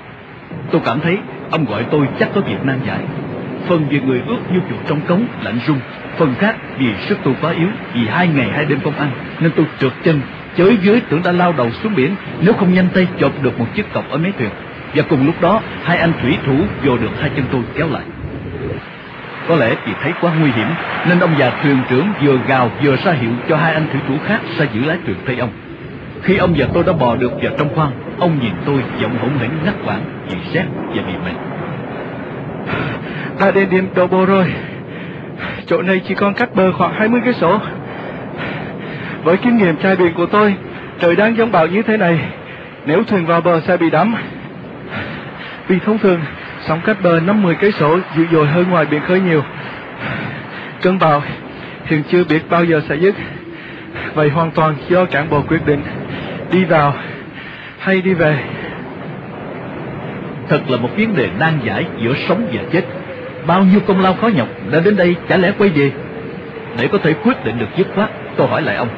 Tôi 0.71 0.81
cảm 0.85 1.01
thấy 1.01 1.19
ông 1.51 1.65
gọi 1.65 1.85
tôi 1.91 2.07
chắc 2.19 2.29
có 2.35 2.41
việc 2.41 2.65
nan 2.65 2.81
giải. 2.87 3.01
Phần 3.69 3.87
vì 3.89 4.01
người 4.01 4.23
ướt 4.27 4.39
như 4.53 4.61
chuột 4.71 4.79
trong 4.89 5.01
cống 5.01 5.27
lạnh 5.43 5.59
run, 5.67 5.79
phần 6.19 6.35
khác 6.39 6.57
vì 6.79 6.87
sức 7.09 7.19
tôi 7.25 7.35
quá 7.41 7.53
yếu, 7.53 7.69
vì 7.95 8.07
hai 8.07 8.29
ngày 8.29 8.51
hai 8.55 8.65
đêm 8.65 8.81
không 8.85 8.99
ăn. 8.99 9.11
Nên 9.41 9.53
tôi 9.57 9.67
trượt 9.81 9.93
chân 10.05 10.21
chới 10.57 10.77
dưới 10.83 11.01
tưởng 11.09 11.23
đã 11.25 11.33
lao 11.33 11.55
đầu 11.57 11.71
xuống 11.71 11.95
biển 11.95 12.15
nếu 12.41 12.55
không 12.55 12.75
nhanh 12.75 12.89
tay 12.95 13.07
chộp 13.21 13.43
được 13.43 13.59
một 13.59 13.67
chiếc 13.75 13.93
cọc 13.93 14.11
ở 14.11 14.19
mé 14.19 14.31
thuyền. 14.39 14.51
Và 14.95 15.03
cùng 15.03 15.27
lúc 15.27 15.41
đó 15.41 15.61
hai 15.83 15.99
anh 15.99 16.13
thủy 16.23 16.39
thủ 16.47 16.57
vô 16.85 16.99
được 16.99 17.11
hai 17.21 17.31
chân 17.37 17.45
tôi 17.53 17.63
kéo 17.75 17.89
lại. 17.91 18.03
Có 19.49 19.57
lẽ 19.57 19.75
vì 19.87 19.93
thấy 20.03 20.13
quá 20.21 20.33
nguy 20.41 20.51
hiểm 20.51 20.67
nên 21.09 21.21
ông 21.21 21.35
già 21.39 21.51
thuyền 21.63 21.79
trưởng 21.91 22.07
vừa 22.23 22.39
gào 22.47 22.71
vừa 22.83 22.97
ra 22.97 23.13
hiệu 23.13 23.31
cho 23.49 23.57
hai 23.57 23.75
anh 23.75 23.87
thủy 23.93 24.01
thủ 24.09 24.15
khác 24.27 24.41
ra 24.59 24.67
giữ 24.75 24.81
lái 24.85 24.99
thuyền 25.07 25.17
thay 25.27 25.39
ông. 25.39 25.51
Khi 26.23 26.37
ông 26.37 26.55
và 26.57 26.67
tôi 26.75 26.85
đã 26.85 26.93
bò 26.93 27.17
được 27.17 27.33
vào 27.43 27.53
trong 27.59 27.75
khoang 27.75 27.93
ông 28.19 28.39
nhìn 28.43 28.53
tôi 28.67 28.83
giọng 29.01 29.19
hỗn 29.19 29.31
hển 29.39 29.51
ngắt 29.65 29.75
quãng 29.85 30.05
vì 30.29 30.37
rét 30.53 30.65
và 30.95 31.03
vì 31.07 31.13
mệt. 31.25 31.37
Ta 33.39 33.51
đến 33.51 33.71
điểm 33.71 33.89
đổ 33.95 34.07
bộ 34.07 34.25
rồi. 34.25 34.53
Chỗ 35.67 35.83
này 35.83 36.01
chỉ 36.09 36.15
còn 36.15 36.35
cách 36.35 36.55
bờ 36.55 36.73
khoảng 36.73 36.95
20 36.95 37.21
cây 37.25 37.35
số. 37.35 37.61
Với 39.25 39.37
kinh 39.37 39.57
nghiệm 39.57 39.77
trai 39.77 39.97
biển 39.97 40.15
của 40.15 40.27
tôi, 40.27 40.55
trời 41.01 41.17
đang 41.17 41.37
giông 41.37 41.53
bão 41.53 41.67
như 41.67 41.83
thế 41.83 41.97
này, 41.97 42.19
nếu 42.87 43.05
thuyền 43.05 43.27
vào 43.27 43.41
bờ 43.41 43.61
sẽ 43.61 43.77
bị 43.77 43.91
đắm. 43.91 44.15
Vì 45.69 45.79
thông 45.79 45.99
thường, 45.99 46.21
sóng 46.67 46.81
cách 46.85 46.97
bờ 47.03 47.21
50 47.21 47.57
cây 47.61 47.73
số 47.73 47.99
dữ 48.17 48.27
dội 48.33 48.47
hơn 48.47 48.71
ngoài 48.71 48.87
biển 48.87 49.01
khơi 49.01 49.21
nhiều. 49.21 49.43
Cơn 50.83 50.99
bão 50.99 51.23
hiện 51.85 52.03
chưa 52.11 52.25
biết 52.25 52.51
bao 52.51 52.65
giờ 52.65 52.83
sẽ 52.89 52.95
dứt. 52.95 53.15
Vậy 54.15 54.29
hoàn 54.29 54.51
toàn 54.51 54.75
do 54.89 55.05
cán 55.05 55.31
bộ 55.31 55.43
quyết 55.49 55.67
định 55.67 55.83
đi 56.53 56.65
vào 56.65 56.95
hay 57.79 58.03
đi 58.03 58.15
về. 58.15 58.39
thật 60.49 60.61
là 60.69 60.77
một 60.77 60.89
vấn 60.97 61.17
đề 61.17 61.29
nan 61.39 61.59
giải 61.65 61.87
giữa 62.03 62.15
sống 62.29 62.49
và 62.53 62.63
chết 62.73 62.85
bao 63.47 63.65
nhiêu 63.65 63.81
công 63.87 64.01
lao 64.01 64.15
khó 64.15 64.29
nhọc 64.29 64.49
đã 64.71 64.81
đến 64.81 64.97
đây 64.97 65.17
chả 65.29 65.37
lẽ 65.37 65.53
quay 65.59 65.71
về? 65.71 65.93
Để 66.81 66.89
có 66.93 66.99
thể 66.99 67.13
quyết 67.13 67.45
định 67.45 67.59
được 67.59 67.67
dứt 67.77 67.87
khoát, 67.95 68.11
tôi 68.37 68.49
hỏi 68.49 68.63
lại 68.63 68.77
ông. 68.77 68.89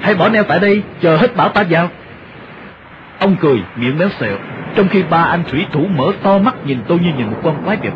Hãy 0.00 0.14
bỏ 0.14 0.28
neo 0.28 0.42
tại 0.42 0.58
đây, 0.58 0.82
chờ 1.00 1.16
hết 1.16 1.36
bão 1.36 1.48
ta 1.48 1.64
vào 1.70 1.88
ông 3.18 3.36
cười, 3.40 3.62
miệng 3.76 3.98
méo 3.98 4.08
xẹo, 4.20 4.36
trong 4.74 4.88
khi 4.88 5.02
ba 5.10 5.22
anh 5.22 5.42
thủy 5.50 5.66
thủ 5.72 5.86
mở 5.96 6.12
to 6.22 6.38
mắt 6.38 6.54
nhìn 6.66 6.78
tôi 6.88 6.98
như 6.98 7.12
nhìn 7.18 7.26
một 7.26 7.40
con 7.42 7.64
quái 7.64 7.76
vật. 7.76 7.92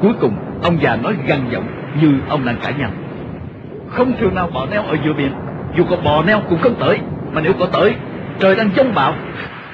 Cuối 0.00 0.12
cùng, 0.20 0.36
ông 0.62 0.82
già 0.82 0.96
nói 0.96 1.14
gằn 1.26 1.40
giọng 1.50 1.66
như 2.00 2.12
ông 2.28 2.44
đang 2.44 2.56
cãi 2.62 2.74
nhau. 2.78 2.90
Không 3.90 4.12
thường 4.20 4.34
nào 4.34 4.50
bỏ 4.54 4.66
neo 4.70 4.82
ở 4.82 4.96
giữa 5.04 5.12
biển, 5.12 5.32
dù 5.76 5.84
có 5.90 5.96
bò 5.96 6.22
neo 6.22 6.40
cũng 6.48 6.58
không 6.58 6.74
tới, 6.80 6.98
mà 7.32 7.40
nếu 7.40 7.52
có 7.52 7.66
tới, 7.66 7.94
trời 8.38 8.56
đang 8.56 8.70
giông 8.76 8.94
bão 8.94 9.14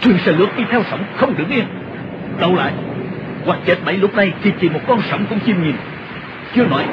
thuyền 0.02 0.16
sẽ 0.26 0.32
lướt 0.32 0.48
đi 0.56 0.64
theo 0.70 0.82
sóng 0.90 1.04
không 1.16 1.36
đứng 1.36 1.48
yên. 1.48 1.64
Đâu 2.40 2.54
lại? 2.54 2.72
Hoặc 3.46 3.58
chết 3.66 3.84
bảy 3.84 3.96
lúc 3.96 4.14
này 4.14 4.32
thì 4.42 4.52
chỉ 4.60 4.68
một 4.68 4.80
con 4.86 5.00
sóng 5.10 5.26
cũng 5.30 5.38
chim 5.40 5.64
nhìn. 5.64 5.74
Chưa 6.54 6.66
nói 6.66 6.84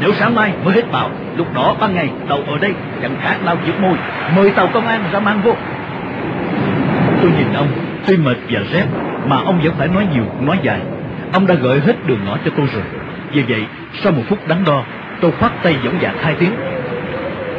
nếu 0.00 0.12
sáng 0.12 0.34
mai 0.34 0.52
mới 0.64 0.74
hết 0.74 0.92
bào, 0.92 1.10
lúc 1.36 1.54
đó 1.54 1.76
ban 1.80 1.94
ngày 1.94 2.10
tàu 2.28 2.38
ở 2.46 2.58
đây 2.58 2.74
chẳng 3.02 3.16
khác 3.22 3.36
nào 3.44 3.56
giết 3.66 3.80
môi 3.80 3.96
mời 4.36 4.50
tàu 4.50 4.66
công 4.66 4.86
an 4.86 5.04
ra 5.12 5.20
mang 5.20 5.40
vô. 5.42 5.54
Tôi 7.22 7.30
nhìn 7.38 7.52
ông 7.54 7.68
tuy 8.06 8.16
mệt 8.16 8.36
và 8.50 8.60
rét 8.72 8.84
mà 9.26 9.36
ông 9.36 9.60
vẫn 9.62 9.74
phải 9.78 9.88
nói 9.88 10.06
nhiều 10.14 10.24
nói 10.40 10.58
dài. 10.62 10.80
Ông 11.32 11.46
đã 11.46 11.54
gợi 11.54 11.80
hết 11.80 12.06
đường 12.06 12.18
ngõ 12.24 12.36
cho 12.44 12.50
tôi 12.56 12.66
rồi. 12.74 12.82
Vì 13.32 13.42
vậy 13.42 13.64
sau 14.02 14.12
một 14.12 14.22
phút 14.28 14.48
đắn 14.48 14.64
đo 14.64 14.84
tôi 15.20 15.32
khoát 15.32 15.52
tay 15.62 15.76
dõng 15.84 15.98
dạc 16.02 16.14
hai 16.22 16.34
tiếng. 16.34 16.52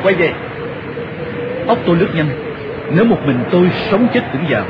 Quay 0.04 0.16
về. 0.16 0.34
Óc 1.68 1.78
tôi 1.86 1.96
lướt 1.96 2.10
nhanh. 2.16 2.30
Nếu 2.96 3.06
một 3.06 3.20
mình 3.26 3.40
tôi 3.52 3.70
sống 3.92 4.08
chết 4.14 4.24
cũng 4.32 4.46
vào 4.50 4.64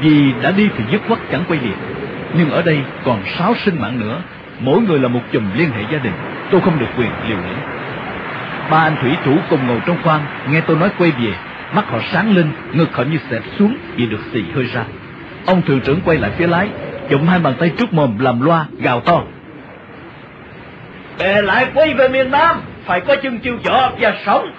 vì 0.00 0.32
đã 0.42 0.50
đi 0.50 0.68
thì 0.76 0.84
dứt 0.90 1.00
khoát 1.08 1.18
chẳng 1.32 1.44
quay 1.48 1.60
liền 1.60 1.76
nhưng 2.34 2.50
ở 2.50 2.62
đây 2.62 2.78
còn 3.04 3.22
sáu 3.38 3.54
sinh 3.54 3.80
mạng 3.80 4.00
nữa. 4.00 4.22
Mỗi 4.60 4.80
người 4.80 4.98
là 4.98 5.08
một 5.08 5.20
chùm 5.32 5.50
liên 5.54 5.70
hệ 5.70 5.82
gia 5.92 5.98
đình. 5.98 6.12
Tôi 6.50 6.60
không 6.60 6.78
được 6.78 6.86
quyền 6.98 7.10
liều 7.28 7.36
lĩnh. 7.36 7.58
Ba 8.70 8.78
anh 8.78 8.96
thủy 9.02 9.16
thủ 9.24 9.36
cùng 9.50 9.66
ngồi 9.66 9.80
trong 9.86 10.02
khoang 10.02 10.26
nghe 10.50 10.60
tôi 10.60 10.76
nói 10.76 10.90
quay 10.98 11.10
về. 11.10 11.32
Mắt 11.74 11.84
họ 11.88 11.98
sáng 12.12 12.36
lên 12.36 12.50
ngực 12.72 12.96
họ 12.96 13.02
như 13.02 13.18
xẹp 13.30 13.42
xuống 13.58 13.76
vì 13.96 14.06
được 14.06 14.20
xì 14.32 14.44
hơi 14.54 14.64
ra. 14.64 14.84
Ông 15.46 15.62
thuyền 15.62 15.80
trưởng 15.80 16.00
quay 16.00 16.18
lại 16.18 16.30
phía 16.36 16.46
lái 16.46 16.68
chụm 17.10 17.26
hai 17.26 17.38
bàn 17.38 17.54
tay 17.58 17.70
trước 17.78 17.92
mồm 17.92 18.18
làm 18.18 18.40
loa 18.40 18.66
gào 18.78 19.00
to. 19.00 19.22
Bè 21.18 21.42
lại 21.42 21.66
quay 21.74 21.94
về 21.94 22.08
miền 22.08 22.30
nam 22.30 22.56
phải 22.84 23.00
có 23.00 23.16
chân 23.22 23.38
chiêu 23.38 23.58
võ 23.64 23.90
và 24.00 24.14
sống 24.26 24.50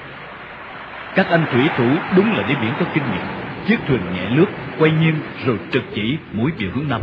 các 1.18 1.28
anh 1.30 1.46
thủy 1.52 1.70
thủ 1.78 1.90
đúng 2.16 2.38
là 2.38 2.44
đi 2.48 2.56
biển 2.62 2.74
có 2.80 2.86
kinh 2.94 3.04
nghiệm. 3.12 3.26
Chiếc 3.68 3.78
thuyền 3.88 4.02
nhẹ 4.14 4.30
lướt 4.30 4.46
quay 4.80 4.92
nghiêng 4.92 5.16
rồi 5.46 5.58
trực 5.72 5.84
chỉ 5.96 6.18
mũi 6.34 6.52
về 6.60 6.68
hướng 6.76 6.90
nam 6.90 7.02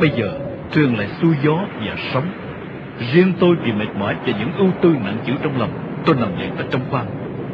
bây 0.00 0.10
giờ 0.10 0.38
Trường 0.74 0.98
lại 0.98 1.08
xuôi 1.22 1.36
gió 1.44 1.64
và 1.86 1.96
sóng. 2.12 2.26
Riêng 3.12 3.32
tôi 3.40 3.56
vì 3.64 3.72
mệt 3.72 3.96
mỏi 3.98 4.16
và 4.26 4.32
những 4.38 4.52
ưu 4.56 4.68
tư 4.82 4.94
nặng 5.04 5.18
chịu 5.26 5.34
trong 5.42 5.58
lòng, 5.58 5.70
tôi 6.06 6.16
nằm 6.16 6.38
dậy 6.38 6.50
ở 6.58 6.64
trong 6.70 6.82
khoang, 6.90 7.06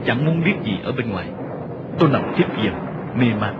chẳng 0.06 0.24
muốn 0.24 0.44
biết 0.44 0.54
gì 0.64 0.72
ở 0.82 0.92
bên 0.92 1.10
ngoài. 1.10 1.26
Tôi 1.98 2.10
nằm 2.10 2.22
tiếp 2.36 2.44
dần 2.64 2.74
mê 3.18 3.26
man. 3.40 3.54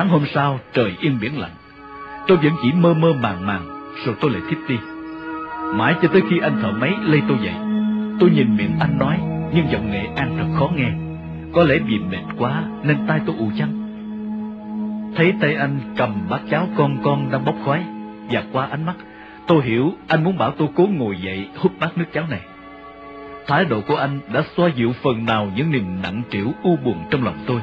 Sáng 0.00 0.08
hôm 0.08 0.24
sau 0.34 0.58
trời 0.72 0.96
yên 1.00 1.18
biển 1.20 1.38
lặng. 1.38 1.54
Tôi 2.26 2.36
vẫn 2.36 2.52
chỉ 2.62 2.72
mơ 2.72 2.94
mơ 2.94 3.12
màng 3.12 3.46
màng 3.46 3.92
Rồi 4.04 4.14
tôi 4.20 4.30
lại 4.30 4.42
thiếp 4.48 4.58
đi. 4.68 4.78
Mãi 5.74 5.94
cho 6.02 6.08
tới 6.08 6.22
khi 6.30 6.38
anh 6.42 6.62
thợ 6.62 6.70
máy 6.72 6.92
lay 7.02 7.22
tôi 7.28 7.38
dậy 7.42 7.54
Tôi 8.20 8.30
nhìn 8.30 8.56
miệng 8.56 8.76
anh 8.80 8.98
nói 8.98 9.18
Nhưng 9.54 9.66
giọng 9.70 9.90
nghệ 9.90 10.06
an 10.16 10.36
thật 10.38 10.58
khó 10.58 10.70
nghe. 10.76 10.90
Có 11.52 11.64
lẽ 11.64 11.78
vì 11.78 11.98
mệt 11.98 12.22
quá 12.38 12.64
Nên 12.82 12.96
tai 13.06 13.20
tôi 13.26 13.36
ù 13.38 13.50
chăng 13.58 13.72
Thấy 15.16 15.32
tay 15.40 15.54
anh 15.54 15.78
cầm 15.96 16.14
bát 16.30 16.40
cháo 16.50 16.68
con 16.76 16.96
con 17.02 17.30
đang 17.30 17.44
bốc 17.44 17.54
khói 17.64 17.84
Và 18.30 18.42
qua 18.52 18.66
ánh 18.70 18.86
mắt 18.86 18.96
Tôi 19.46 19.62
hiểu 19.64 19.92
anh 20.08 20.24
muốn 20.24 20.38
bảo 20.38 20.50
tôi 20.50 20.68
cố 20.74 20.86
ngồi 20.86 21.16
dậy 21.16 21.48
hút 21.56 21.72
bát 21.80 21.98
nước 21.98 22.06
cháo 22.12 22.26
này. 22.30 22.40
Thái 23.46 23.64
độ 23.64 23.80
của 23.80 23.96
anh 23.96 24.18
đã 24.32 24.42
xoa 24.56 24.70
dịu 24.76 24.92
phần 25.02 25.24
nào 25.24 25.48
những 25.56 25.70
niềm 25.70 26.02
nặng 26.02 26.22
trĩu 26.30 26.52
u 26.62 26.76
buồn 26.76 27.04
trong 27.10 27.24
lòng 27.24 27.38
tôi. 27.46 27.60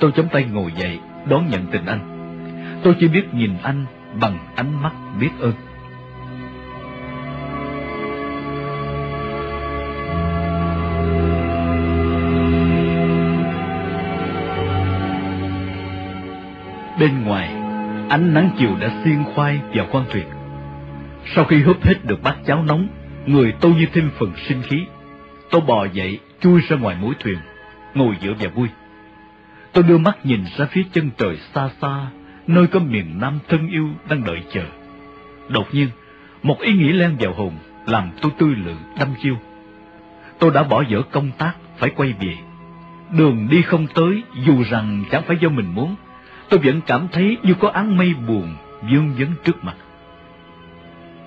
Tôi 0.00 0.12
chống 0.16 0.28
tay 0.32 0.44
ngồi 0.52 0.72
dậy, 0.76 0.98
đón 1.28 1.48
nhận 1.50 1.66
tình 1.70 1.86
anh. 1.86 2.00
Tôi 2.82 2.94
chỉ 3.00 3.08
biết 3.08 3.34
nhìn 3.34 3.50
anh 3.62 3.86
bằng 4.20 4.38
ánh 4.56 4.82
mắt 4.82 4.92
biết 5.20 5.30
ơn. 5.40 5.52
Bên 17.00 17.24
ngoài, 17.24 17.48
ánh 18.08 18.34
nắng 18.34 18.50
chiều 18.58 18.70
đã 18.80 18.90
xiên 19.04 19.24
khoai 19.34 19.60
vào 19.74 19.86
quan 19.90 20.04
thuyền. 20.10 20.26
Sau 21.34 21.44
khi 21.44 21.62
húp 21.62 21.82
hết 21.82 22.04
được 22.04 22.22
bát 22.22 22.36
cháo 22.46 22.62
nóng, 22.62 22.88
người 23.26 23.54
tôi 23.60 23.72
như 23.72 23.86
thêm 23.92 24.10
phần 24.18 24.32
sinh 24.48 24.62
khí. 24.62 24.86
Tôi 25.50 25.60
bò 25.60 25.84
dậy, 25.84 26.18
chui 26.40 26.60
ra 26.68 26.76
ngoài 26.76 26.96
mũi 27.00 27.14
thuyền, 27.20 27.38
ngồi 27.94 28.14
giữa 28.20 28.34
và 28.40 28.48
vui. 28.48 28.68
Tôi 29.72 29.84
đưa 29.84 29.98
mắt 29.98 30.26
nhìn 30.26 30.44
ra 30.56 30.66
phía 30.70 30.82
chân 30.92 31.10
trời 31.18 31.36
xa 31.54 31.68
xa, 31.80 32.06
nơi 32.46 32.66
có 32.66 32.80
miền 32.80 33.18
Nam 33.20 33.38
thân 33.48 33.68
yêu 33.68 33.88
đang 34.08 34.24
đợi 34.24 34.42
chờ. 34.52 34.64
Đột 35.48 35.74
nhiên, 35.74 35.88
một 36.42 36.60
ý 36.60 36.72
nghĩ 36.72 36.92
len 36.92 37.16
vào 37.20 37.32
hồn, 37.32 37.52
làm 37.86 38.10
tôi 38.22 38.32
tư 38.38 38.46
lự 38.46 38.74
đâm 38.98 39.08
chiêu. 39.22 39.36
Tôi 40.38 40.50
đã 40.50 40.62
bỏ 40.62 40.84
dở 40.88 41.02
công 41.10 41.30
tác, 41.38 41.54
phải 41.78 41.90
quay 41.90 42.14
về. 42.20 42.36
Đường 43.10 43.48
đi 43.50 43.62
không 43.62 43.86
tới, 43.94 44.22
dù 44.46 44.62
rằng 44.70 45.04
chẳng 45.10 45.22
phải 45.26 45.36
do 45.40 45.48
mình 45.48 45.74
muốn, 45.74 45.96
tôi 46.48 46.60
vẫn 46.64 46.80
cảm 46.86 47.08
thấy 47.12 47.36
như 47.42 47.54
có 47.54 47.68
áng 47.68 47.96
mây 47.96 48.14
buồn 48.28 48.54
vương 48.92 49.14
vấn 49.18 49.28
trước 49.44 49.64
mặt. 49.64 49.76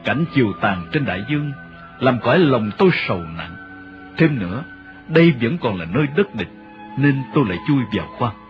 Cảnh 0.04 0.26
chiều 0.34 0.54
tàn 0.62 0.88
trên 0.92 1.06
đại 1.06 1.24
dương 1.30 1.52
làm 2.00 2.20
cõi 2.20 2.40
lòng 2.40 2.72
tôi 2.78 2.90
sầu 3.08 3.24
nặng. 3.38 3.56
Thêm 4.18 4.40
nữa, 4.40 4.64
đây 5.08 5.34
vẫn 5.42 5.58
còn 5.58 5.80
là 5.80 5.86
nơi 5.86 6.08
đất 6.16 6.36
địch, 6.36 6.50
nên 6.98 7.24
tôi 7.34 7.46
lại 7.50 7.58
chui 7.68 7.84
vào 7.94 8.08
khoang. 8.18 8.41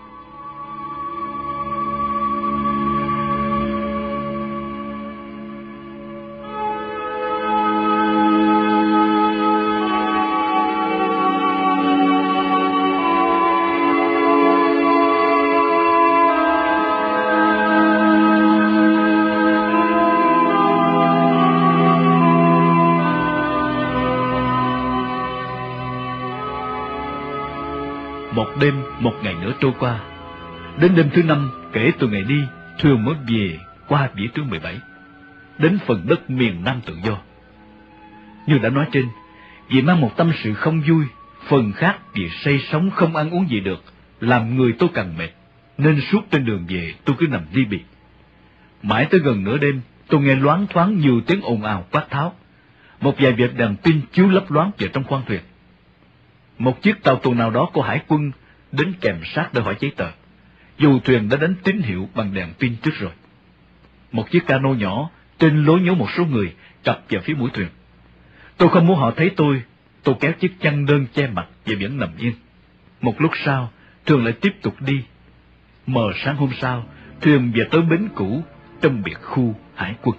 Trôi 29.71 29.79
qua. 29.79 29.99
Đến 30.79 30.95
đêm 30.95 31.09
thứ 31.13 31.23
năm, 31.23 31.51
kể 31.73 31.91
từ 31.99 32.07
ngày 32.07 32.23
đi, 32.23 32.43
thuyền 32.79 33.05
mới 33.05 33.15
về 33.27 33.59
qua 33.87 34.09
vĩ 34.15 34.27
tuyến 34.33 34.49
17, 34.49 34.79
đến 35.57 35.77
phần 35.85 36.07
đất 36.07 36.29
miền 36.29 36.63
Nam 36.63 36.81
tự 36.85 36.97
do. 37.03 37.17
Như 38.47 38.57
đã 38.57 38.69
nói 38.69 38.85
trên, 38.91 39.05
vì 39.69 39.81
mang 39.81 40.01
một 40.01 40.17
tâm 40.17 40.31
sự 40.43 40.53
không 40.53 40.81
vui, 40.81 41.05
phần 41.47 41.71
khác 41.71 41.97
vì 42.13 42.29
say 42.29 42.59
sống 42.59 42.91
không 42.91 43.15
ăn 43.15 43.29
uống 43.29 43.49
gì 43.49 43.59
được, 43.59 43.83
làm 44.19 44.57
người 44.57 44.73
tôi 44.79 44.89
càng 44.93 45.17
mệt, 45.17 45.29
nên 45.77 46.01
suốt 46.01 46.21
trên 46.31 46.45
đường 46.45 46.65
về 46.69 46.93
tôi 47.05 47.15
cứ 47.19 47.27
nằm 47.27 47.41
đi 47.53 47.65
biệt. 47.65 47.85
Mãi 48.83 49.07
tới 49.11 49.19
gần 49.19 49.43
nửa 49.43 49.57
đêm, 49.57 49.81
tôi 50.07 50.21
nghe 50.21 50.35
loáng 50.35 50.67
thoáng 50.67 50.99
nhiều 50.99 51.21
tiếng 51.27 51.41
ồn 51.41 51.63
ào 51.63 51.85
quát 51.91 52.05
tháo. 52.09 52.33
Một 53.01 53.15
vài 53.19 53.31
vệt 53.31 53.51
đèn 53.57 53.75
pin 53.83 54.01
chiếu 54.11 54.29
lấp 54.29 54.51
loáng 54.51 54.71
vào 54.79 54.89
trong 54.93 55.03
khoang 55.03 55.23
thuyền 55.27 55.41
một 56.61 56.81
chiếc 56.81 57.03
tàu 57.03 57.15
tuần 57.15 57.37
nào 57.37 57.49
đó 57.49 57.69
của 57.73 57.81
hải 57.81 58.01
quân 58.07 58.31
đến 58.71 58.93
kèm 59.01 59.15
sát 59.25 59.53
để 59.53 59.61
hỏi 59.61 59.75
giấy 59.79 59.91
tờ. 59.95 60.11
Dù 60.77 60.99
thuyền 60.99 61.29
đã 61.29 61.37
đánh 61.37 61.55
tín 61.63 61.81
hiệu 61.81 62.09
bằng 62.15 62.33
đèn 62.33 62.53
pin 62.59 62.75
trước 62.75 62.91
rồi. 62.99 63.11
Một 64.11 64.31
chiếc 64.31 64.47
cano 64.47 64.69
nhỏ 64.69 65.09
trên 65.39 65.63
lối 65.63 65.79
nhố 65.81 65.95
một 65.95 66.07
số 66.17 66.25
người 66.25 66.53
cập 66.83 67.03
vào 67.09 67.21
phía 67.21 67.33
mũi 67.33 67.49
thuyền. 67.53 67.67
Tôi 68.57 68.69
không 68.69 68.87
muốn 68.87 68.97
họ 68.97 69.11
thấy 69.11 69.31
tôi, 69.35 69.61
tôi 70.03 70.15
kéo 70.19 70.31
chiếc 70.31 70.59
chăn 70.59 70.85
đơn 70.85 71.05
che 71.13 71.27
mặt 71.27 71.47
và 71.65 71.75
vẫn 71.81 71.97
nằm 71.97 72.09
yên. 72.17 72.33
Một 73.01 73.21
lúc 73.21 73.31
sau, 73.45 73.71
thuyền 74.05 74.23
lại 74.23 74.33
tiếp 74.41 74.55
tục 74.61 74.75
đi. 74.81 75.03
Mờ 75.87 76.11
sáng 76.25 76.35
hôm 76.35 76.49
sau, 76.61 76.85
thuyền 77.21 77.51
về 77.55 77.67
tới 77.71 77.81
bến 77.81 78.09
cũ 78.15 78.43
trong 78.81 79.01
biệt 79.03 79.21
khu 79.21 79.55
hải 79.75 79.95
quân. 80.01 80.17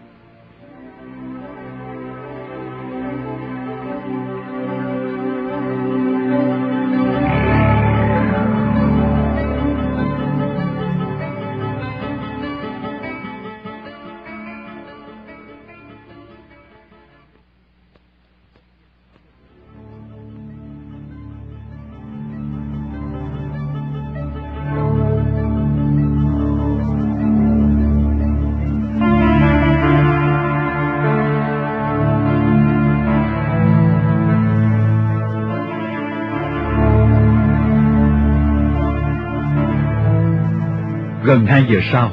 Hai 41.63 41.75
giờ 41.75 41.81
sau, 41.93 42.13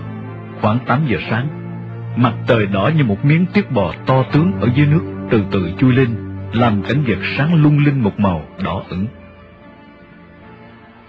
khoảng 0.62 0.80
tám 0.86 1.08
giờ 1.08 1.18
sáng, 1.30 1.48
mặt 2.16 2.34
trời 2.48 2.66
đỏ 2.66 2.92
như 2.98 3.04
một 3.04 3.26
miếng 3.26 3.46
tiết 3.54 3.72
bò 3.72 3.94
to 4.06 4.24
tướng 4.24 4.54
ở 4.62 4.70
dưới 4.76 4.88
nước 4.88 5.28
từ 5.32 5.44
từ 5.52 5.72
chui 5.80 5.94
lên, 5.94 6.16
làm 6.54 6.84
cảnh 6.84 7.04
vật 7.08 7.18
sáng 7.38 7.64
lung 7.64 7.86
linh 7.86 8.04
một 8.04 8.20
màu 8.20 8.46
đỏ 8.64 8.84
ửng. 8.90 9.08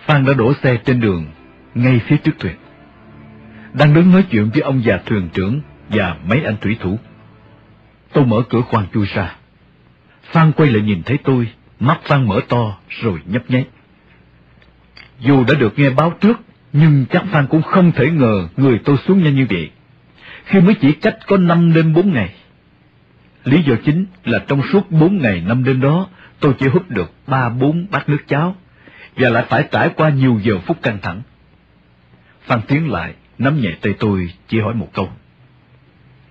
Phan 0.07 0.25
đã 0.25 0.33
đổ 0.33 0.53
xe 0.63 0.77
trên 0.77 1.01
đường, 1.01 1.27
ngay 1.75 2.01
phía 2.07 2.17
trước 2.17 2.33
thuyền. 2.39 2.57
Đang 3.73 3.95
đứng 3.95 4.13
nói 4.13 4.25
chuyện 4.31 4.51
với 4.51 4.63
ông 4.63 4.83
già 4.85 4.99
thuyền 5.07 5.29
trưởng 5.35 5.61
và 5.89 6.17
mấy 6.25 6.45
anh 6.45 6.57
thủy 6.61 6.77
thủ. 6.81 6.99
Tôi 8.13 8.27
mở 8.27 8.43
cửa 8.51 8.61
khoang 8.61 8.87
chui 8.95 9.07
ra. 9.07 9.37
Phan 10.23 10.53
quay 10.53 10.71
lại 10.71 10.83
nhìn 10.83 11.03
thấy 11.03 11.19
tôi, 11.25 11.49
mắt 11.81 12.01
Phan 12.05 12.29
mở 12.29 12.41
to 12.49 12.79
rồi 12.89 13.21
nhấp 13.27 13.43
nháy. 13.51 13.67
Dù 15.21 15.45
đã 15.45 15.55
được 15.55 15.79
nghe 15.79 15.91
báo 15.91 16.13
trước 16.21 16.41
nhưng 16.73 17.07
chắc 17.11 17.25
Phan 17.31 17.47
cũng 17.47 17.63
không 17.63 17.93
thể 17.93 18.11
ngờ 18.11 18.49
người 18.57 18.81
tôi 18.85 18.97
xuống 18.97 19.23
nhanh 19.23 19.35
như 19.35 19.47
vậy, 19.51 19.71
khi 20.45 20.61
mới 20.61 20.75
chỉ 20.75 20.93
cách 20.93 21.19
có 21.27 21.37
năm 21.37 21.75
đêm 21.75 21.93
bốn 21.93 22.13
ngày. 22.13 22.35
Lý 23.45 23.63
do 23.63 23.75
chính 23.85 24.07
là 24.25 24.39
trong 24.49 24.63
suốt 24.73 24.91
bốn 24.91 25.19
ngày 25.19 25.43
năm 25.47 25.65
đêm 25.65 25.81
đó, 25.81 26.09
tôi 26.41 26.55
chỉ 26.59 26.69
hút 26.69 26.91
được 26.91 27.13
ba 27.27 27.49
bốn 27.49 27.87
bát 27.91 28.09
nước 28.09 28.25
cháo, 28.29 28.57
và 29.17 29.29
lại 29.29 29.45
phải 29.49 29.69
trải 29.71 29.91
qua 29.97 30.09
nhiều 30.09 30.41
giờ 30.43 30.59
phút 30.59 30.83
căng 30.83 30.99
thẳng. 31.03 31.23
Phan 32.43 32.61
tiến 32.63 32.91
lại, 32.91 33.15
nắm 33.39 33.61
nhẹ 33.61 33.71
tay 33.81 33.95
tôi, 33.99 34.31
chỉ 34.49 34.61
hỏi 34.61 34.75
một 34.75 34.89
câu. 34.93 35.09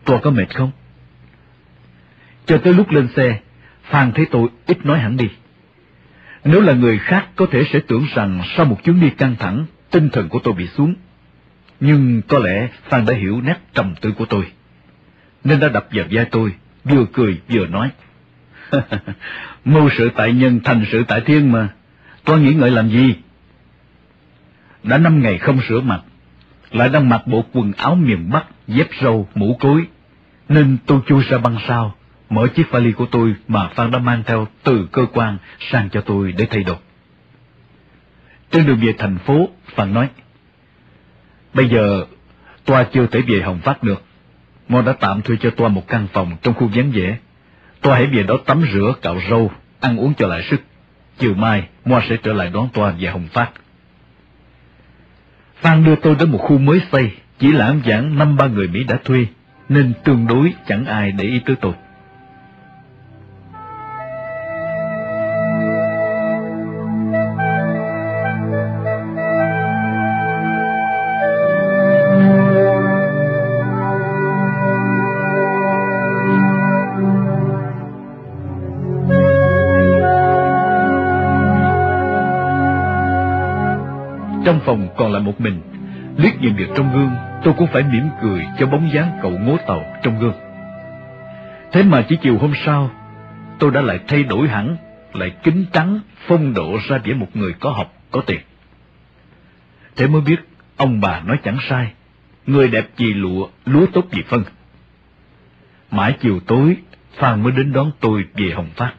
Tôi 0.06 0.20
có 0.22 0.32
mệt 0.32 0.56
không? 0.56 0.72
Cho 2.46 2.58
tới 2.58 2.74
lúc 2.74 2.90
lên 2.92 3.08
xe, 3.16 3.40
Phan 3.84 4.12
thấy 4.12 4.26
tôi 4.32 4.48
ít 4.66 4.86
nói 4.86 5.00
hẳn 5.00 5.18
đi. 5.18 5.30
Nếu 6.44 6.62
là 6.62 6.74
người 6.74 7.00
khác 7.00 7.28
có 7.36 7.46
thể 7.52 7.64
sẽ 7.64 7.80
tưởng 7.88 8.06
rằng 8.16 8.42
sau 8.56 8.66
một 8.66 8.84
chuyến 8.84 9.02
đi 9.02 9.10
căng 9.10 9.36
thẳng, 9.40 9.66
tinh 9.92 10.10
thần 10.10 10.30
của 10.30 10.40
tôi 10.40 10.54
bị 10.54 10.68
xuống. 10.68 10.96
Nhưng 11.80 12.22
có 12.28 12.40
lẽ 12.40 12.68
Phan 12.90 13.06
đã 13.06 13.14
hiểu 13.14 13.42
nét 13.42 13.58
trầm 13.74 13.96
tư 14.02 14.12
của 14.12 14.26
tôi, 14.26 14.52
nên 15.44 15.60
đã 15.60 15.70
đập 15.70 15.88
vào 15.92 16.06
vai 16.12 16.26
tôi, 16.26 16.54
vừa 16.84 17.06
cười 17.14 17.42
vừa 17.50 17.68
nói. 17.68 17.90
Mưu 19.66 19.90
sự 19.98 20.10
tại 20.16 20.34
nhân 20.34 20.60
thành 20.64 20.86
sự 20.92 21.04
tại 21.08 21.22
thiên 21.22 21.52
mà, 21.52 21.70
tôi 22.24 22.40
nghĩ 22.40 22.54
ngợi 22.54 22.72
làm 22.72 22.90
gì? 22.90 23.16
Đã 24.84 24.98
năm 24.98 25.22
ngày 25.22 25.38
không 25.38 25.60
sửa 25.70 25.82
mặt, 25.82 26.02
lại 26.72 26.90
đang 26.90 27.10
mặc 27.10 27.28
bộ 27.28 27.46
quần 27.54 27.74
áo 27.78 27.96
miền 27.96 28.30
Bắc, 28.30 28.46
dép 28.68 28.88
râu, 29.02 29.28
mũ 29.36 29.58
cối, 29.60 29.86
nên 30.50 30.78
tôi 30.86 31.00
chui 31.08 31.24
ra 31.24 31.38
băng 31.38 31.58
sau, 31.68 31.96
mở 32.30 32.48
chiếc 32.56 32.72
vali 32.72 32.92
của 32.92 33.06
tôi 33.12 33.36
mà 33.48 33.68
Phan 33.68 33.92
đã 33.92 34.00
mang 34.00 34.24
theo 34.26 34.48
từ 34.64 34.88
cơ 34.92 35.06
quan 35.14 35.38
sang 35.60 35.90
cho 35.90 36.02
tôi 36.02 36.32
để 36.32 36.48
thay 36.50 36.64
đồ. 36.64 36.76
Trên 38.52 38.66
đường 38.66 38.80
về 38.82 38.94
thành 38.98 39.18
phố, 39.18 39.50
Phan 39.76 39.94
nói, 39.94 40.10
Bây 41.54 41.70
giờ, 41.70 42.06
Toa 42.66 42.84
chưa 42.84 43.08
thể 43.08 43.22
về 43.22 43.42
Hồng 43.42 43.60
Phát 43.60 43.84
được. 43.84 44.04
Mo 44.68 44.82
đã 44.82 44.94
tạm 44.94 45.22
thuê 45.22 45.38
cho 45.42 45.50
Toa 45.50 45.68
một 45.68 45.88
căn 45.88 46.08
phòng 46.14 46.38
trong 46.42 46.54
khu 46.54 46.70
vắng 46.74 46.92
vẻ. 46.92 47.18
Toa 47.82 47.96
hãy 47.96 48.06
về 48.06 48.24
đó 48.24 48.38
tắm 48.46 48.64
rửa, 48.74 48.94
cạo 49.02 49.22
râu, 49.30 49.52
ăn 49.80 49.98
uống 49.98 50.14
cho 50.14 50.28
lại 50.28 50.44
sức. 50.50 50.62
Chiều 51.18 51.34
mai, 51.34 51.68
Mo 51.86 52.02
sẽ 52.10 52.18
trở 52.24 52.34
lại 52.34 52.50
đón 52.54 52.70
Toa 52.74 52.92
về 52.92 53.08
Hồng 53.10 53.28
Phát. 53.34 53.50
Phan 55.56 55.84
đưa 55.84 55.96
tôi 55.96 56.16
đến 56.16 56.32
một 56.32 56.38
khu 56.38 56.58
mới 56.58 56.82
xây, 56.92 57.12
chỉ 57.40 57.52
lãng 57.52 57.82
giảng 57.86 58.18
năm 58.18 58.38
ba 58.38 58.48
người 58.48 58.68
Mỹ 58.68 58.84
đã 58.84 58.98
thuê, 59.04 59.26
nên 59.70 59.94
tương 60.04 60.28
đối 60.28 60.54
chẳng 60.68 60.86
ai 60.86 61.12
để 61.12 61.24
ý 61.24 61.40
tới 61.46 61.56
tôi. 61.62 61.74
Lại 85.20 85.26
một 85.26 85.42
mình, 85.42 85.62
liếc 86.18 86.42
nhìn 86.42 86.56
việc 86.56 86.70
trong 86.76 86.94
gương, 86.94 87.12
tôi 87.44 87.54
cũng 87.58 87.68
phải 87.68 87.84
mỉm 87.84 88.10
cười 88.22 88.46
cho 88.60 88.66
bóng 88.66 88.92
dáng 88.94 89.20
cậu 89.22 89.32
ngố 89.32 89.58
tàu 89.68 89.86
trong 90.04 90.20
gương. 90.20 90.34
Thế 91.72 91.84
mà 91.84 92.06
chỉ 92.10 92.18
chiều 92.22 92.38
hôm 92.38 92.54
sau, 92.66 92.92
tôi 93.60 93.72
đã 93.72 93.82
lại 93.82 94.00
thay 94.08 94.24
đổi 94.24 94.48
hẳn, 94.48 94.78
lại 95.14 95.32
kính 95.44 95.66
trắng, 95.74 96.00
phong 96.28 96.54
độ 96.54 96.78
ra 96.88 96.98
vẻ 96.98 97.14
một 97.14 97.28
người 97.34 97.54
có 97.54 97.70
học, 97.70 97.94
có 98.12 98.22
tiền. 98.22 98.40
Thế 99.96 100.08
mới 100.08 100.22
biết, 100.22 100.38
ông 100.78 101.02
bà 101.02 101.20
nói 101.20 101.40
chẳng 101.44 101.58
sai, 101.70 101.92
người 102.46 102.68
đẹp 102.68 102.88
vì 102.98 103.14
lụa, 103.14 103.48
lúa 103.66 103.86
tốt 103.94 104.06
vì 104.12 104.24
phân. 104.24 104.44
Mãi 105.92 106.18
chiều 106.22 106.40
tối, 106.48 106.78
Phan 107.14 107.44
mới 107.44 107.52
đến 107.52 107.74
đón 107.74 107.92
tôi 108.00 108.26
về 108.36 108.52
Hồng 108.56 108.70
Phát. 108.76 108.94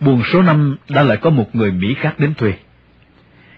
Buồn 0.00 0.22
số 0.32 0.42
năm 0.42 0.76
đã 0.88 1.02
lại 1.02 1.16
có 1.16 1.30
một 1.30 1.46
người 1.52 1.72
Mỹ 1.72 1.94
khác 1.94 2.18
đến 2.18 2.34
thuê. 2.34 2.52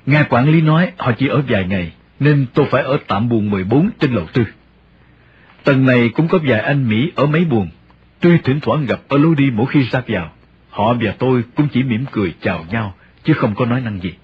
Nghe 0.06 0.24
quản 0.30 0.48
lý 0.48 0.60
nói 0.60 0.92
họ 0.98 1.12
chỉ 1.12 1.28
ở 1.28 1.42
vài 1.48 1.64
ngày, 1.64 1.92
nên 2.20 2.46
tôi 2.54 2.66
phải 2.70 2.82
ở 2.82 2.98
tạm 3.06 3.28
buồn 3.28 3.50
14 3.50 3.90
trên 4.00 4.12
lầu 4.12 4.26
tư. 4.32 4.44
Tầng 5.64 5.86
này 5.86 6.08
cũng 6.08 6.28
có 6.28 6.38
vài 6.48 6.60
anh 6.60 6.88
Mỹ 6.88 7.12
ở 7.14 7.26
mấy 7.26 7.44
buồn, 7.44 7.68
tuy 8.20 8.38
thỉnh 8.38 8.60
thoảng 8.60 8.86
gặp 8.86 9.00
ở 9.08 9.18
lối 9.18 9.34
đi 9.34 9.50
mỗi 9.50 9.66
khi 9.66 9.82
ra 9.90 10.02
vào. 10.08 10.32
Họ 10.70 10.94
và 11.00 11.14
tôi 11.18 11.42
cũng 11.56 11.68
chỉ 11.72 11.82
mỉm 11.82 12.04
cười 12.10 12.34
chào 12.40 12.64
nhau, 12.70 12.94
chứ 13.24 13.32
không 13.32 13.54
có 13.54 13.66
nói 13.66 13.80
năng 13.80 14.00
gì. 14.00 14.14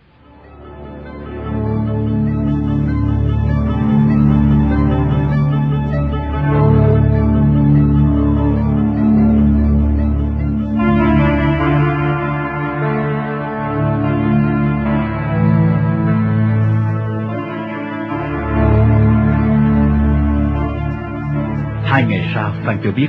Phan 22.68 22.78
cho 22.84 22.92
biết, 22.92 23.08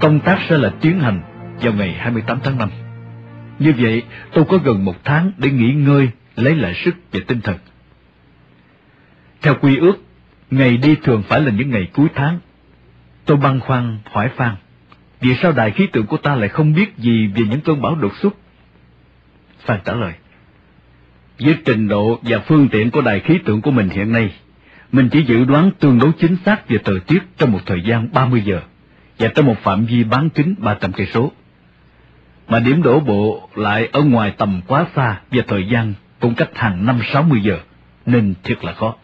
công 0.00 0.20
tác 0.20 0.38
sẽ 0.48 0.58
là 0.58 0.70
tiến 0.80 1.00
hành 1.00 1.22
vào 1.60 1.72
ngày 1.72 1.92
28 1.92 2.38
tháng 2.44 2.58
5. 2.58 2.70
Như 3.58 3.74
vậy, 3.78 4.02
tôi 4.32 4.44
có 4.44 4.58
gần 4.58 4.84
một 4.84 5.04
tháng 5.04 5.32
để 5.38 5.50
nghỉ 5.50 5.72
ngơi, 5.72 6.08
lấy 6.36 6.56
lại 6.56 6.74
sức 6.74 6.94
và 7.12 7.20
tinh 7.26 7.40
thần. 7.40 7.56
Theo 9.42 9.54
quy 9.60 9.76
ước, 9.76 10.04
ngày 10.50 10.76
đi 10.76 10.94
thường 10.94 11.22
phải 11.28 11.40
là 11.40 11.50
những 11.50 11.70
ngày 11.70 11.88
cuối 11.92 12.08
tháng. 12.14 12.38
Tôi 13.24 13.36
băn 13.36 13.60
khoăn 13.60 13.98
hỏi 14.04 14.30
Phan, 14.36 14.56
vì 15.20 15.34
sao 15.42 15.52
đài 15.52 15.70
khí 15.70 15.86
tượng 15.86 16.06
của 16.06 16.16
ta 16.16 16.34
lại 16.34 16.48
không 16.48 16.74
biết 16.74 16.96
gì 16.98 17.26
về 17.26 17.42
những 17.50 17.60
cơn 17.60 17.82
bão 17.82 17.94
đột 17.94 18.16
xuất? 18.16 18.34
Phan 19.60 19.80
trả 19.84 19.92
lời, 19.92 20.12
với 21.40 21.56
trình 21.64 21.88
độ 21.88 22.18
và 22.22 22.38
phương 22.38 22.68
tiện 22.68 22.90
của 22.90 23.00
đài 23.00 23.20
khí 23.20 23.38
tượng 23.44 23.60
của 23.60 23.70
mình 23.70 23.88
hiện 23.88 24.12
nay, 24.12 24.32
mình 24.92 25.08
chỉ 25.12 25.22
dự 25.22 25.44
đoán 25.44 25.70
tương 25.80 25.98
đối 25.98 26.12
chính 26.20 26.36
xác 26.44 26.68
về 26.68 26.78
thời 26.84 27.00
tiết 27.00 27.22
trong 27.38 27.52
một 27.52 27.60
thời 27.66 27.82
gian 27.82 28.08
30 28.12 28.42
giờ 28.44 28.60
và 29.20 29.28
trong 29.34 29.46
một 29.46 29.58
phạm 29.62 29.84
vi 29.84 30.04
bán 30.04 30.30
kính 30.30 30.54
300 30.58 30.92
cây 30.92 31.06
số. 31.14 31.32
Mà 32.48 32.60
điểm 32.60 32.82
đổ 32.82 33.00
bộ 33.00 33.48
lại 33.54 33.88
ở 33.92 34.02
ngoài 34.02 34.34
tầm 34.38 34.60
quá 34.66 34.86
xa 34.96 35.20
và 35.30 35.42
thời 35.48 35.66
gian 35.68 35.94
cũng 36.20 36.34
cách 36.34 36.50
hàng 36.54 36.86
năm 36.86 37.00
60 37.12 37.40
giờ, 37.42 37.58
nên 38.06 38.34
thiệt 38.42 38.64
là 38.64 38.72
khó. 38.72 38.94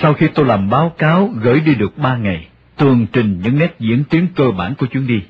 Sau 0.00 0.14
khi 0.14 0.28
tôi 0.34 0.46
làm 0.46 0.70
báo 0.70 0.94
cáo 0.98 1.30
gửi 1.42 1.60
đi 1.60 1.74
được 1.74 1.98
3 1.98 2.16
ngày, 2.16 2.48
tường 2.76 3.06
trình 3.12 3.40
những 3.44 3.58
nét 3.58 3.74
diễn 3.78 4.04
tiến 4.04 4.26
cơ 4.34 4.50
bản 4.50 4.74
của 4.74 4.86
chuyến 4.86 5.06
đi. 5.06 5.22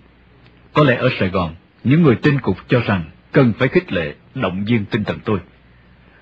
Có 0.72 0.84
lẽ 0.84 0.97
ở 0.97 1.09
Sài 1.20 1.28
Gòn, 1.28 1.55
những 1.84 2.03
người 2.03 2.16
trên 2.22 2.40
cục 2.40 2.57
cho 2.68 2.80
rằng 2.80 3.05
cần 3.32 3.53
phải 3.59 3.68
khích 3.68 3.93
lệ, 3.93 4.14
động 4.34 4.64
viên 4.64 4.84
tinh 4.84 5.05
thần 5.05 5.18
tôi. 5.24 5.38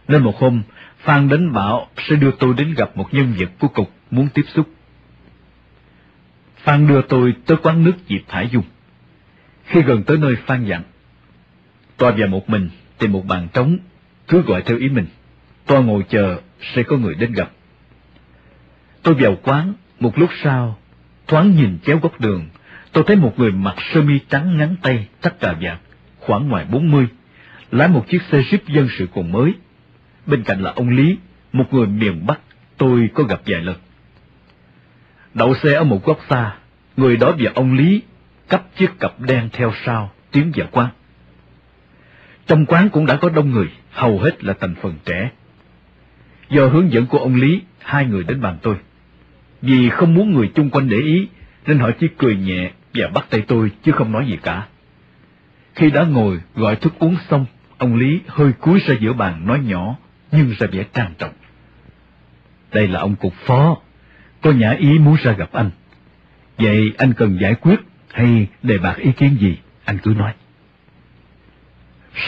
Nên 0.09 0.23
một 0.23 0.37
hôm, 0.39 0.63
Phan 0.99 1.29
đến 1.29 1.53
bảo 1.53 1.89
sẽ 2.09 2.17
đưa 2.17 2.31
tôi 2.31 2.55
đến 2.55 2.75
gặp 2.75 2.97
một 2.97 3.15
nhân 3.15 3.35
vật 3.39 3.51
của 3.59 3.69
cục 3.69 3.91
muốn 4.11 4.29
tiếp 4.35 4.45
xúc. 4.55 4.67
Phan 6.63 6.87
đưa 6.87 7.03
tôi 7.03 7.35
tới 7.47 7.57
quán 7.63 7.85
nước 7.85 8.07
dịp 8.07 8.23
Thải 8.29 8.49
Dung. 8.49 8.65
Khi 9.65 9.83
gần 9.83 10.03
tới 10.03 10.19
nơi 10.19 10.37
Phan 10.47 10.65
dặn, 10.65 10.83
tôi 11.97 12.13
và 12.19 12.27
một 12.27 12.51
mình 12.51 12.69
tìm 12.99 13.13
một 13.13 13.27
bàn 13.27 13.49
trống, 13.53 13.79
cứ 14.29 14.43
gọi 14.43 14.63
theo 14.63 14.79
ý 14.79 14.89
mình. 14.89 15.07
Tôi 15.67 15.85
ngồi 15.85 16.05
chờ 16.09 16.41
sẽ 16.75 16.83
có 16.83 16.97
người 16.97 17.15
đến 17.15 17.33
gặp. 17.33 17.51
Tôi 19.03 19.15
vào 19.15 19.37
quán, 19.43 19.73
một 20.01 20.19
lúc 20.19 20.31
sau, 20.43 20.79
thoáng 21.27 21.57
nhìn 21.57 21.79
chéo 21.85 21.99
góc 21.99 22.21
đường, 22.21 22.49
tôi 22.93 23.05
thấy 23.07 23.17
một 23.17 23.35
người 23.37 23.53
mặc 23.53 23.77
sơ 23.93 24.03
mi 24.03 24.19
trắng 24.29 24.59
ngắn 24.59 24.77
tay, 24.83 25.07
tắt 25.21 25.41
cà 25.41 25.55
vạt, 25.61 25.79
khoảng 26.19 26.49
ngoài 26.49 26.67
bốn 26.71 26.91
mươi, 26.91 27.07
lái 27.71 27.89
một 27.89 28.05
chiếc 28.09 28.23
xe 28.23 28.39
jeep 28.39 28.59
dân 28.67 28.89
sự 28.99 29.09
còn 29.15 29.33
mới. 29.33 29.53
Bên 30.27 30.43
cạnh 30.43 30.63
là 30.63 30.73
ông 30.77 30.89
Lý, 30.89 31.17
một 31.53 31.75
người 31.75 31.87
miền 31.87 32.27
Bắc, 32.27 32.41
tôi 32.77 33.09
có 33.15 33.23
gặp 33.23 33.41
vài 33.47 33.61
lần. 33.61 33.77
Đậu 35.35 35.55
xe 35.55 35.75
ở 35.75 35.85
một 35.85 36.05
góc 36.05 36.21
xa, 36.31 36.55
người 36.97 37.17
đó 37.17 37.35
và 37.39 37.51
ông 37.55 37.73
Lý 37.75 38.03
cắp 38.49 38.77
chiếc 38.77 39.01
cặp 39.01 39.21
đen 39.21 39.49
theo 39.53 39.73
sau, 39.85 40.13
tiến 40.33 40.53
vào 40.57 40.69
quán. 40.71 40.89
Trong 42.47 42.67
quán 42.67 42.89
cũng 42.89 43.07
đã 43.07 43.17
có 43.17 43.29
đông 43.29 43.51
người, 43.51 43.69
hầu 43.91 44.19
hết 44.19 44.45
là 44.45 44.55
thành 44.61 44.75
phần 44.83 44.95
trẻ. 45.05 45.31
Do 46.51 46.67
hướng 46.67 46.93
dẫn 46.93 47.07
của 47.07 47.19
ông 47.19 47.35
Lý, 47.35 47.61
hai 47.79 48.05
người 48.05 48.25
đến 48.25 48.41
bàn 48.41 48.59
tôi. 48.63 48.77
Vì 49.63 49.89
không 49.89 50.15
muốn 50.15 50.35
người 50.35 50.51
chung 50.55 50.71
quanh 50.71 50.89
để 50.89 50.97
ý, 50.97 51.29
nên 51.67 51.79
họ 51.79 51.91
chỉ 52.01 52.09
cười 52.19 52.37
nhẹ 52.37 52.71
và 52.95 53.09
bắt 53.09 53.27
tay 53.31 53.45
tôi 53.49 53.71
chứ 53.83 53.93
không 53.93 54.13
nói 54.13 54.27
gì 54.27 54.39
cả. 54.43 54.67
Khi 55.75 55.91
đã 55.91 56.05
ngồi 56.05 56.41
gọi 56.55 56.77
thức 56.77 56.95
uống 56.99 57.17
xong, 57.31 57.47
ông 57.79 57.97
Lý 57.97 58.21
hơi 58.27 58.53
cúi 58.53 58.81
ra 58.81 58.95
giữa 59.01 59.13
bàn 59.13 59.47
nói 59.47 59.61
nhỏ, 59.65 59.97
nhưng 60.33 60.55
ra 60.59 60.67
vẻ 60.73 60.85
trang 60.95 61.13
trọng. 61.19 61.33
Đây 62.73 62.89
là 62.89 63.01
ông 63.01 63.17
cục 63.17 63.35
phó, 63.35 63.77
có 64.43 64.51
nhã 64.53 64.71
ý 64.71 64.99
muốn 64.99 65.17
ra 65.23 65.33
gặp 65.33 65.53
anh. 65.53 65.71
Vậy 66.59 66.93
anh 66.99 67.13
cần 67.13 67.39
giải 67.41 67.55
quyết 67.55 67.81
hay 68.13 68.47
đề 68.63 68.79
bạc 68.79 68.97
ý 68.97 69.13
kiến 69.13 69.37
gì, 69.41 69.59
anh 69.85 69.99
cứ 69.99 70.11
nói. 70.11 70.33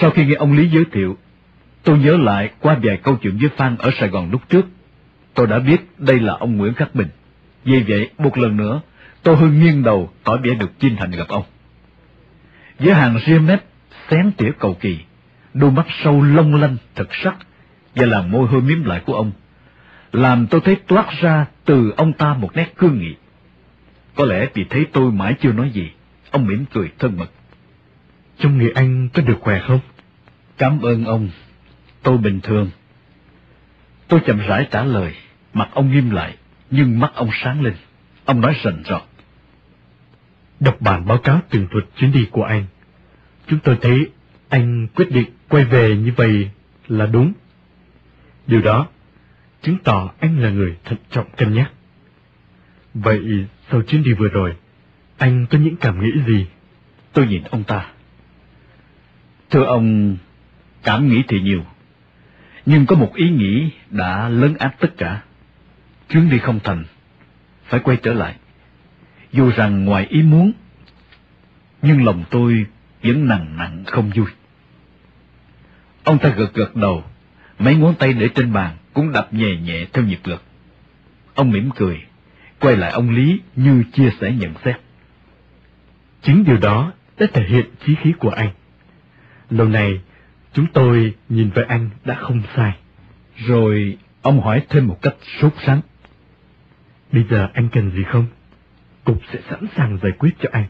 Sau 0.01 0.11
khi 0.11 0.27
nghe 0.27 0.35
ông 0.35 0.53
Lý 0.53 0.69
giới 0.69 0.85
thiệu, 0.93 1.17
tôi 1.83 1.99
nhớ 1.99 2.17
lại 2.17 2.51
qua 2.61 2.79
vài 2.83 2.97
câu 2.97 3.17
chuyện 3.23 3.39
với 3.41 3.51
Phan 3.57 3.77
ở 3.77 3.91
Sài 4.01 4.09
Gòn 4.09 4.31
lúc 4.31 4.49
trước. 4.49 4.67
Tôi 5.35 5.47
đã 5.47 5.59
biết 5.59 5.81
đây 5.99 6.21
là 6.21 6.33
ông 6.33 6.57
Nguyễn 6.57 6.75
Khắc 6.75 6.95
Bình. 6.95 7.09
Vì 7.65 7.83
vậy, 7.89 8.11
một 8.19 8.39
lần 8.39 8.57
nữa, 8.57 8.81
tôi 9.23 9.37
hơi 9.37 9.51
nghiêng 9.51 9.83
đầu 9.83 10.11
tỏ 10.25 10.37
vẻ 10.37 10.55
được 10.55 10.71
chinh 10.79 10.97
thành 10.97 11.11
gặp 11.11 11.29
ông. 11.29 11.45
Với 12.79 12.95
hàng 12.95 13.19
riêng 13.25 13.47
mép, 13.47 13.65
xén 14.11 14.33
tỉa 14.37 14.51
cầu 14.59 14.77
kỳ, 14.81 14.99
đôi 15.55 15.71
mắt 15.71 15.87
sâu 16.05 16.23
long 16.23 16.55
lanh 16.55 16.77
thật 16.95 17.09
sắc 17.25 17.37
và 17.95 18.07
làm 18.07 18.31
môi 18.31 18.49
hơi 18.49 18.61
miếm 18.61 18.85
lại 18.85 19.01
của 19.07 19.15
ông, 19.15 19.33
làm 20.13 20.47
tôi 20.47 20.61
thấy 20.65 20.77
toát 20.87 21.07
ra 21.21 21.47
từ 21.65 21.93
ông 21.97 22.13
ta 22.13 22.35
một 22.35 22.57
nét 22.57 22.73
cương 22.77 22.99
nghị. 22.99 23.15
Có 24.15 24.25
lẽ 24.25 24.49
vì 24.55 24.65
thấy 24.71 24.87
tôi 24.93 25.13
mãi 25.13 25.35
chưa 25.41 25.53
nói 25.53 25.71
gì, 25.71 25.91
ông 26.31 26.47
mỉm 26.47 26.65
cười 26.73 26.91
thân 26.99 27.19
mật. 27.19 27.31
Trong 28.39 28.59
người 28.59 28.73
anh 28.75 29.09
có 29.09 29.23
được 29.23 29.39
khỏe 29.41 29.61
không? 29.67 29.81
Cảm 30.59 30.81
ơn 30.81 31.05
ông, 31.05 31.31
tôi 32.03 32.19
bình 32.19 32.41
thường. 32.41 32.71
Tôi 34.09 34.21
chậm 34.27 34.39
rãi 34.39 34.69
trả 34.71 34.85
lời, 34.85 35.15
mặt 35.55 35.69
ông 35.75 35.93
nghiêm 35.93 36.11
lại, 36.11 36.37
nhưng 36.71 37.01
mắt 37.01 37.13
ông 37.15 37.31
sáng 37.33 37.63
lên. 37.63 37.75
Ông 38.25 38.41
nói 38.41 38.57
rành 38.63 38.83
rọt. 38.87 39.03
Đọc 40.61 40.77
bản 40.81 41.07
báo 41.07 41.19
cáo 41.19 41.41
tường 41.51 41.67
thuật 41.71 41.85
chuyến 41.97 42.13
đi 42.13 42.29
của 42.31 42.45
anh. 42.45 42.65
Chúng 43.47 43.59
tôi 43.59 43.79
thấy 43.81 44.11
anh 44.49 44.87
quyết 44.95 45.11
định 45.11 45.31
quay 45.49 45.65
về 45.65 45.97
như 45.97 46.13
vậy 46.17 46.51
là 46.89 47.07
đúng. 47.07 47.33
Điều 48.47 48.61
đó 48.61 48.89
chứng 49.63 49.79
tỏ 49.85 50.13
anh 50.21 50.41
là 50.41 50.51
người 50.51 50.77
thận 50.85 50.99
trọng 51.11 51.27
cân 51.37 51.55
nhắc. 51.55 51.73
Vậy 52.95 53.47
sau 53.71 53.83
chuyến 53.83 54.03
đi 54.03 54.13
vừa 54.13 54.29
rồi, 54.29 54.57
anh 55.19 55.47
có 55.51 55.59
những 55.59 55.77
cảm 55.77 56.05
nghĩ 56.05 56.11
gì? 56.27 56.47
Tôi 57.13 57.27
nhìn 57.27 57.43
ông 57.43 57.65
ta. 57.65 57.87
Thưa 59.51 59.65
ông, 59.65 60.17
cảm 60.83 61.09
nghĩ 61.09 61.23
thì 61.29 61.41
nhiều, 61.41 61.65
nhưng 62.67 62.87
có 62.87 62.97
một 62.97 63.15
ý 63.15 63.31
nghĩ 63.31 63.71
đã 63.91 64.29
lớn 64.29 64.55
áp 64.59 64.75
tất 64.81 64.97
cả. 64.97 65.23
Chuyến 66.09 66.31
đi 66.31 66.39
không 66.39 66.61
thành, 66.65 66.85
phải 67.65 67.81
quay 67.81 67.97
trở 67.97 68.13
lại. 68.13 68.37
Dù 69.33 69.51
rằng 69.51 69.85
ngoài 69.85 70.07
ý 70.11 70.23
muốn, 70.23 70.53
nhưng 71.83 72.05
lòng 72.05 72.25
tôi 72.31 72.67
vẫn 73.03 73.29
nặng 73.29 73.57
nặng 73.57 73.85
không 73.87 74.11
vui. 74.15 74.27
Ông 76.05 76.19
ta 76.19 76.29
gật 76.29 76.55
gật 76.55 76.77
đầu, 76.77 77.05
mấy 77.59 77.75
ngón 77.77 77.95
tay 77.95 78.13
để 78.13 78.29
trên 78.35 78.53
bàn 78.53 78.77
cũng 78.95 79.13
đập 79.13 79.35
nhẹ 79.35 79.57
nhẹ 79.57 79.87
theo 79.93 80.05
nhịp 80.05 80.21
lực. 80.25 80.43
Ông 81.35 81.51
mỉm 81.51 81.71
cười, 81.77 82.03
quay 82.61 82.77
lại 82.77 82.91
ông 82.93 83.11
Lý 83.11 83.41
như 83.57 83.85
chia 83.93 84.11
sẻ 84.21 84.33
nhận 84.33 84.55
xét. 84.65 84.77
Chính 86.23 86.45
điều 86.45 86.57
đó 86.57 86.93
đã 87.19 87.27
thể 87.33 87.45
hiện 87.45 87.67
chí 87.87 87.95
khí 87.95 88.13
của 88.19 88.31
anh. 88.31 88.51
Lâu 89.51 89.69
nay, 89.69 90.01
chúng 90.53 90.67
tôi 90.73 91.15
nhìn 91.29 91.51
về 91.51 91.65
anh 91.69 91.91
đã 92.05 92.15
không 92.15 92.43
sai. 92.57 92.77
Rồi 93.37 93.99
ông 94.23 94.41
hỏi 94.41 94.63
thêm 94.69 94.87
một 94.87 94.99
cách 95.03 95.15
sốt 95.41 95.53
sắng. 95.67 95.81
Bây 97.13 97.25
giờ 97.31 97.49
anh 97.55 97.69
cần 97.73 97.91
gì 97.91 98.03
không? 98.03 98.27
Cục 99.05 99.21
sẽ 99.33 99.39
sẵn 99.51 99.67
sàng 99.77 99.99
giải 100.03 100.13
quyết 100.19 100.31
cho 100.41 100.49
anh. 100.53 100.67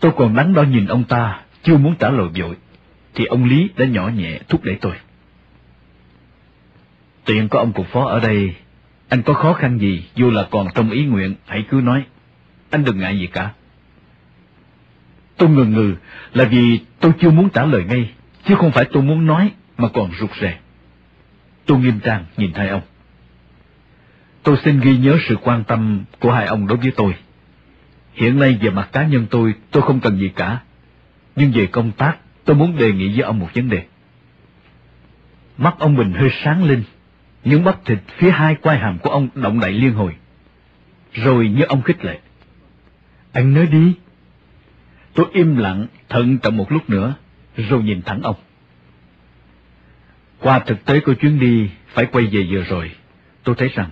Tôi 0.00 0.12
còn 0.16 0.36
đắn 0.36 0.54
đo 0.54 0.62
nhìn 0.62 0.86
ông 0.86 1.04
ta, 1.04 1.40
chưa 1.62 1.76
muốn 1.76 1.94
trả 1.98 2.10
lời 2.10 2.28
vội, 2.34 2.56
thì 3.14 3.24
ông 3.24 3.44
Lý 3.44 3.70
đã 3.76 3.86
nhỏ 3.86 4.08
nhẹ 4.08 4.40
thúc 4.48 4.64
đẩy 4.64 4.78
tôi. 4.80 4.96
Tiện 7.24 7.48
có 7.48 7.58
ông 7.58 7.72
cục 7.72 7.86
phó 7.86 8.04
ở 8.04 8.20
đây, 8.20 8.54
anh 9.08 9.22
có 9.22 9.34
khó 9.34 9.52
khăn 9.52 9.78
gì, 9.78 10.04
dù 10.14 10.30
là 10.30 10.48
còn 10.50 10.66
trong 10.74 10.90
ý 10.90 11.04
nguyện, 11.04 11.34
hãy 11.46 11.64
cứ 11.70 11.76
nói. 11.76 12.04
Anh 12.70 12.84
đừng 12.84 12.98
ngại 12.98 13.18
gì 13.18 13.26
cả. 13.26 13.50
Tôi 15.36 15.48
ngừng 15.48 15.72
ngừ 15.72 15.94
là 16.34 16.44
vì 16.44 16.80
tôi 17.00 17.12
chưa 17.20 17.30
muốn 17.30 17.48
trả 17.50 17.64
lời 17.64 17.84
ngay, 17.84 18.10
chứ 18.44 18.54
không 18.54 18.72
phải 18.72 18.84
tôi 18.92 19.02
muốn 19.02 19.26
nói 19.26 19.50
mà 19.78 19.88
còn 19.88 20.10
rụt 20.20 20.30
rè. 20.40 20.58
Tôi 21.66 21.78
nghiêm 21.78 22.00
trang 22.00 22.24
nhìn 22.36 22.52
hai 22.54 22.68
ông. 22.68 22.82
Tôi 24.42 24.56
xin 24.64 24.80
ghi 24.80 24.96
nhớ 24.96 25.18
sự 25.28 25.36
quan 25.36 25.64
tâm 25.64 26.04
của 26.20 26.32
hai 26.32 26.46
ông 26.46 26.66
đối 26.66 26.78
với 26.78 26.92
tôi. 26.96 27.14
Hiện 28.14 28.38
nay 28.38 28.58
về 28.62 28.70
mặt 28.70 28.88
cá 28.92 29.06
nhân 29.06 29.26
tôi, 29.30 29.54
tôi 29.70 29.82
không 29.82 30.00
cần 30.00 30.18
gì 30.18 30.30
cả. 30.36 30.60
Nhưng 31.36 31.52
về 31.52 31.66
công 31.66 31.92
tác, 31.92 32.16
tôi 32.44 32.56
muốn 32.56 32.76
đề 32.76 32.92
nghị 32.92 33.08
với 33.08 33.22
ông 33.22 33.38
một 33.38 33.48
vấn 33.54 33.68
đề. 33.68 33.82
Mắt 35.58 35.74
ông 35.78 35.96
Bình 35.96 36.12
hơi 36.12 36.30
sáng 36.44 36.64
lên, 36.64 36.82
những 37.44 37.64
bắp 37.64 37.84
thịt 37.84 37.98
phía 38.16 38.30
hai 38.30 38.54
quai 38.54 38.78
hàm 38.78 38.98
của 38.98 39.10
ông 39.10 39.28
động 39.34 39.60
đậy 39.60 39.72
liên 39.72 39.92
hồi. 39.92 40.16
Rồi 41.12 41.48
như 41.48 41.64
ông 41.64 41.82
khích 41.82 42.04
lệ. 42.04 42.18
Anh 43.32 43.54
nói 43.54 43.66
đi. 43.66 43.94
Tôi 45.14 45.26
im 45.32 45.56
lặng, 45.56 45.86
thận 46.08 46.38
trọng 46.38 46.56
một 46.56 46.72
lúc 46.72 46.90
nữa, 46.90 47.14
rồi 47.56 47.82
nhìn 47.82 48.02
thẳng 48.02 48.22
ông. 48.22 48.36
Qua 50.38 50.58
thực 50.58 50.84
tế 50.84 51.00
của 51.00 51.14
chuyến 51.14 51.40
đi 51.40 51.70
phải 51.88 52.06
quay 52.06 52.26
về 52.26 52.46
vừa 52.50 52.62
rồi, 52.62 52.90
tôi 53.44 53.54
thấy 53.58 53.68
rằng 53.68 53.90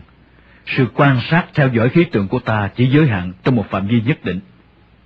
sự 0.66 0.86
quan 0.94 1.20
sát 1.30 1.46
theo 1.54 1.68
dõi 1.68 1.88
khí 1.88 2.04
tượng 2.04 2.28
của 2.28 2.38
ta 2.38 2.70
chỉ 2.76 2.86
giới 2.86 3.08
hạn 3.08 3.32
trong 3.44 3.56
một 3.56 3.66
phạm 3.70 3.86
vi 3.86 4.00
nhất 4.00 4.24
định, 4.24 4.40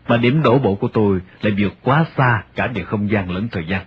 mà 0.09 0.17
điểm 0.17 0.43
đổ 0.43 0.59
bộ 0.59 0.75
của 0.75 0.89
tôi 0.89 1.21
lại 1.43 1.55
vượt 1.59 1.75
quá 1.83 2.05
xa 2.17 2.43
cả 2.55 2.67
về 2.67 2.83
không 2.83 3.11
gian 3.11 3.31
lẫn 3.31 3.49
thời 3.49 3.67
gian. 3.67 3.85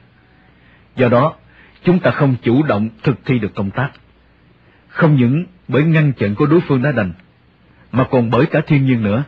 Do 0.95 1.09
đó, 1.09 1.35
chúng 1.83 1.99
ta 1.99 2.11
không 2.11 2.35
chủ 2.43 2.63
động 2.63 2.89
thực 3.03 3.25
thi 3.25 3.39
được 3.39 3.55
công 3.55 3.71
tác. 3.71 3.89
Không 4.97 5.15
những 5.15 5.45
bởi 5.67 5.83
ngăn 5.83 6.13
chặn 6.13 6.35
của 6.35 6.45
đối 6.45 6.61
phương 6.61 6.81
đã 6.81 6.91
đành, 6.91 7.13
mà 7.91 8.03
còn 8.03 8.29
bởi 8.29 8.45
cả 8.45 8.61
thiên 8.67 8.85
nhiên 8.85 9.03
nữa. 9.03 9.23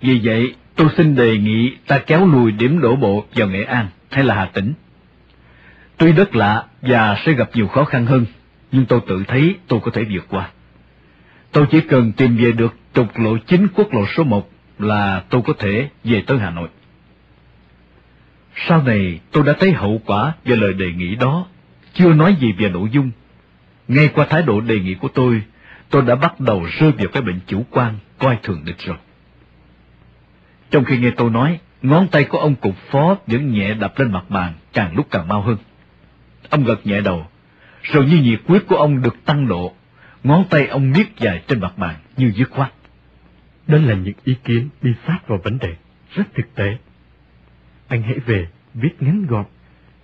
Vì 0.00 0.20
vậy, 0.22 0.54
tôi 0.76 0.88
xin 0.96 1.14
đề 1.14 1.38
nghị 1.38 1.76
ta 1.86 1.98
kéo 1.98 2.26
lùi 2.26 2.52
điểm 2.52 2.80
đổ 2.80 2.96
bộ 2.96 3.24
vào 3.34 3.48
Nghệ 3.48 3.64
An 3.64 3.86
hay 4.10 4.24
là 4.24 4.34
Hà 4.34 4.44
Tĩnh. 4.44 4.72
Tuy 5.96 6.12
đất 6.12 6.36
lạ 6.36 6.64
và 6.82 7.16
sẽ 7.26 7.32
gặp 7.32 7.50
nhiều 7.54 7.68
khó 7.68 7.84
khăn 7.84 8.06
hơn, 8.06 8.26
nhưng 8.72 8.86
tôi 8.86 9.00
tự 9.08 9.24
thấy 9.28 9.54
tôi 9.68 9.80
có 9.80 9.90
thể 9.90 10.04
vượt 10.10 10.26
qua. 10.28 10.50
Tôi 11.52 11.66
chỉ 11.70 11.80
cần 11.80 12.12
tìm 12.12 12.36
về 12.36 12.52
được 12.52 12.74
trục 12.94 13.18
lộ 13.18 13.38
chính 13.38 13.68
quốc 13.74 13.94
lộ 13.94 14.06
số 14.16 14.24
một 14.24 14.50
là 14.78 15.22
tôi 15.30 15.42
có 15.46 15.52
thể 15.58 15.88
về 16.04 16.22
tới 16.26 16.38
Hà 16.38 16.50
Nội. 16.50 16.68
Sau 18.68 18.82
này 18.82 19.20
tôi 19.32 19.44
đã 19.44 19.52
thấy 19.60 19.72
hậu 19.72 20.00
quả 20.06 20.32
về 20.44 20.56
lời 20.56 20.72
đề 20.72 20.92
nghị 20.92 21.14
đó, 21.14 21.46
chưa 21.94 22.12
nói 22.12 22.36
gì 22.40 22.52
về 22.52 22.68
nội 22.68 22.88
dung. 22.92 23.10
Ngay 23.88 24.08
qua 24.08 24.26
thái 24.30 24.42
độ 24.42 24.60
đề 24.60 24.80
nghị 24.80 24.94
của 24.94 25.08
tôi, 25.08 25.42
tôi 25.90 26.02
đã 26.02 26.14
bắt 26.14 26.40
đầu 26.40 26.66
rơi 26.78 26.92
vào 26.92 27.06
cái 27.12 27.22
bệnh 27.22 27.40
chủ 27.46 27.64
quan, 27.70 27.98
coi 28.18 28.38
thường 28.42 28.64
địch 28.64 28.78
rồi. 28.78 28.96
Trong 30.70 30.84
khi 30.84 30.98
nghe 30.98 31.10
tôi 31.10 31.30
nói, 31.30 31.58
ngón 31.82 32.08
tay 32.08 32.24
của 32.24 32.38
ông 32.38 32.54
cục 32.54 32.76
phó 32.90 33.16
vẫn 33.26 33.52
nhẹ 33.52 33.74
đập 33.74 33.98
lên 33.98 34.12
mặt 34.12 34.24
bàn, 34.28 34.52
càng 34.72 34.96
lúc 34.96 35.06
càng 35.10 35.28
mau 35.28 35.42
hơn. 35.42 35.56
Ông 36.50 36.64
gật 36.64 36.86
nhẹ 36.86 37.00
đầu, 37.00 37.26
rồi 37.82 38.06
như 38.06 38.16
nhiệt 38.16 38.40
quyết 38.46 38.66
của 38.66 38.76
ông 38.76 39.02
được 39.02 39.24
tăng 39.24 39.48
độ, 39.48 39.74
ngón 40.24 40.44
tay 40.50 40.66
ông 40.66 40.90
miết 40.90 41.16
dài 41.16 41.42
trên 41.48 41.60
mặt 41.60 41.78
bàn 41.78 41.94
như 42.16 42.32
dứt 42.36 42.50
khoát. 42.50 42.72
Đó 43.66 43.78
là 43.78 43.94
những 43.94 44.14
ý 44.24 44.34
kiến 44.44 44.68
đi 44.82 44.90
sát 45.06 45.18
vào 45.26 45.40
vấn 45.44 45.58
đề, 45.58 45.74
rất 46.14 46.24
thực 46.34 46.54
tế. 46.54 46.76
Anh 47.88 48.02
hãy 48.02 48.18
về, 48.18 48.48
viết 48.74 49.02
ngắn 49.02 49.26
gọn, 49.26 49.44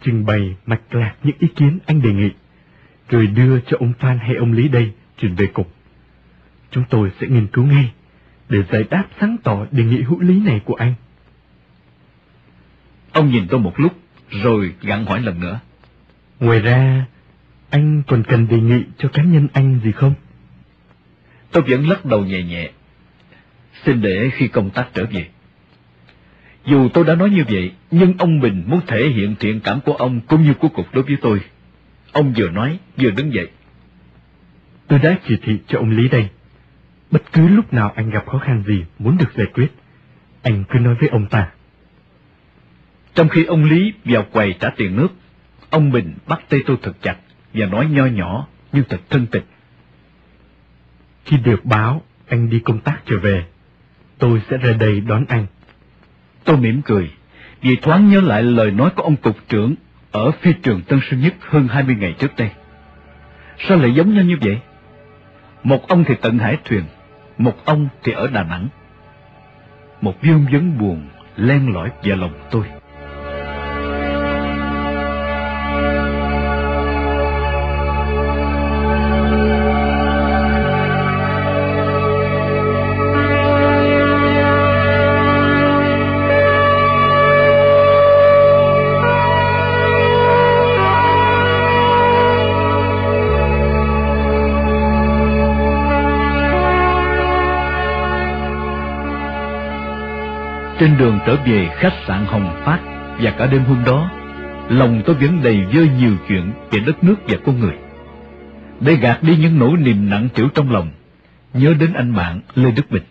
trình 0.02 0.26
bày 0.26 0.56
mạch 0.66 0.94
lạc 0.94 1.14
những 1.22 1.36
ý 1.38 1.48
kiến 1.56 1.78
anh 1.86 2.02
đề 2.02 2.12
nghị, 2.12 2.30
rồi 3.08 3.26
đưa 3.26 3.60
cho 3.60 3.76
ông 3.80 3.92
Phan 3.98 4.18
hay 4.18 4.34
ông 4.34 4.52
Lý 4.52 4.68
đây 4.68 4.92
chuyển 5.18 5.34
về 5.34 5.46
cục. 5.46 5.72
Chúng 6.70 6.84
tôi 6.90 7.10
sẽ 7.20 7.26
nghiên 7.26 7.46
cứu 7.46 7.64
ngay, 7.64 7.92
để 8.48 8.58
giải 8.72 8.84
đáp 8.90 9.04
sáng 9.20 9.36
tỏ 9.42 9.66
đề 9.70 9.84
nghị 9.84 10.02
hữu 10.02 10.20
lý 10.20 10.40
này 10.40 10.60
của 10.64 10.74
anh. 10.74 10.94
Ông 13.12 13.30
nhìn 13.30 13.46
tôi 13.48 13.60
một 13.60 13.80
lúc, 13.80 13.92
rồi 14.30 14.74
gặng 14.82 15.04
hỏi 15.04 15.20
lần 15.20 15.40
nữa. 15.40 15.60
Ngoài 16.40 16.60
ra, 16.60 17.06
anh 17.70 18.02
còn 18.06 18.22
cần 18.22 18.48
đề 18.48 18.60
nghị 18.60 18.82
cho 18.98 19.08
cá 19.08 19.22
nhân 19.22 19.48
anh 19.52 19.80
gì 19.84 19.92
không? 19.92 20.14
Tôi 21.50 21.62
vẫn 21.66 21.88
lắc 21.88 22.04
đầu 22.04 22.24
nhẹ 22.24 22.42
nhẹ. 22.42 22.70
Xin 23.84 24.00
để 24.00 24.30
khi 24.34 24.48
công 24.48 24.70
tác 24.70 24.88
trở 24.94 25.04
về. 25.04 25.28
Dù 26.66 26.88
tôi 26.88 27.04
đã 27.04 27.14
nói 27.14 27.30
như 27.30 27.44
vậy, 27.48 27.72
nhưng 27.90 28.14
ông 28.18 28.40
Bình 28.40 28.64
muốn 28.66 28.80
thể 28.86 29.08
hiện 29.08 29.34
thiện 29.40 29.60
cảm 29.60 29.80
của 29.80 29.92
ông 29.92 30.20
cũng 30.20 30.42
như 30.42 30.54
của 30.54 30.68
cục 30.68 30.94
đối 30.94 31.04
với 31.04 31.16
tôi. 31.20 31.40
Ông 32.14 32.32
vừa 32.36 32.50
nói, 32.50 32.78
vừa 32.96 33.10
đứng 33.10 33.34
dậy. 33.34 33.48
Tôi 34.88 34.98
đã 34.98 35.18
chỉ 35.28 35.36
thị 35.42 35.58
cho 35.66 35.78
ông 35.78 35.90
Lý 35.90 36.08
đây. 36.08 36.28
Bất 37.10 37.22
cứ 37.32 37.48
lúc 37.48 37.72
nào 37.72 37.92
anh 37.96 38.10
gặp 38.10 38.26
khó 38.26 38.38
khăn 38.38 38.62
gì 38.66 38.84
muốn 38.98 39.18
được 39.18 39.34
giải 39.36 39.46
quyết, 39.54 39.72
anh 40.42 40.64
cứ 40.68 40.78
nói 40.78 40.94
với 40.94 41.08
ông 41.08 41.26
ta. 41.26 41.50
Trong 43.14 43.28
khi 43.28 43.44
ông 43.44 43.64
Lý 43.64 43.92
vào 44.04 44.26
quầy 44.32 44.54
trả 44.60 44.70
tiền 44.76 44.96
nước, 44.96 45.08
ông 45.70 45.92
Bình 45.92 46.14
bắt 46.26 46.40
tay 46.48 46.60
tôi 46.66 46.76
thật 46.82 46.92
chặt 47.02 47.16
và 47.54 47.66
nói 47.66 47.86
nho 47.86 48.06
nhỏ 48.06 48.46
nhưng 48.72 48.84
thật 48.88 49.00
thân 49.10 49.26
tình. 49.26 49.44
Khi 51.24 51.36
được 51.36 51.64
báo 51.64 52.02
anh 52.28 52.50
đi 52.50 52.58
công 52.58 52.80
tác 52.80 53.02
trở 53.06 53.18
về, 53.18 53.44
tôi 54.18 54.42
sẽ 54.50 54.56
ra 54.56 54.72
đây 54.72 55.00
đón 55.00 55.24
anh. 55.28 55.46
Tôi 56.44 56.56
mỉm 56.56 56.82
cười, 56.82 57.10
vì 57.60 57.76
thoáng 57.76 58.10
nhớ 58.10 58.20
lại 58.20 58.42
lời 58.42 58.70
nói 58.70 58.90
của 58.96 59.02
ông 59.02 59.16
cục 59.16 59.48
trưởng 59.48 59.74
ở 60.14 60.30
phi 60.30 60.52
trường 60.52 60.82
Tân 60.82 61.00
Sơn 61.02 61.20
Nhất 61.20 61.34
hơn 61.40 61.68
20 61.68 61.96
ngày 62.00 62.14
trước 62.18 62.36
đây. 62.36 62.50
Sao 63.58 63.78
lại 63.78 63.94
giống 63.94 64.14
nhau 64.14 64.24
như 64.24 64.36
vậy? 64.40 64.58
Một 65.62 65.88
ông 65.88 66.04
thì 66.04 66.14
tận 66.20 66.38
hải 66.38 66.58
thuyền, 66.64 66.82
một 67.38 67.64
ông 67.64 67.88
thì 68.02 68.12
ở 68.12 68.26
Đà 68.26 68.42
Nẵng. 68.42 68.68
Một 70.00 70.14
vương 70.22 70.46
vấn 70.52 70.78
buồn 70.78 71.08
len 71.36 71.74
lỏi 71.74 71.90
vào 72.02 72.16
lòng 72.16 72.32
tôi. 72.50 72.64
Trên 100.78 100.98
đường 100.98 101.18
trở 101.26 101.36
về 101.36 101.68
khách 101.76 101.94
sạn 102.06 102.24
Hồng 102.24 102.62
Phát 102.64 102.80
và 103.20 103.30
cả 103.30 103.46
đêm 103.46 103.64
hôm 103.64 103.84
đó, 103.84 104.10
lòng 104.68 105.02
tôi 105.06 105.16
vẫn 105.16 105.42
đầy 105.42 105.64
vơi 105.74 105.88
nhiều 105.98 106.16
chuyện 106.28 106.52
về 106.70 106.80
đất 106.80 107.04
nước 107.04 107.14
và 107.28 107.38
con 107.46 107.60
người. 107.60 107.74
Để 108.80 108.94
gạt 108.94 109.22
đi 109.22 109.36
những 109.36 109.58
nỗi 109.58 109.76
niềm 109.78 110.10
nặng 110.10 110.28
trĩu 110.34 110.48
trong 110.48 110.72
lòng, 110.72 110.90
nhớ 111.52 111.74
đến 111.80 111.92
anh 111.92 112.14
bạn 112.14 112.40
Lê 112.54 112.70
Đức 112.70 112.90
Bình. 112.90 113.02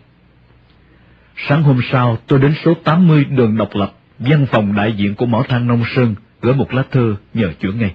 Sáng 1.36 1.62
hôm 1.62 1.80
sau, 1.92 2.18
tôi 2.26 2.38
đến 2.38 2.54
số 2.64 2.74
80 2.74 3.24
đường 3.24 3.56
độc 3.56 3.70
lập, 3.74 3.92
văn 4.18 4.46
phòng 4.46 4.74
đại 4.74 4.92
diện 4.92 5.14
của 5.14 5.26
Mỏ 5.26 5.42
Than 5.48 5.66
Nông 5.66 5.82
Sơn, 5.96 6.14
gửi 6.40 6.54
một 6.54 6.74
lá 6.74 6.82
thơ 6.90 7.16
nhờ 7.34 7.52
chuyển 7.60 7.78
ngay. 7.78 7.94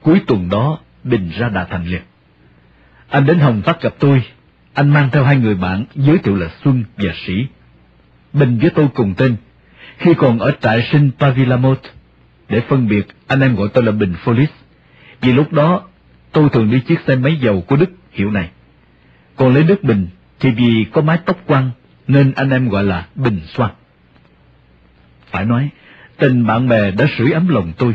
Cuối 0.00 0.20
tuần 0.26 0.48
đó, 0.48 0.78
Bình 1.04 1.30
ra 1.38 1.48
Đà 1.48 1.64
Thành 1.64 1.86
liền. 1.86 2.02
Anh 3.08 3.26
đến 3.26 3.38
Hồng 3.38 3.62
Phát 3.62 3.82
gặp 3.82 3.94
tôi, 3.98 4.22
anh 4.74 4.90
mang 4.90 5.08
theo 5.12 5.24
hai 5.24 5.36
người 5.36 5.54
bạn 5.54 5.84
giới 5.94 6.18
thiệu 6.18 6.36
là 6.36 6.48
Xuân 6.64 6.84
và 6.96 7.12
Sĩ. 7.26 7.46
Bình 8.32 8.58
với 8.58 8.70
tôi 8.70 8.88
cùng 8.94 9.14
tên, 9.14 9.36
khi 9.98 10.14
còn 10.14 10.38
ở 10.38 10.52
trại 10.60 10.88
sinh 10.92 11.10
Pavilamot. 11.18 11.80
Để 12.48 12.60
phân 12.60 12.88
biệt, 12.88 13.06
anh 13.26 13.40
em 13.40 13.56
gọi 13.56 13.68
tôi 13.74 13.84
là 13.84 13.92
Bình 13.92 14.14
Folis, 14.24 14.46
vì 15.20 15.32
lúc 15.32 15.52
đó 15.52 15.82
tôi 16.32 16.48
thường 16.48 16.70
đi 16.70 16.80
chiếc 16.80 17.00
xe 17.06 17.16
máy 17.16 17.36
dầu 17.40 17.60
của 17.60 17.76
Đức 17.76 17.90
hiệu 18.12 18.30
này. 18.30 18.48
Còn 19.36 19.54
lấy 19.54 19.62
Đức 19.62 19.84
Bình 19.84 20.08
thì 20.40 20.50
vì 20.50 20.86
có 20.92 21.00
mái 21.00 21.18
tóc 21.26 21.38
quăng 21.46 21.70
nên 22.08 22.32
anh 22.36 22.50
em 22.50 22.68
gọi 22.68 22.84
là 22.84 23.06
Bình 23.14 23.40
Xoan. 23.46 23.70
Phải 25.30 25.44
nói, 25.44 25.68
tình 26.16 26.46
bạn 26.46 26.68
bè 26.68 26.90
đã 26.90 27.06
sưởi 27.18 27.32
ấm 27.32 27.48
lòng 27.48 27.72
tôi. 27.78 27.94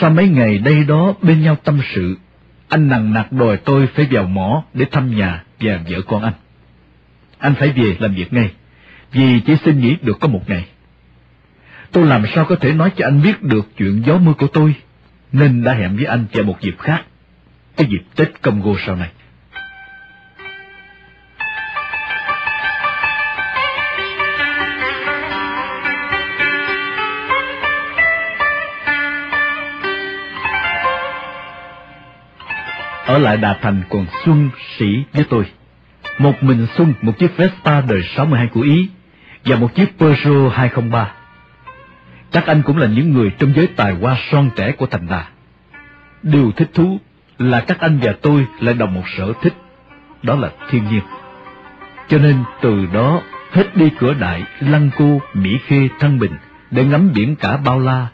Sau 0.00 0.10
mấy 0.10 0.28
ngày 0.28 0.58
đây 0.58 0.84
đó 0.84 1.14
bên 1.22 1.42
nhau 1.42 1.56
tâm 1.64 1.80
sự, 1.94 2.16
anh 2.68 2.88
nặng 2.88 3.12
nặc 3.12 3.32
đòi 3.32 3.56
tôi 3.56 3.86
phải 3.86 4.08
vào 4.10 4.24
mỏ 4.24 4.64
để 4.74 4.84
thăm 4.90 5.16
nhà 5.16 5.44
và 5.60 5.80
vợ 5.88 6.00
con 6.06 6.22
anh. 6.22 6.34
Anh 7.38 7.54
phải 7.54 7.68
về 7.68 7.96
làm 7.98 8.14
việc 8.14 8.32
ngay 8.32 8.50
vì 9.12 9.40
chỉ 9.46 9.56
xin 9.64 9.80
nghỉ 9.80 9.96
được 10.02 10.20
có 10.20 10.28
một 10.28 10.42
ngày. 10.46 10.66
Tôi 11.92 12.06
làm 12.06 12.24
sao 12.34 12.44
có 12.44 12.56
thể 12.56 12.72
nói 12.72 12.90
cho 12.96 13.06
anh 13.06 13.22
biết 13.22 13.42
được 13.42 13.68
chuyện 13.78 14.02
gió 14.06 14.18
mưa 14.18 14.32
của 14.32 14.46
tôi, 14.46 14.74
nên 15.32 15.64
đã 15.64 15.74
hẹn 15.74 15.96
với 15.96 16.04
anh 16.04 16.24
vào 16.32 16.44
một 16.44 16.60
dịp 16.60 16.76
khác, 16.78 17.02
cái 17.76 17.86
dịp 17.90 18.02
Tết 18.16 18.42
Congo 18.42 18.72
sau 18.86 18.96
này. 18.96 19.10
ở 33.12 33.18
lại 33.18 33.36
Đà 33.36 33.58
Thành 33.62 33.82
còn 33.88 34.06
Xuân 34.24 34.50
Sĩ 34.78 35.04
với 35.12 35.24
tôi. 35.30 35.44
Một 36.18 36.42
mình 36.42 36.66
Xuân 36.76 36.94
một 37.02 37.18
chiếc 37.18 37.36
Vespa 37.36 37.80
đời 37.80 38.02
62 38.16 38.46
của 38.46 38.60
Ý 38.60 38.88
và 39.44 39.56
một 39.56 39.74
chiếc 39.74 39.98
Peugeot 39.98 40.52
203. 40.52 41.12
Các 42.32 42.46
anh 42.46 42.62
cũng 42.62 42.76
là 42.76 42.86
những 42.86 43.12
người 43.12 43.30
trong 43.38 43.52
giới 43.56 43.66
tài 43.66 43.92
hoa 43.92 44.16
son 44.30 44.50
trẻ 44.56 44.72
của 44.72 44.86
thành 44.86 45.06
Đà. 45.10 45.24
Điều 46.22 46.52
thích 46.52 46.70
thú 46.74 46.98
là 47.38 47.60
các 47.60 47.80
anh 47.80 47.98
và 48.02 48.12
tôi 48.22 48.46
lại 48.60 48.74
đồng 48.74 48.94
một 48.94 49.04
sở 49.16 49.32
thích, 49.42 49.54
đó 50.22 50.34
là 50.34 50.50
thiên 50.70 50.84
nhiên. 50.90 51.02
Cho 52.08 52.18
nên 52.18 52.36
từ 52.60 52.86
đó 52.92 53.22
hết 53.52 53.76
đi 53.76 53.90
cửa 53.98 54.14
đại, 54.14 54.42
lăng 54.60 54.90
cô, 54.98 55.20
Mỹ 55.34 55.58
Khê, 55.66 55.88
Thăng 56.00 56.18
Bình 56.18 56.32
để 56.70 56.84
ngắm 56.84 57.12
biển 57.14 57.36
cả 57.36 57.56
bao 57.56 57.80
la, 57.80 58.06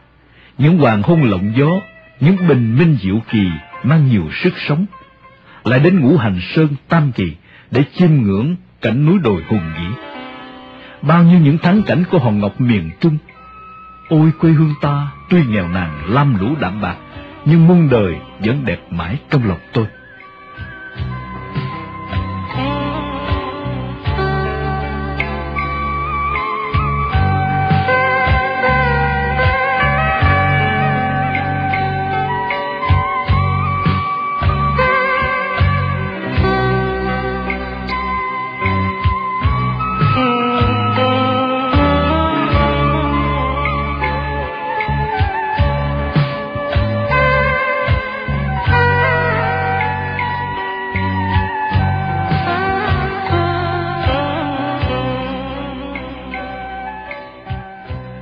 những 0.59 0.79
hoàng 0.79 1.03
hôn 1.03 1.23
lộng 1.23 1.53
gió, 1.57 1.81
những 2.21 2.49
bình 2.49 2.79
minh 2.79 2.97
diệu 3.03 3.21
kỳ 3.31 3.51
mang 3.83 4.09
nhiều 4.09 4.25
sức 4.33 4.55
sống. 4.69 4.87
Lại 5.65 5.81
đến 5.81 6.01
ngũ 6.01 6.17
hành 6.17 6.41
sơn 6.41 6.69
tam 6.89 7.13
kỳ 7.13 7.33
để 7.71 7.85
chiêm 7.95 8.11
ngưỡng 8.11 8.57
cảnh 8.81 9.07
núi 9.07 9.19
đồi 9.19 9.43
hùng 9.49 9.73
vĩ. 9.79 10.18
Bao 11.03 11.23
nhiêu 11.23 11.39
những 11.41 11.59
thắng 11.59 11.83
cảnh 11.83 12.05
của 12.11 12.19
hòn 12.19 12.41
ngọc 12.41 12.61
miền 12.61 12.91
Trung. 13.01 13.19
Ôi 14.09 14.31
quê 14.41 14.51
hương 14.51 14.75
ta 14.81 15.13
tuy 15.31 15.43
nghèo 15.49 15.69
nàn 15.69 16.15
lam 16.15 16.39
lũ 16.41 16.55
đạm 16.61 16.81
bạc, 16.81 16.97
nhưng 17.45 17.67
muôn 17.67 17.89
đời 17.91 18.17
vẫn 18.45 18.65
đẹp 18.65 18.81
mãi 18.91 19.19
trong 19.31 19.49
lòng 19.49 19.59
tôi. 19.73 19.87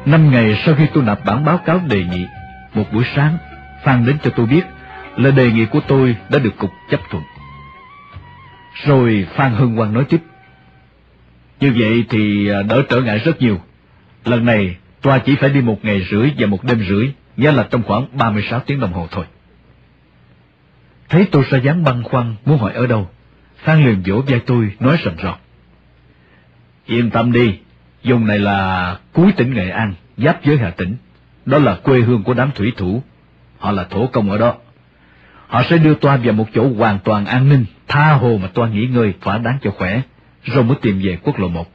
Năm 0.06 0.30
ngày 0.30 0.62
sau 0.66 0.74
khi 0.74 0.86
tôi 0.94 1.04
nộp 1.04 1.24
bản 1.24 1.44
báo 1.44 1.58
cáo 1.58 1.80
đề 1.88 2.04
nghị, 2.04 2.26
một 2.74 2.92
buổi 2.92 3.04
sáng, 3.14 3.38
Phan 3.84 4.06
đến 4.06 4.16
cho 4.22 4.30
tôi 4.36 4.46
biết 4.46 4.62
là 5.16 5.30
đề 5.30 5.52
nghị 5.52 5.66
của 5.66 5.80
tôi 5.88 6.16
đã 6.30 6.38
được 6.38 6.56
cục 6.58 6.70
chấp 6.90 7.00
thuận. 7.10 7.22
Rồi 8.84 9.26
Phan 9.34 9.52
Hưng 9.52 9.76
Quang 9.76 9.94
nói 9.94 10.04
tiếp. 10.08 10.20
Như 11.60 11.72
vậy 11.76 12.04
thì 12.08 12.48
à, 12.48 12.62
đỡ 12.62 12.82
trở 12.88 13.00
ngại 13.00 13.18
rất 13.18 13.42
nhiều. 13.42 13.60
Lần 14.24 14.44
này, 14.44 14.76
tòa 15.02 15.18
chỉ 15.18 15.36
phải 15.36 15.50
đi 15.50 15.60
một 15.60 15.78
ngày 15.82 16.06
rưỡi 16.10 16.30
và 16.38 16.46
một 16.46 16.64
đêm 16.64 16.84
rưỡi, 16.88 17.12
nghĩa 17.36 17.52
là 17.52 17.66
trong 17.70 17.82
khoảng 17.82 18.18
36 18.18 18.60
tiếng 18.60 18.80
đồng 18.80 18.92
hồ 18.92 19.08
thôi. 19.10 19.24
Thấy 21.08 21.28
tôi 21.30 21.44
sao 21.50 21.60
dáng 21.60 21.84
băn 21.84 22.02
khoăn 22.02 22.34
muốn 22.44 22.58
hỏi 22.58 22.72
ở 22.72 22.86
đâu, 22.86 23.08
Phan 23.56 23.84
liền 23.84 24.02
vỗ 24.06 24.22
vai 24.28 24.40
tôi 24.46 24.72
nói 24.80 24.96
rầm 25.04 25.14
rọt. 25.22 25.38
Yên 26.86 27.10
tâm 27.10 27.32
đi, 27.32 27.58
Vùng 28.06 28.26
này 28.26 28.38
là 28.38 28.98
cuối 29.12 29.32
tỉnh 29.36 29.54
Nghệ 29.54 29.70
An, 29.70 29.94
giáp 30.16 30.44
với 30.44 30.58
Hà 30.58 30.70
Tĩnh. 30.70 30.96
Đó 31.46 31.58
là 31.58 31.74
quê 31.74 32.00
hương 32.00 32.22
của 32.22 32.34
đám 32.34 32.50
thủy 32.54 32.72
thủ. 32.76 33.02
Họ 33.58 33.72
là 33.72 33.84
thổ 33.84 34.06
công 34.06 34.30
ở 34.30 34.38
đó. 34.38 34.54
Họ 35.46 35.62
sẽ 35.70 35.78
đưa 35.78 35.94
toa 35.94 36.16
vào 36.16 36.32
một 36.32 36.46
chỗ 36.54 36.68
hoàn 36.76 36.98
toàn 36.98 37.26
an 37.26 37.48
ninh, 37.48 37.64
tha 37.88 38.12
hồ 38.12 38.38
mà 38.42 38.48
toa 38.54 38.68
nghỉ 38.68 38.86
ngơi 38.86 39.14
thỏa 39.20 39.38
đáng 39.38 39.58
cho 39.62 39.70
khỏe, 39.70 40.00
rồi 40.44 40.64
mới 40.64 40.76
tìm 40.82 41.00
về 41.02 41.18
quốc 41.22 41.38
lộ 41.38 41.48
một. 41.48 41.72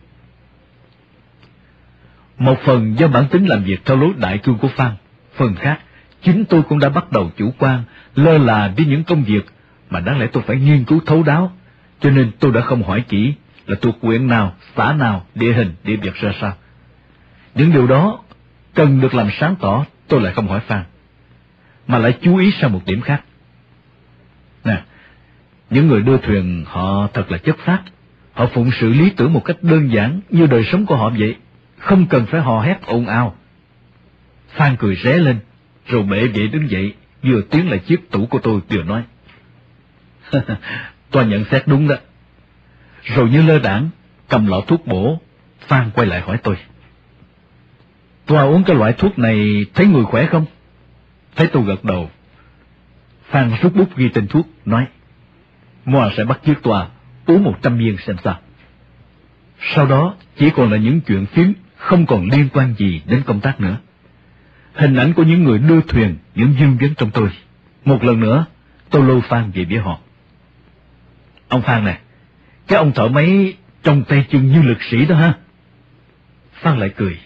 Một 2.38 2.60
phần 2.64 3.00
do 3.00 3.08
bản 3.08 3.28
tính 3.28 3.46
làm 3.46 3.64
việc 3.64 3.86
theo 3.86 3.98
lối 3.98 4.14
đại 4.18 4.38
cương 4.38 4.58
của 4.58 4.68
Phan, 4.68 4.92
phần 5.36 5.56
khác, 5.56 5.80
chính 6.24 6.46
tôi 6.46 6.64
cũng 6.64 6.80
đã 6.80 6.90
bắt 6.90 7.12
đầu 7.12 7.32
chủ 7.38 7.54
quan, 7.58 7.84
lơ 8.16 8.38
là 8.38 8.74
với 8.78 8.86
những 8.86 9.04
công 9.04 9.24
việc 9.24 9.46
mà 9.90 10.00
đáng 10.00 10.20
lẽ 10.20 10.28
tôi 10.34 10.44
phải 10.44 10.56
nghiên 10.56 10.84
cứu 10.84 11.00
thấu 11.06 11.24
đáo, 11.24 11.52
cho 12.00 12.10
nên 12.10 12.32
tôi 12.40 12.52
đã 12.52 12.62
không 12.62 12.84
hỏi 12.84 13.04
kỹ 13.10 13.34
là 13.72 13.78
thuộc 13.82 13.98
huyện 14.02 14.28
nào, 14.28 14.54
xã 14.76 14.94
nào, 14.94 15.26
địa 15.36 15.54
hình, 15.54 15.74
địa 15.84 15.96
vật 15.96 16.16
ra 16.16 16.32
sao. 16.42 16.54
Những 17.56 17.74
điều 17.74 17.88
đó 17.88 18.20
cần 18.74 19.02
được 19.02 19.14
làm 19.14 19.30
sáng 19.40 19.56
tỏ, 19.56 19.86
tôi 20.08 20.22
lại 20.22 20.34
không 20.34 20.48
hỏi 20.48 20.60
Phan, 20.60 20.84
mà 21.88 21.98
lại 21.98 22.18
chú 22.22 22.38
ý 22.38 22.52
sang 22.62 22.74
một 22.74 22.82
điểm 22.86 23.02
khác. 23.02 23.22
Nè, 24.64 24.82
những 25.70 25.88
người 25.88 26.02
đưa 26.02 26.18
thuyền 26.18 26.66
họ 26.68 27.08
thật 27.14 27.32
là 27.32 27.38
chất 27.38 27.58
phát, 27.58 27.82
họ 28.34 28.48
phụng 28.54 28.72
sự 28.80 28.90
lý 28.90 29.10
tưởng 29.10 29.34
một 29.34 29.46
cách 29.46 29.58
đơn 29.62 29.92
giản 29.92 30.20
như 30.30 30.46
đời 30.46 30.64
sống 30.72 30.86
của 30.86 30.96
họ 30.96 31.10
vậy, 31.10 31.36
không 31.78 32.08
cần 32.08 32.26
phải 32.26 32.42
hò 32.42 32.62
hét 32.62 32.78
ồn 32.86 33.08
ào. 33.08 33.36
Phan 34.50 34.76
cười 34.76 34.96
ré 35.04 35.18
lên, 35.18 35.40
rồi 35.88 36.04
bệ 36.04 36.28
vệ 36.28 36.48
đứng 36.48 36.70
dậy, 36.70 36.94
vừa 37.24 37.42
tiến 37.42 37.70
lại 37.70 37.80
chiếc 37.80 38.12
tủ 38.12 38.26
của 38.26 38.40
tôi 38.40 38.62
vừa 38.70 38.84
nói. 38.84 39.04
tôi 41.12 41.26
nhận 41.26 41.46
xét 41.52 41.68
đúng 41.68 41.88
đó 41.88 41.96
rồi 43.04 43.30
như 43.30 43.42
lơ 43.42 43.60
đảng, 43.60 43.90
cầm 44.28 44.48
lọ 44.48 44.62
thuốc 44.68 44.88
bổ, 44.88 45.20
Phan 45.60 45.92
quay 45.94 46.08
lại 46.08 46.22
hỏi 46.22 46.38
tôi. 46.44 46.56
Tòa 48.26 48.42
à, 48.42 48.46
uống 48.46 48.64
cái 48.64 48.76
loại 48.76 48.94
thuốc 48.94 49.20
này 49.20 49.66
thấy 49.74 49.86
người 49.88 50.04
khỏe 50.04 50.26
không? 50.26 50.46
Thấy 51.36 51.48
tôi 51.48 51.64
gật 51.64 51.84
đầu. 51.84 52.10
Phan 53.30 53.52
rút 53.62 53.76
bút 53.76 53.96
ghi 53.96 54.10
tên 54.10 54.28
thuốc, 54.28 54.48
nói, 54.66 54.86
Moa 55.86 56.10
sẽ 56.18 56.24
bắt 56.26 56.40
chiếc 56.46 56.64
tòa, 56.64 56.88
uống 57.26 57.44
một 57.44 57.58
trăm 57.62 57.78
viên 57.78 57.98
xem 57.98 58.16
sao. 58.24 58.40
Sau 59.76 59.86
đó 59.86 60.16
chỉ 60.38 60.50
còn 60.50 60.72
là 60.72 60.78
những 60.78 61.02
chuyện 61.02 61.26
phím 61.26 61.54
không 61.78 62.06
còn 62.06 62.28
liên 62.32 62.50
quan 62.54 62.74
gì 62.78 63.02
đến 63.06 63.24
công 63.26 63.40
tác 63.40 63.62
nữa. 63.62 63.78
Hình 64.74 64.96
ảnh 64.96 65.14
của 65.14 65.24
những 65.24 65.44
người 65.44 65.60
đưa 65.60 65.82
thuyền, 65.82 66.18
những 66.36 66.54
dương 66.60 66.78
dấn 66.82 66.96
trong 66.96 67.12
tôi. 67.12 67.30
Một 67.86 68.04
lần 68.04 68.20
nữa, 68.20 68.46
tôi 68.90 69.04
lôi 69.04 69.22
Phan 69.22 69.52
về 69.52 69.66
phía 69.70 69.80
họ. 69.80 70.00
Ông 71.48 71.62
Phan 71.62 71.86
này, 71.86 72.00
cái 72.72 72.78
ông 72.78 72.92
thợ 72.92 73.08
máy 73.08 73.54
trong 73.84 74.04
tay 74.04 74.26
chân 74.32 74.52
như 74.52 74.62
lực 74.62 74.84
sĩ 74.84 75.06
đó 75.06 75.16
ha. 75.16 75.34
Phan 76.54 76.78
lại 76.78 76.90
cười, 76.90 77.18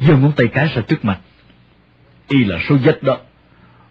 giơ 0.00 0.16
ngón 0.16 0.32
tay 0.36 0.46
cái 0.46 0.68
ra 0.74 0.82
trước 0.82 1.04
mặt. 1.04 1.18
Y 2.28 2.44
là 2.44 2.58
số 2.68 2.78
dách 2.78 3.02
đó. 3.02 3.18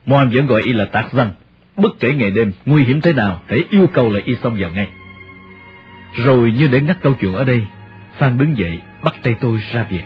Moan 0.05 0.29
vẫn 0.29 0.47
gọi 0.47 0.61
y 0.61 0.73
là 0.73 0.85
tạc 0.85 1.13
danh. 1.13 1.31
Bất 1.77 1.91
kể 1.99 2.13
ngày 2.13 2.31
đêm, 2.31 2.51
nguy 2.65 2.83
hiểm 2.83 3.01
thế 3.01 3.13
nào, 3.13 3.41
hãy 3.47 3.63
yêu 3.69 3.87
cầu 3.93 4.11
là 4.11 4.19
y 4.25 4.35
xong 4.43 4.57
vào 4.59 4.69
ngay. 4.69 4.87
Rồi 6.15 6.51
như 6.51 6.67
để 6.67 6.81
ngắt 6.81 6.97
câu 7.01 7.13
chuyện 7.21 7.33
ở 7.33 7.43
đây, 7.43 7.61
Phan 8.17 8.37
đứng 8.37 8.57
dậy, 8.57 8.79
bắt 9.03 9.15
tay 9.23 9.35
tôi 9.41 9.59
ra 9.71 9.85
việc. 9.89 10.03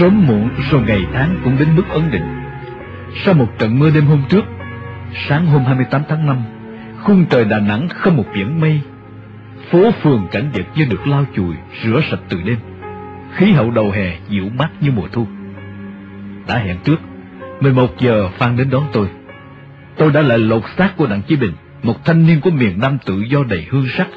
Sớm 0.00 0.26
muộn 0.26 0.48
rồi 0.70 0.82
ngày 0.86 1.06
tháng 1.12 1.36
cũng 1.44 1.56
đến 1.58 1.68
mức 1.76 1.82
ấn 1.88 2.10
định. 2.10 2.22
Sau 3.24 3.34
một 3.34 3.58
trận 3.58 3.78
mưa 3.78 3.90
đêm 3.90 4.06
hôm 4.06 4.22
trước, 4.28 4.44
sáng 5.28 5.46
hôm 5.46 5.64
28 5.64 6.02
tháng 6.08 6.26
5, 6.26 6.42
khung 7.02 7.26
trời 7.30 7.44
Đà 7.44 7.58
Nẵng 7.58 7.88
không 7.88 8.16
một 8.16 8.24
biển 8.34 8.60
mây. 8.60 8.80
Phố 9.70 9.90
phường 10.02 10.28
cảnh 10.30 10.50
vật 10.54 10.64
như 10.74 10.84
được 10.84 11.06
lau 11.06 11.24
chùi, 11.36 11.54
rửa 11.84 12.00
sạch 12.10 12.20
từ 12.28 12.38
đêm. 12.44 12.58
Khí 13.34 13.52
hậu 13.52 13.70
đầu 13.70 13.90
hè 13.90 14.16
dịu 14.28 14.48
mát 14.58 14.68
như 14.80 14.90
mùa 14.90 15.08
thu. 15.12 15.26
Đã 16.48 16.58
hẹn 16.58 16.76
trước, 16.84 17.00
11 17.60 17.98
giờ 17.98 18.28
Phan 18.38 18.56
đến 18.56 18.70
đón 18.70 18.84
tôi. 18.92 19.08
Tôi 19.96 20.12
đã 20.12 20.22
lại 20.22 20.38
lột 20.38 20.62
xác 20.78 20.96
của 20.96 21.06
Đặng 21.06 21.22
Chí 21.22 21.36
Bình, 21.36 21.52
một 21.82 22.04
thanh 22.04 22.26
niên 22.26 22.40
của 22.40 22.50
miền 22.50 22.80
Nam 22.80 22.98
tự 23.06 23.22
do 23.30 23.44
đầy 23.48 23.66
hương 23.70 23.86
sắc, 23.88 24.08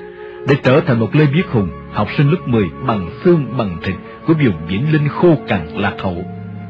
để 0.47 0.55
trở 0.63 0.81
thành 0.81 0.99
một 0.99 1.15
Lê 1.15 1.25
Viết 1.25 1.47
Hùng, 1.51 1.69
học 1.93 2.07
sinh 2.17 2.29
lớp 2.29 2.47
10 2.47 2.63
bằng 2.85 3.09
xương 3.23 3.57
bằng 3.57 3.77
thịt 3.83 3.95
của 4.27 4.33
vùng 4.33 4.67
biển 4.69 4.91
linh 4.91 5.07
khô 5.07 5.37
cằn 5.47 5.67
lạc 5.67 5.93
hậu, 5.99 6.25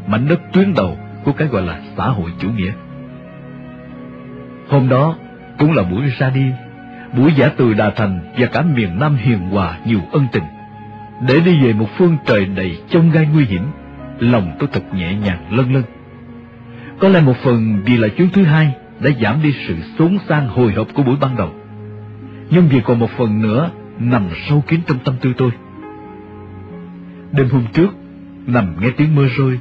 mảnh 0.08 0.28
đất 0.30 0.40
tuyến 0.54 0.74
đầu 0.74 0.98
của 1.24 1.32
cái 1.32 1.48
gọi 1.48 1.62
là 1.62 1.82
xã 1.98 2.06
hội 2.06 2.32
chủ 2.40 2.50
nghĩa. 2.50 2.72
Hôm 4.70 4.90
đó 4.90 5.16
cũng 5.60 5.74
là 5.74 5.84
buổi 5.84 6.02
ra 6.18 6.30
đi, 6.30 6.52
buổi 7.18 7.34
giả 7.36 7.50
từ 7.58 7.74
Đà 7.74 7.90
Thành 7.90 8.20
và 8.38 8.48
cả 8.48 8.62
miền 8.62 9.00
Nam 9.00 9.16
hiền 9.16 9.40
hòa 9.40 9.78
nhiều 9.86 10.00
ân 10.12 10.28
tình. 10.32 10.44
Để 11.28 11.40
đi 11.40 11.66
về 11.66 11.74
một 11.74 11.88
phương 11.98 12.18
trời 12.26 12.46
đầy 12.46 12.78
chông 12.90 13.12
gai 13.12 13.28
nguy 13.34 13.46
hiểm, 13.46 13.64
lòng 14.20 14.56
tôi 14.60 14.70
thật 14.74 14.94
nhẹ 14.94 15.16
nhàng 15.16 15.58
lân 15.58 15.74
lân. 15.74 15.84
Có 17.00 17.10
lẽ 17.10 17.22
một 17.22 17.36
phần 17.44 17.82
vì 17.86 17.98
là 17.98 18.08
chuyến 18.08 18.30
thứ 18.30 18.44
hai, 18.44 18.76
đã 19.00 19.10
giảm 19.22 19.42
đi 19.44 19.54
sự 19.68 19.76
xốn 19.98 20.18
sang 20.30 20.48
hồi 20.48 20.74
hộp 20.74 20.88
của 20.94 21.04
buổi 21.04 21.16
ban 21.22 21.38
đầu. 21.38 21.50
Nhưng 22.50 22.68
vì 22.68 22.82
còn 22.84 23.00
một 23.00 23.10
phần 23.18 23.42
nữa 23.42 23.70
nằm 24.00 24.24
sâu 24.50 24.64
kín 24.68 24.80
trong 24.88 24.98
tâm 25.06 25.16
tư 25.22 25.34
tôi. 25.38 25.52
Đêm 27.34 27.50
hôm 27.50 27.66
trước, 27.74 27.90
nằm 28.48 28.76
nghe 28.82 28.90
tiếng 28.98 29.16
mưa 29.16 29.28
rơi, 29.38 29.60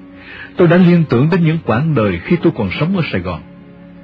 tôi 0.57 0.69
đã 0.69 0.77
liên 0.77 1.05
tưởng 1.09 1.29
đến 1.31 1.45
những 1.45 1.59
quãng 1.67 1.95
đời 1.95 2.21
khi 2.25 2.37
tôi 2.43 2.53
còn 2.57 2.71
sống 2.81 2.97
ở 2.97 3.03
Sài 3.13 3.21
Gòn. 3.21 3.41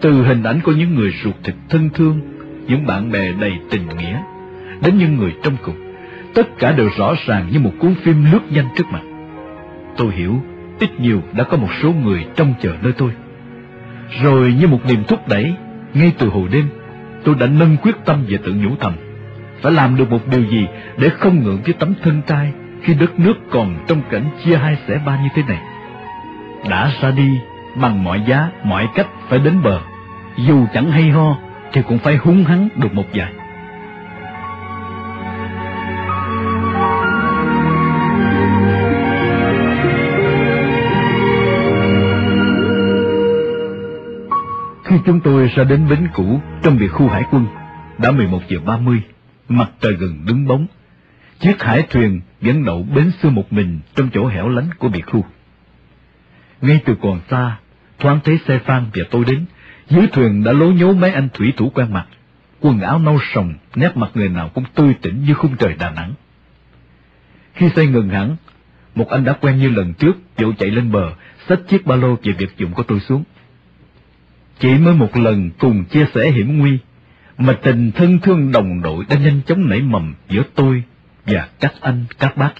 Từ 0.01 0.23
hình 0.23 0.43
ảnh 0.43 0.61
của 0.65 0.73
những 0.73 0.95
người 0.95 1.15
ruột 1.25 1.35
thịt 1.45 1.55
thân 1.69 1.91
thương, 1.95 2.21
những 2.67 2.87
bạn 2.87 3.13
bè 3.13 3.33
đầy 3.33 3.53
tình 3.71 3.89
nghĩa, 3.99 4.23
đến 4.83 4.99
những 4.99 5.17
người 5.17 5.35
trong 5.43 5.57
cùng, 5.63 5.75
tất 6.35 6.59
cả 6.59 6.73
đều 6.73 6.91
rõ 6.99 7.15
ràng 7.27 7.49
như 7.53 7.61
một 7.61 7.73
cuốn 7.79 7.95
phim 7.95 8.25
lướt 8.33 8.41
nhanh 8.51 8.69
trước 8.77 8.87
mặt. 8.93 9.03
Tôi 9.97 10.13
hiểu, 10.15 10.43
ít 10.81 11.01
nhiều 11.01 11.23
đã 11.33 11.45
có 11.45 11.57
một 11.57 11.71
số 11.83 11.93
người 11.93 12.27
trông 12.37 12.55
chờ 12.63 12.75
nơi 12.83 12.93
tôi. 12.93 13.11
Rồi 14.23 14.55
như 14.61 14.67
một 14.67 14.81
niềm 14.89 15.05
thúc 15.09 15.29
đẩy, 15.29 15.55
ngay 15.95 16.13
từ 16.19 16.29
hồi 16.29 16.49
đêm, 16.53 16.69
tôi 17.25 17.35
đã 17.35 17.47
nâng 17.47 17.77
quyết 17.77 17.97
tâm 18.05 18.25
về 18.29 18.39
tự 18.45 18.53
nhủ 18.53 18.71
thầm, 18.81 18.93
phải 19.63 19.73
làm 19.73 19.97
được 19.97 20.11
một 20.11 20.29
điều 20.31 20.45
gì 20.45 20.67
để 20.99 21.09
không 21.09 21.43
ngượng 21.43 21.63
với 21.65 21.73
tấm 21.73 21.95
thân 22.03 22.23
trai 22.27 22.53
khi 22.83 22.95
đất 22.95 23.19
nước 23.19 23.35
còn 23.51 23.85
trong 23.89 24.03
cảnh 24.11 24.31
chia 24.45 24.57
hai 24.57 24.77
xẻ 24.89 25.01
ba 25.07 25.17
như 25.23 25.29
thế 25.35 25.43
này. 25.49 25.63
Đã 26.69 26.91
ra 27.01 27.11
đi, 27.11 27.41
bằng 27.75 28.05
mọi 28.05 28.23
giá, 28.27 28.51
mọi 28.65 28.89
cách 28.95 29.07
phải 29.29 29.39
đến 29.39 29.63
bờ, 29.63 29.81
dù 30.37 30.67
chẳng 30.75 30.91
hay 30.91 31.11
ho 31.11 31.37
thì 31.73 31.83
cũng 31.83 31.99
phải 31.99 32.17
hung 32.17 32.45
hăng 32.45 32.69
được 32.77 32.95
một 32.95 33.05
vài. 33.15 33.33
Khi 44.85 44.97
chúng 45.07 45.21
tôi 45.21 45.51
ra 45.57 45.65
đến 45.65 45.89
bến 45.91 46.09
cũ 46.15 46.41
trong 46.63 46.79
biệt 46.79 46.89
khu 46.89 47.09
hải 47.09 47.23
quân, 47.31 47.47
đã 47.99 48.11
11 48.11 48.39
giờ 48.49 48.59
30, 48.67 49.03
mặt 49.49 49.71
trời 49.81 49.93
gần 49.93 50.25
đứng 50.27 50.47
bóng. 50.47 50.67
Chiếc 51.41 51.63
hải 51.63 51.83
thuyền 51.83 52.21
vẫn 52.41 52.65
đậu 52.65 52.83
bến 52.83 53.11
xưa 53.23 53.31
một 53.31 53.53
mình 53.53 53.81
trong 53.95 54.11
chỗ 54.15 54.27
hẻo 54.27 54.49
lánh 54.49 54.69
của 54.79 54.89
biệt 54.89 55.07
khu. 55.07 55.25
Ngay 56.61 56.81
từ 56.85 56.95
còn 57.03 57.21
xa, 57.31 57.57
thoáng 57.99 58.21
thấy 58.25 58.39
xe 58.47 58.59
phan 58.59 58.85
và 58.95 59.05
tôi 59.11 59.25
đến, 59.25 59.45
dưới 59.89 60.07
thuyền 60.07 60.45
đã 60.45 60.53
lố 60.53 60.67
nhố 60.67 60.93
mấy 60.93 61.13
anh 61.13 61.29
thủy 61.35 61.53
thủ 61.57 61.71
quen 61.75 61.93
mặt, 61.93 62.07
quần 62.61 62.81
áo 62.81 62.99
nâu 62.99 63.19
sòng, 63.35 63.55
nét 63.75 63.97
mặt 63.97 64.11
người 64.15 64.29
nào 64.29 64.49
cũng 64.49 64.65
tươi 64.75 64.95
tỉnh 65.03 65.25
như 65.25 65.35
khung 65.35 65.57
trời 65.57 65.75
Đà 65.79 65.91
Nẵng. 65.91 66.15
Khi 67.55 67.69
xe 67.77 67.87
ngừng 67.87 68.09
hẳn, 68.09 68.37
một 68.95 69.09
anh 69.11 69.25
đã 69.25 69.33
quen 69.33 69.59
như 69.59 69.69
lần 69.69 69.95
trước, 69.95 70.13
vội 70.37 70.53
chạy 70.59 70.71
lên 70.71 70.93
bờ, 70.93 71.13
xách 71.49 71.61
chiếc 71.69 71.87
ba 71.87 71.97
lô 71.97 72.17
về 72.23 72.33
việc 72.33 72.57
dụng 72.57 72.73
của 72.73 72.83
tôi 72.83 73.01
xuống. 73.01 73.25
Chỉ 74.61 74.75
mới 74.79 74.95
một 74.95 75.17
lần 75.17 75.51
cùng 75.59 75.85
chia 75.85 76.07
sẻ 76.15 76.31
hiểm 76.31 76.59
nguy, 76.59 76.79
mà 77.39 77.53
tình 77.53 77.93
thân 77.93 78.19
thương 78.19 78.53
đồng 78.53 78.83
đội 78.83 79.05
đã 79.09 79.17
nhanh 79.17 79.41
chóng 79.47 79.69
nảy 79.69 79.83
mầm 79.83 80.15
giữa 80.29 80.43
tôi 80.55 80.83
và 81.29 81.49
các 81.61 81.75
anh, 81.81 82.05
các 82.19 82.37
bác. 82.37 82.53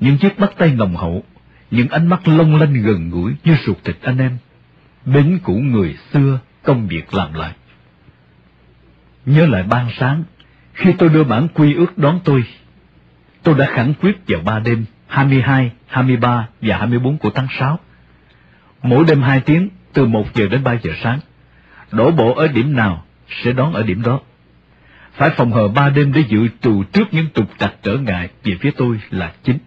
Những 0.00 0.18
chiếc 0.18 0.38
bắt 0.38 0.50
tay 0.58 0.74
nồng 0.74 0.96
hậu, 0.96 1.24
những 1.70 1.88
ánh 1.88 2.06
mắt 2.06 2.28
long 2.28 2.56
lanh 2.56 2.72
gần 2.72 3.10
gũi 3.10 3.34
như 3.44 3.56
ruột 3.66 3.76
thịt 3.84 3.96
anh 4.02 4.18
em, 4.18 4.38
bến 5.06 5.38
cũ 5.42 5.52
người 5.52 5.96
xưa 6.12 6.38
công 6.62 6.88
việc 6.88 7.14
làm 7.14 7.32
lại. 7.32 7.52
Nhớ 9.26 9.46
lại 9.46 9.62
ban 9.62 9.88
sáng, 9.98 10.24
khi 10.72 10.92
tôi 10.98 11.08
đưa 11.08 11.24
bản 11.24 11.48
quy 11.54 11.74
ước 11.74 11.98
đón 11.98 12.20
tôi, 12.24 12.44
tôi 13.42 13.54
đã 13.58 13.66
khẳng 13.66 13.94
quyết 13.94 14.16
vào 14.28 14.40
ba 14.40 14.58
đêm 14.58 14.84
22, 15.06 15.70
23 15.86 16.48
và 16.60 16.76
24 16.78 17.18
của 17.18 17.30
tháng 17.30 17.48
6. 17.58 17.78
Mỗi 18.82 19.04
đêm 19.08 19.22
hai 19.22 19.40
tiếng, 19.40 19.68
từ 19.92 20.06
1 20.06 20.34
giờ 20.34 20.48
đến 20.48 20.64
3 20.64 20.72
giờ 20.82 20.92
sáng. 21.02 21.18
Đổ 21.92 22.10
bộ 22.10 22.34
ở 22.34 22.48
điểm 22.48 22.76
nào, 22.76 23.04
sẽ 23.44 23.52
đón 23.52 23.72
ở 23.72 23.82
điểm 23.82 24.02
đó. 24.02 24.20
Phải 25.12 25.30
phòng 25.30 25.52
hờ 25.52 25.68
ba 25.68 25.90
đêm 25.90 26.12
để 26.12 26.24
dự 26.28 26.48
trù 26.60 26.82
trước 26.92 27.14
những 27.14 27.26
trục 27.34 27.58
trặc 27.58 27.74
trở 27.82 27.96
ngại 27.96 28.28
về 28.44 28.56
phía 28.60 28.70
tôi 28.76 29.00
là 29.10 29.32
chính. 29.42 29.58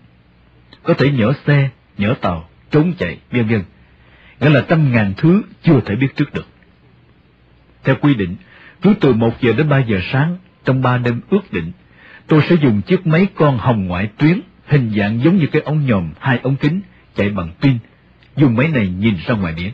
Có 0.84 0.94
thể 0.94 1.12
nhỡ 1.12 1.34
xe, 1.48 1.70
nhỡ 1.98 2.14
tàu, 2.22 2.50
trốn 2.72 2.94
chạy, 2.98 3.18
vân 3.32 3.48
vân. 3.48 3.64
Nghĩa 4.40 4.50
là 4.50 4.62
trăm 4.68 4.92
ngàn 4.92 5.14
thứ 5.18 5.42
chưa 5.64 5.80
thể 5.86 5.96
biết 5.96 6.16
trước 6.16 6.34
được. 6.34 6.48
Theo 7.84 7.96
quy 8.02 8.14
định, 8.14 8.36
cứ 8.82 8.94
từ 9.02 9.14
1 9.14 9.42
giờ 9.42 9.54
đến 9.54 9.70
3 9.70 9.80
giờ 9.80 10.00
sáng, 10.12 10.38
trong 10.66 10.82
ba 10.82 10.98
đêm 10.98 11.22
ước 11.30 11.54
định, 11.54 11.72
tôi 12.28 12.42
sẽ 12.50 12.56
dùng 12.56 12.82
chiếc 12.82 13.08
máy 13.08 13.28
con 13.36 13.58
hồng 13.58 13.86
ngoại 13.86 14.10
tuyến, 14.18 14.42
hình 14.68 14.92
dạng 14.98 15.24
giống 15.24 15.38
như 15.38 15.48
cái 15.48 15.62
ống 15.62 15.86
nhòm 15.86 16.14
hai 16.20 16.40
ống 16.44 16.56
kính, 16.56 16.82
chạy 17.16 17.30
bằng 17.30 17.50
pin, 17.62 17.78
dùng 18.36 18.56
máy 18.56 18.68
này 18.68 18.88
nhìn 18.88 19.16
ra 19.26 19.36
ngoài 19.36 19.54
biển. 19.58 19.72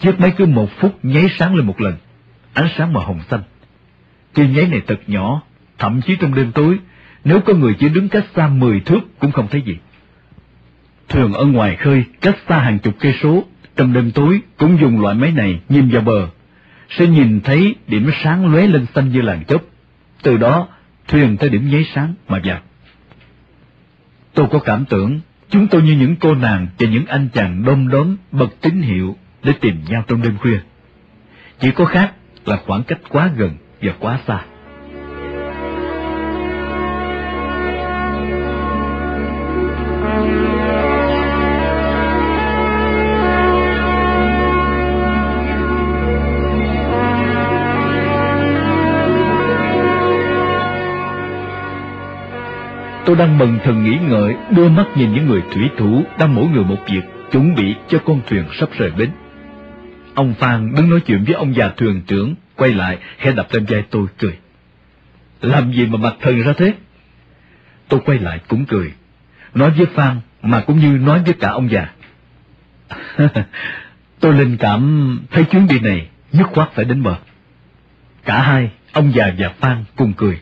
Chiếc 0.00 0.20
máy 0.20 0.32
cứ 0.36 0.46
một 0.46 0.70
phút 0.78 0.98
nháy 1.02 1.26
sáng 1.38 1.54
lên 1.54 1.66
một 1.66 1.80
lần, 1.80 1.94
ánh 2.54 2.68
sáng 2.76 2.92
màu 2.92 3.02
hồng 3.02 3.20
xanh 3.30 3.40
chi 4.36 4.46
nháy 4.46 4.66
này 4.66 4.80
thật 4.86 5.00
nhỏ, 5.06 5.42
thậm 5.78 6.00
chí 6.06 6.16
trong 6.16 6.34
đêm 6.34 6.52
tối, 6.52 6.78
nếu 7.24 7.40
có 7.40 7.54
người 7.54 7.74
chỉ 7.78 7.88
đứng 7.88 8.08
cách 8.08 8.24
xa 8.36 8.48
10 8.48 8.80
thước 8.80 9.00
cũng 9.18 9.32
không 9.32 9.48
thấy 9.50 9.62
gì. 9.62 9.76
Thường 11.08 11.32
ở 11.32 11.44
ngoài 11.44 11.76
khơi, 11.76 12.04
cách 12.20 12.36
xa 12.48 12.58
hàng 12.58 12.78
chục 12.78 12.94
cây 13.00 13.14
số, 13.22 13.44
trong 13.76 13.92
đêm 13.92 14.10
tối 14.10 14.40
cũng 14.56 14.78
dùng 14.80 15.00
loại 15.00 15.14
máy 15.14 15.32
này 15.32 15.60
nhìn 15.68 15.88
vào 15.88 16.02
bờ, 16.02 16.28
sẽ 16.90 17.06
nhìn 17.06 17.40
thấy 17.40 17.74
điểm 17.88 18.10
sáng 18.22 18.52
lóe 18.52 18.66
lên 18.66 18.86
xanh 18.94 19.12
như 19.12 19.20
làn 19.20 19.44
chớp. 19.44 19.62
Từ 20.22 20.36
đó, 20.36 20.68
thuyền 21.08 21.36
tới 21.36 21.50
điểm 21.50 21.70
nháy 21.70 21.86
sáng 21.94 22.14
mà 22.28 22.40
vào. 22.44 22.60
Tôi 24.34 24.46
có 24.50 24.58
cảm 24.58 24.84
tưởng 24.84 25.20
chúng 25.50 25.68
tôi 25.68 25.82
như 25.82 25.92
những 25.92 26.16
cô 26.16 26.34
nàng 26.34 26.66
và 26.78 26.88
những 26.88 27.06
anh 27.06 27.28
chàng 27.34 27.64
đom 27.64 27.88
đóm 27.88 28.16
bật 28.32 28.48
tín 28.60 28.82
hiệu 28.82 29.16
để 29.42 29.52
tìm 29.60 29.80
nhau 29.88 30.04
trong 30.06 30.22
đêm 30.22 30.36
khuya. 30.36 30.58
Chỉ 31.60 31.70
có 31.70 31.84
khác 31.84 32.12
là 32.46 32.56
khoảng 32.66 32.82
cách 32.82 32.98
quá 33.08 33.30
gần 33.36 33.56
và 33.82 33.92
quá 34.00 34.18
xa. 34.26 34.44
Tôi 53.06 53.16
đang 53.16 53.38
mừng 53.38 53.58
thần 53.64 53.84
nghĩ 53.84 53.98
ngợi, 54.08 54.36
đưa 54.50 54.68
mắt 54.68 54.86
nhìn 54.96 55.14
những 55.14 55.26
người 55.26 55.42
thủy 55.54 55.70
thủ 55.78 56.02
đang 56.18 56.34
mỗi 56.34 56.46
người 56.46 56.64
một 56.64 56.78
việc, 56.86 57.02
chuẩn 57.32 57.54
bị 57.54 57.74
cho 57.88 57.98
con 58.04 58.20
thuyền 58.26 58.44
sắp 58.60 58.68
rời 58.78 58.90
bến. 58.98 59.10
Ông 60.14 60.34
Phan 60.34 60.74
đứng 60.76 60.90
nói 60.90 61.00
chuyện 61.00 61.24
với 61.24 61.34
ông 61.34 61.54
già 61.54 61.68
thuyền 61.76 62.02
trưởng, 62.06 62.34
quay 62.56 62.74
lại, 62.74 62.98
khẽ 63.18 63.32
đập 63.32 63.46
lên 63.50 63.64
vai 63.68 63.82
tôi 63.90 64.06
cười. 64.18 64.38
Làm 65.40 65.72
gì 65.72 65.86
mà 65.86 65.98
mặt 65.98 66.14
thần 66.20 66.42
ra 66.42 66.52
thế? 66.56 66.74
Tôi 67.88 68.00
quay 68.04 68.18
lại 68.18 68.40
cũng 68.48 68.64
cười, 68.66 68.92
nói 69.54 69.70
với 69.70 69.86
Phan 69.86 70.20
mà 70.42 70.60
cũng 70.60 70.78
như 70.78 70.98
nói 70.98 71.22
với 71.24 71.34
cả 71.40 71.50
ông 71.50 71.70
già. 71.70 71.88
tôi 74.20 74.34
linh 74.34 74.56
cảm 74.56 75.18
thấy 75.30 75.44
chuyến 75.44 75.66
đi 75.66 75.80
này 75.80 76.08
dứt 76.32 76.46
khoát 76.52 76.72
phải 76.72 76.84
đến 76.84 77.02
bờ. 77.02 77.16
Cả 78.24 78.42
hai, 78.42 78.70
ông 78.92 79.12
già 79.14 79.32
và 79.38 79.48
Phan 79.48 79.84
cùng 79.96 80.12
cười. 80.12 80.40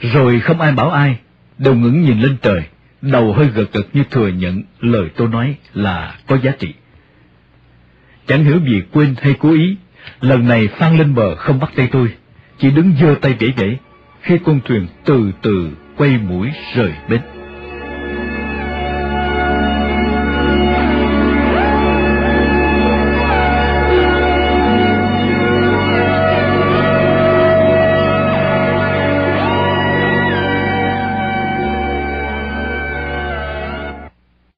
Rồi 0.00 0.40
không 0.40 0.60
ai 0.60 0.72
bảo 0.72 0.90
ai, 0.90 1.18
đều 1.58 1.74
ngẩng 1.74 2.02
nhìn 2.02 2.20
lên 2.20 2.36
trời, 2.42 2.62
đầu 3.02 3.32
hơi 3.32 3.46
gật 3.46 3.72
gật 3.72 3.86
như 3.92 4.04
thừa 4.10 4.28
nhận 4.28 4.62
lời 4.80 5.08
tôi 5.16 5.28
nói 5.28 5.56
là 5.74 6.14
có 6.26 6.38
giá 6.42 6.52
trị. 6.58 6.74
Chẳng 8.26 8.44
hiểu 8.44 8.58
vì 8.64 8.82
quên 8.92 9.14
hay 9.20 9.34
cố 9.38 9.52
ý, 9.52 9.76
lần 10.20 10.48
này 10.48 10.68
Phan 10.68 10.96
lên 10.98 11.14
bờ 11.14 11.36
không 11.36 11.60
bắt 11.60 11.70
tay 11.76 11.88
tôi, 11.92 12.08
chỉ 12.58 12.70
đứng 12.70 12.94
giơ 13.00 13.14
tay 13.20 13.34
vẫy 13.40 13.52
vẫy 13.56 13.78
khi 14.20 14.38
con 14.44 14.60
thuyền 14.64 14.86
từ 15.04 15.32
từ 15.42 15.70
quay 15.96 16.18
mũi 16.28 16.50
rời 16.74 16.92
bến. 17.08 17.20